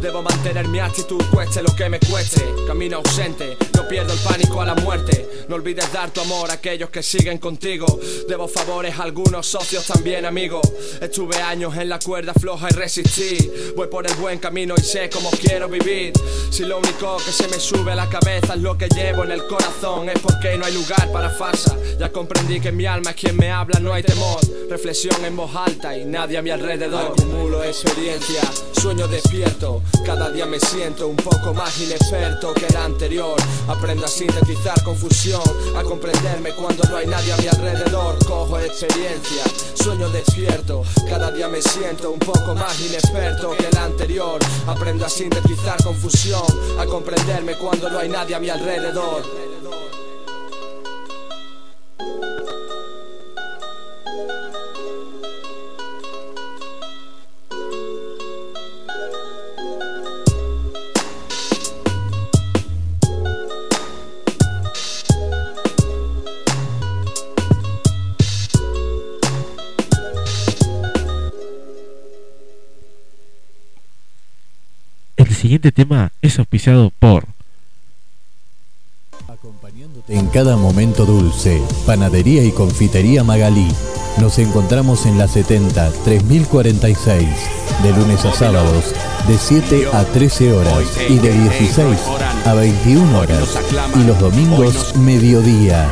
Debo 0.00 0.22
mantener 0.22 0.68
mi 0.68 0.78
actitud, 0.78 1.20
cueste 1.32 1.60
lo 1.60 1.74
que 1.74 1.88
me 1.88 1.98
cueste. 1.98 2.40
Camino 2.66 2.98
ausente, 2.98 3.56
no 3.74 3.88
pierdo 3.88 4.12
el 4.12 4.18
pánico 4.20 4.60
a 4.60 4.66
la 4.66 4.74
muerte. 4.76 5.28
No 5.48 5.56
olvides 5.56 5.90
dar 5.92 6.10
tu 6.10 6.20
amor 6.20 6.50
a 6.50 6.54
aquellos 6.54 6.90
que 6.90 7.02
siguen 7.02 7.38
contigo. 7.38 7.86
Debo 8.28 8.46
favores 8.46 8.98
a 8.98 9.02
algunos 9.02 9.46
socios 9.46 9.86
también, 9.86 10.24
amigos. 10.24 10.60
Estuve 11.00 11.36
años 11.38 11.76
en 11.76 11.88
la 11.88 11.98
cuerda 11.98 12.34
floja 12.34 12.68
y 12.70 12.74
resistí. 12.74 13.50
Voy 13.74 13.88
por 13.88 14.06
el 14.06 14.14
buen 14.16 14.38
camino 14.38 14.74
y 14.76 14.82
sé 14.82 15.10
cómo 15.10 15.30
quiero 15.30 15.68
vivir. 15.68 16.12
Si 16.50 16.64
lo 16.64 16.78
único 16.78 17.16
que 17.16 17.32
se 17.32 17.48
me 17.48 17.58
sube 17.58 17.92
a 17.92 17.96
la 17.96 18.08
cabeza 18.08 18.54
es 18.54 18.60
lo 18.60 18.76
que 18.76 18.88
llevo 18.88 19.17
en 19.24 19.32
el 19.32 19.46
corazón, 19.46 20.08
es 20.08 20.18
porque 20.20 20.56
no 20.56 20.64
hay 20.64 20.74
lugar 20.74 21.10
para 21.12 21.30
farsa. 21.30 21.76
Ya 21.98 22.10
comprendí 22.12 22.60
que 22.60 22.70
mi 22.70 22.86
alma 22.86 23.10
es 23.10 23.16
quien 23.16 23.36
me 23.36 23.50
habla, 23.50 23.80
no 23.80 23.92
hay 23.92 24.02
temor. 24.02 24.40
Reflexión 24.70 25.24
en 25.24 25.36
voz 25.36 25.50
alta 25.54 25.96
y 25.96 26.04
nadie 26.04 26.38
a 26.38 26.42
mi 26.42 26.50
alrededor. 26.50 27.12
Acumulo 27.12 27.64
experiencia, 27.64 28.42
sueño 28.80 29.08
despierto. 29.08 29.82
Cada 30.04 30.30
día 30.30 30.46
me 30.46 30.60
siento 30.60 31.08
un 31.08 31.16
poco 31.16 31.54
más 31.54 31.80
inexperto 31.80 32.54
que 32.54 32.66
el 32.66 32.76
anterior. 32.76 33.36
Aprendo 33.66 34.04
a 34.04 34.08
sintetizar 34.08 34.82
confusión, 34.84 35.42
a 35.76 35.82
comprenderme 35.82 36.50
cuando 36.52 36.84
no 36.84 36.96
hay 36.96 37.06
nadie 37.06 37.32
a 37.32 37.36
mi 37.38 37.48
alrededor. 37.48 38.18
Cojo 38.26 38.58
experiencia, 38.58 39.42
sueño 39.74 40.08
despierto. 40.10 40.82
Cada 41.08 41.30
día 41.32 41.48
me 41.48 41.62
siento 41.62 42.10
un 42.10 42.18
poco 42.18 42.54
más 42.54 42.78
inexperto 42.80 43.56
que 43.56 43.66
el 43.66 43.76
anterior. 43.76 44.38
Aprendo 44.66 45.06
a 45.06 45.08
sintetizar 45.08 45.82
confusión, 45.82 46.44
a 46.78 46.86
comprenderme 46.86 47.54
cuando 47.54 47.90
no 47.90 47.98
hay 47.98 48.08
nadie 48.08 48.34
a 48.34 48.38
mi 48.38 48.50
alrededor. 48.50 49.07
El 75.18 75.34
siguiente 75.34 75.72
tema 75.72 76.12
es 76.22 76.38
auspiciado 76.38 76.92
por 76.98 77.26
En 80.06 80.26
cada 80.28 80.56
momento 80.56 81.04
dulce, 81.04 81.60
Panadería 81.86 82.44
y 82.44 82.52
Confitería 82.52 83.24
Magalí. 83.24 83.68
Nos 84.20 84.38
encontramos 84.38 85.06
en 85.06 85.18
la 85.18 85.26
70 85.26 85.90
3046, 86.04 87.28
de 87.82 87.92
lunes 87.92 88.24
a 88.24 88.32
sábados, 88.32 88.94
de 89.26 89.38
7 89.38 89.88
a 89.92 90.04
13 90.04 90.52
horas 90.52 90.84
y 91.08 91.18
de 91.18 91.32
16 91.32 91.98
a 92.44 92.54
21 92.54 93.18
horas, 93.18 93.58
y 93.96 94.04
los 94.04 94.18
domingos 94.20 94.94
mediodía. 94.96 95.88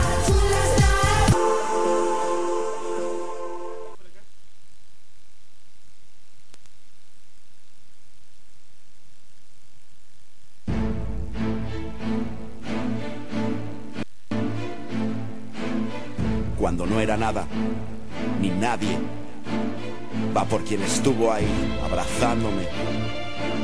Va 20.36 20.44
por 20.44 20.64
quien 20.64 20.82
estuvo 20.82 21.32
ahí, 21.32 21.46
abrazándome. 21.84 22.64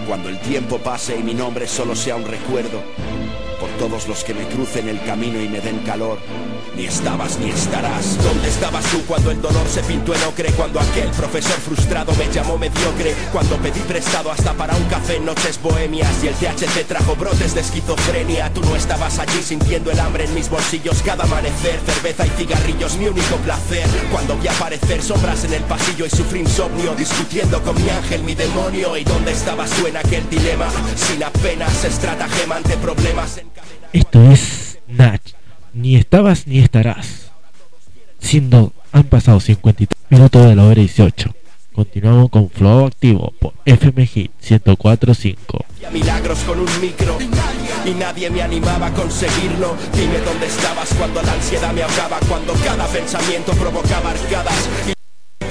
Cuando 0.07 0.29
el 0.29 0.39
tiempo 0.41 0.79
pase 0.79 1.17
y 1.17 1.23
mi 1.23 1.35
nombre 1.35 1.67
solo 1.67 1.95
sea 1.95 2.17
un 2.17 2.25
recuerdo, 2.25 2.83
todos 3.83 4.07
los 4.07 4.23
que 4.23 4.33
me 4.33 4.47
crucen 4.47 4.89
el 4.89 5.03
camino 5.03 5.43
y 5.43 5.49
me 5.49 5.61
den 5.61 5.81
calor. 5.81 6.17
Ni 6.77 6.85
estabas 6.85 7.37
ni 7.41 7.51
estarás. 7.51 8.17
¿Dónde 8.23 8.49
estabas 8.49 8.85
tú 8.93 9.03
cuando 9.09 9.33
el 9.33 9.43
dolor 9.43 9.67
se 9.69 9.83
pintó 9.83 10.15
en 10.15 10.23
ocre? 10.23 10.53
Cuando 10.53 10.79
aquel 10.79 11.09
profesor 11.09 11.59
frustrado 11.59 12.15
me 12.15 12.33
llamó 12.33 12.57
mediocre. 12.57 13.13
Cuando 13.33 13.57
pedí 13.57 13.81
prestado 13.81 14.31
hasta 14.31 14.53
para 14.53 14.77
un 14.77 14.85
café 14.85 15.17
en 15.17 15.25
noches 15.27 15.61
bohemias. 15.61 16.23
Y 16.23 16.29
el 16.29 16.35
THC 16.35 16.87
trajo 16.87 17.17
brotes 17.17 17.57
de 17.57 17.61
esquizofrenia. 17.61 18.53
Tú 18.55 18.61
no 18.61 18.77
estabas 18.77 19.19
allí 19.19 19.43
sintiendo 19.43 19.91
el 19.91 19.99
hambre 19.99 20.27
en 20.27 20.35
mis 20.35 20.49
bolsillos 20.49 21.03
cada 21.03 21.25
amanecer. 21.25 21.81
Cerveza 21.85 22.25
y 22.25 22.31
cigarrillos, 22.31 22.97
mi 22.99 23.07
único 23.07 23.35
placer. 23.39 23.89
Cuando 24.13 24.37
vi 24.39 24.47
aparecer 24.47 25.03
sombras 25.03 25.43
en 25.43 25.55
el 25.55 25.63
pasillo 25.65 26.07
y 26.07 26.11
sufrí 26.11 26.39
insomnio. 26.39 26.95
Discutiendo 26.95 27.61
con 27.65 27.75
mi 27.83 27.91
ángel, 27.91 28.23
mi 28.23 28.37
demonio. 28.37 28.97
¿Y 28.97 29.03
dónde 29.03 29.33
estabas 29.33 29.71
tú 29.71 29.89
en 29.89 29.97
aquel 29.97 30.31
dilema? 30.31 30.69
Sin 30.95 31.25
apenas 31.25 31.85
estratagema 31.85 32.57
ante 32.57 32.77
problemas. 32.77 33.41
Esto 33.93 34.23
es 34.31 34.79
Nach. 34.89 35.21
Ni 35.75 35.97
estabas 35.97 36.47
ni 36.47 36.61
estarás. 36.61 37.31
Siendo, 38.19 38.73
han 38.91 39.05
pasado 39.05 39.39
53 39.39 40.01
minutos 40.09 40.47
de 40.47 40.57
la 40.57 40.65
hora 40.65 40.75
18. 40.75 41.35
Continuamos 41.75 42.31
con 42.31 42.49
Flow 42.49 42.87
Activo 42.87 43.35
por 43.39 43.53
FM 43.67 44.07
Hit 44.07 44.33
1045. 44.49 45.65
Hacía 45.75 45.91
milagros 45.91 46.39
con 46.41 46.61
un 46.61 46.81
micro 46.81 47.19
y 47.85 47.91
nadie 47.91 48.31
me 48.31 48.43
animaba 48.43 48.87
a 48.87 48.95
conseguirlo. 48.95 49.77
Dime 49.95 50.19
dónde 50.21 50.47
estabas 50.47 50.93
cuando 50.95 51.23
la 51.23 51.33
ansiedad 51.33 51.73
me 51.75 51.83
ahogaba, 51.83 52.19
cuando 52.29 52.55
cada 52.65 52.87
pensamiento 52.87 53.53
provocaba 53.53 54.11
arcadas. 54.11 54.69
Y 54.89 55.02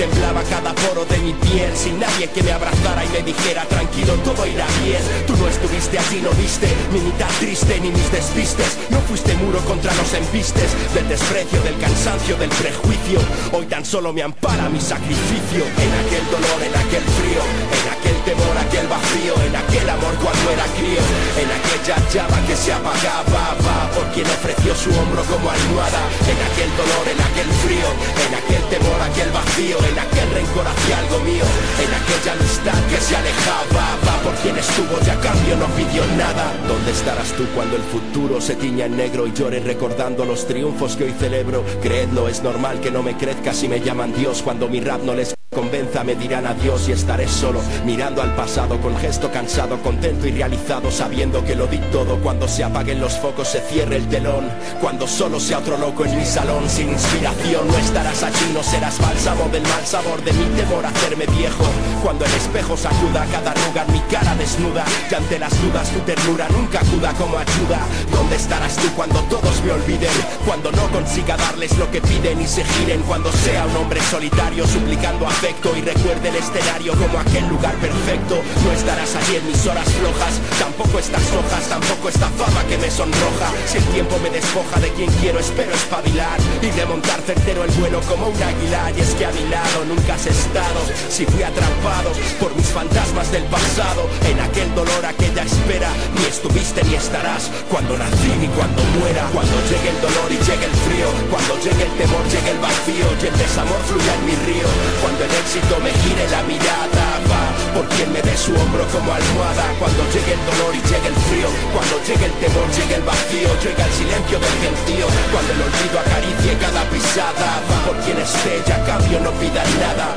Temblaba 0.01 0.41
cada 0.49 0.73
poro 0.73 1.05
de 1.05 1.15
mi 1.19 1.31
piel 1.31 1.77
sin 1.77 1.99
nadie 1.99 2.27
que 2.27 2.41
me 2.41 2.51
abrazara 2.51 3.05
y 3.05 3.09
me 3.09 3.21
dijera 3.21 3.61
tranquilo 3.65 4.15
todo 4.25 4.47
irá 4.47 4.65
bien. 4.83 4.99
Tú 5.27 5.37
no 5.37 5.47
estuviste 5.47 5.99
allí, 5.99 6.21
no 6.23 6.31
viste 6.31 6.67
mi 6.91 7.01
mitad 7.01 7.29
triste 7.39 7.79
ni 7.79 7.91
mis 7.91 8.11
despistes. 8.11 8.79
No 8.89 8.99
fuiste 9.01 9.35
muro 9.35 9.59
contra 9.59 9.93
los 9.93 10.11
embistes 10.15 10.71
del 10.95 11.07
desprecio, 11.07 11.61
del 11.61 11.77
cansancio, 11.77 12.35
del 12.37 12.49
prejuicio. 12.49 13.19
Hoy 13.51 13.67
tan 13.67 13.85
solo 13.85 14.11
me 14.11 14.23
ampara 14.23 14.69
mi 14.69 14.81
sacrificio 14.81 15.65
en 15.69 15.91
aquel 16.01 16.25
dolor, 16.31 16.63
en 16.65 16.75
aquel 16.81 17.03
frío, 17.03 17.41
en 17.69 17.89
aquel 17.93 18.00
temor, 18.23 18.57
aquel 18.57 18.87
vacío, 18.87 19.33
en 19.45 19.55
aquel 19.55 19.89
amor 19.89 20.13
cuando 20.21 20.51
era 20.51 20.65
crío, 20.77 21.01
en 21.37 21.49
aquella 21.49 21.97
llama 22.09 22.37
que 22.45 22.55
se 22.55 22.73
apagaba, 22.73 23.57
va 23.65 23.91
por 23.91 24.05
quien 24.13 24.25
ofreció 24.27 24.75
su 24.75 24.89
hombro 24.89 25.23
como 25.25 25.49
almohada, 25.49 26.01
en 26.27 26.39
aquel 26.41 26.71
dolor, 26.77 27.05
en 27.09 27.19
aquel 27.21 27.49
frío, 27.65 27.89
en 28.25 28.31
aquel 28.35 28.63
temor, 28.69 28.99
aquel 29.01 29.31
vacío, 29.31 29.77
en 29.85 29.97
aquel 29.97 30.29
rencor 30.31 30.67
hacia 30.67 30.97
algo 30.97 31.19
mío, 31.25 31.45
en 31.81 31.91
aquella 31.93 32.31
amistad 32.33 32.79
que 32.89 32.99
se 33.01 33.15
alejaba, 33.15 33.85
va 34.05 34.15
por 34.23 34.35
quien 34.41 34.57
estuvo 34.57 34.95
y 35.05 35.09
a 35.09 35.17
cambio 35.19 35.55
no 35.57 35.67
pidió 35.77 36.05
nada. 36.17 36.53
¿Dónde 36.67 36.91
estarás 36.91 37.31
tú 37.33 37.45
cuando 37.55 37.75
el 37.75 37.83
futuro 37.83 38.41
se 38.41 38.55
tiña 38.55 38.85
en 38.85 38.97
negro 38.97 39.27
y 39.27 39.33
llore 39.33 39.59
recordando 39.59 40.25
los 40.25 40.47
triunfos 40.47 40.95
que 40.95 41.05
hoy 41.05 41.13
celebro? 41.17 41.63
Creedlo, 41.81 42.27
es 42.27 42.43
normal 42.43 42.79
que 42.81 42.91
no 42.91 43.03
me 43.03 43.17
crezca 43.17 43.53
si 43.53 43.67
me 43.67 43.79
llaman 43.79 44.13
Dios 44.13 44.41
cuando 44.41 44.67
mi 44.67 44.79
rap 44.79 45.01
no 45.03 45.13
les 45.13 45.33
convenza 45.53 46.03
me 46.05 46.15
dirán 46.15 46.47
adiós 46.47 46.87
y 46.87 46.93
estaré 46.93 47.27
solo 47.27 47.61
mirando 47.85 48.10
al 48.19 48.35
pasado 48.35 48.81
con 48.81 48.97
gesto 48.97 49.31
cansado 49.31 49.77
contento 49.83 50.25
y 50.25 50.31
realizado 50.31 50.89
sabiendo 50.89 51.45
que 51.45 51.55
lo 51.55 51.67
di 51.67 51.77
todo. 51.91 52.17
Cuando 52.17 52.47
se 52.47 52.63
apaguen 52.63 52.99
los 52.99 53.13
focos 53.19 53.49
se 53.49 53.61
cierre 53.61 53.97
el 53.97 54.07
telón. 54.07 54.49
Cuando 54.81 55.07
solo 55.07 55.39
sea 55.39 55.59
otro 55.59 55.77
loco 55.77 56.03
en 56.03 56.17
mi 56.17 56.25
salón 56.25 56.67
sin 56.67 56.89
inspiración 56.89 57.67
no 57.67 57.77
estarás 57.77 58.23
allí 58.23 58.51
no 58.53 58.63
serás 58.63 58.99
bálsamo 58.99 59.47
del 59.49 59.61
mal 59.61 59.85
sabor 59.85 60.23
de 60.23 60.33
mi 60.33 60.45
temor 60.55 60.83
a 60.83 60.89
hacerme 60.89 61.27
viejo. 61.27 61.65
Cuando 62.03 62.25
el 62.25 62.33
espejo 62.33 62.75
sacuda 62.75 63.25
cada 63.31 63.51
arruga 63.51 63.85
en 63.85 63.93
mi 63.93 63.99
cara 64.11 64.35
desnuda 64.35 64.83
y 65.09 65.13
ante 65.13 65.37
las 65.37 65.61
dudas 65.61 65.89
tu 65.91 65.99
ternura 65.99 66.49
nunca 66.49 66.79
acuda 66.79 67.13
como 67.13 67.37
ayuda. 67.37 67.79
¿dónde 68.11 68.35
estarás 68.35 68.75
tú 68.77 68.89
cuando 68.95 69.19
todos 69.29 69.61
me 69.63 69.71
olviden? 69.71 70.09
cuando 70.45 70.71
no 70.71 70.89
consiga 70.91 71.37
darles 71.37 71.77
lo 71.77 71.89
que 71.91 72.01
piden 72.01 72.41
y 72.41 72.47
se 72.47 72.63
giren. 72.63 73.01
Cuando 73.03 73.31
sea 73.31 73.65
un 73.65 73.75
hombre 73.75 74.01
solitario 74.09 74.65
suplicando 74.67 75.27
afecto 75.27 75.75
y 75.75 75.81
recuerde 75.81 76.29
el 76.29 76.35
escenario 76.35 76.93
como 76.93 77.19
aquel 77.19 77.47
lugar 77.47 77.75
perfecto. 78.01 78.41
No 78.63 78.71
estarás 78.71 79.15
allí 79.15 79.35
en 79.35 79.47
mis 79.47 79.65
horas 79.65 79.87
flojas. 79.89 80.33
Tampoco 80.59 80.99
estas 80.99 81.23
hojas 81.33 81.63
tampoco 81.69 82.09
esta 82.09 82.27
fama 82.29 82.63
que 82.67 82.77
me 82.77 82.89
sonroja. 82.89 83.49
Si 83.65 83.77
el 83.77 83.83
tiempo 83.85 84.17
me 84.19 84.29
despoja 84.29 84.79
de 84.79 84.89
quien 84.93 85.11
quiero 85.21 85.39
espero 85.39 85.73
espabilar 85.73 86.37
y 86.61 86.71
remontar 86.71 87.21
certero 87.21 87.63
el 87.63 87.71
vuelo 87.71 88.01
como 88.01 88.27
un 88.27 88.43
águila. 88.43 88.91
Y 88.97 89.01
es 89.01 89.13
que 89.15 89.25
a 89.25 89.31
mi 89.31 89.47
lado 89.49 89.85
nunca 89.87 90.15
has 90.15 90.25
estado. 90.25 90.81
Si 91.09 91.25
fui 91.25 91.43
atrapado 91.43 92.11
por 92.39 92.55
mis 92.55 92.67
fantasmas 92.67 93.31
del 93.31 93.43
pasado 93.45 94.09
en 94.25 94.39
aquel 94.39 94.73
dolor 94.75 95.05
aquella 95.05 95.43
espera 95.43 95.89
ni 96.15 96.25
estuviste 96.25 96.83
ni 96.83 96.95
estarás. 96.95 97.51
Cuando 97.69 97.97
nací 97.97 98.31
ni 98.39 98.47
cuando 98.47 98.81
muera 98.99 99.29
cuando 99.33 99.55
llegue 99.69 99.89
el 99.89 100.01
dolor 100.01 100.29
y 100.31 100.37
llegue 100.37 100.65
el 100.65 100.77
frío 100.87 101.07
cuando 101.29 101.55
llegue 101.57 101.83
el 101.83 101.93
temor 101.97 102.23
llegue 102.29 102.51
el 102.51 102.59
vacío 102.59 103.05
y 103.21 103.25
el 103.27 103.37
desamor 103.37 103.79
fluya 103.87 104.13
en 104.15 104.25
mi 104.25 104.35
río. 104.47 104.67
Cuando 105.01 105.23
el 105.23 105.31
éxito 105.31 105.79
me 105.83 105.91
gire 105.91 106.25
la 106.29 106.41
mirada 106.43 107.03
va 107.29 107.50
por 107.73 107.87
quien 107.89 108.11
me 108.11 108.21
dé 108.21 108.35
su 108.37 108.53
hombro 108.53 108.85
como 108.91 109.11
almohada. 109.11 109.65
Cuando 109.79 110.03
llegue 110.11 110.33
el 110.33 110.43
dolor 110.45 110.75
y 110.75 110.81
llegue 110.81 111.07
el 111.07 111.19
frío, 111.27 111.49
cuando 111.73 111.95
llegue 112.03 112.25
el 112.25 112.35
temor, 112.39 112.67
llegue 112.71 112.95
el 112.95 113.03
vacío, 113.03 113.49
llega 113.63 113.83
el 113.85 113.93
silencio 113.93 114.37
del 114.39 114.55
gentío. 114.63 115.05
Cuando 115.31 115.49
el 115.53 115.61
olvido 115.61 115.97
acaricie 115.99 116.51
cada 116.59 116.83
pisada, 116.89 117.49
va 117.69 117.77
por 117.85 117.97
quien 118.03 118.17
esté, 118.17 118.61
ya 118.67 118.77
cambio 118.85 119.19
no 119.19 119.31
pidan 119.39 119.69
nada. 119.79 120.07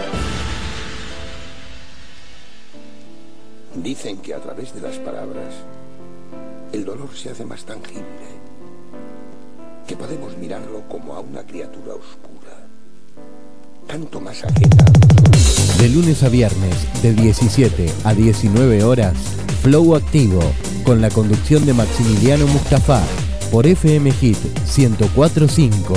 Dicen 3.74 4.18
que 4.18 4.34
a 4.34 4.40
través 4.40 4.72
de 4.74 4.80
las 4.80 4.96
palabras 4.98 5.54
el 6.72 6.84
dolor 6.84 7.08
se 7.14 7.30
hace 7.30 7.44
más 7.44 7.64
tangible, 7.64 8.26
que 9.86 9.96
podemos 9.96 10.36
mirarlo 10.36 10.82
como 10.88 11.14
a 11.14 11.20
una 11.20 11.44
criatura 11.44 11.94
oscura, 11.94 12.33
tanto 13.86 14.20
más. 14.20 14.42
De 15.78 15.88
lunes 15.88 16.22
a 16.22 16.28
viernes, 16.28 16.74
de 17.02 17.12
17 17.12 17.90
a 18.04 18.14
19 18.14 18.84
horas, 18.84 19.14
Flow 19.62 19.94
Activo, 19.94 20.40
con 20.84 21.00
la 21.00 21.10
conducción 21.10 21.64
de 21.66 21.74
Maximiliano 21.74 22.46
Mustafa, 22.46 23.02
por 23.50 23.66
FM 23.66 24.10
Hit 24.12 24.38
1045. 24.76 25.94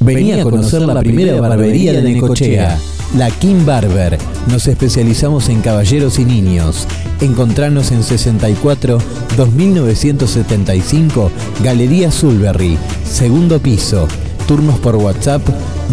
Vení 0.00 0.32
a 0.32 0.42
conocer 0.42 0.82
la 0.82 1.00
primera 1.00 1.40
barbería 1.40 1.92
de 1.92 2.02
Necochea, 2.02 2.78
la 3.16 3.30
Kim 3.30 3.64
Barber. 3.64 4.18
Nos 4.50 4.66
especializamos 4.68 5.48
en 5.48 5.62
caballeros 5.62 6.18
y 6.18 6.24
niños. 6.24 6.86
Encontranos 7.20 7.90
en 7.92 8.02
64 8.02 8.98
2975 9.36 11.30
Galería 11.62 12.10
Sulberry, 12.10 12.76
segundo 13.04 13.58
piso. 13.60 14.06
Turnos 14.46 14.78
por 14.78 14.96
WhatsApp 14.96 15.42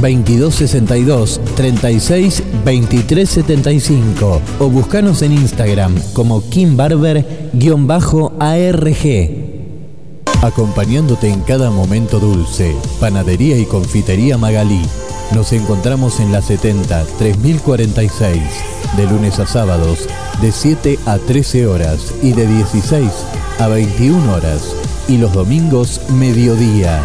2262 0.02 1.40
36 1.56 2.44
23 2.66 3.30
75 3.30 4.42
o 4.60 4.70
buscanos 4.70 5.22
en 5.22 5.34
Instagram 5.34 5.96
como 6.14 6.48
Kim 6.50 6.78
Barber-ARG. 6.78 7.44
Acompañándote 10.42 11.30
en 11.30 11.40
cada 11.42 11.72
momento 11.72 12.20
dulce, 12.20 12.76
Panadería 13.00 13.58
y 13.58 13.66
Confitería 13.66 14.38
Magalí. 14.38 14.82
Nos 15.34 15.52
encontramos 15.52 16.20
en 16.20 16.32
la 16.32 16.42
70 16.42 17.06
3046, 17.18 18.42
de 18.96 19.08
lunes 19.08 19.40
a 19.40 19.48
sábados, 19.48 20.08
de 20.42 20.52
7 20.52 21.00
a 21.08 21.18
13 21.18 21.66
horas 21.66 22.14
y 22.22 22.34
de 22.34 22.46
16 22.46 23.10
a 23.60 23.68
21 23.68 24.32
horas, 24.32 24.76
y 25.08 25.18
los 25.18 25.34
domingos 25.34 26.02
mediodía. 26.10 27.02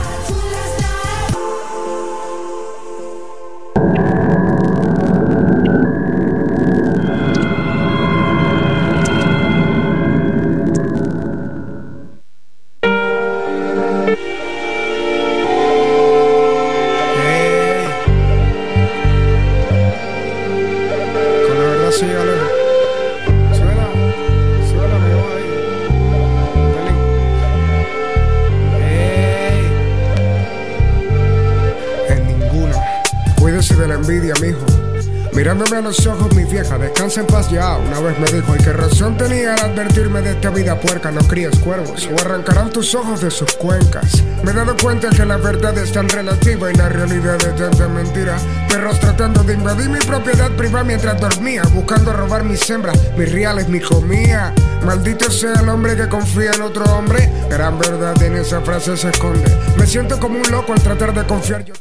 En 37.16 37.26
paz 37.26 37.51
ya. 37.51 37.78
Una 37.78 38.01
vez 38.01 38.18
me 38.18 38.26
dijo, 38.30 38.55
¿y 38.55 38.59
qué 38.59 38.72
razón 38.72 39.16
tenía 39.16 39.55
al 39.55 39.70
advertirme 39.70 40.20
de 40.20 40.32
esta 40.32 40.51
vida 40.51 40.78
puerca? 40.78 41.10
No 41.10 41.20
críes 41.20 41.59
cuervos, 41.60 42.06
o 42.06 42.20
arrancarán 42.20 42.70
tus 42.70 42.94
ojos 42.94 43.22
de 43.22 43.30
sus 43.30 43.55
cuencas. 43.55 44.22
Me 44.43 44.51
he 44.51 44.55
dado 44.55 44.76
cuenta 44.76 45.09
que 45.09 45.24
la 45.24 45.39
verdad 45.39 45.76
es 45.78 45.93
tan 45.93 46.09
relativa 46.09 46.70
y 46.70 46.74
la 46.74 46.89
realidad 46.90 47.36
es 47.36 47.56
tanta 47.56 47.89
mentira. 47.89 48.36
Perros 48.68 49.01
tratando 49.01 49.43
de 49.43 49.55
invadir 49.55 49.89
mi 49.89 50.01
propiedad 50.01 50.51
privada 50.51 50.85
mientras 50.85 51.18
dormía, 51.20 51.62
buscando 51.74 52.12
robar 52.12 52.44
mis 52.44 52.68
hembras, 52.68 52.98
mis 53.16 53.32
reales, 53.32 53.68
mi 53.68 53.80
comida. 53.80 54.52
Maldito 54.85 55.30
sea 55.30 55.55
el 55.55 55.68
hombre 55.68 55.97
que 55.97 56.09
confía 56.09 56.51
en 56.52 56.62
otro 56.62 56.85
hombre. 56.85 57.30
Gran 57.48 57.78
verdad 57.78 58.20
en 58.22 58.36
esa 58.36 58.60
frase 58.60 58.97
se 58.97 59.09
esconde. 59.09 59.51
Me 59.78 59.86
siento 59.86 60.20
como 60.20 60.39
un 60.39 60.51
loco 60.51 60.74
al 60.74 60.82
tratar 60.82 61.14
de 61.14 61.24
confiar 61.24 61.64
yo. 61.64 61.74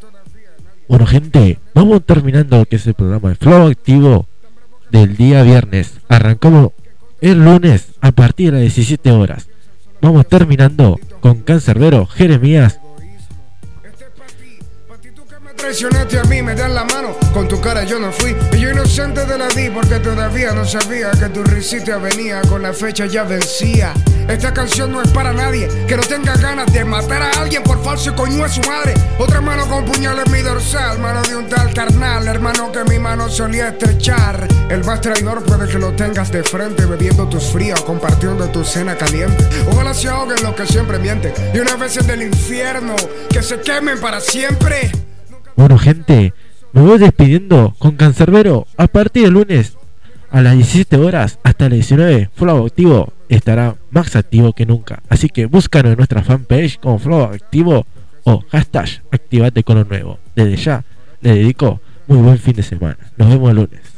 Bueno, 0.88 1.06
gente, 1.06 1.60
vamos 1.74 2.06
terminando 2.06 2.64
que 2.66 2.78
es 2.78 2.88
el 2.88 2.94
programa 2.94 3.30
de 3.30 3.36
Flow 3.36 3.68
Activo 3.68 4.26
del 4.92 5.16
día 5.16 5.44
viernes. 5.44 5.94
Arrancamos 6.10 6.72
el 7.22 7.44
lunes 7.44 7.88
a 8.02 8.12
partir 8.12 8.52
de 8.52 8.64
las 8.64 8.76
17 8.76 9.12
horas. 9.12 9.48
Vamos 10.02 10.28
terminando 10.28 11.00
con 11.20 11.42
Cancerbero, 11.42 12.06
Jeremías. 12.06 12.80
Traicionaste 15.58 16.20
a 16.20 16.24
mí, 16.24 16.42
me 16.42 16.56
dan 16.56 16.74
la 16.74 16.86
mano, 16.86 17.18
con 17.34 17.48
tu 17.48 17.60
cara 17.60 17.84
yo 17.84 18.00
no 18.00 18.12
fui. 18.12 18.36
Y 18.54 18.60
yo 18.60 18.70
inocente 18.70 19.26
de 19.26 19.38
la 19.38 19.48
di 19.48 19.70
porque 19.70 20.00
todavía 20.00 20.54
no 20.54 20.64
sabía 20.64 21.12
que 21.12 21.28
tu 21.30 21.44
risita 21.44 21.98
venía 21.98 22.42
con 22.44 22.62
la 22.62 22.72
fecha 22.74 23.06
ya 23.06 23.24
vencía. 23.24 23.94
Esta 24.28 24.54
canción 24.54 24.92
no 24.92 25.02
es 25.02 25.10
para 25.10 25.34
nadie 25.34 25.70
que 25.88 25.96
no 25.96 26.04
tenga 26.04 26.36
ganas 26.36 26.72
de 26.74 26.84
matar 26.84 27.22
a 27.22 27.32
alguien 27.42 27.64
por 27.64 27.82
falso 27.84 28.14
coño 28.16 28.44
a 28.44 28.50
su 28.50 28.62
madre. 28.62 28.94
Otra 29.18 29.42
mano 29.42 29.68
con 29.68 29.86
puñal 29.86 30.20
en 30.26 30.32
mi 30.32 30.42
dorsal, 30.42 31.00
mano 31.00 31.22
de 31.24 31.36
un 31.36 31.48
tal 31.48 31.74
carnal, 31.74 32.28
hermano 32.28 32.72
que 32.72 32.84
mi 32.84 33.00
mano 33.00 33.30
solía 33.30 33.70
estrechar. 33.70 34.48
El 34.70 34.84
más 34.84 35.02
traidor 35.02 35.44
puede 35.44 35.68
que 35.68 35.80
lo 35.80 35.94
tengas 35.94 36.32
de 36.32 36.44
frente, 36.44 36.86
bebiendo 36.86 37.28
tus 37.28 37.46
fríos, 37.52 37.82
compartiendo 37.82 38.48
tu 38.50 38.64
cena 38.64 38.96
caliente. 38.98 39.48
Ojalá 39.72 39.94
se 39.94 40.10
ahoguen 40.10 40.44
los 40.44 40.54
que 40.56 40.68
siempre 40.68 41.00
mienten. 41.00 41.34
Y 41.54 41.60
una 41.60 41.76
vez 41.78 42.06
del 42.06 42.22
infierno, 42.22 42.96
que 43.30 43.42
se 43.42 43.62
quemen 43.62 44.00
para 44.00 44.20
siempre. 44.20 44.92
Bueno, 45.58 45.80
gente, 45.80 46.36
me 46.72 46.84
voy 46.84 47.00
despidiendo 47.00 47.74
con 47.80 47.96
Cancerbero. 47.96 48.68
A 48.78 48.86
partir 48.86 49.24
del 49.24 49.34
lunes 49.34 49.76
a 50.30 50.44
las 50.44 50.54
17 50.54 50.98
horas 50.98 51.40
hasta 51.44 51.66
las 51.66 51.74
19, 51.74 52.30
Flow 52.36 52.68
Activo 52.68 53.12
estará 53.28 53.76
más 53.90 54.16
activo 54.16 54.54
que 54.54 54.68
nunca. 54.68 55.02
Así 55.10 55.30
que 55.30 55.48
búscanos 55.48 55.94
en 55.94 55.98
nuestra 55.98 56.22
fanpage 56.22 56.78
como 56.80 57.00
Flow 57.00 57.24
Activo 57.24 57.88
o 58.24 58.44
hashtag 58.52 59.02
Activate 59.10 59.64
con 59.64 59.80
lo 59.80 59.86
nuevo. 59.86 60.20
Desde 60.36 60.58
ya, 60.58 60.84
le 61.22 61.34
dedico 61.34 61.82
muy 62.06 62.20
buen 62.20 62.38
fin 62.38 62.56
de 62.56 62.62
semana. 62.62 63.00
Nos 63.18 63.28
vemos 63.28 63.50
el 63.50 63.56
lunes. 63.56 63.97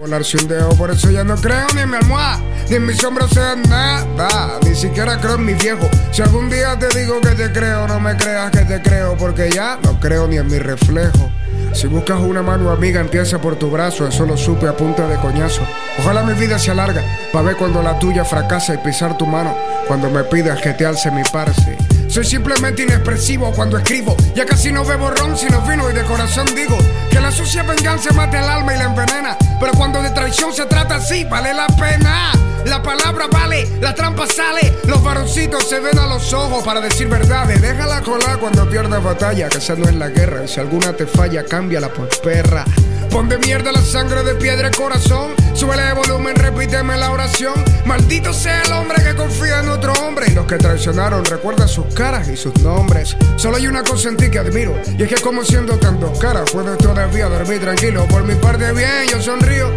Volar 0.00 0.24
sin 0.24 0.48
dedo, 0.48 0.70
por 0.76 0.90
eso 0.90 1.10
ya 1.10 1.24
no 1.24 1.36
creo 1.36 1.66
ni 1.74 1.82
en 1.82 1.90
mi 1.90 1.96
almohada, 1.96 2.40
ni 2.70 2.76
en 2.76 2.86
mis 2.86 3.04
hombros 3.04 3.28
sea 3.32 3.54
nada, 3.54 4.58
ni 4.64 4.74
siquiera 4.74 5.20
creo 5.20 5.34
en 5.34 5.44
mi 5.44 5.52
viejo. 5.52 5.90
Si 6.10 6.22
algún 6.22 6.48
día 6.48 6.74
te 6.78 6.88
digo 6.98 7.20
que 7.20 7.28
te 7.32 7.52
creo, 7.52 7.86
no 7.86 8.00
me 8.00 8.16
creas 8.16 8.50
que 8.50 8.60
te 8.60 8.80
creo, 8.80 9.14
porque 9.18 9.50
ya 9.50 9.78
no 9.84 10.00
creo 10.00 10.26
ni 10.26 10.38
en 10.38 10.46
mi 10.46 10.58
reflejo. 10.58 11.30
Si 11.74 11.86
buscas 11.86 12.18
una 12.18 12.40
mano 12.40 12.70
amiga, 12.70 12.98
empieza 12.98 13.42
por 13.42 13.56
tu 13.56 13.70
brazo, 13.70 14.08
eso 14.08 14.24
lo 14.24 14.38
supe 14.38 14.66
a 14.66 14.74
punta 14.74 15.06
de 15.06 15.16
coñazo. 15.16 15.60
Ojalá 15.98 16.22
mi 16.22 16.32
vida 16.32 16.58
se 16.58 16.70
alarga, 16.70 17.02
pa' 17.30 17.42
ver 17.42 17.56
cuando 17.56 17.82
la 17.82 17.98
tuya 17.98 18.24
fracasa 18.24 18.72
y 18.72 18.78
pisar 18.78 19.18
tu 19.18 19.26
mano, 19.26 19.54
cuando 19.86 20.08
me 20.08 20.24
pidas 20.24 20.62
que 20.62 20.72
te 20.72 20.86
alce 20.86 21.10
mi 21.10 21.22
parce. 21.30 21.76
Soy 22.10 22.24
simplemente 22.24 22.82
inexpresivo 22.82 23.52
cuando 23.52 23.78
escribo. 23.78 24.16
Ya 24.34 24.44
casi 24.44 24.72
no 24.72 24.84
bebo 24.84 25.10
ron 25.10 25.38
sino 25.38 25.60
vino 25.60 25.88
y 25.88 25.94
de 25.94 26.02
corazón 26.02 26.44
digo 26.56 26.76
que 27.08 27.20
la 27.20 27.30
sucia 27.30 27.62
venganza 27.62 28.12
mata 28.12 28.40
el 28.40 28.50
alma 28.50 28.74
y 28.74 28.78
la 28.78 28.84
envenena. 28.84 29.38
Pero 29.60 29.72
cuando 29.74 30.02
de 30.02 30.10
traición 30.10 30.52
se 30.52 30.66
trata 30.66 30.96
así, 30.96 31.22
vale 31.24 31.54
la 31.54 31.68
pena. 31.68 32.32
La 32.64 32.82
palabra 32.82 33.28
vale, 33.30 33.68
la 33.80 33.94
trampa 33.94 34.26
sale. 34.26 34.74
Los 34.86 35.02
varoncitos 35.04 35.68
se 35.68 35.78
ven 35.78 35.98
a 36.00 36.06
los 36.08 36.32
ojos 36.32 36.64
para 36.64 36.80
decir 36.80 37.06
verdades. 37.08 37.62
Déjala 37.62 38.00
colar 38.02 38.38
cuando 38.38 38.68
pierdas 38.68 39.02
batalla, 39.02 39.48
que 39.48 39.58
esa 39.58 39.76
no 39.76 39.88
es 39.88 39.94
la 39.94 40.08
guerra. 40.08 40.44
Y 40.44 40.48
si 40.48 40.58
alguna 40.58 40.92
te 40.92 41.06
falla, 41.06 41.44
cámbiala 41.44 41.90
por 41.90 42.08
perra. 42.20 42.64
Pon 43.10 43.28
de 43.28 43.38
mierda 43.38 43.72
la 43.72 43.82
sangre 43.82 44.22
de 44.22 44.34
piedra 44.34 44.68
y 44.68 44.76
corazón. 44.76 45.32
Súbele 45.54 45.82
de 45.82 45.92
volumen, 45.94 46.36
repíteme 46.36 46.96
la 46.96 47.10
oración. 47.10 47.54
Maldito 47.84 48.32
sea 48.32 48.62
el 48.62 48.72
hombre 48.72 49.02
que 49.02 49.16
confía 49.16 49.60
en 49.60 49.68
otro 49.68 49.92
hombre. 49.94 50.26
Y 50.28 50.34
los 50.34 50.46
que 50.46 50.56
traicionaron, 50.56 51.24
recuerda 51.24 51.66
sus 51.66 51.86
y 52.00 52.36
sus 52.36 52.58
nombres. 52.62 53.14
Solo 53.36 53.58
hay 53.58 53.66
una 53.66 53.82
cosa 53.82 54.08
en 54.08 54.16
ti 54.16 54.30
que 54.30 54.38
admiro. 54.38 54.74
Y 54.98 55.02
es 55.02 55.08
que 55.08 55.20
como 55.20 55.44
siendo 55.44 55.78
tan 55.78 56.00
dos 56.00 56.18
caras, 56.18 56.50
puedes 56.50 56.78
todavía 56.78 57.28
dormir 57.28 57.60
tranquilo. 57.60 58.06
Por 58.08 58.24
mi 58.24 58.34
parte 58.36 58.72
bien, 58.72 59.06
yo 59.10 59.20
sonrío. 59.20 59.68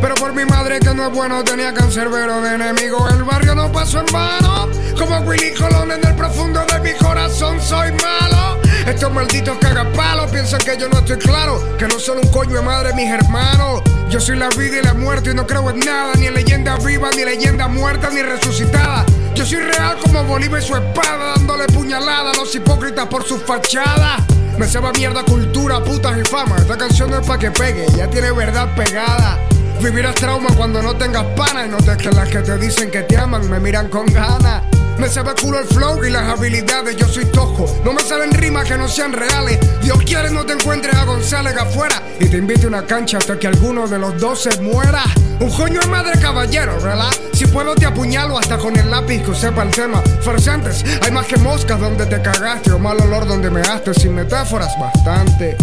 Pero 0.00 0.16
por 0.16 0.34
mi 0.34 0.44
madre 0.44 0.80
que 0.80 0.92
no 0.92 1.06
es 1.06 1.12
bueno, 1.12 1.44
tenía 1.44 1.72
cancerbero 1.72 2.40
de 2.40 2.54
enemigo. 2.56 3.08
El 3.08 3.22
barrio 3.22 3.54
no 3.54 3.70
pasó 3.70 4.00
en 4.00 4.06
vano. 4.06 4.68
Como 4.98 5.20
Willy 5.20 5.54
Colón 5.54 5.92
en 5.92 6.04
el 6.04 6.16
profundo 6.16 6.66
de 6.66 6.80
mi 6.80 6.98
corazón, 6.98 7.60
soy 7.60 7.92
malo. 7.92 8.67
Estos 8.88 9.12
malditos 9.12 9.58
cagapalos 9.58 10.30
piensan 10.30 10.60
que 10.60 10.74
yo 10.78 10.88
no 10.88 11.00
estoy 11.00 11.18
claro. 11.18 11.76
Que 11.76 11.86
no 11.86 11.98
son 11.98 12.18
un 12.18 12.28
coño 12.28 12.56
de 12.56 12.62
madre 12.62 12.94
mis 12.94 13.10
hermanos. 13.10 13.82
Yo 14.08 14.18
soy 14.18 14.38
la 14.38 14.48
vida 14.48 14.78
y 14.78 14.82
la 14.82 14.94
muerte 14.94 15.32
y 15.32 15.34
no 15.34 15.46
creo 15.46 15.68
en 15.68 15.80
nada. 15.80 16.14
Ni 16.14 16.26
en 16.26 16.32
leyenda 16.32 16.76
viva, 16.78 17.10
ni 17.14 17.22
leyenda 17.22 17.68
muerta, 17.68 18.08
ni 18.08 18.22
resucitada. 18.22 19.04
Yo 19.34 19.44
soy 19.44 19.58
real 19.58 19.98
como 20.02 20.24
Bolívar 20.24 20.62
y 20.62 20.64
su 20.64 20.74
espada, 20.74 21.34
dándole 21.36 21.66
puñalada 21.66 22.30
a 22.30 22.34
los 22.34 22.54
hipócritas 22.54 23.06
por 23.08 23.24
su 23.24 23.36
fachada. 23.38 24.24
Me 24.56 24.66
sabe 24.66 24.88
a 24.88 24.92
mierda 24.92 25.22
cultura, 25.22 25.84
putas 25.84 26.16
y 26.16 26.24
fama. 26.24 26.56
Esta 26.56 26.78
canción 26.78 27.10
no 27.10 27.20
es 27.20 27.26
pa' 27.26 27.38
que 27.38 27.50
pegue, 27.50 27.86
ya 27.94 28.08
tiene 28.08 28.32
verdad 28.32 28.74
pegada. 28.74 29.38
Vivirás 29.82 30.14
trauma 30.14 30.48
cuando 30.56 30.80
no 30.80 30.96
tengas 30.96 31.24
pana 31.36 31.66
y 31.66 31.68
notes 31.68 31.98
que 31.98 32.10
las 32.10 32.28
que 32.30 32.38
te 32.38 32.56
dicen 32.56 32.90
que 32.90 33.02
te 33.02 33.18
aman 33.18 33.50
me 33.50 33.60
miran 33.60 33.88
con 33.88 34.06
ganas. 34.06 34.62
Me 34.98 35.08
sabe 35.08 35.32
culo 35.40 35.60
el 35.60 35.66
flow 35.66 36.04
y 36.04 36.10
las 36.10 36.24
habilidades, 36.24 36.96
yo 36.96 37.06
soy 37.06 37.24
tojo. 37.26 37.66
No 37.84 37.92
me 37.92 38.00
saben 38.00 38.32
rimas 38.32 38.66
que 38.68 38.76
no 38.76 38.88
sean 38.88 39.12
reales. 39.12 39.58
Dios 39.80 39.98
quiere 40.04 40.28
no 40.30 40.44
te 40.44 40.54
encuentres 40.54 40.94
a 40.96 41.04
González 41.04 41.56
afuera 41.56 42.02
y 42.18 42.26
te 42.26 42.38
invite 42.38 42.64
a 42.64 42.68
una 42.68 42.84
cancha 42.84 43.18
hasta 43.18 43.38
que 43.38 43.46
alguno 43.46 43.86
de 43.86 43.98
los 43.98 44.18
dos 44.20 44.42
se 44.42 44.60
muera. 44.60 45.04
Un 45.40 45.50
coño 45.52 45.80
de 45.80 45.86
madre 45.86 46.18
caballero, 46.20 46.74
¿verdad? 46.82 47.10
Si 47.32 47.46
puedo 47.46 47.76
te 47.76 47.86
apuñalo 47.86 48.36
hasta 48.36 48.58
con 48.58 48.76
el 48.76 48.90
lápiz 48.90 49.22
que 49.22 49.34
sepa 49.34 49.62
el 49.62 49.70
tema. 49.70 50.02
Farsantes, 50.20 50.84
hay 51.00 51.12
más 51.12 51.26
que 51.26 51.36
moscas 51.36 51.78
donde 51.78 52.04
te 52.06 52.20
cagaste 52.20 52.72
o 52.72 52.78
mal 52.80 53.00
olor 53.00 53.26
donde 53.28 53.50
me 53.50 53.60
haste. 53.60 53.94
Sin 53.94 54.16
metáforas, 54.16 54.72
bastante. 54.80 55.56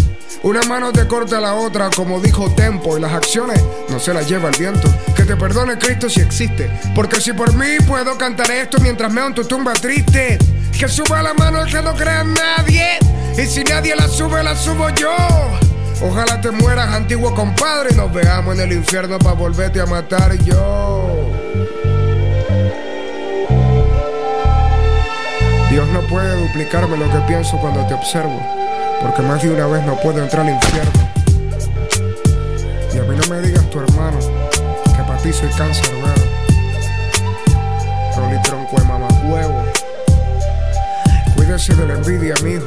Una 0.43 0.61
mano 0.63 0.91
te 0.91 1.07
corta 1.07 1.39
la 1.39 1.55
otra, 1.55 1.89
como 1.89 2.19
dijo 2.19 2.51
Tempo, 2.51 2.97
y 2.97 3.01
las 3.01 3.13
acciones 3.13 3.63
no 3.89 3.99
se 3.99 4.13
las 4.13 4.29
lleva 4.29 4.49
el 4.49 4.57
viento. 4.57 4.87
Que 5.15 5.23
te 5.23 5.35
perdone 5.35 5.77
Cristo 5.77 6.09
si 6.09 6.21
existe, 6.21 6.69
porque 6.93 7.19
si 7.19 7.33
por 7.33 7.53
mí 7.53 7.77
puedo 7.87 8.17
cantar 8.17 8.51
esto 8.51 8.77
mientras 8.79 9.11
meo 9.11 9.27
en 9.27 9.33
tu 9.33 9.43
tumba 9.45 9.73
triste. 9.73 10.37
Que 10.77 10.87
suba 10.87 11.23
la 11.23 11.33
mano 11.33 11.61
el 11.61 11.71
que 11.71 11.81
no 11.81 11.95
crea 11.95 12.21
en 12.21 12.33
nadie, 12.33 12.99
y 13.37 13.45
si 13.45 13.63
nadie 13.63 13.95
la 13.95 14.07
sube, 14.07 14.43
la 14.43 14.55
subo 14.55 14.89
yo. 14.89 15.15
Ojalá 16.01 16.41
te 16.41 16.51
mueras, 16.51 16.93
antiguo 16.93 17.33
compadre, 17.33 17.89
y 17.93 17.95
nos 17.95 18.13
veamos 18.13 18.55
en 18.55 18.61
el 18.61 18.73
infierno 18.73 19.17
para 19.17 19.33
volverte 19.33 19.79
a 19.79 19.85
matar 19.85 20.35
yo. 20.43 21.31
Dios 25.69 25.87
no 25.89 26.01
puede 26.01 26.39
duplicarme 26.39 26.95
lo 26.97 27.11
que 27.11 27.19
pienso 27.27 27.57
cuando 27.57 27.85
te 27.87 27.93
observo, 27.93 28.39
porque 29.01 29.21
más 29.21 29.41
de 29.41 29.51
una 29.51 29.67
vez 29.67 29.85
no 29.85 29.95
puedo 30.01 30.21
entrar 30.23 30.45
al 30.45 30.53
infierno. 30.53 30.91
Y 32.93 32.97
a 32.97 33.03
mí 33.03 33.15
no 33.15 33.33
me 33.33 33.41
digas 33.41 33.69
tu 33.69 33.79
hermano, 33.79 34.17
que 34.95 35.03
para 35.03 35.17
ti 35.17 35.33
soy 35.33 35.49
cancerbero. 35.49 36.23
Rolly 38.15 38.41
tronco 38.43 38.79
de 38.79 38.85
mamacuevo. 38.85 39.63
Cuídese 41.35 41.75
de 41.75 41.87
la 41.87 41.95
envidia, 41.95 42.35
mijo. 42.43 42.65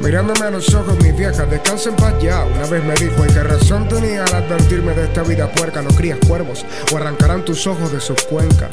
Mirándome 0.00 0.44
a 0.44 0.50
los 0.50 0.74
ojos, 0.74 0.96
mis 1.02 1.16
viejas, 1.16 1.50
descansa 1.50 1.88
en 1.88 1.96
paz 1.96 2.14
ya. 2.20 2.44
Una 2.44 2.66
vez 2.66 2.84
me 2.84 2.94
dijo, 2.94 3.24
¿y 3.24 3.32
qué 3.32 3.42
razón 3.42 3.88
tenía 3.88 4.24
al 4.24 4.34
advertirme 4.34 4.92
de 4.92 5.04
esta 5.04 5.22
vida 5.22 5.50
puerca? 5.50 5.80
No 5.80 5.90
crías 5.90 6.18
cuervos 6.26 6.66
o 6.92 6.96
arrancarán 6.98 7.44
tus 7.44 7.66
ojos 7.66 7.90
de 7.90 8.00
sus 8.00 8.22
cuencas. 8.24 8.70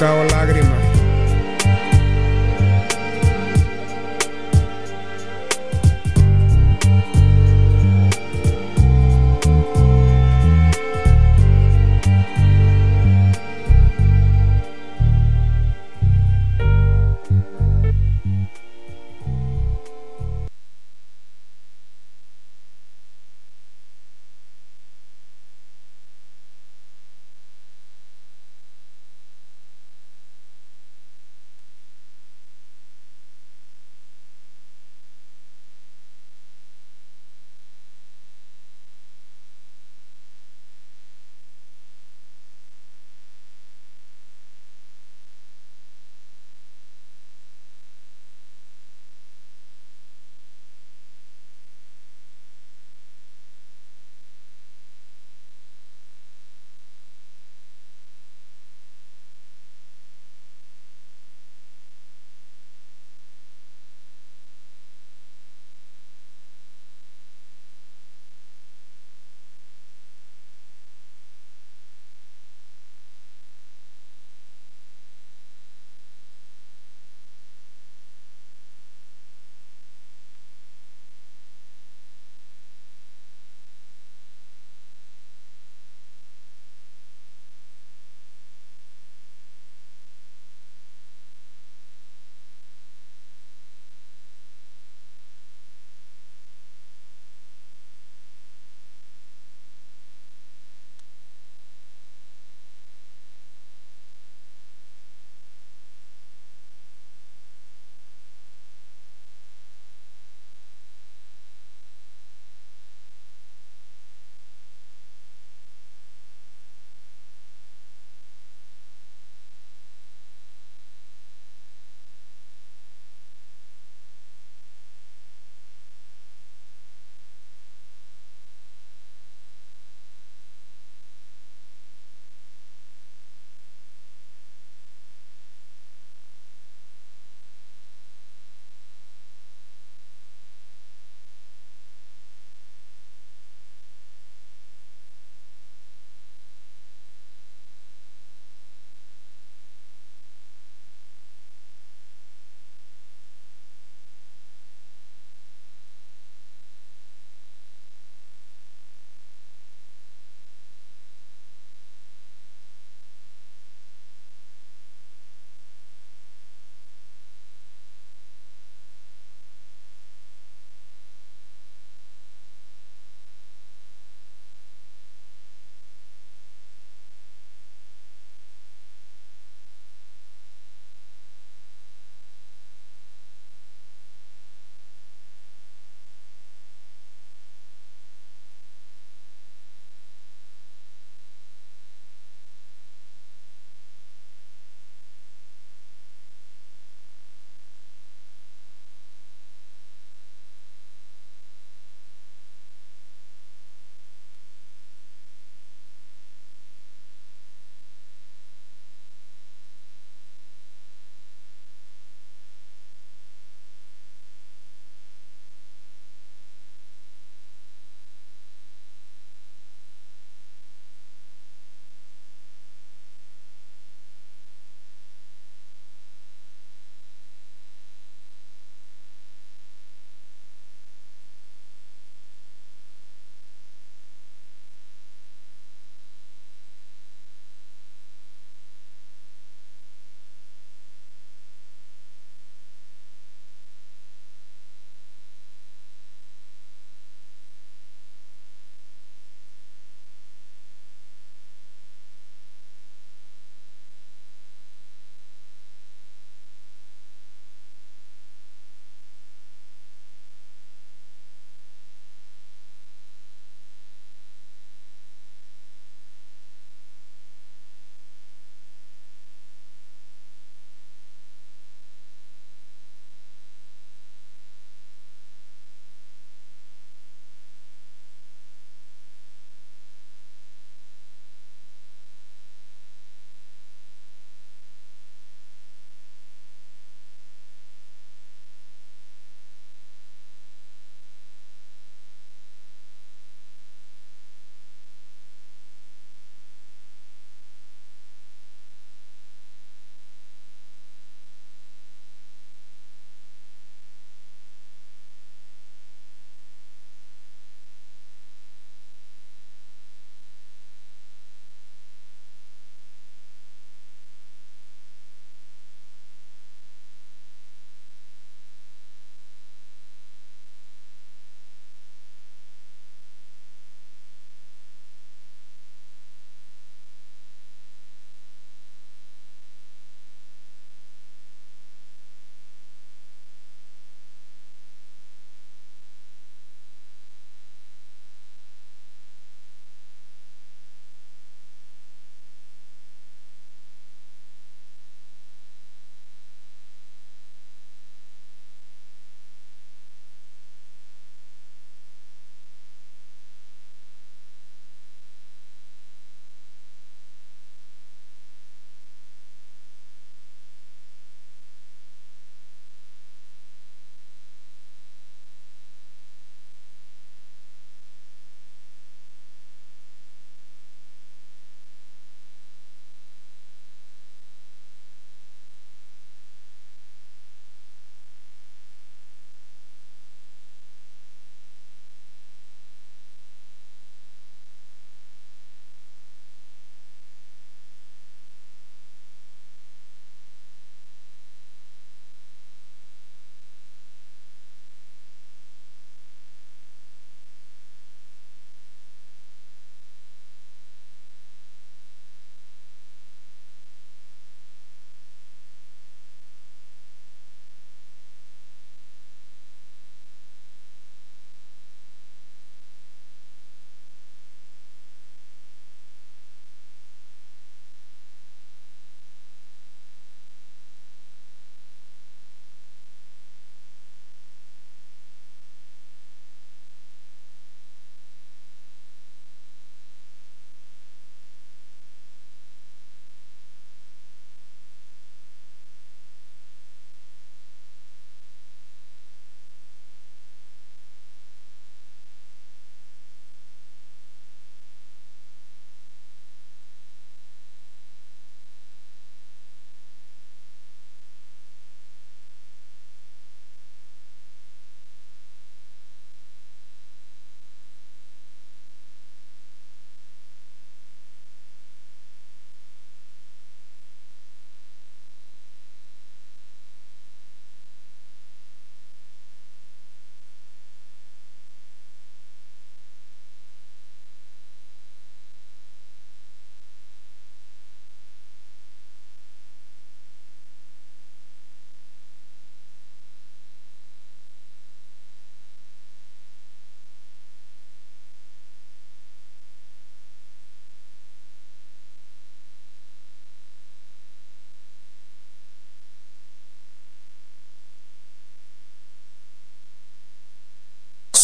Que 0.00 0.06
no 0.06 0.74
he 0.74 0.79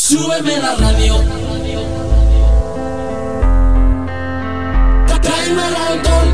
Súbeme 0.09 0.57
la 0.59 0.77
radio. 0.77 1.17
Tráeme 5.21 5.63
el 5.67 5.75
alcohol. 5.75 6.31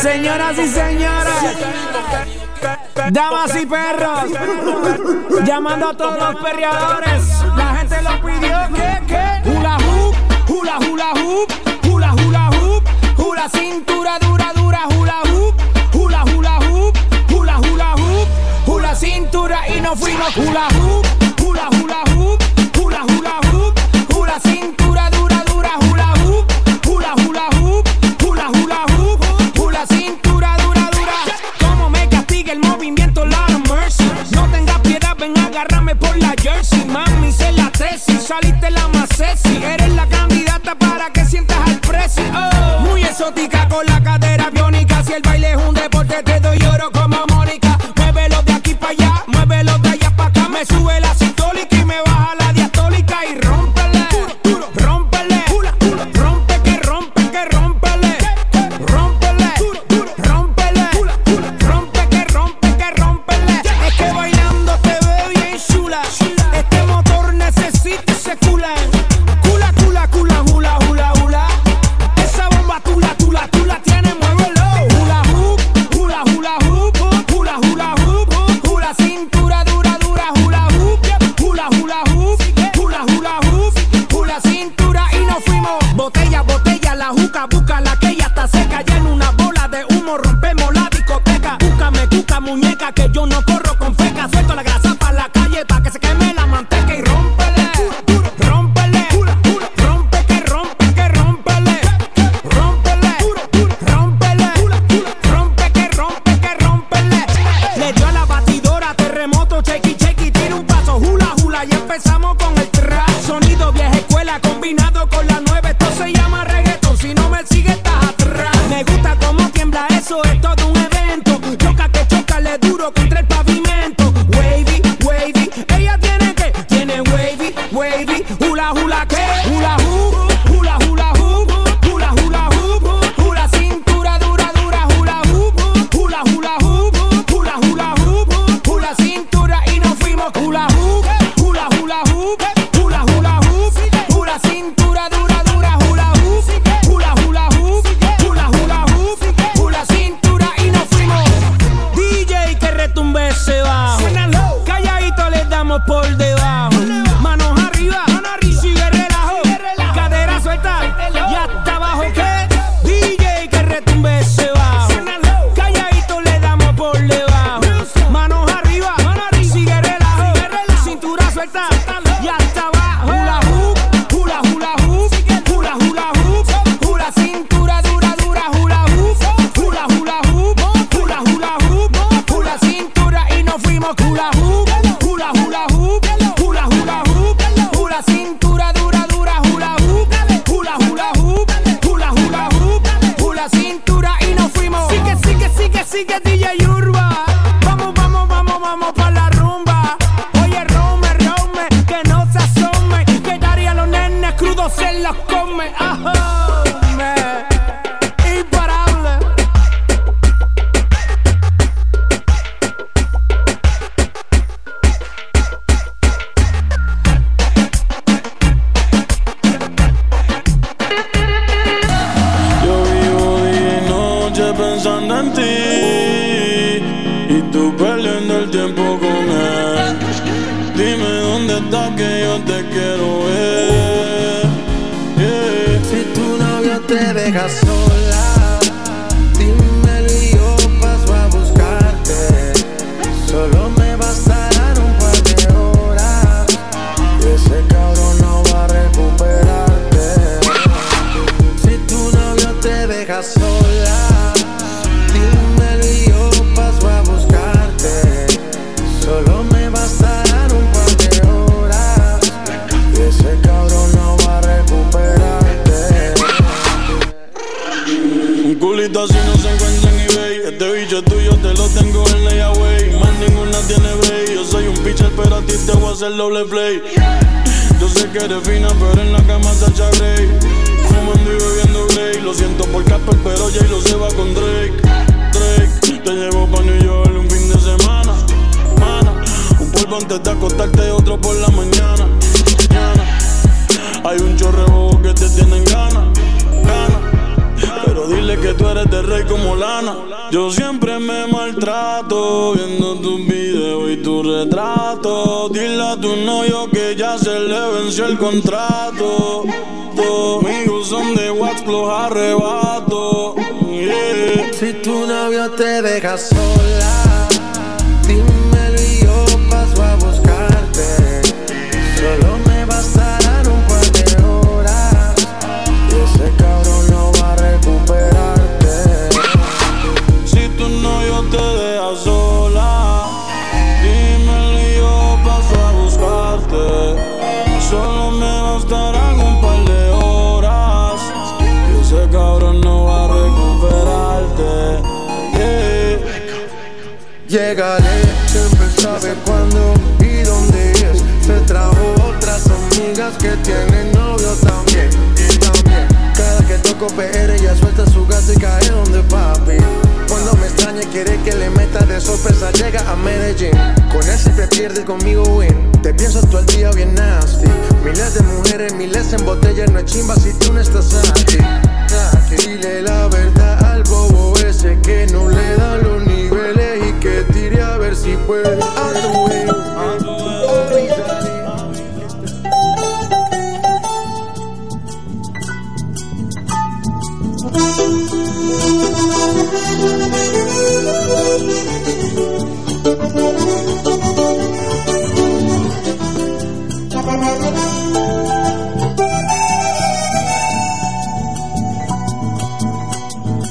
Señoras 0.00 0.58
y 0.58 0.68
señores, 0.68 1.56
damas 3.10 3.56
y 3.60 3.66
perros, 3.66 4.24
llamando 5.44 5.90
a 5.90 5.94
todos 5.94 6.18
los 6.18 6.42
perreadores. 6.42 7.24
La 7.58 7.76
gente 7.76 8.00
lo 8.00 8.18
pidió 8.22 8.58
que, 8.74 9.06
que, 9.06 9.50
hula 9.50 9.76
hoop, 9.76 10.16
hula 10.48 10.78
hula 10.78 11.12
hoop, 11.12 11.52
hula 11.92 12.14
hula 12.14 12.48
hoop, 12.52 12.88
hula 13.18 13.50
cintura 13.50 14.18
dura 14.18 14.50
dura 14.54 14.88
hula 14.96 15.20
hoop. 15.24 15.29
nos 19.90 19.98
fuimos 19.98 20.36
hula 20.36 20.68
hoop, 20.68 21.06
hula 21.42 21.68
hula 21.70 22.02
hoop, 22.14 22.38
hula 22.78 23.02
hula 23.02 23.40
hoop, 23.50 23.74
hula 24.14 24.38
cintura 24.40 25.10
dura 25.10 25.42
dura 25.46 25.72
hula 25.80 26.12
hoop, 26.22 26.46
hula 26.86 27.14
hula 27.14 27.46
hoop, 27.58 27.88
hula 28.22 28.48
hula 28.50 28.84
hoop, 28.96 29.20
hula 29.58 29.86
cintura 29.86 30.56
dura 30.62 30.88
dura. 30.92 31.16
Como 31.58 31.90
me 31.90 32.08
castiga 32.08 32.52
el 32.52 32.60
movimiento 32.60 33.24
Lord 33.24 33.68
Mercy. 33.68 34.08
No 34.30 34.48
tengas 34.52 34.78
piedad, 34.80 35.16
ven 35.18 35.36
agárrame 35.38 35.96
por 35.96 36.16
la 36.18 36.34
jersey, 36.40 36.84
mami 36.84 37.32
se 37.32 37.50
la 37.50 37.70
tesis, 37.72 38.22
saliste 38.22 38.70
la 38.70 38.86
más 38.88 39.08
sexy, 39.16 39.60
eres 39.64 39.92
la 39.94 40.06
candidata 40.06 40.76
para 40.76 41.10
que 41.12 41.24
sientas 41.24 41.58
al 41.66 41.80
precio. 41.80 42.22
Oh. 42.32 42.80
Muy 42.82 43.02
exótica 43.02 43.68
con 43.68 43.84
la 43.86 44.00
cadera 44.00 44.50
biónica, 44.50 45.02
si 45.02 45.14
el 45.14 45.22
baile 45.22 45.50
es 45.50 45.56
un 45.56 45.74
deporte 45.74 46.22
te 46.22 46.38
doy 46.38 46.49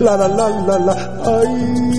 la 0.00 0.16
la 0.16 0.28
la 0.28 0.48
la 0.66 0.78
la, 0.78 0.94
ay. 1.24 1.93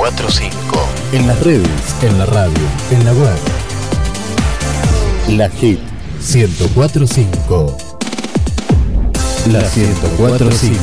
1045. 0.00 0.50
En 1.12 1.26
las 1.26 1.38
redes, 1.42 1.68
en 2.00 2.18
la 2.18 2.24
radio, 2.24 2.62
en 2.90 3.04
la 3.04 3.12
web. 3.12 3.36
La 5.28 5.50
Hit 5.50 5.78
1045. 6.18 7.76
La 9.52 9.60
1045. 9.60 10.80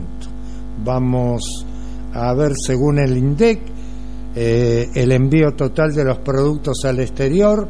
Vamos 0.85 1.66
a 2.12 2.35
ver, 2.35 2.52
según 2.56 2.98
el 2.98 3.16
INDEC, 3.16 3.60
eh, 4.35 4.90
el 4.94 5.12
envío 5.12 5.55
total 5.55 5.94
de 5.94 6.05
los 6.05 6.18
productos 6.18 6.85
al 6.85 7.01
exterior, 7.01 7.66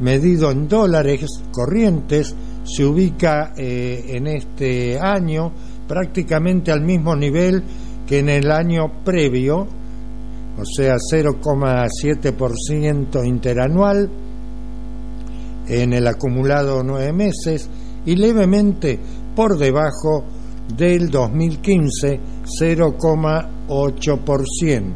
medido 0.00 0.50
en 0.50 0.66
dólares 0.68 1.26
corrientes, 1.52 2.34
se 2.64 2.84
ubica 2.84 3.52
eh, 3.56 4.06
en 4.08 4.26
este 4.26 4.98
año 4.98 5.52
prácticamente 5.90 6.70
al 6.70 6.82
mismo 6.82 7.16
nivel 7.16 7.64
que 8.06 8.20
en 8.20 8.28
el 8.28 8.52
año 8.52 9.02
previo, 9.04 9.66
o 10.56 10.64
sea, 10.64 10.94
0,7% 10.94 13.26
interanual 13.26 14.08
en 15.66 15.92
el 15.92 16.06
acumulado 16.06 16.84
nueve 16.84 17.12
meses 17.12 17.68
y 18.06 18.14
levemente 18.14 19.00
por 19.34 19.58
debajo 19.58 20.24
del 20.76 21.10
2015, 21.10 22.20
0,8%. 22.60 24.92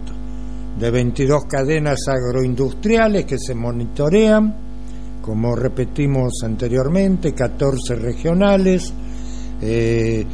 De 0.78 0.90
22 0.92 1.42
cadenas 1.48 1.98
agroindustriales 2.06 3.24
que 3.24 3.38
se 3.38 3.56
monitorean, 3.56 4.54
como 5.20 5.56
repetimos 5.56 6.34
anteriormente, 6.44 7.32
14 7.32 7.96
regionales, 7.96 8.94
eh, 9.60 10.24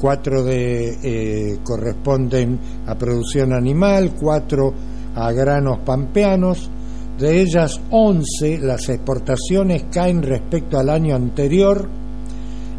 cuatro 0.00 0.42
de, 0.42 0.96
eh, 1.02 1.58
corresponden 1.62 2.58
a 2.86 2.94
producción 2.96 3.52
animal, 3.52 4.14
cuatro 4.18 4.72
a 5.14 5.30
granos 5.32 5.80
pampeanos, 5.84 6.70
de 7.18 7.42
ellas 7.42 7.80
11 7.90 8.58
las 8.58 8.88
exportaciones 8.88 9.84
caen 9.92 10.22
respecto 10.22 10.78
al 10.78 10.88
año 10.88 11.14
anterior, 11.14 11.86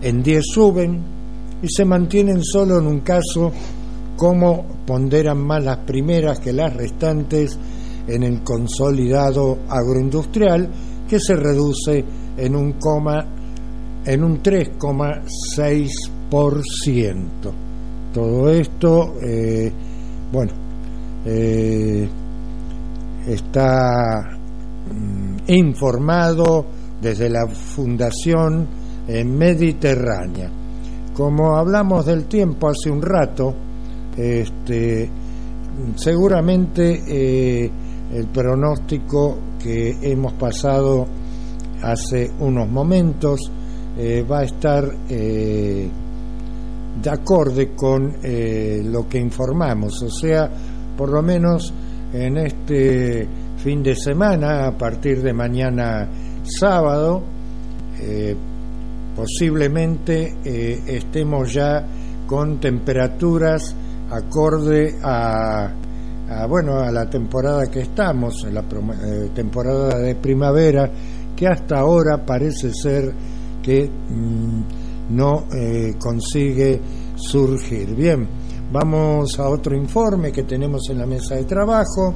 en 0.01 0.23
10 0.23 0.43
suben 0.43 0.99
y 1.61 1.67
se 1.69 1.85
mantienen 1.85 2.43
solo 2.43 2.79
en 2.79 2.87
un 2.87 3.01
caso 3.01 3.51
como 4.17 4.65
ponderan 4.85 5.37
más 5.37 5.63
las 5.63 5.77
primeras 5.77 6.39
que 6.39 6.53
las 6.53 6.73
restantes 6.75 7.57
en 8.07 8.23
el 8.23 8.43
consolidado 8.43 9.59
agroindustrial 9.69 10.69
que 11.07 11.19
se 11.19 11.35
reduce 11.35 12.03
en 12.37 12.55
un 12.55 12.73
coma 12.73 13.25
en 14.05 14.23
un 14.23 14.41
3,6 14.41 16.20
todo 18.13 18.49
esto, 18.49 19.15
eh, 19.21 19.69
bueno, 20.31 20.51
eh, 21.25 22.07
está 23.27 24.21
mm, 24.89 25.35
informado 25.47 26.65
desde 27.01 27.29
la 27.29 27.45
Fundación 27.47 28.65
eh, 29.09 29.25
Mediterránea. 29.25 30.49
Como 31.13 31.57
hablamos 31.57 32.05
del 32.05 32.25
tiempo 32.25 32.69
hace 32.69 32.89
un 32.89 33.01
rato, 33.01 33.53
este, 34.15 35.09
seguramente 35.95 37.65
el 37.65 38.27
pronóstico 38.27 39.37
que 39.61 39.97
hemos 40.01 40.33
pasado 40.33 41.05
hace 41.81 42.31
unos 42.39 42.69
momentos 42.69 43.51
va 44.29 44.39
a 44.39 44.43
estar 44.43 44.85
de 47.01 47.09
acorde 47.09 47.71
con 47.75 48.17
eh, 48.23 48.81
lo 48.83 49.07
que 49.07 49.19
informamos, 49.19 50.01
o 50.03 50.09
sea, 50.09 50.49
por 50.97 51.09
lo 51.09 51.21
menos 51.21 51.73
en 52.13 52.37
este 52.37 53.27
fin 53.57 53.81
de 53.81 53.95
semana, 53.95 54.67
a 54.67 54.77
partir 54.77 55.21
de 55.21 55.33
mañana 55.33 56.09
sábado, 56.43 57.23
eh, 57.99 58.35
posiblemente 59.15 60.35
eh, 60.43 60.79
estemos 60.87 61.53
ya 61.53 61.85
con 62.27 62.59
temperaturas 62.59 63.75
acorde 64.09 64.95
a, 65.03 65.71
bueno 66.47 66.79
a 66.79 66.91
la 66.91 67.09
temporada 67.09 67.67
que 67.67 67.81
estamos, 67.81 68.45
la 68.51 68.63
temporada 69.33 69.97
de 69.97 70.15
primavera, 70.15 70.89
que 71.35 71.47
hasta 71.47 71.79
ahora 71.79 72.25
parece 72.25 72.71
ser 72.73 73.13
que 73.61 73.89
mm, 73.89 74.61
no 75.11 75.45
eh, 75.53 75.93
consigue 75.99 76.81
surgir. 77.15 77.95
Bien, 77.95 78.27
Vamos 78.71 79.37
a 79.37 79.49
otro 79.49 79.75
informe 79.75 80.31
que 80.31 80.43
tenemos 80.43 80.89
en 80.89 80.99
la 80.99 81.05
mesa 81.05 81.35
de 81.35 81.43
trabajo. 81.43 82.13